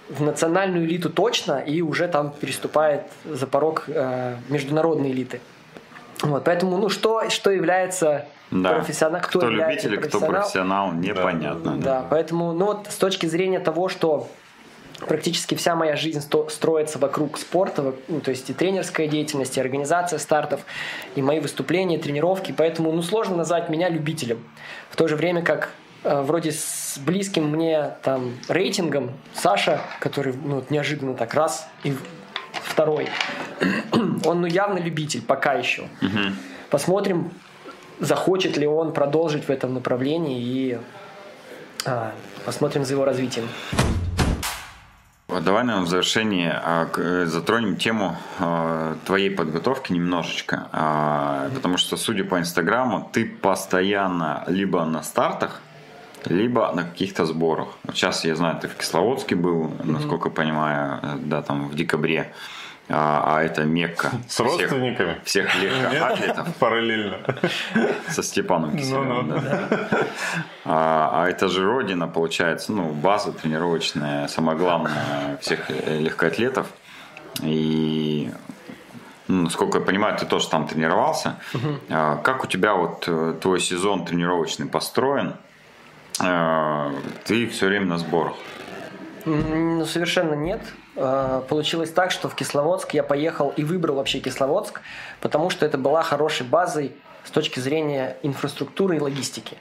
в 0.09 0.21
национальную 0.21 0.85
элиту 0.85 1.09
точно 1.09 1.59
и 1.59 1.81
уже 1.81 2.07
там 2.07 2.31
переступает 2.31 3.03
за 3.25 3.47
порог 3.47 3.84
э, 3.88 4.35
международной 4.49 5.11
элиты. 5.11 5.39
Вот, 6.22 6.44
поэтому, 6.44 6.77
ну, 6.77 6.90
что, 6.90 7.30
что 7.30 7.52
является 7.52 8.26
Да. 8.52 8.73
профессионалом, 8.76 9.22
кто, 9.22 9.40
Кто 9.40 9.49
является 9.49 9.90
любитель, 9.90 10.10
кто 10.10 10.19
профессионал, 10.19 10.91
профессионал, 10.91 10.91
непонятно. 10.94 11.77
да, 11.77 12.06
поэтому, 12.10 12.53
ну 12.53 12.65
вот 12.65 12.88
с 12.90 12.95
точки 12.95 13.26
зрения 13.26 13.60
того, 13.60 13.90
что 13.90 14.27
практически 15.07 15.56
вся 15.56 15.76
моя 15.76 15.95
жизнь 15.98 16.22
сто- 16.22 16.48
строится 16.49 16.98
вокруг 16.99 17.38
спорта, 17.38 17.94
ну, 18.07 18.22
то 18.22 18.30
есть 18.30 18.49
и 18.49 18.53
тренерская 18.53 19.07
деятельность, 19.07 19.57
и 19.57 19.60
организация 19.61 20.18
стартов, 20.19 20.61
и 21.15 21.22
мои 21.22 21.40
выступления, 21.41 21.98
тренировки, 21.98 22.53
поэтому, 22.56 22.91
ну, 22.91 23.02
сложно 23.02 23.35
назвать 23.35 23.69
меня 23.69 23.90
любителем. 23.90 24.41
В 24.90 24.95
то 24.95 25.07
же 25.10 25.15
время 25.18 25.41
как 25.41 25.72
э, 26.03 26.22
вроде 26.22 26.52
с 26.53 26.99
близким 27.06 27.49
мне 27.49 27.95
там 28.03 28.34
рейтингом 28.48 29.11
Саша, 29.34 29.81
который 29.99 30.35
ну, 30.41 30.64
неожиданно 30.69 31.15
так 31.15 31.34
раз 31.34 31.68
и 31.84 31.94
второй, 32.64 33.10
он 34.25 34.41
ну 34.41 34.47
явно 34.47 34.79
любитель 34.79 35.21
пока 35.21 35.53
еще. 35.53 35.87
Посмотрим, 36.69 37.31
захочет 37.99 38.57
ли 38.57 38.67
он 38.67 38.93
продолжить 38.93 39.45
в 39.45 39.49
этом 39.49 39.73
направлении 39.73 40.41
и 40.41 40.79
а, 41.85 42.13
посмотрим 42.45 42.85
за 42.85 42.93
его 42.93 43.05
развитием. 43.05 43.47
Давай, 45.27 45.63
наверное, 45.63 45.85
в 45.85 45.89
завершении 45.89 46.51
а, 46.53 46.87
э, 46.95 47.25
затронем 47.25 47.75
тему 47.77 48.15
а, 48.39 48.95
твоей 49.05 49.29
подготовки 49.29 49.91
немножечко. 49.91 50.67
А, 50.71 51.49
Потому 51.55 51.77
что, 51.77 51.97
судя 51.97 52.23
по 52.23 52.39
Инстаграму, 52.39 53.09
ты 53.11 53.25
постоянно 53.25 54.43
либо 54.47 54.85
на 54.85 55.01
стартах, 55.01 55.61
либо 56.25 56.71
на 56.73 56.83
каких-то 56.83 57.25
сборах. 57.25 57.69
Сейчас 57.93 58.25
я 58.25 58.35
знаю, 58.35 58.59
ты 58.59 58.67
в 58.67 58.75
Кисловодске 58.75 59.35
был, 59.35 59.71
насколько 59.83 60.29
понимаю, 60.29 60.99
э, 61.01 61.17
да, 61.25 61.41
там 61.41 61.67
в 61.67 61.75
декабре. 61.75 62.31
А, 62.89 63.38
а 63.38 63.43
это 63.43 63.64
Мекка 63.64 64.11
С 64.27 64.39
родственниками? 64.41 65.19
всех 65.23 65.55
легкоатлетов 65.55 66.53
Параллельно. 66.57 67.19
со 68.10 68.22
Степаном 68.22 68.76
Киселевым. 68.77 69.27
Ну-ну. 69.30 69.39
да, 69.41 69.68
да. 69.69 69.88
А, 70.65 71.10
а 71.23 71.30
это 71.30 71.47
же 71.47 71.65
родина, 71.65 72.07
получается, 72.07 72.73
ну, 72.73 72.89
база 72.89 73.31
тренировочная, 73.31 74.27
самое 74.27 74.57
главное 74.57 75.38
всех 75.41 75.69
легкоатлетов. 75.69 76.68
И, 77.41 78.30
ну, 79.27 79.43
насколько 79.43 79.80
я 79.80 79.84
понимаю, 79.85 80.18
ты 80.18 80.26
тоже 80.26 80.49
там 80.49 80.68
тренировался. 80.68 81.38
А, 81.89 82.18
Как 82.18 82.43
у 82.43 82.47
тебя 82.47 82.73
вот 82.76 83.05
э, 83.07 83.34
твой 83.41 83.60
сезон 83.61 84.05
тренировочный 84.05 84.68
построен? 84.68 85.35
А, 86.22 86.91
Ты 87.26 87.47
все 87.47 87.68
время 87.68 87.85
на 87.85 87.97
сборах. 87.97 88.35
Ну, 89.26 89.85
совершенно 89.85 90.34
нет. 90.34 90.61
Э, 90.95 91.41
Получилось 91.49 91.91
так, 91.91 92.11
что 92.11 92.29
в 92.29 92.35
Кисловодск 92.35 92.93
я 92.93 93.03
поехал 93.03 93.53
и 93.55 93.63
выбрал 93.63 93.95
вообще 93.95 94.19
Кисловодск, 94.19 94.81
потому 95.21 95.49
что 95.49 95.65
это 95.65 95.77
была 95.77 96.03
хорошей 96.03 96.45
базой 96.45 96.93
с 97.23 97.31
точки 97.31 97.59
зрения 97.59 98.17
инфраструктуры 98.23 98.97
и 98.97 98.99
логистики. 98.99 99.57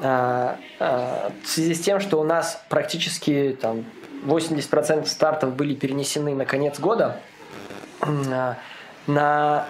Э, 0.00 0.56
В 0.78 1.46
связи 1.48 1.74
с 1.74 1.80
тем, 1.80 2.00
что 2.00 2.20
у 2.20 2.24
нас 2.24 2.62
практически 2.68 3.56
там 3.60 3.84
80% 4.26 5.06
стартов 5.06 5.54
были 5.54 5.74
перенесены 5.74 6.34
на 6.34 6.44
конец 6.44 6.78
года, 6.80 7.20
на 9.06 9.66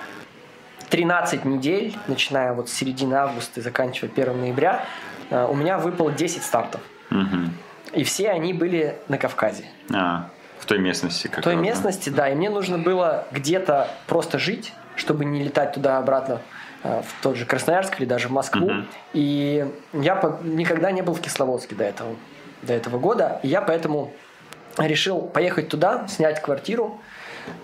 13 0.90 1.44
недель, 1.44 1.96
начиная 2.06 2.52
вот 2.52 2.68
с 2.68 2.72
середины 2.72 3.14
августа 3.14 3.60
и 3.60 3.62
заканчивая 3.62 4.10
1 4.10 4.40
ноября, 4.40 4.84
у 5.30 5.54
меня 5.54 5.78
выпало 5.78 6.12
10 6.12 6.42
стартов. 6.42 6.80
Мгм. 7.10 7.54
И 7.94 8.04
все 8.04 8.30
они 8.30 8.52
были 8.52 8.96
на 9.08 9.16
Кавказе. 9.18 9.64
А, 9.94 10.28
в 10.62 10.66
той 10.66 10.78
местности 10.78 11.26
как 11.26 11.40
В 11.40 11.42
той 11.42 11.56
местности, 11.56 12.08
да, 12.08 12.28
и 12.28 12.36
мне 12.36 12.48
нужно 12.48 12.78
было 12.78 13.26
где-то 13.32 13.88
просто 14.06 14.38
жить, 14.38 14.72
чтобы 14.94 15.24
не 15.24 15.42
летать 15.42 15.72
туда-обратно 15.72 16.40
э, 16.84 17.02
в 17.02 17.22
тот 17.22 17.36
же 17.36 17.46
Красноярск 17.46 17.98
или 17.98 18.06
даже 18.06 18.28
в 18.28 18.30
Москву. 18.30 18.70
Мгм. 18.70 18.86
И 19.12 19.66
я 19.92 20.38
никогда 20.44 20.92
не 20.92 21.02
был 21.02 21.14
в 21.14 21.20
Кисловодске 21.20 21.74
до 21.74 21.82
этого, 21.82 22.14
до 22.62 22.74
этого 22.74 23.00
года, 23.00 23.40
и 23.42 23.48
я 23.48 23.60
поэтому 23.60 24.12
решил 24.78 25.22
поехать 25.22 25.68
туда, 25.68 26.06
снять 26.06 26.40
квартиру 26.40 27.00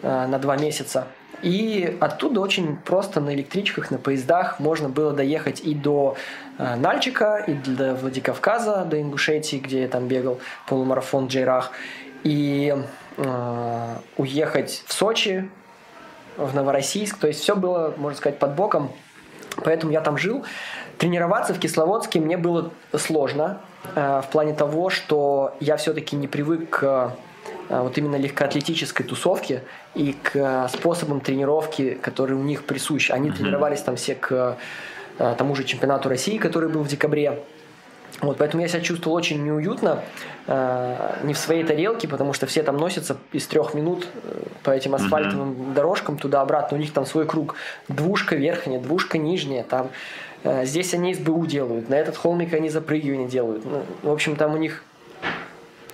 э, 0.03 0.27
на 0.27 0.41
два 0.41 0.57
месяца. 0.57 1.07
И 1.41 1.97
оттуда 2.01 2.41
очень 2.41 2.77
просто 2.79 3.21
на 3.21 3.33
электричках, 3.33 3.93
на 3.93 3.99
поездах 3.99 4.59
можно 4.59 4.89
было 4.89 5.13
доехать 5.13 5.61
и 5.61 5.73
до 5.73 6.17
э, 6.59 6.75
Нальчика, 6.75 7.37
и 7.47 7.53
до 7.53 7.95
Владикавказа, 7.95 8.85
до 8.85 9.01
Ингушетии, 9.01 9.59
где 9.59 9.83
я 9.83 9.89
там 9.89 10.09
бегал 10.09 10.41
полумарафон 10.67 11.29
Джейрах, 11.29 11.71
и 12.25 12.75
э, 13.17 13.95
уехать 14.17 14.85
в 14.87 14.93
Сочи, 14.93 15.49
в 16.37 16.55
Новороссийск. 16.55 17.19
То 17.19 17.27
есть 17.27 17.41
все 17.41 17.57
было, 17.57 17.95
можно 17.97 18.17
сказать, 18.17 18.39
под 18.39 18.55
боком. 18.55 18.93
Поэтому 19.57 19.93
я 19.93 20.01
там 20.01 20.17
жил. 20.17 20.45
Тренироваться 20.99 21.55
в 21.55 21.59
Кисловодске 21.59 22.21
мне 22.21 22.37
было 22.37 22.73
сложно 22.97 23.61
э, 23.95 24.23
в 24.25 24.31
плане 24.31 24.53
того, 24.55 24.91
что 24.91 25.57
я 25.61 25.77
все-таки 25.77 26.17
не 26.17 26.29
привык 26.29 26.71
к 26.71 27.15
э, 27.69 27.81
вот 27.81 27.99
именно 27.99 28.17
легкоатлетической 28.17 29.07
тусовке 29.07 29.63
и 29.95 30.13
к 30.13 30.35
э, 30.35 30.69
способам 30.69 31.21
тренировки, 31.21 31.95
которые 31.95 32.39
у 32.39 32.43
них 32.43 32.65
присущи. 32.65 33.13
Они 33.13 33.31
тренировались 33.31 33.81
там 33.83 33.97
все 33.97 34.15
к 34.15 34.59
э, 35.19 35.35
тому 35.37 35.55
же 35.55 35.65
чемпионату 35.65 36.09
России, 36.09 36.39
который 36.39 36.69
был 36.69 36.83
в 36.83 36.89
декабре. 36.89 37.41
Вот, 38.21 38.39
поэтому 38.39 38.63
я 38.63 38.69
себя 38.69 38.81
чувствовал 38.81 39.17
очень 39.17 39.45
неуютно, 39.45 40.03
э, 40.47 41.17
не 41.23 41.35
в 41.35 41.39
своей 41.39 41.63
тарелке, 41.63 42.09
потому 42.09 42.33
что 42.33 42.47
все 42.47 42.63
там 42.63 42.77
носятся 42.77 43.17
из 43.33 43.47
трех 43.47 43.75
минут 43.75 44.09
э, 44.25 44.43
по 44.65 44.71
этим 44.71 44.95
асфальтовым 44.95 45.73
дорожкам 45.75 46.19
туда-обратно. 46.19 46.77
У 46.77 46.81
них 46.81 46.93
там 46.93 47.07
свой 47.07 47.27
круг. 47.27 47.55
Двушка 47.87 48.35
верхняя, 48.35 48.81
двушка 48.81 49.19
нижняя. 49.19 49.63
Там, 49.63 49.91
э, 50.43 50.65
здесь 50.65 50.95
они 50.95 51.15
СБУ 51.15 51.47
делают, 51.47 51.89
на 51.89 51.95
этот 51.95 52.17
холмик 52.17 52.55
они 52.55 52.71
запрыгивание 52.71 53.29
делают. 53.29 53.65
Ну, 53.65 53.85
в 54.03 54.13
общем, 54.13 54.35
там 54.35 54.55
у 54.55 54.57
них 54.57 54.83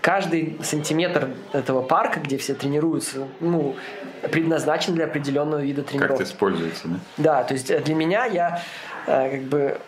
каждый 0.04 0.58
сантиметр 0.62 1.30
этого 1.52 1.80
парка, 1.80 2.20
где 2.20 2.36
все 2.36 2.54
тренируются, 2.54 3.26
ну, 3.40 3.74
предназначен 4.30 4.94
для 4.94 5.06
определенного 5.06 5.60
вида 5.60 5.82
Как 5.82 5.90
тренировки. 5.90 6.22
это 6.22 6.30
используется, 6.30 6.88
да? 6.88 6.96
Да, 7.16 7.44
то 7.44 7.54
есть 7.54 7.70
э, 7.70 7.80
для 7.80 7.94
меня 7.94 8.26
я 8.26 8.62
э, 9.06 9.30
как 9.30 9.42
бы 9.42 9.78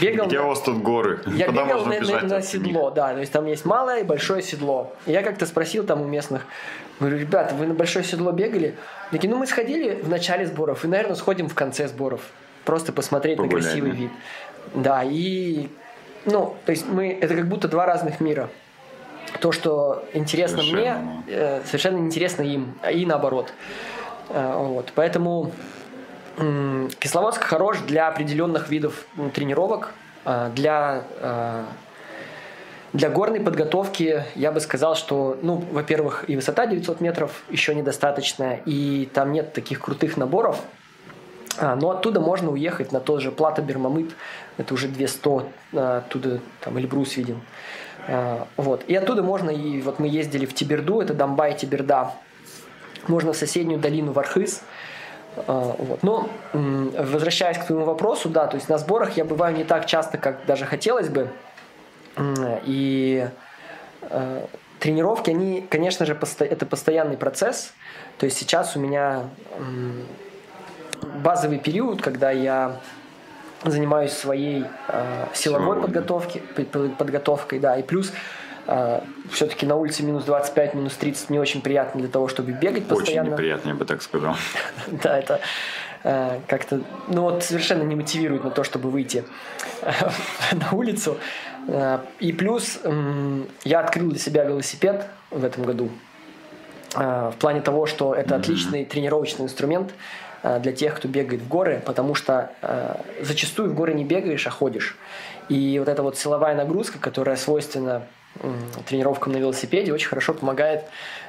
бегал... 0.00 0.26
Где 0.26 0.40
у 0.40 0.48
вас 0.48 0.60
тут 0.60 0.82
горы? 0.82 1.20
Я 1.26 1.46
Куда 1.46 1.64
бегал 1.64 1.84
можно 1.86 2.00
на, 2.00 2.06
на- 2.22 2.28
на 2.28 2.36
от 2.36 2.42
них? 2.42 2.44
седло, 2.50 2.90
да, 2.90 3.12
то 3.12 3.20
есть 3.20 3.32
там 3.32 3.46
есть 3.46 3.64
малое 3.64 4.00
и 4.00 4.04
большое 4.04 4.42
седло. 4.42 4.92
И 5.06 5.12
я 5.12 5.22
как-то 5.22 5.46
спросил 5.46 5.84
там 5.84 6.00
у 6.02 6.04
местных, 6.04 6.46
говорю, 7.00 7.18
ребята, 7.18 7.54
вы 7.54 7.66
на 7.66 7.74
большое 7.74 8.04
седло 8.04 8.32
бегали? 8.32 8.74
Такие, 9.10 9.30
ну 9.30 9.38
мы 9.38 9.46
сходили 9.46 10.00
в 10.00 10.08
начале 10.08 10.46
сборов 10.46 10.84
и, 10.84 10.88
наверное, 10.88 11.16
сходим 11.16 11.48
в 11.48 11.54
конце 11.54 11.88
сборов. 11.88 12.20
Просто 12.64 12.92
посмотреть 12.92 13.38
Погулять, 13.38 13.64
на 13.64 13.68
красивый 13.70 13.90
вид. 13.90 14.10
Да, 14.74 15.02
и, 15.04 15.68
ну, 16.24 16.54
то 16.64 16.70
есть 16.70 16.86
мы, 16.88 17.12
это 17.20 17.34
как 17.34 17.48
будто 17.48 17.66
два 17.68 17.86
разных 17.86 18.20
мира. 18.20 18.48
то, 19.40 19.50
что 19.52 20.04
интересно 20.12 20.58
Совершенно. 20.58 21.00
мне, 21.00 21.24
э, 21.28 21.62
совершенно 21.64 21.96
неинтересно 21.98 22.42
им, 22.42 22.74
и 22.92 23.04
наоборот. 23.06 23.52
Э, 24.28 24.54
вот. 24.56 24.92
Поэтому 24.94 25.52
Кисловодск 26.98 27.42
хорош 27.42 27.78
для 27.86 28.08
определенных 28.08 28.68
видов 28.70 29.06
тренировок, 29.34 29.92
э, 30.24 30.50
для 30.54 31.04
э, 31.20 31.64
для 32.92 33.08
горной 33.08 33.40
подготовки. 33.40 34.24
Я 34.34 34.52
бы 34.52 34.60
сказал, 34.60 34.94
что, 34.94 35.38
ну, 35.42 35.64
во-первых, 35.72 36.24
и 36.28 36.36
высота 36.36 36.66
900 36.66 37.00
метров 37.00 37.42
еще 37.48 37.74
недостаточная, 37.74 38.60
и 38.66 39.08
там 39.12 39.32
нет 39.32 39.52
таких 39.52 39.80
крутых 39.80 40.16
наборов, 40.16 40.60
а, 41.58 41.74
но 41.76 41.90
оттуда 41.90 42.20
можно 42.20 42.50
уехать 42.50 42.92
на 42.92 43.00
тот 43.00 43.20
же 43.20 43.30
Плата 43.32 43.62
Бермамыт, 43.62 44.10
это 44.58 44.74
уже 44.74 44.88
200, 44.88 45.44
а, 45.72 45.98
оттуда 45.98 46.40
там 46.60 46.78
Эльбрус 46.78 47.16
виден. 47.16 47.40
А, 48.08 48.46
вот. 48.56 48.84
И 48.88 48.94
оттуда 48.94 49.22
можно, 49.22 49.50
и 49.50 49.80
вот 49.80 49.98
мы 49.98 50.08
ездили 50.08 50.44
в 50.44 50.54
Тиберду, 50.54 51.00
это 51.00 51.14
Домбай, 51.14 51.56
Тиберда, 51.56 52.12
можно 53.08 53.32
в 53.32 53.36
соседнюю 53.36 53.80
долину 53.80 54.12
Вархыз, 54.12 54.60
а, 54.60 54.91
вот. 55.36 56.02
Но 56.02 56.28
возвращаясь 56.52 57.58
к 57.58 57.66
твоему 57.66 57.84
вопросу, 57.84 58.28
да, 58.28 58.46
то 58.46 58.56
есть 58.56 58.68
на 58.68 58.78
сборах 58.78 59.16
я 59.16 59.24
бываю 59.24 59.56
не 59.56 59.64
так 59.64 59.86
часто, 59.86 60.18
как 60.18 60.44
даже 60.46 60.66
хотелось 60.66 61.08
бы, 61.08 61.28
и 62.64 63.28
э, 64.02 64.46
тренировки, 64.78 65.30
они, 65.30 65.62
конечно 65.62 66.04
же, 66.06 66.18
это 66.40 66.66
постоянный 66.66 67.16
процесс. 67.16 67.72
То 68.18 68.26
есть 68.26 68.36
сейчас 68.36 68.76
у 68.76 68.80
меня 68.80 69.24
базовый 71.22 71.58
период, 71.58 72.02
когда 72.02 72.30
я 72.30 72.76
занимаюсь 73.64 74.12
своей 74.12 74.64
э, 74.88 75.26
силовой 75.34 75.64
Силовой, 75.64 75.82
подготовки, 75.82 76.42
подготовкой, 76.98 77.58
да, 77.58 77.76
и 77.76 77.82
плюс 77.82 78.12
все-таки 79.30 79.66
на 79.66 79.76
улице 79.76 80.02
минус 80.02 80.24
25, 80.24 80.74
минус 80.74 80.94
30 80.94 81.30
не 81.30 81.38
очень 81.38 81.62
приятно 81.62 82.00
для 82.00 82.08
того, 82.10 82.28
чтобы 82.28 82.52
бегать 82.52 82.84
Очень 82.84 82.96
постоянно. 82.96 83.30
неприятно, 83.30 83.70
я 83.70 83.74
бы 83.74 83.84
так 83.84 84.02
сказал. 84.02 84.36
Да, 85.02 85.18
это 85.18 85.40
э, 86.04 86.38
как-то, 86.46 86.80
ну 87.08 87.22
вот 87.22 87.42
совершенно 87.42 87.82
не 87.82 87.96
мотивирует 87.96 88.44
на 88.44 88.50
то, 88.50 88.62
чтобы 88.62 88.90
выйти 88.90 89.24
э, 89.82 89.90
на 90.52 90.70
улицу. 90.72 91.16
Э, 91.66 91.98
И 92.20 92.32
плюс 92.32 92.78
я 93.64 93.80
открыл 93.80 94.10
для 94.10 94.18
себя 94.18 94.44
велосипед 94.44 95.06
в 95.30 95.44
этом 95.44 95.64
году. 95.64 95.90
В 96.94 97.34
плане 97.38 97.62
того, 97.62 97.86
что 97.86 98.14
это 98.14 98.36
отличный 98.36 98.84
тренировочный 98.84 99.46
инструмент 99.46 99.94
для 100.42 100.72
тех, 100.72 100.94
кто 100.94 101.08
бегает 101.08 101.40
в 101.40 101.48
горы, 101.48 101.80
потому 101.86 102.14
что 102.14 102.50
зачастую 103.22 103.70
в 103.70 103.74
горы 103.74 103.94
не 103.94 104.04
бегаешь, 104.04 104.46
а 104.46 104.50
ходишь. 104.50 104.98
И 105.48 105.78
вот 105.78 105.88
эта 105.88 106.02
вот 106.02 106.18
силовая 106.18 106.54
нагрузка, 106.54 106.98
которая 106.98 107.36
свойственна 107.36 108.02
тренировкам 108.86 109.32
на 109.32 109.36
велосипеде, 109.38 109.92
очень 109.92 110.08
хорошо 110.08 110.34
помогает 110.34 110.84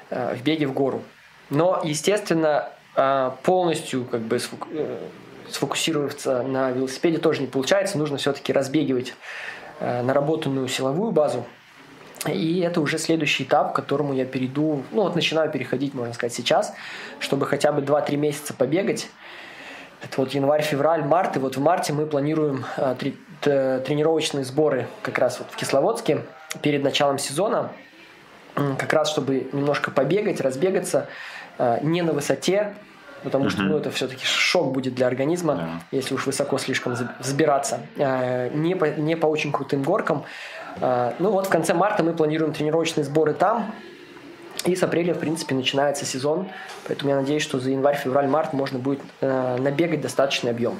э, 0.10 0.36
в 0.36 0.44
беге 0.44 0.68
в 0.68 0.74
гору. 0.74 1.04
Но, 1.50 1.82
естественно, 1.84 2.70
э, 2.96 3.32
полностью 3.44 4.06
как 4.06 4.22
бы 4.22 4.38
э, 4.38 4.98
сфокусироваться 5.50 6.44
на 6.44 6.72
велосипеде 6.72 7.18
тоже 7.18 7.42
не 7.42 7.48
получается. 7.48 7.98
Нужно 7.98 8.18
все-таки 8.18 8.54
разбегивать 8.54 9.14
наработанную 9.80 10.68
силовую 10.70 11.12
базу. 11.12 11.46
И 12.28 12.62
это 12.62 12.80
уже 12.80 12.98
следующий 12.98 13.44
этап, 13.44 13.74
к 13.74 13.76
которому 13.76 14.14
я 14.14 14.24
перейду, 14.24 14.84
ну 14.92 15.02
вот 15.02 15.16
начинаю 15.16 15.52
переходить, 15.52 15.94
можно 15.94 16.14
сказать, 16.14 16.34
сейчас, 16.34 16.74
чтобы 17.20 17.46
хотя 17.48 17.74
бы 17.74 17.82
2-3 17.82 18.16
месяца 18.16 18.54
побегать. 18.54 19.10
Это 20.02 20.22
вот 20.22 20.32
январь, 20.34 20.62
февраль, 20.62 21.04
март. 21.04 21.36
И 21.36 21.40
вот 21.40 21.58
в 21.58 21.60
марте 21.60 21.92
мы 21.92 22.06
планируем 22.06 22.66
тренировочные 23.42 24.46
сборы 24.46 24.88
как 25.02 25.18
раз 25.18 25.40
вот 25.40 25.50
в 25.52 25.56
Кисловодске 25.58 26.22
перед 26.62 26.84
началом 26.84 27.18
сезона. 27.18 27.72
Как 28.56 28.94
раз 28.94 29.10
чтобы 29.10 29.48
немножко 29.52 29.90
побегать, 29.92 30.40
разбегаться. 30.40 31.08
э, 31.58 31.80
Не 31.82 32.02
на 32.04 32.14
высоте, 32.14 32.74
потому 33.24 33.50
что 33.50 33.64
ну, 33.64 33.78
это 33.78 33.90
все-таки 33.90 34.26
шок 34.26 34.72
будет 34.74 34.94
для 34.94 35.08
организма, 35.08 35.56
Да. 35.56 35.70
если 35.92 36.14
уж 36.14 36.26
высоко 36.28 36.58
слишком 36.60 36.96
взбираться. 37.20 37.80
Э, 37.98 38.50
Не 38.54 38.76
по, 38.76 38.86
не 38.86 39.16
по 39.16 39.26
очень 39.28 39.52
крутым 39.52 39.82
горкам. 39.84 40.24
Э, 40.82 41.14
Ну 41.20 41.32
вот 41.32 41.48
в 41.48 41.50
конце 41.50 41.74
марта 41.74 42.04
мы 42.04 42.14
планируем 42.14 42.54
тренировочные 42.54 43.04
сборы 43.04 43.34
там. 43.34 43.74
И 44.66 44.76
с 44.76 44.84
апреля, 44.84 45.14
в 45.14 45.20
принципе, 45.20 45.56
начинается 45.56 46.06
сезон. 46.06 46.48
Поэтому 46.88 47.10
я 47.10 47.16
надеюсь, 47.18 47.42
что 47.44 47.60
за 47.60 47.72
январь, 47.72 47.98
февраль, 47.98 48.28
март 48.28 48.54
можно 48.54 48.78
будет 48.80 49.02
набегать 49.20 50.00
достаточный 50.00 50.52
объем. 50.52 50.80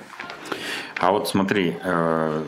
А 1.00 1.12
вот 1.12 1.28
смотри, 1.28 1.76
э, 1.84 2.44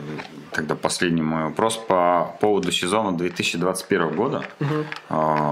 тогда 0.52 0.74
последний 0.74 1.22
мой 1.22 1.44
вопрос 1.44 1.76
по 1.76 2.36
поводу 2.40 2.72
сезона 2.72 3.16
2021 3.16 4.14
года. 4.14 4.44
Э, 4.60 4.84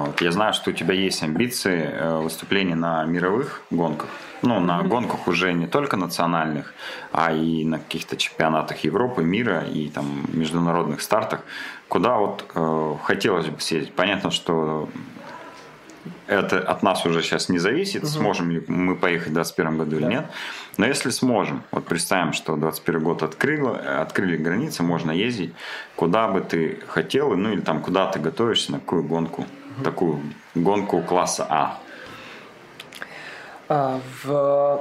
вот 0.07 0.21
Я 0.21 0.33
знаю, 0.33 0.55
что 0.55 0.71
у 0.71 0.73
тебя 0.73 0.95
есть 0.95 1.23
амбиции 1.23 1.91
э, 1.93 2.19
выступлений 2.21 2.75
на 2.75 3.05
мировых 3.05 3.63
гонках. 3.71 4.09
Ну, 4.43 4.61
на 4.61 4.83
гонках 4.83 5.27
уже 5.27 5.53
не 5.53 5.67
только 5.67 5.97
национальных, 5.97 6.75
а 7.13 7.33
и 7.33 7.65
на 7.65 7.79
каких-то 7.79 8.17
чемпионатах 8.17 8.85
Европы, 8.85 9.23
мира 9.23 9.65
и 9.65 9.89
там 9.89 10.27
международных 10.33 11.01
стартах. 11.01 11.41
Куда 11.89 12.17
вот 12.17 12.45
э, 12.55 12.95
хотелось 13.05 13.47
бы 13.47 13.61
съездить? 13.61 13.95
Понятно, 13.95 14.31
что 14.31 14.89
это 16.27 16.59
от 16.61 16.83
нас 16.83 17.05
уже 17.07 17.23
сейчас 17.23 17.49
не 17.49 17.59
зависит, 17.59 18.07
сможем 18.07 18.51
ли 18.51 18.65
мы 18.67 18.97
поехать 18.97 19.29
в 19.29 19.35
2021 19.35 19.79
году 19.79 19.97
или 19.97 20.07
нет. 20.07 20.27
Но 20.77 20.87
если 20.87 21.11
сможем, 21.11 21.63
вот 21.71 21.85
представим, 21.85 22.33
что 22.33 22.57
2021 22.57 23.03
год 23.03 23.23
открыло, 23.23 24.01
открыли 24.01 24.37
границы, 24.37 24.83
можно 24.83 25.11
ездить, 25.11 25.53
куда 25.97 26.29
бы 26.29 26.41
ты 26.41 26.81
хотел, 26.87 27.35
ну 27.37 27.53
или 27.53 27.61
там 27.61 27.81
куда 27.81 28.07
ты 28.11 28.19
готовишься, 28.19 28.73
на 28.73 28.81
какую 28.81 29.05
гонку, 29.05 29.47
такую 29.83 30.21
гонку 30.55 31.01
класса 31.03 31.47
А. 31.49 31.79
А, 33.69 34.01
в... 34.23 34.81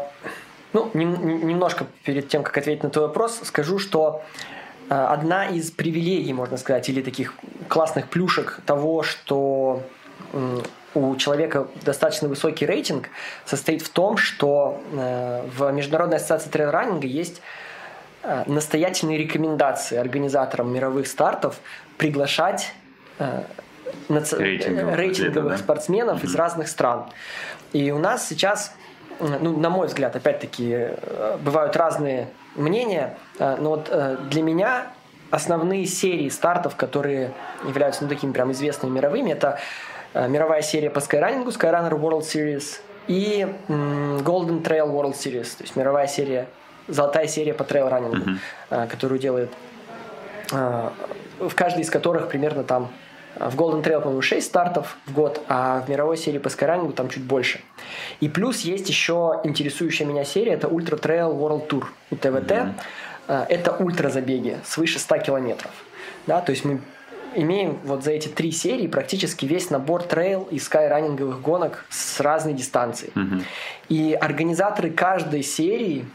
Ну, 0.73 0.89
нем- 0.93 1.25
нем- 1.25 1.47
немножко 1.47 1.85
перед 2.03 2.27
тем, 2.27 2.43
как 2.43 2.57
ответить 2.57 2.83
на 2.83 2.89
твой 2.89 3.07
вопрос, 3.07 3.39
скажу, 3.43 3.77
что 3.77 4.23
а, 4.89 5.13
одна 5.13 5.45
из 5.45 5.71
привилегий, 5.71 6.33
можно 6.33 6.57
сказать, 6.57 6.89
или 6.89 7.01
таких 7.01 7.33
классных 7.67 8.09
плюшек 8.09 8.59
того, 8.65 9.03
что 9.03 9.83
у 10.93 11.15
человека 11.15 11.67
достаточно 11.83 12.27
высокий 12.27 12.65
рейтинг, 12.65 13.09
состоит 13.45 13.81
в 13.81 13.89
том, 13.89 14.17
что 14.17 14.81
э, 14.91 15.47
в 15.55 15.71
Международной 15.71 16.17
ассоциации 16.17 16.49
трейл-раннинга 16.49 17.07
есть 17.07 17.41
э, 18.23 18.43
настоятельные 18.47 19.17
рекомендации 19.17 19.97
организаторам 19.97 20.71
мировых 20.71 21.07
стартов 21.07 21.59
приглашать 21.97 22.73
э, 23.19 23.43
наци- 24.09 24.37
Рейтинговых 24.37 24.95
рейтинговых 24.95 25.51
да? 25.53 25.57
спортсменов 25.57 26.23
из 26.23 26.35
разных 26.35 26.67
стран. 26.67 27.05
И 27.71 27.91
у 27.91 27.97
нас 27.97 28.27
сейчас, 28.27 28.73
ну, 29.19 29.57
на 29.57 29.69
мой 29.69 29.87
взгляд, 29.87 30.15
опять-таки, 30.15 30.89
бывают 31.39 31.75
разные 31.75 32.29
мнения, 32.55 33.17
но 33.39 33.69
вот 33.71 33.91
для 34.29 34.43
меня 34.43 34.91
основные 35.31 35.87
серии 35.87 36.29
стартов, 36.29 36.75
которые 36.75 37.31
являются 37.67 38.03
ну, 38.03 38.09
такими 38.09 38.31
прям 38.31 38.51
известными 38.51 38.93
мировыми, 38.93 39.31
это 39.31 39.59
мировая 40.13 40.61
серия 40.61 40.89
по 40.89 40.99
скайранингу, 40.99 41.49
Skyrunner 41.49 41.99
World 41.99 42.21
Series, 42.21 42.79
и 43.07 43.47
Golden 43.67 44.63
Trail 44.63 44.89
World 44.89 45.13
Series, 45.13 45.57
то 45.57 45.63
есть 45.63 45.75
мировая 45.75 46.07
серия, 46.07 46.47
золотая 46.87 47.27
серия 47.27 47.53
по 47.53 47.63
трейл-раннингу, 47.63 48.39
э, 48.69 48.87
которую 48.87 49.19
делает 49.19 49.51
э, 50.51 50.89
в 51.39 51.55
каждой 51.55 51.81
из 51.81 51.89
которых 51.89 52.29
примерно 52.29 52.63
там 52.63 52.91
э, 53.35 53.49
в 53.49 53.55
Golden 53.55 53.83
Trail, 53.83 53.99
по-моему, 54.01 54.21
6 54.21 54.45
стартов 54.45 54.97
в 55.05 55.13
год, 55.13 55.41
а 55.47 55.81
в 55.81 55.89
мировой 55.89 56.17
серии 56.17 56.39
по 56.39 56.49
скайранингу 56.49 56.93
там 56.93 57.09
чуть 57.09 57.23
больше. 57.23 57.61
И 58.19 58.29
плюс 58.29 58.61
есть 58.61 58.89
еще 58.89 59.41
интересующая 59.43 60.05
меня 60.05 60.23
серия, 60.23 60.53
это 60.53 60.67
Ultra 60.67 60.99
Trail 60.99 61.35
World 61.35 61.67
Tour, 61.67 61.85
УТВТ. 62.11 62.51
Э, 63.27 63.45
Это 63.49 63.71
ультразабеги 63.71 64.59
свыше 64.65 64.99
100 64.99 65.17
километров. 65.19 65.71
Да, 66.27 66.41
то 66.41 66.51
есть 66.51 66.65
мы 66.65 66.81
имеем 67.35 67.79
вот 67.83 68.03
за 68.03 68.11
эти 68.11 68.27
три 68.27 68.51
серии 68.51 68.87
практически 68.87 69.45
весь 69.45 69.69
набор 69.69 70.03
трейл 70.03 70.47
и 70.51 70.59
скайранинговых 70.59 71.41
гонок 71.41 71.85
с 71.89 72.19
разной 72.19 72.53
дистанцией. 72.53 73.13
И 73.89 74.17
организаторы 74.19 74.89
каждой 74.89 75.43
серии 75.43 76.05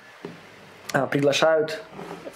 э, 0.92 1.06
приглашают 1.10 1.82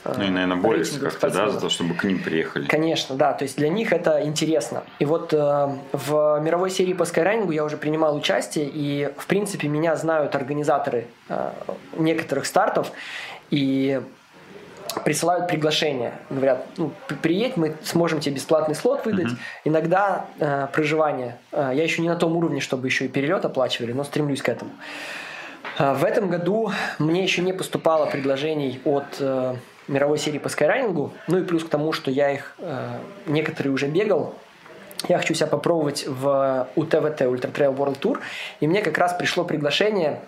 э, 0.05 0.15
Ну 0.17 0.25
и, 0.25 0.29
наверное, 0.29 0.57
борются 0.57 1.01
как-то, 1.01 1.31
да, 1.31 1.49
за 1.49 1.61
то, 1.61 1.69
чтобы 1.69 1.95
к 1.95 2.05
ним 2.05 2.23
приехали. 2.23 2.67
Конечно, 2.67 3.17
да, 3.17 3.33
то 3.33 3.45
есть 3.45 3.57
для 3.57 3.69
них 3.69 3.93
это 3.93 4.23
интересно. 4.25 4.83
И 4.99 5.05
вот 5.05 5.33
э, 5.33 5.77
в 5.93 6.41
мировой 6.41 6.71
серии 6.71 6.93
по 6.93 7.05
скайранингу 7.05 7.53
я 7.53 7.65
уже 7.65 7.77
принимал 7.77 8.15
участие, 8.17 8.71
и 8.73 9.11
в 9.17 9.27
принципе 9.27 9.69
меня 9.69 9.97
знают 9.97 10.35
организаторы 10.35 11.07
э, 11.29 11.51
некоторых 11.97 12.47
стартов, 12.47 12.93
и 13.51 14.01
присылают 15.05 15.49
приглашение. 15.49 16.13
Говорят, 16.31 16.65
ну, 16.77 16.93
при- 17.09 17.15
приедь, 17.17 17.57
мы 17.57 17.75
сможем 17.83 18.21
тебе 18.21 18.37
бесплатный 18.37 18.75
слот 18.75 19.05
выдать. 19.07 19.33
Иногда 19.65 20.27
э, 20.39 20.69
проживание. 20.73 21.39
Э, 21.53 21.71
я 21.75 21.83
еще 21.83 22.03
не 22.03 22.09
на 22.09 22.17
том 22.17 22.37
уровне, 22.37 22.61
чтобы 22.61 22.87
еще 22.89 23.05
и 23.07 23.09
перелет 23.09 23.45
оплачивали, 23.45 23.93
но 23.93 24.05
стремлюсь 24.05 24.43
к 24.43 24.49
этому. 24.49 24.71
А, 25.79 25.95
В 25.95 26.05
этом 26.05 26.29
году 26.31 26.71
мне 26.99 27.23
еще 27.23 27.43
не 27.43 27.53
поступало 27.53 28.07
предложений 28.07 28.81
от 28.85 29.05
э, 29.21 29.55
мировой 29.89 30.19
серии 30.19 30.39
по 30.39 30.49
скайранингу. 30.49 31.13
Ну 31.29 31.39
и 31.39 31.45
плюс 31.45 31.65
к 31.65 31.69
тому, 31.69 31.93
что 31.93 32.11
я 32.11 32.31
их 32.31 32.55
э, 32.59 32.99
некоторые 33.27 33.73
уже 33.73 33.87
бегал. 33.89 34.35
я 35.09 35.19
хочу 35.19 35.35
себя 35.35 35.47
попробовать 35.49 36.07
в 36.07 36.69
УТВТ, 36.77 37.23
Ультра 37.23 37.51
Trail 37.51 37.75
World 37.77 37.99
Tour, 38.01 38.19
и 38.61 38.67
мне 38.69 38.83
как 38.83 38.99
раз 38.99 39.15
пришло 39.15 39.45
приглашение, 39.45 40.13
э, 40.13 40.19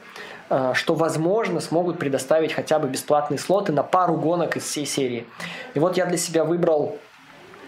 что, 0.75 0.95
возможно, 0.95 1.61
смогут 1.61 1.99
предоставить 1.99 2.53
хотя 2.53 2.79
бы 2.79 2.89
бесплатные 2.89 3.39
слоты 3.39 3.73
на 3.73 3.83
пару 3.83 4.17
гонок 4.17 4.57
из 4.57 4.65
всей 4.65 4.87
серии. 4.87 5.27
И 5.75 5.79
вот 5.79 5.97
я 5.97 6.07
для 6.07 6.19
себя 6.19 6.45
выбрал, 6.45 6.99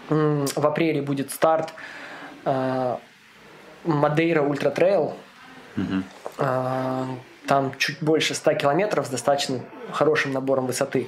в 0.09 0.65
апреле 0.65 1.01
будет 1.01 1.31
старт 1.31 1.73
э, 2.45 2.97
Madeira 3.83 4.41
Ultra 4.41 4.69
Trail. 4.69 5.15
Э, 6.37 7.03
там 7.47 7.73
чуть 7.77 8.01
больше 8.01 8.35
100 8.35 8.53
километров 8.55 9.07
с 9.07 9.09
достаточно 9.09 9.59
хорошим 9.91 10.33
набором 10.33 10.67
высоты. 10.67 11.07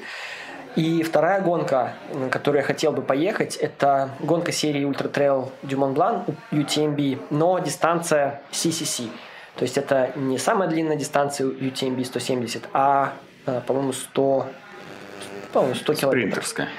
И 0.76 1.04
вторая 1.04 1.42
гонка, 1.42 1.94
на 2.14 2.30
которую 2.30 2.62
я 2.62 2.66
хотел 2.66 2.92
бы 2.92 3.02
поехать, 3.02 3.56
это 3.56 4.12
гонка 4.20 4.52
серии 4.52 4.86
Ultra-Trail 4.86 5.10
du 5.10 5.52
Mont-Blanc 5.64 6.24
UTMB, 6.52 7.28
но 7.32 7.60
дистанция 7.60 8.42
CCC. 8.52 9.10
То 9.60 9.64
есть 9.64 9.78
это 9.78 10.14
не 10.16 10.38
самая 10.38 10.70
длинная 10.70 10.96
дистанция 10.96 11.48
UTMB 11.48 12.06
170, 12.06 12.70
а, 12.72 13.12
э, 13.46 13.60
по-моему, 13.68 13.92
100, 13.92 14.48
по-моему, 15.52 15.76
100 15.76 15.94
километров. 15.96 16.48
Спринтерская. 16.48 16.70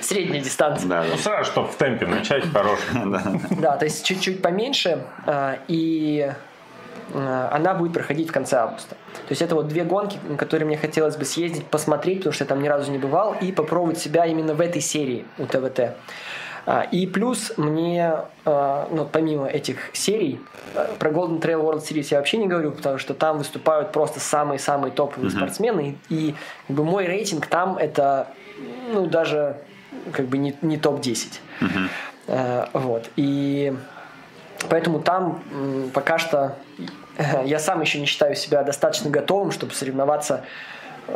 Средняя 0.00 0.42
дистанция. 0.42 0.88
Да, 0.88 1.04
Ну, 1.04 1.18
сразу, 1.18 1.50
чтобы 1.50 1.68
в 1.68 1.76
темпе 1.76 2.06
начать 2.06 2.50
хороший. 2.50 2.86
Да, 3.60 3.76
то 3.76 3.84
есть 3.84 4.02
чуть-чуть 4.02 4.40
поменьше, 4.40 5.04
э, 5.26 5.56
и 5.68 6.32
э, 7.12 7.48
она 7.52 7.74
будет 7.74 7.92
проходить 7.92 8.30
в 8.30 8.32
конце 8.32 8.56
августа. 8.56 8.94
То 9.12 9.28
есть 9.28 9.42
это 9.42 9.54
вот 9.54 9.68
две 9.68 9.84
гонки, 9.84 10.18
на 10.26 10.38
которые 10.38 10.64
мне 10.64 10.78
хотелось 10.78 11.16
бы 11.16 11.26
съездить, 11.26 11.66
посмотреть, 11.66 12.20
потому 12.20 12.32
что 12.32 12.44
я 12.44 12.48
там 12.48 12.62
ни 12.62 12.68
разу 12.68 12.90
не 12.90 12.98
бывал, 12.98 13.36
и 13.38 13.52
попробовать 13.52 13.98
себя 13.98 14.24
именно 14.24 14.54
в 14.54 14.60
этой 14.62 14.80
серии 14.80 15.26
у 15.36 15.44
ТВТ. 15.44 15.96
А, 16.66 16.82
И 16.90 17.06
плюс 17.06 17.52
мне, 17.56 18.14
э, 18.44 18.86
ну, 18.90 19.06
помимо 19.10 19.46
этих 19.46 19.90
серий, 19.94 20.40
э, 20.74 20.86
про 20.98 21.10
Golden 21.10 21.40
Trail 21.40 21.62
World 21.62 21.80
Series 21.82 22.08
я 22.10 22.18
вообще 22.18 22.36
не 22.38 22.46
говорю, 22.46 22.72
потому 22.72 22.98
что 22.98 23.14
там 23.14 23.38
выступают 23.38 23.92
просто 23.92 24.20
самые-самые 24.20 24.92
топовые 24.92 25.30
спортсмены, 25.30 25.96
и, 26.08 26.34
как 26.66 26.76
бы 26.76 26.84
мой 26.84 27.06
рейтинг 27.06 27.46
там 27.46 27.76
это, 27.78 28.28
ну, 28.92 29.06
даже 29.06 29.56
как 30.12 30.26
бы 30.26 30.38
не, 30.38 30.54
не 30.62 30.76
топ-10. 30.76 31.40
Э, 32.26 32.66
Вот. 32.72 33.08
И 33.16 33.74
поэтому 34.68 35.00
там 35.00 35.42
пока 35.94 36.18
что 36.18 36.56
я 37.44 37.58
сам 37.58 37.80
еще 37.80 37.98
не 38.00 38.06
считаю 38.06 38.34
себя 38.36 38.62
достаточно 38.62 39.10
готовым, 39.10 39.50
чтобы 39.50 39.72
соревноваться 39.74 40.44
в, 41.06 41.12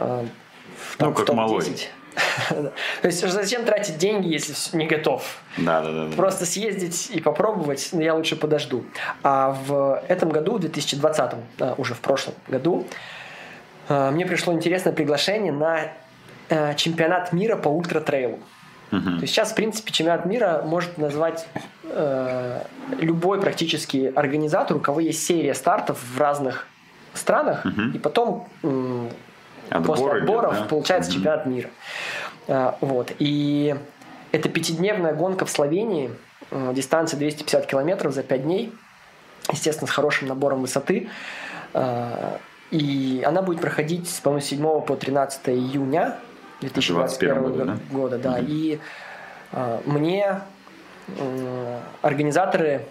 там, 0.96 1.08
Ну, 1.08 1.10
в 1.10 1.14
как 1.14 1.26
топ-10. 1.26 1.34
малой. 1.36 1.88
То 2.48 2.72
есть 3.06 3.26
зачем 3.28 3.64
тратить 3.64 3.98
деньги, 3.98 4.28
если 4.28 4.76
не 4.76 4.86
готов? 4.86 5.40
Да, 5.56 5.82
да, 5.82 6.06
да. 6.06 6.16
Просто 6.16 6.46
съездить 6.46 7.10
и 7.10 7.20
попробовать, 7.20 7.88
но 7.92 8.02
я 8.02 8.14
лучше 8.14 8.36
подожду. 8.36 8.84
А 9.22 9.50
в 9.66 10.02
этом 10.08 10.30
году, 10.30 10.56
в 10.56 10.60
2020, 10.60 11.34
а, 11.60 11.74
уже 11.76 11.94
в 11.94 12.00
прошлом 12.00 12.34
году, 12.48 12.86
а, 13.88 14.10
мне 14.10 14.26
пришло 14.26 14.52
интересное 14.52 14.92
приглашение 14.92 15.52
на 15.52 15.92
а, 16.50 16.74
чемпионат 16.74 17.32
мира 17.32 17.56
по 17.56 17.68
ультра-трейлу. 17.68 18.38
То 18.90 19.22
есть 19.22 19.32
сейчас, 19.32 19.50
в 19.50 19.54
принципе, 19.56 19.90
чемпионат 19.90 20.24
мира 20.24 20.62
может 20.64 20.98
назвать 20.98 21.48
э, 21.82 22.60
любой 23.00 23.40
практически 23.40 24.12
организатор, 24.14 24.76
у 24.76 24.80
кого 24.80 25.00
есть 25.00 25.26
серия 25.26 25.54
стартов 25.54 25.98
в 26.00 26.20
разных 26.20 26.68
странах, 27.12 27.66
и 27.92 27.98
потом 27.98 28.46
Отбор 29.74 29.96
после 29.96 30.18
идет, 30.18 30.22
отборов 30.22 30.54
да? 30.54 30.64
получается 30.64 31.12
чемпионат 31.12 31.46
мира. 31.46 31.68
А, 32.48 32.78
Вот. 32.80 33.12
И 33.18 33.74
это 34.32 34.48
пятидневная 34.48 35.12
гонка 35.14 35.44
в 35.46 35.50
Словении, 35.50 36.10
э, 36.50 36.72
дистанция 36.74 37.18
250 37.18 37.66
километров 37.66 38.12
за 38.12 38.22
5 38.22 38.42
дней, 38.42 38.72
естественно, 39.50 39.88
с 39.88 39.90
хорошим 39.90 40.28
набором 40.28 40.60
высоты. 40.62 41.08
А, 41.72 42.38
И 42.70 43.22
она 43.24 43.42
будет 43.42 43.60
проходить, 43.60 44.08
с, 44.08 44.20
по-моему, 44.20 44.40
с 44.40 44.46
7 44.46 44.80
по 44.80 44.96
13 44.96 45.48
июня 45.50 46.16
2021 46.60 47.42
году, 47.42 47.64
да? 47.64 47.76
года. 47.90 48.18
Да. 48.18 48.38
И 48.40 48.78
а, 49.52 49.80
мне 49.84 50.40
м, 51.18 51.80
организаторы 52.02 52.84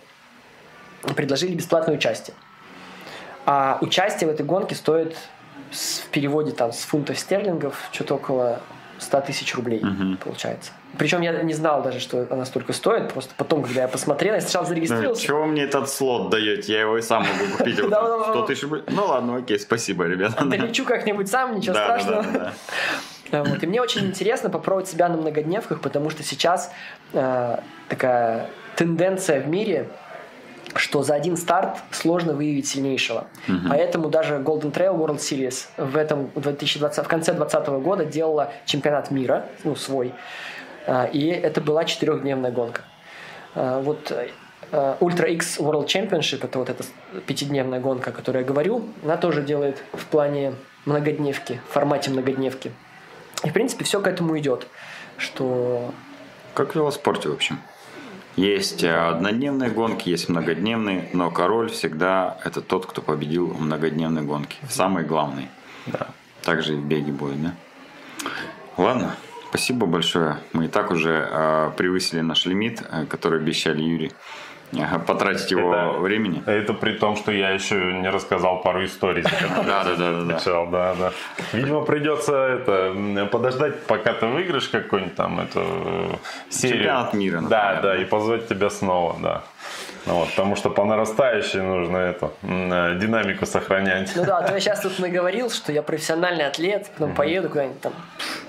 предложили 1.16 1.56
бесплатное 1.56 1.96
участие. 1.96 2.36
А 3.46 3.78
участие 3.82 4.30
в 4.30 4.34
этой 4.34 4.46
гонке 4.46 4.76
стоит 4.76 5.18
в 5.74 6.08
переводе 6.10 6.52
там 6.52 6.72
с 6.72 6.80
фунтов 6.84 7.18
стерлингов 7.20 7.76
что-то 7.92 8.16
около 8.16 8.60
100 9.00 9.22
тысяч 9.22 9.56
рублей 9.56 9.82
получается. 10.24 10.72
Причем 10.98 11.22
я 11.22 11.32
не 11.42 11.54
знал 11.56 11.82
даже, 11.82 12.00
что 12.00 12.28
она 12.30 12.46
столько 12.46 12.72
стоит. 12.72 13.12
Просто 13.12 13.34
потом, 13.36 13.64
когда 13.64 13.82
я 13.82 13.88
посмотрел, 13.88 14.36
я 14.36 14.42
сначала 14.42 14.64
Ну, 14.64 14.70
зарегистрировался. 14.70 15.24
чего 15.24 15.40
вы 15.42 15.48
мне 15.48 15.64
этот 15.64 15.90
слот 15.90 16.30
даете? 16.30 16.72
Я 16.74 16.82
его 16.82 16.98
и 17.00 17.02
сам 17.02 17.24
могу 17.24 17.58
купить. 17.58 17.80
Вот 17.82 17.90
Да, 17.90 18.02
да, 18.04 18.18
да. 18.20 18.24
100 18.26 18.46
тысяч 18.46 18.64
рублей. 18.64 18.84
Ну 18.90 19.06
ладно, 19.08 19.38
окей, 19.38 19.60
спасибо, 19.60 20.06
ребята. 20.06 20.46
Долечу 20.46 20.86
как-нибудь 20.86 21.28
сам, 21.30 21.56
ничего 21.56 21.74
страшного. 21.76 22.52
Вот. 23.32 23.64
И 23.64 23.66
мне 23.66 23.82
очень 23.82 24.06
интересно 24.06 24.52
попробовать 24.52 24.88
себя 24.88 25.10
на 25.10 25.18
многодневках, 25.18 25.82
потому 25.82 26.12
что 26.12 26.22
сейчас 26.22 26.72
э, 27.14 27.58
такая 27.90 28.48
тенденция 28.76 29.40
в 29.42 29.48
мире, 29.48 29.90
что 30.76 31.04
за 31.04 31.16
один 31.16 31.38
старт 31.38 31.78
сложно 31.92 32.34
выявить 32.34 32.68
сильнейшего. 32.68 33.28
Поэтому 33.70 34.10
даже 34.10 34.36
Golden 34.36 34.72
Trail 34.72 34.98
World 34.98 35.18
Series 35.18 35.68
в 35.78 35.98
этом 35.98 36.32
в 36.36 36.42
2020, 36.42 37.06
в 37.06 37.08
конце 37.08 37.34
2020 37.34 37.84
года 37.84 38.06
делала 38.06 38.52
чемпионат 38.66 39.12
мира, 39.12 39.46
ну 39.64 39.76
свой, 39.76 40.14
А, 40.86 41.06
и 41.06 41.28
это 41.28 41.62
была 41.62 41.86
четырехдневная 41.86 42.52
гонка. 42.52 42.82
А, 43.56 43.82
Вот 43.82 44.12
Ultra 44.72 45.30
X 45.30 45.60
World 45.60 45.86
Championship, 45.86 46.44
это 46.44 46.58
вот 46.58 46.70
эта 46.70 46.84
пятидневная 47.28 47.80
гонка, 47.80 48.10
о 48.10 48.14
которой 48.14 48.40
я 48.40 48.44
говорю, 48.44 48.84
она 49.04 49.18
тоже 49.18 49.44
делает 49.44 49.84
в 49.94 50.06
плане 50.06 50.56
многодневки, 50.86 51.62
в 51.70 51.74
формате 51.74 52.10
многодневки. 52.10 52.72
И, 53.44 53.50
в 53.50 53.54
принципе, 53.54 53.86
все 53.86 54.02
к 54.02 54.08
этому 54.08 54.38
идет, 54.40 54.68
что 55.18 55.92
Как 56.54 56.72
в 56.72 56.76
велоспорте, 56.76 57.30
в 57.30 57.34
общем. 57.34 57.60
Есть 58.36 58.84
э, 58.84 58.92
однодневные 58.92 59.70
гонки, 59.70 60.10
есть 60.10 60.28
многодневные, 60.28 61.10
но 61.14 61.30
король 61.30 61.70
всегда 61.70 62.38
это 62.44 62.62
тот, 62.62 62.88
кто 62.88 63.02
победил 63.02 63.48
в 63.48 63.62
многодневной 63.62 64.24
гонке. 64.24 64.58
Самый 64.70 65.04
главный. 65.04 65.50
Да. 65.86 66.08
Так 66.42 66.64
же 66.64 66.74
и 66.74 66.78
в 66.78 66.86
беге 66.86 67.12
будет, 67.12 67.42
да? 67.42 67.54
Ладно, 68.78 69.16
спасибо 69.50 69.86
большое. 69.86 70.38
Мы 70.52 70.66
и 70.66 70.68
так 70.68 70.90
уже 70.90 71.28
э, 71.30 71.72
превысили 71.78 72.22
наш 72.22 72.46
лимит, 72.46 72.82
э, 72.90 73.06
который 73.06 73.40
обещали 73.40 73.84
Юрий. 73.84 74.12
Потратить 75.08 75.52
его 75.52 75.74
Это- 75.74 76.00
времени. 76.00 76.44
Это 76.46 76.74
при 76.74 76.94
том, 76.94 77.16
что 77.16 77.32
я 77.32 77.50
еще 77.52 77.94
не 77.94 78.10
рассказал 78.10 78.62
пару 78.62 78.86
историй. 78.86 79.24
Да, 79.66 79.84
да, 79.84 79.96
да, 79.96 80.12
да, 80.24 80.66
да. 80.66 80.96
Да. 80.96 81.12
Видимо, 81.54 81.82
придется 81.82 82.36
это 82.36 83.28
подождать, 83.32 83.84
пока 83.86 84.14
ты 84.14 84.26
выиграешь 84.28 84.68
какой-нибудь 84.68 85.16
там 85.16 85.40
эту 85.40 85.60
э, 85.62 86.16
серию. 86.50 86.78
Чемпионат 86.78 87.14
мира, 87.14 87.42
да, 87.42 87.80
да. 87.82 87.96
и 87.98 88.06
позвать 88.06 88.48
тебя 88.48 88.70
снова, 88.70 89.16
да. 89.22 89.44
Ну 90.06 90.16
вот, 90.16 90.30
потому 90.32 90.56
что 90.56 90.70
по 90.70 90.84
нарастающей 90.84 91.62
нужно 91.62 91.98
это 91.98 92.32
м, 92.44 92.72
э, 92.74 93.00
динамику 93.00 93.46
сохранять. 93.46 94.12
Ну 94.16 94.26
да, 94.26 94.40
а 94.40 94.44
то 94.44 94.54
я 94.54 94.60
сейчас 94.60 94.82
тут 94.82 95.00
наговорил, 95.00 95.50
что 95.50 95.72
я 95.72 95.82
профессиональный 95.82 96.46
атлет, 96.46 96.90
потом 96.98 97.16
поеду 97.16 97.48
куда-нибудь 97.50 97.80
там. 97.80 97.94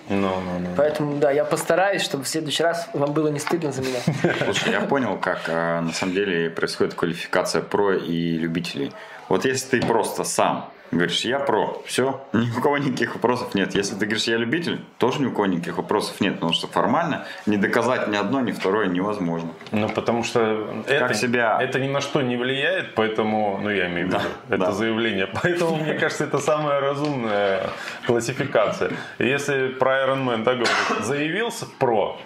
Ну, 0.09 0.16
ну, 0.40 0.59
ну. 0.59 0.68
Поэтому, 0.76 1.16
да, 1.18 1.31
я 1.31 1.44
постараюсь, 1.44 2.02
чтобы 2.02 2.24
в 2.24 2.28
следующий 2.28 2.62
раз 2.64 2.89
вам 2.93 3.12
было 3.12 3.28
не 3.28 3.39
стыдно 3.39 3.70
за 3.70 3.82
меня. 3.82 4.01
Слушай, 4.44 4.72
я 4.72 4.81
понял, 4.81 5.16
как 5.16 5.43
э, 5.47 5.81
на 5.81 5.93
самом 5.93 6.14
деле 6.14 6.51
происходит 6.51 6.94
квалификация 6.94 7.62
про 7.62 7.94
и 7.94 8.36
любителей. 8.36 8.93
Вот 9.28 9.44
если 9.44 9.78
ты 9.78 9.86
просто 9.86 10.24
сам 10.24 10.68
говоришь, 10.94 11.24
я 11.24 11.38
про, 11.38 11.82
все, 11.86 12.20
ни 12.32 12.50
у 12.56 12.60
кого 12.60 12.78
никаких 12.78 13.14
вопросов 13.14 13.54
нет. 13.54 13.74
Если 13.74 13.94
ты 13.94 14.06
говоришь, 14.06 14.24
я 14.24 14.36
любитель, 14.36 14.80
тоже 14.98 15.20
ни 15.20 15.26
у 15.26 15.30
кого 15.32 15.46
никаких 15.46 15.76
вопросов 15.76 16.20
нет, 16.20 16.34
потому 16.34 16.52
что 16.52 16.66
формально 16.68 17.26
не 17.46 17.56
доказать 17.56 18.08
ни 18.08 18.16
одно, 18.16 18.40
ни 18.40 18.52
второе 18.52 18.86
невозможно. 18.88 19.50
Ну, 19.72 19.88
потому 19.88 20.24
что 20.24 20.40
это, 20.86 21.14
себя- 21.14 21.58
это 21.60 21.78
ни 21.80 21.88
на 21.88 22.00
что 22.00 22.22
не 22.22 22.36
влияет, 22.36 22.94
поэтому, 22.94 23.58
ну, 23.62 23.70
я 23.70 23.88
имею 23.88 24.06
в 24.06 24.10
виду, 24.10 24.18
Да, 24.48 24.54
это 24.54 24.64
да. 24.66 24.72
заявление. 24.72 25.26
Поэтому, 25.42 25.76
мне 25.76 25.94
кажется, 25.94 26.24
это 26.24 26.38
самая 26.38 26.80
разумная 26.80 27.70
классификация. 28.06 28.92
Если 29.18 29.68
про 29.68 30.04
Iron 30.04 30.24
Man 30.24 30.44
так 30.44 30.54
говорят, 30.58 31.04
заявился 31.04 31.66
про, 31.78 32.18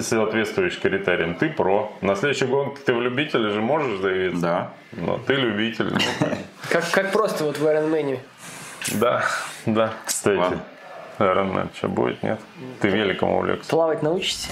с 0.00 0.08
соответствующим 0.08 0.80
критериям, 0.80 1.34
ты 1.34 1.50
про. 1.50 1.92
На 2.00 2.14
следующей 2.14 2.46
гонке 2.46 2.80
ты 2.84 2.94
в 2.94 3.00
любителе 3.02 3.50
же 3.50 3.60
можешь 3.60 4.00
заявиться? 4.00 4.40
Да. 4.40 4.70
Ну, 4.92 5.18
ты 5.18 5.34
любитель. 5.34 5.92
Ну, 5.92 6.26
Как, 6.70 6.90
как 6.90 7.12
просто 7.12 7.44
вот 7.44 7.58
в 7.58 7.66
Iron 7.66 7.90
Man. 7.90 8.18
Да, 8.94 9.24
да. 9.66 9.92
Кстати, 10.06 10.38
Ладно. 10.38 10.62
Iron 11.18 11.52
Man 11.52 11.68
что 11.76 11.88
будет, 11.88 12.22
нет? 12.22 12.40
Ты 12.80 12.88
великом 12.88 13.30
увлекся. 13.30 13.68
Плавать 13.68 14.02
научишься? 14.02 14.48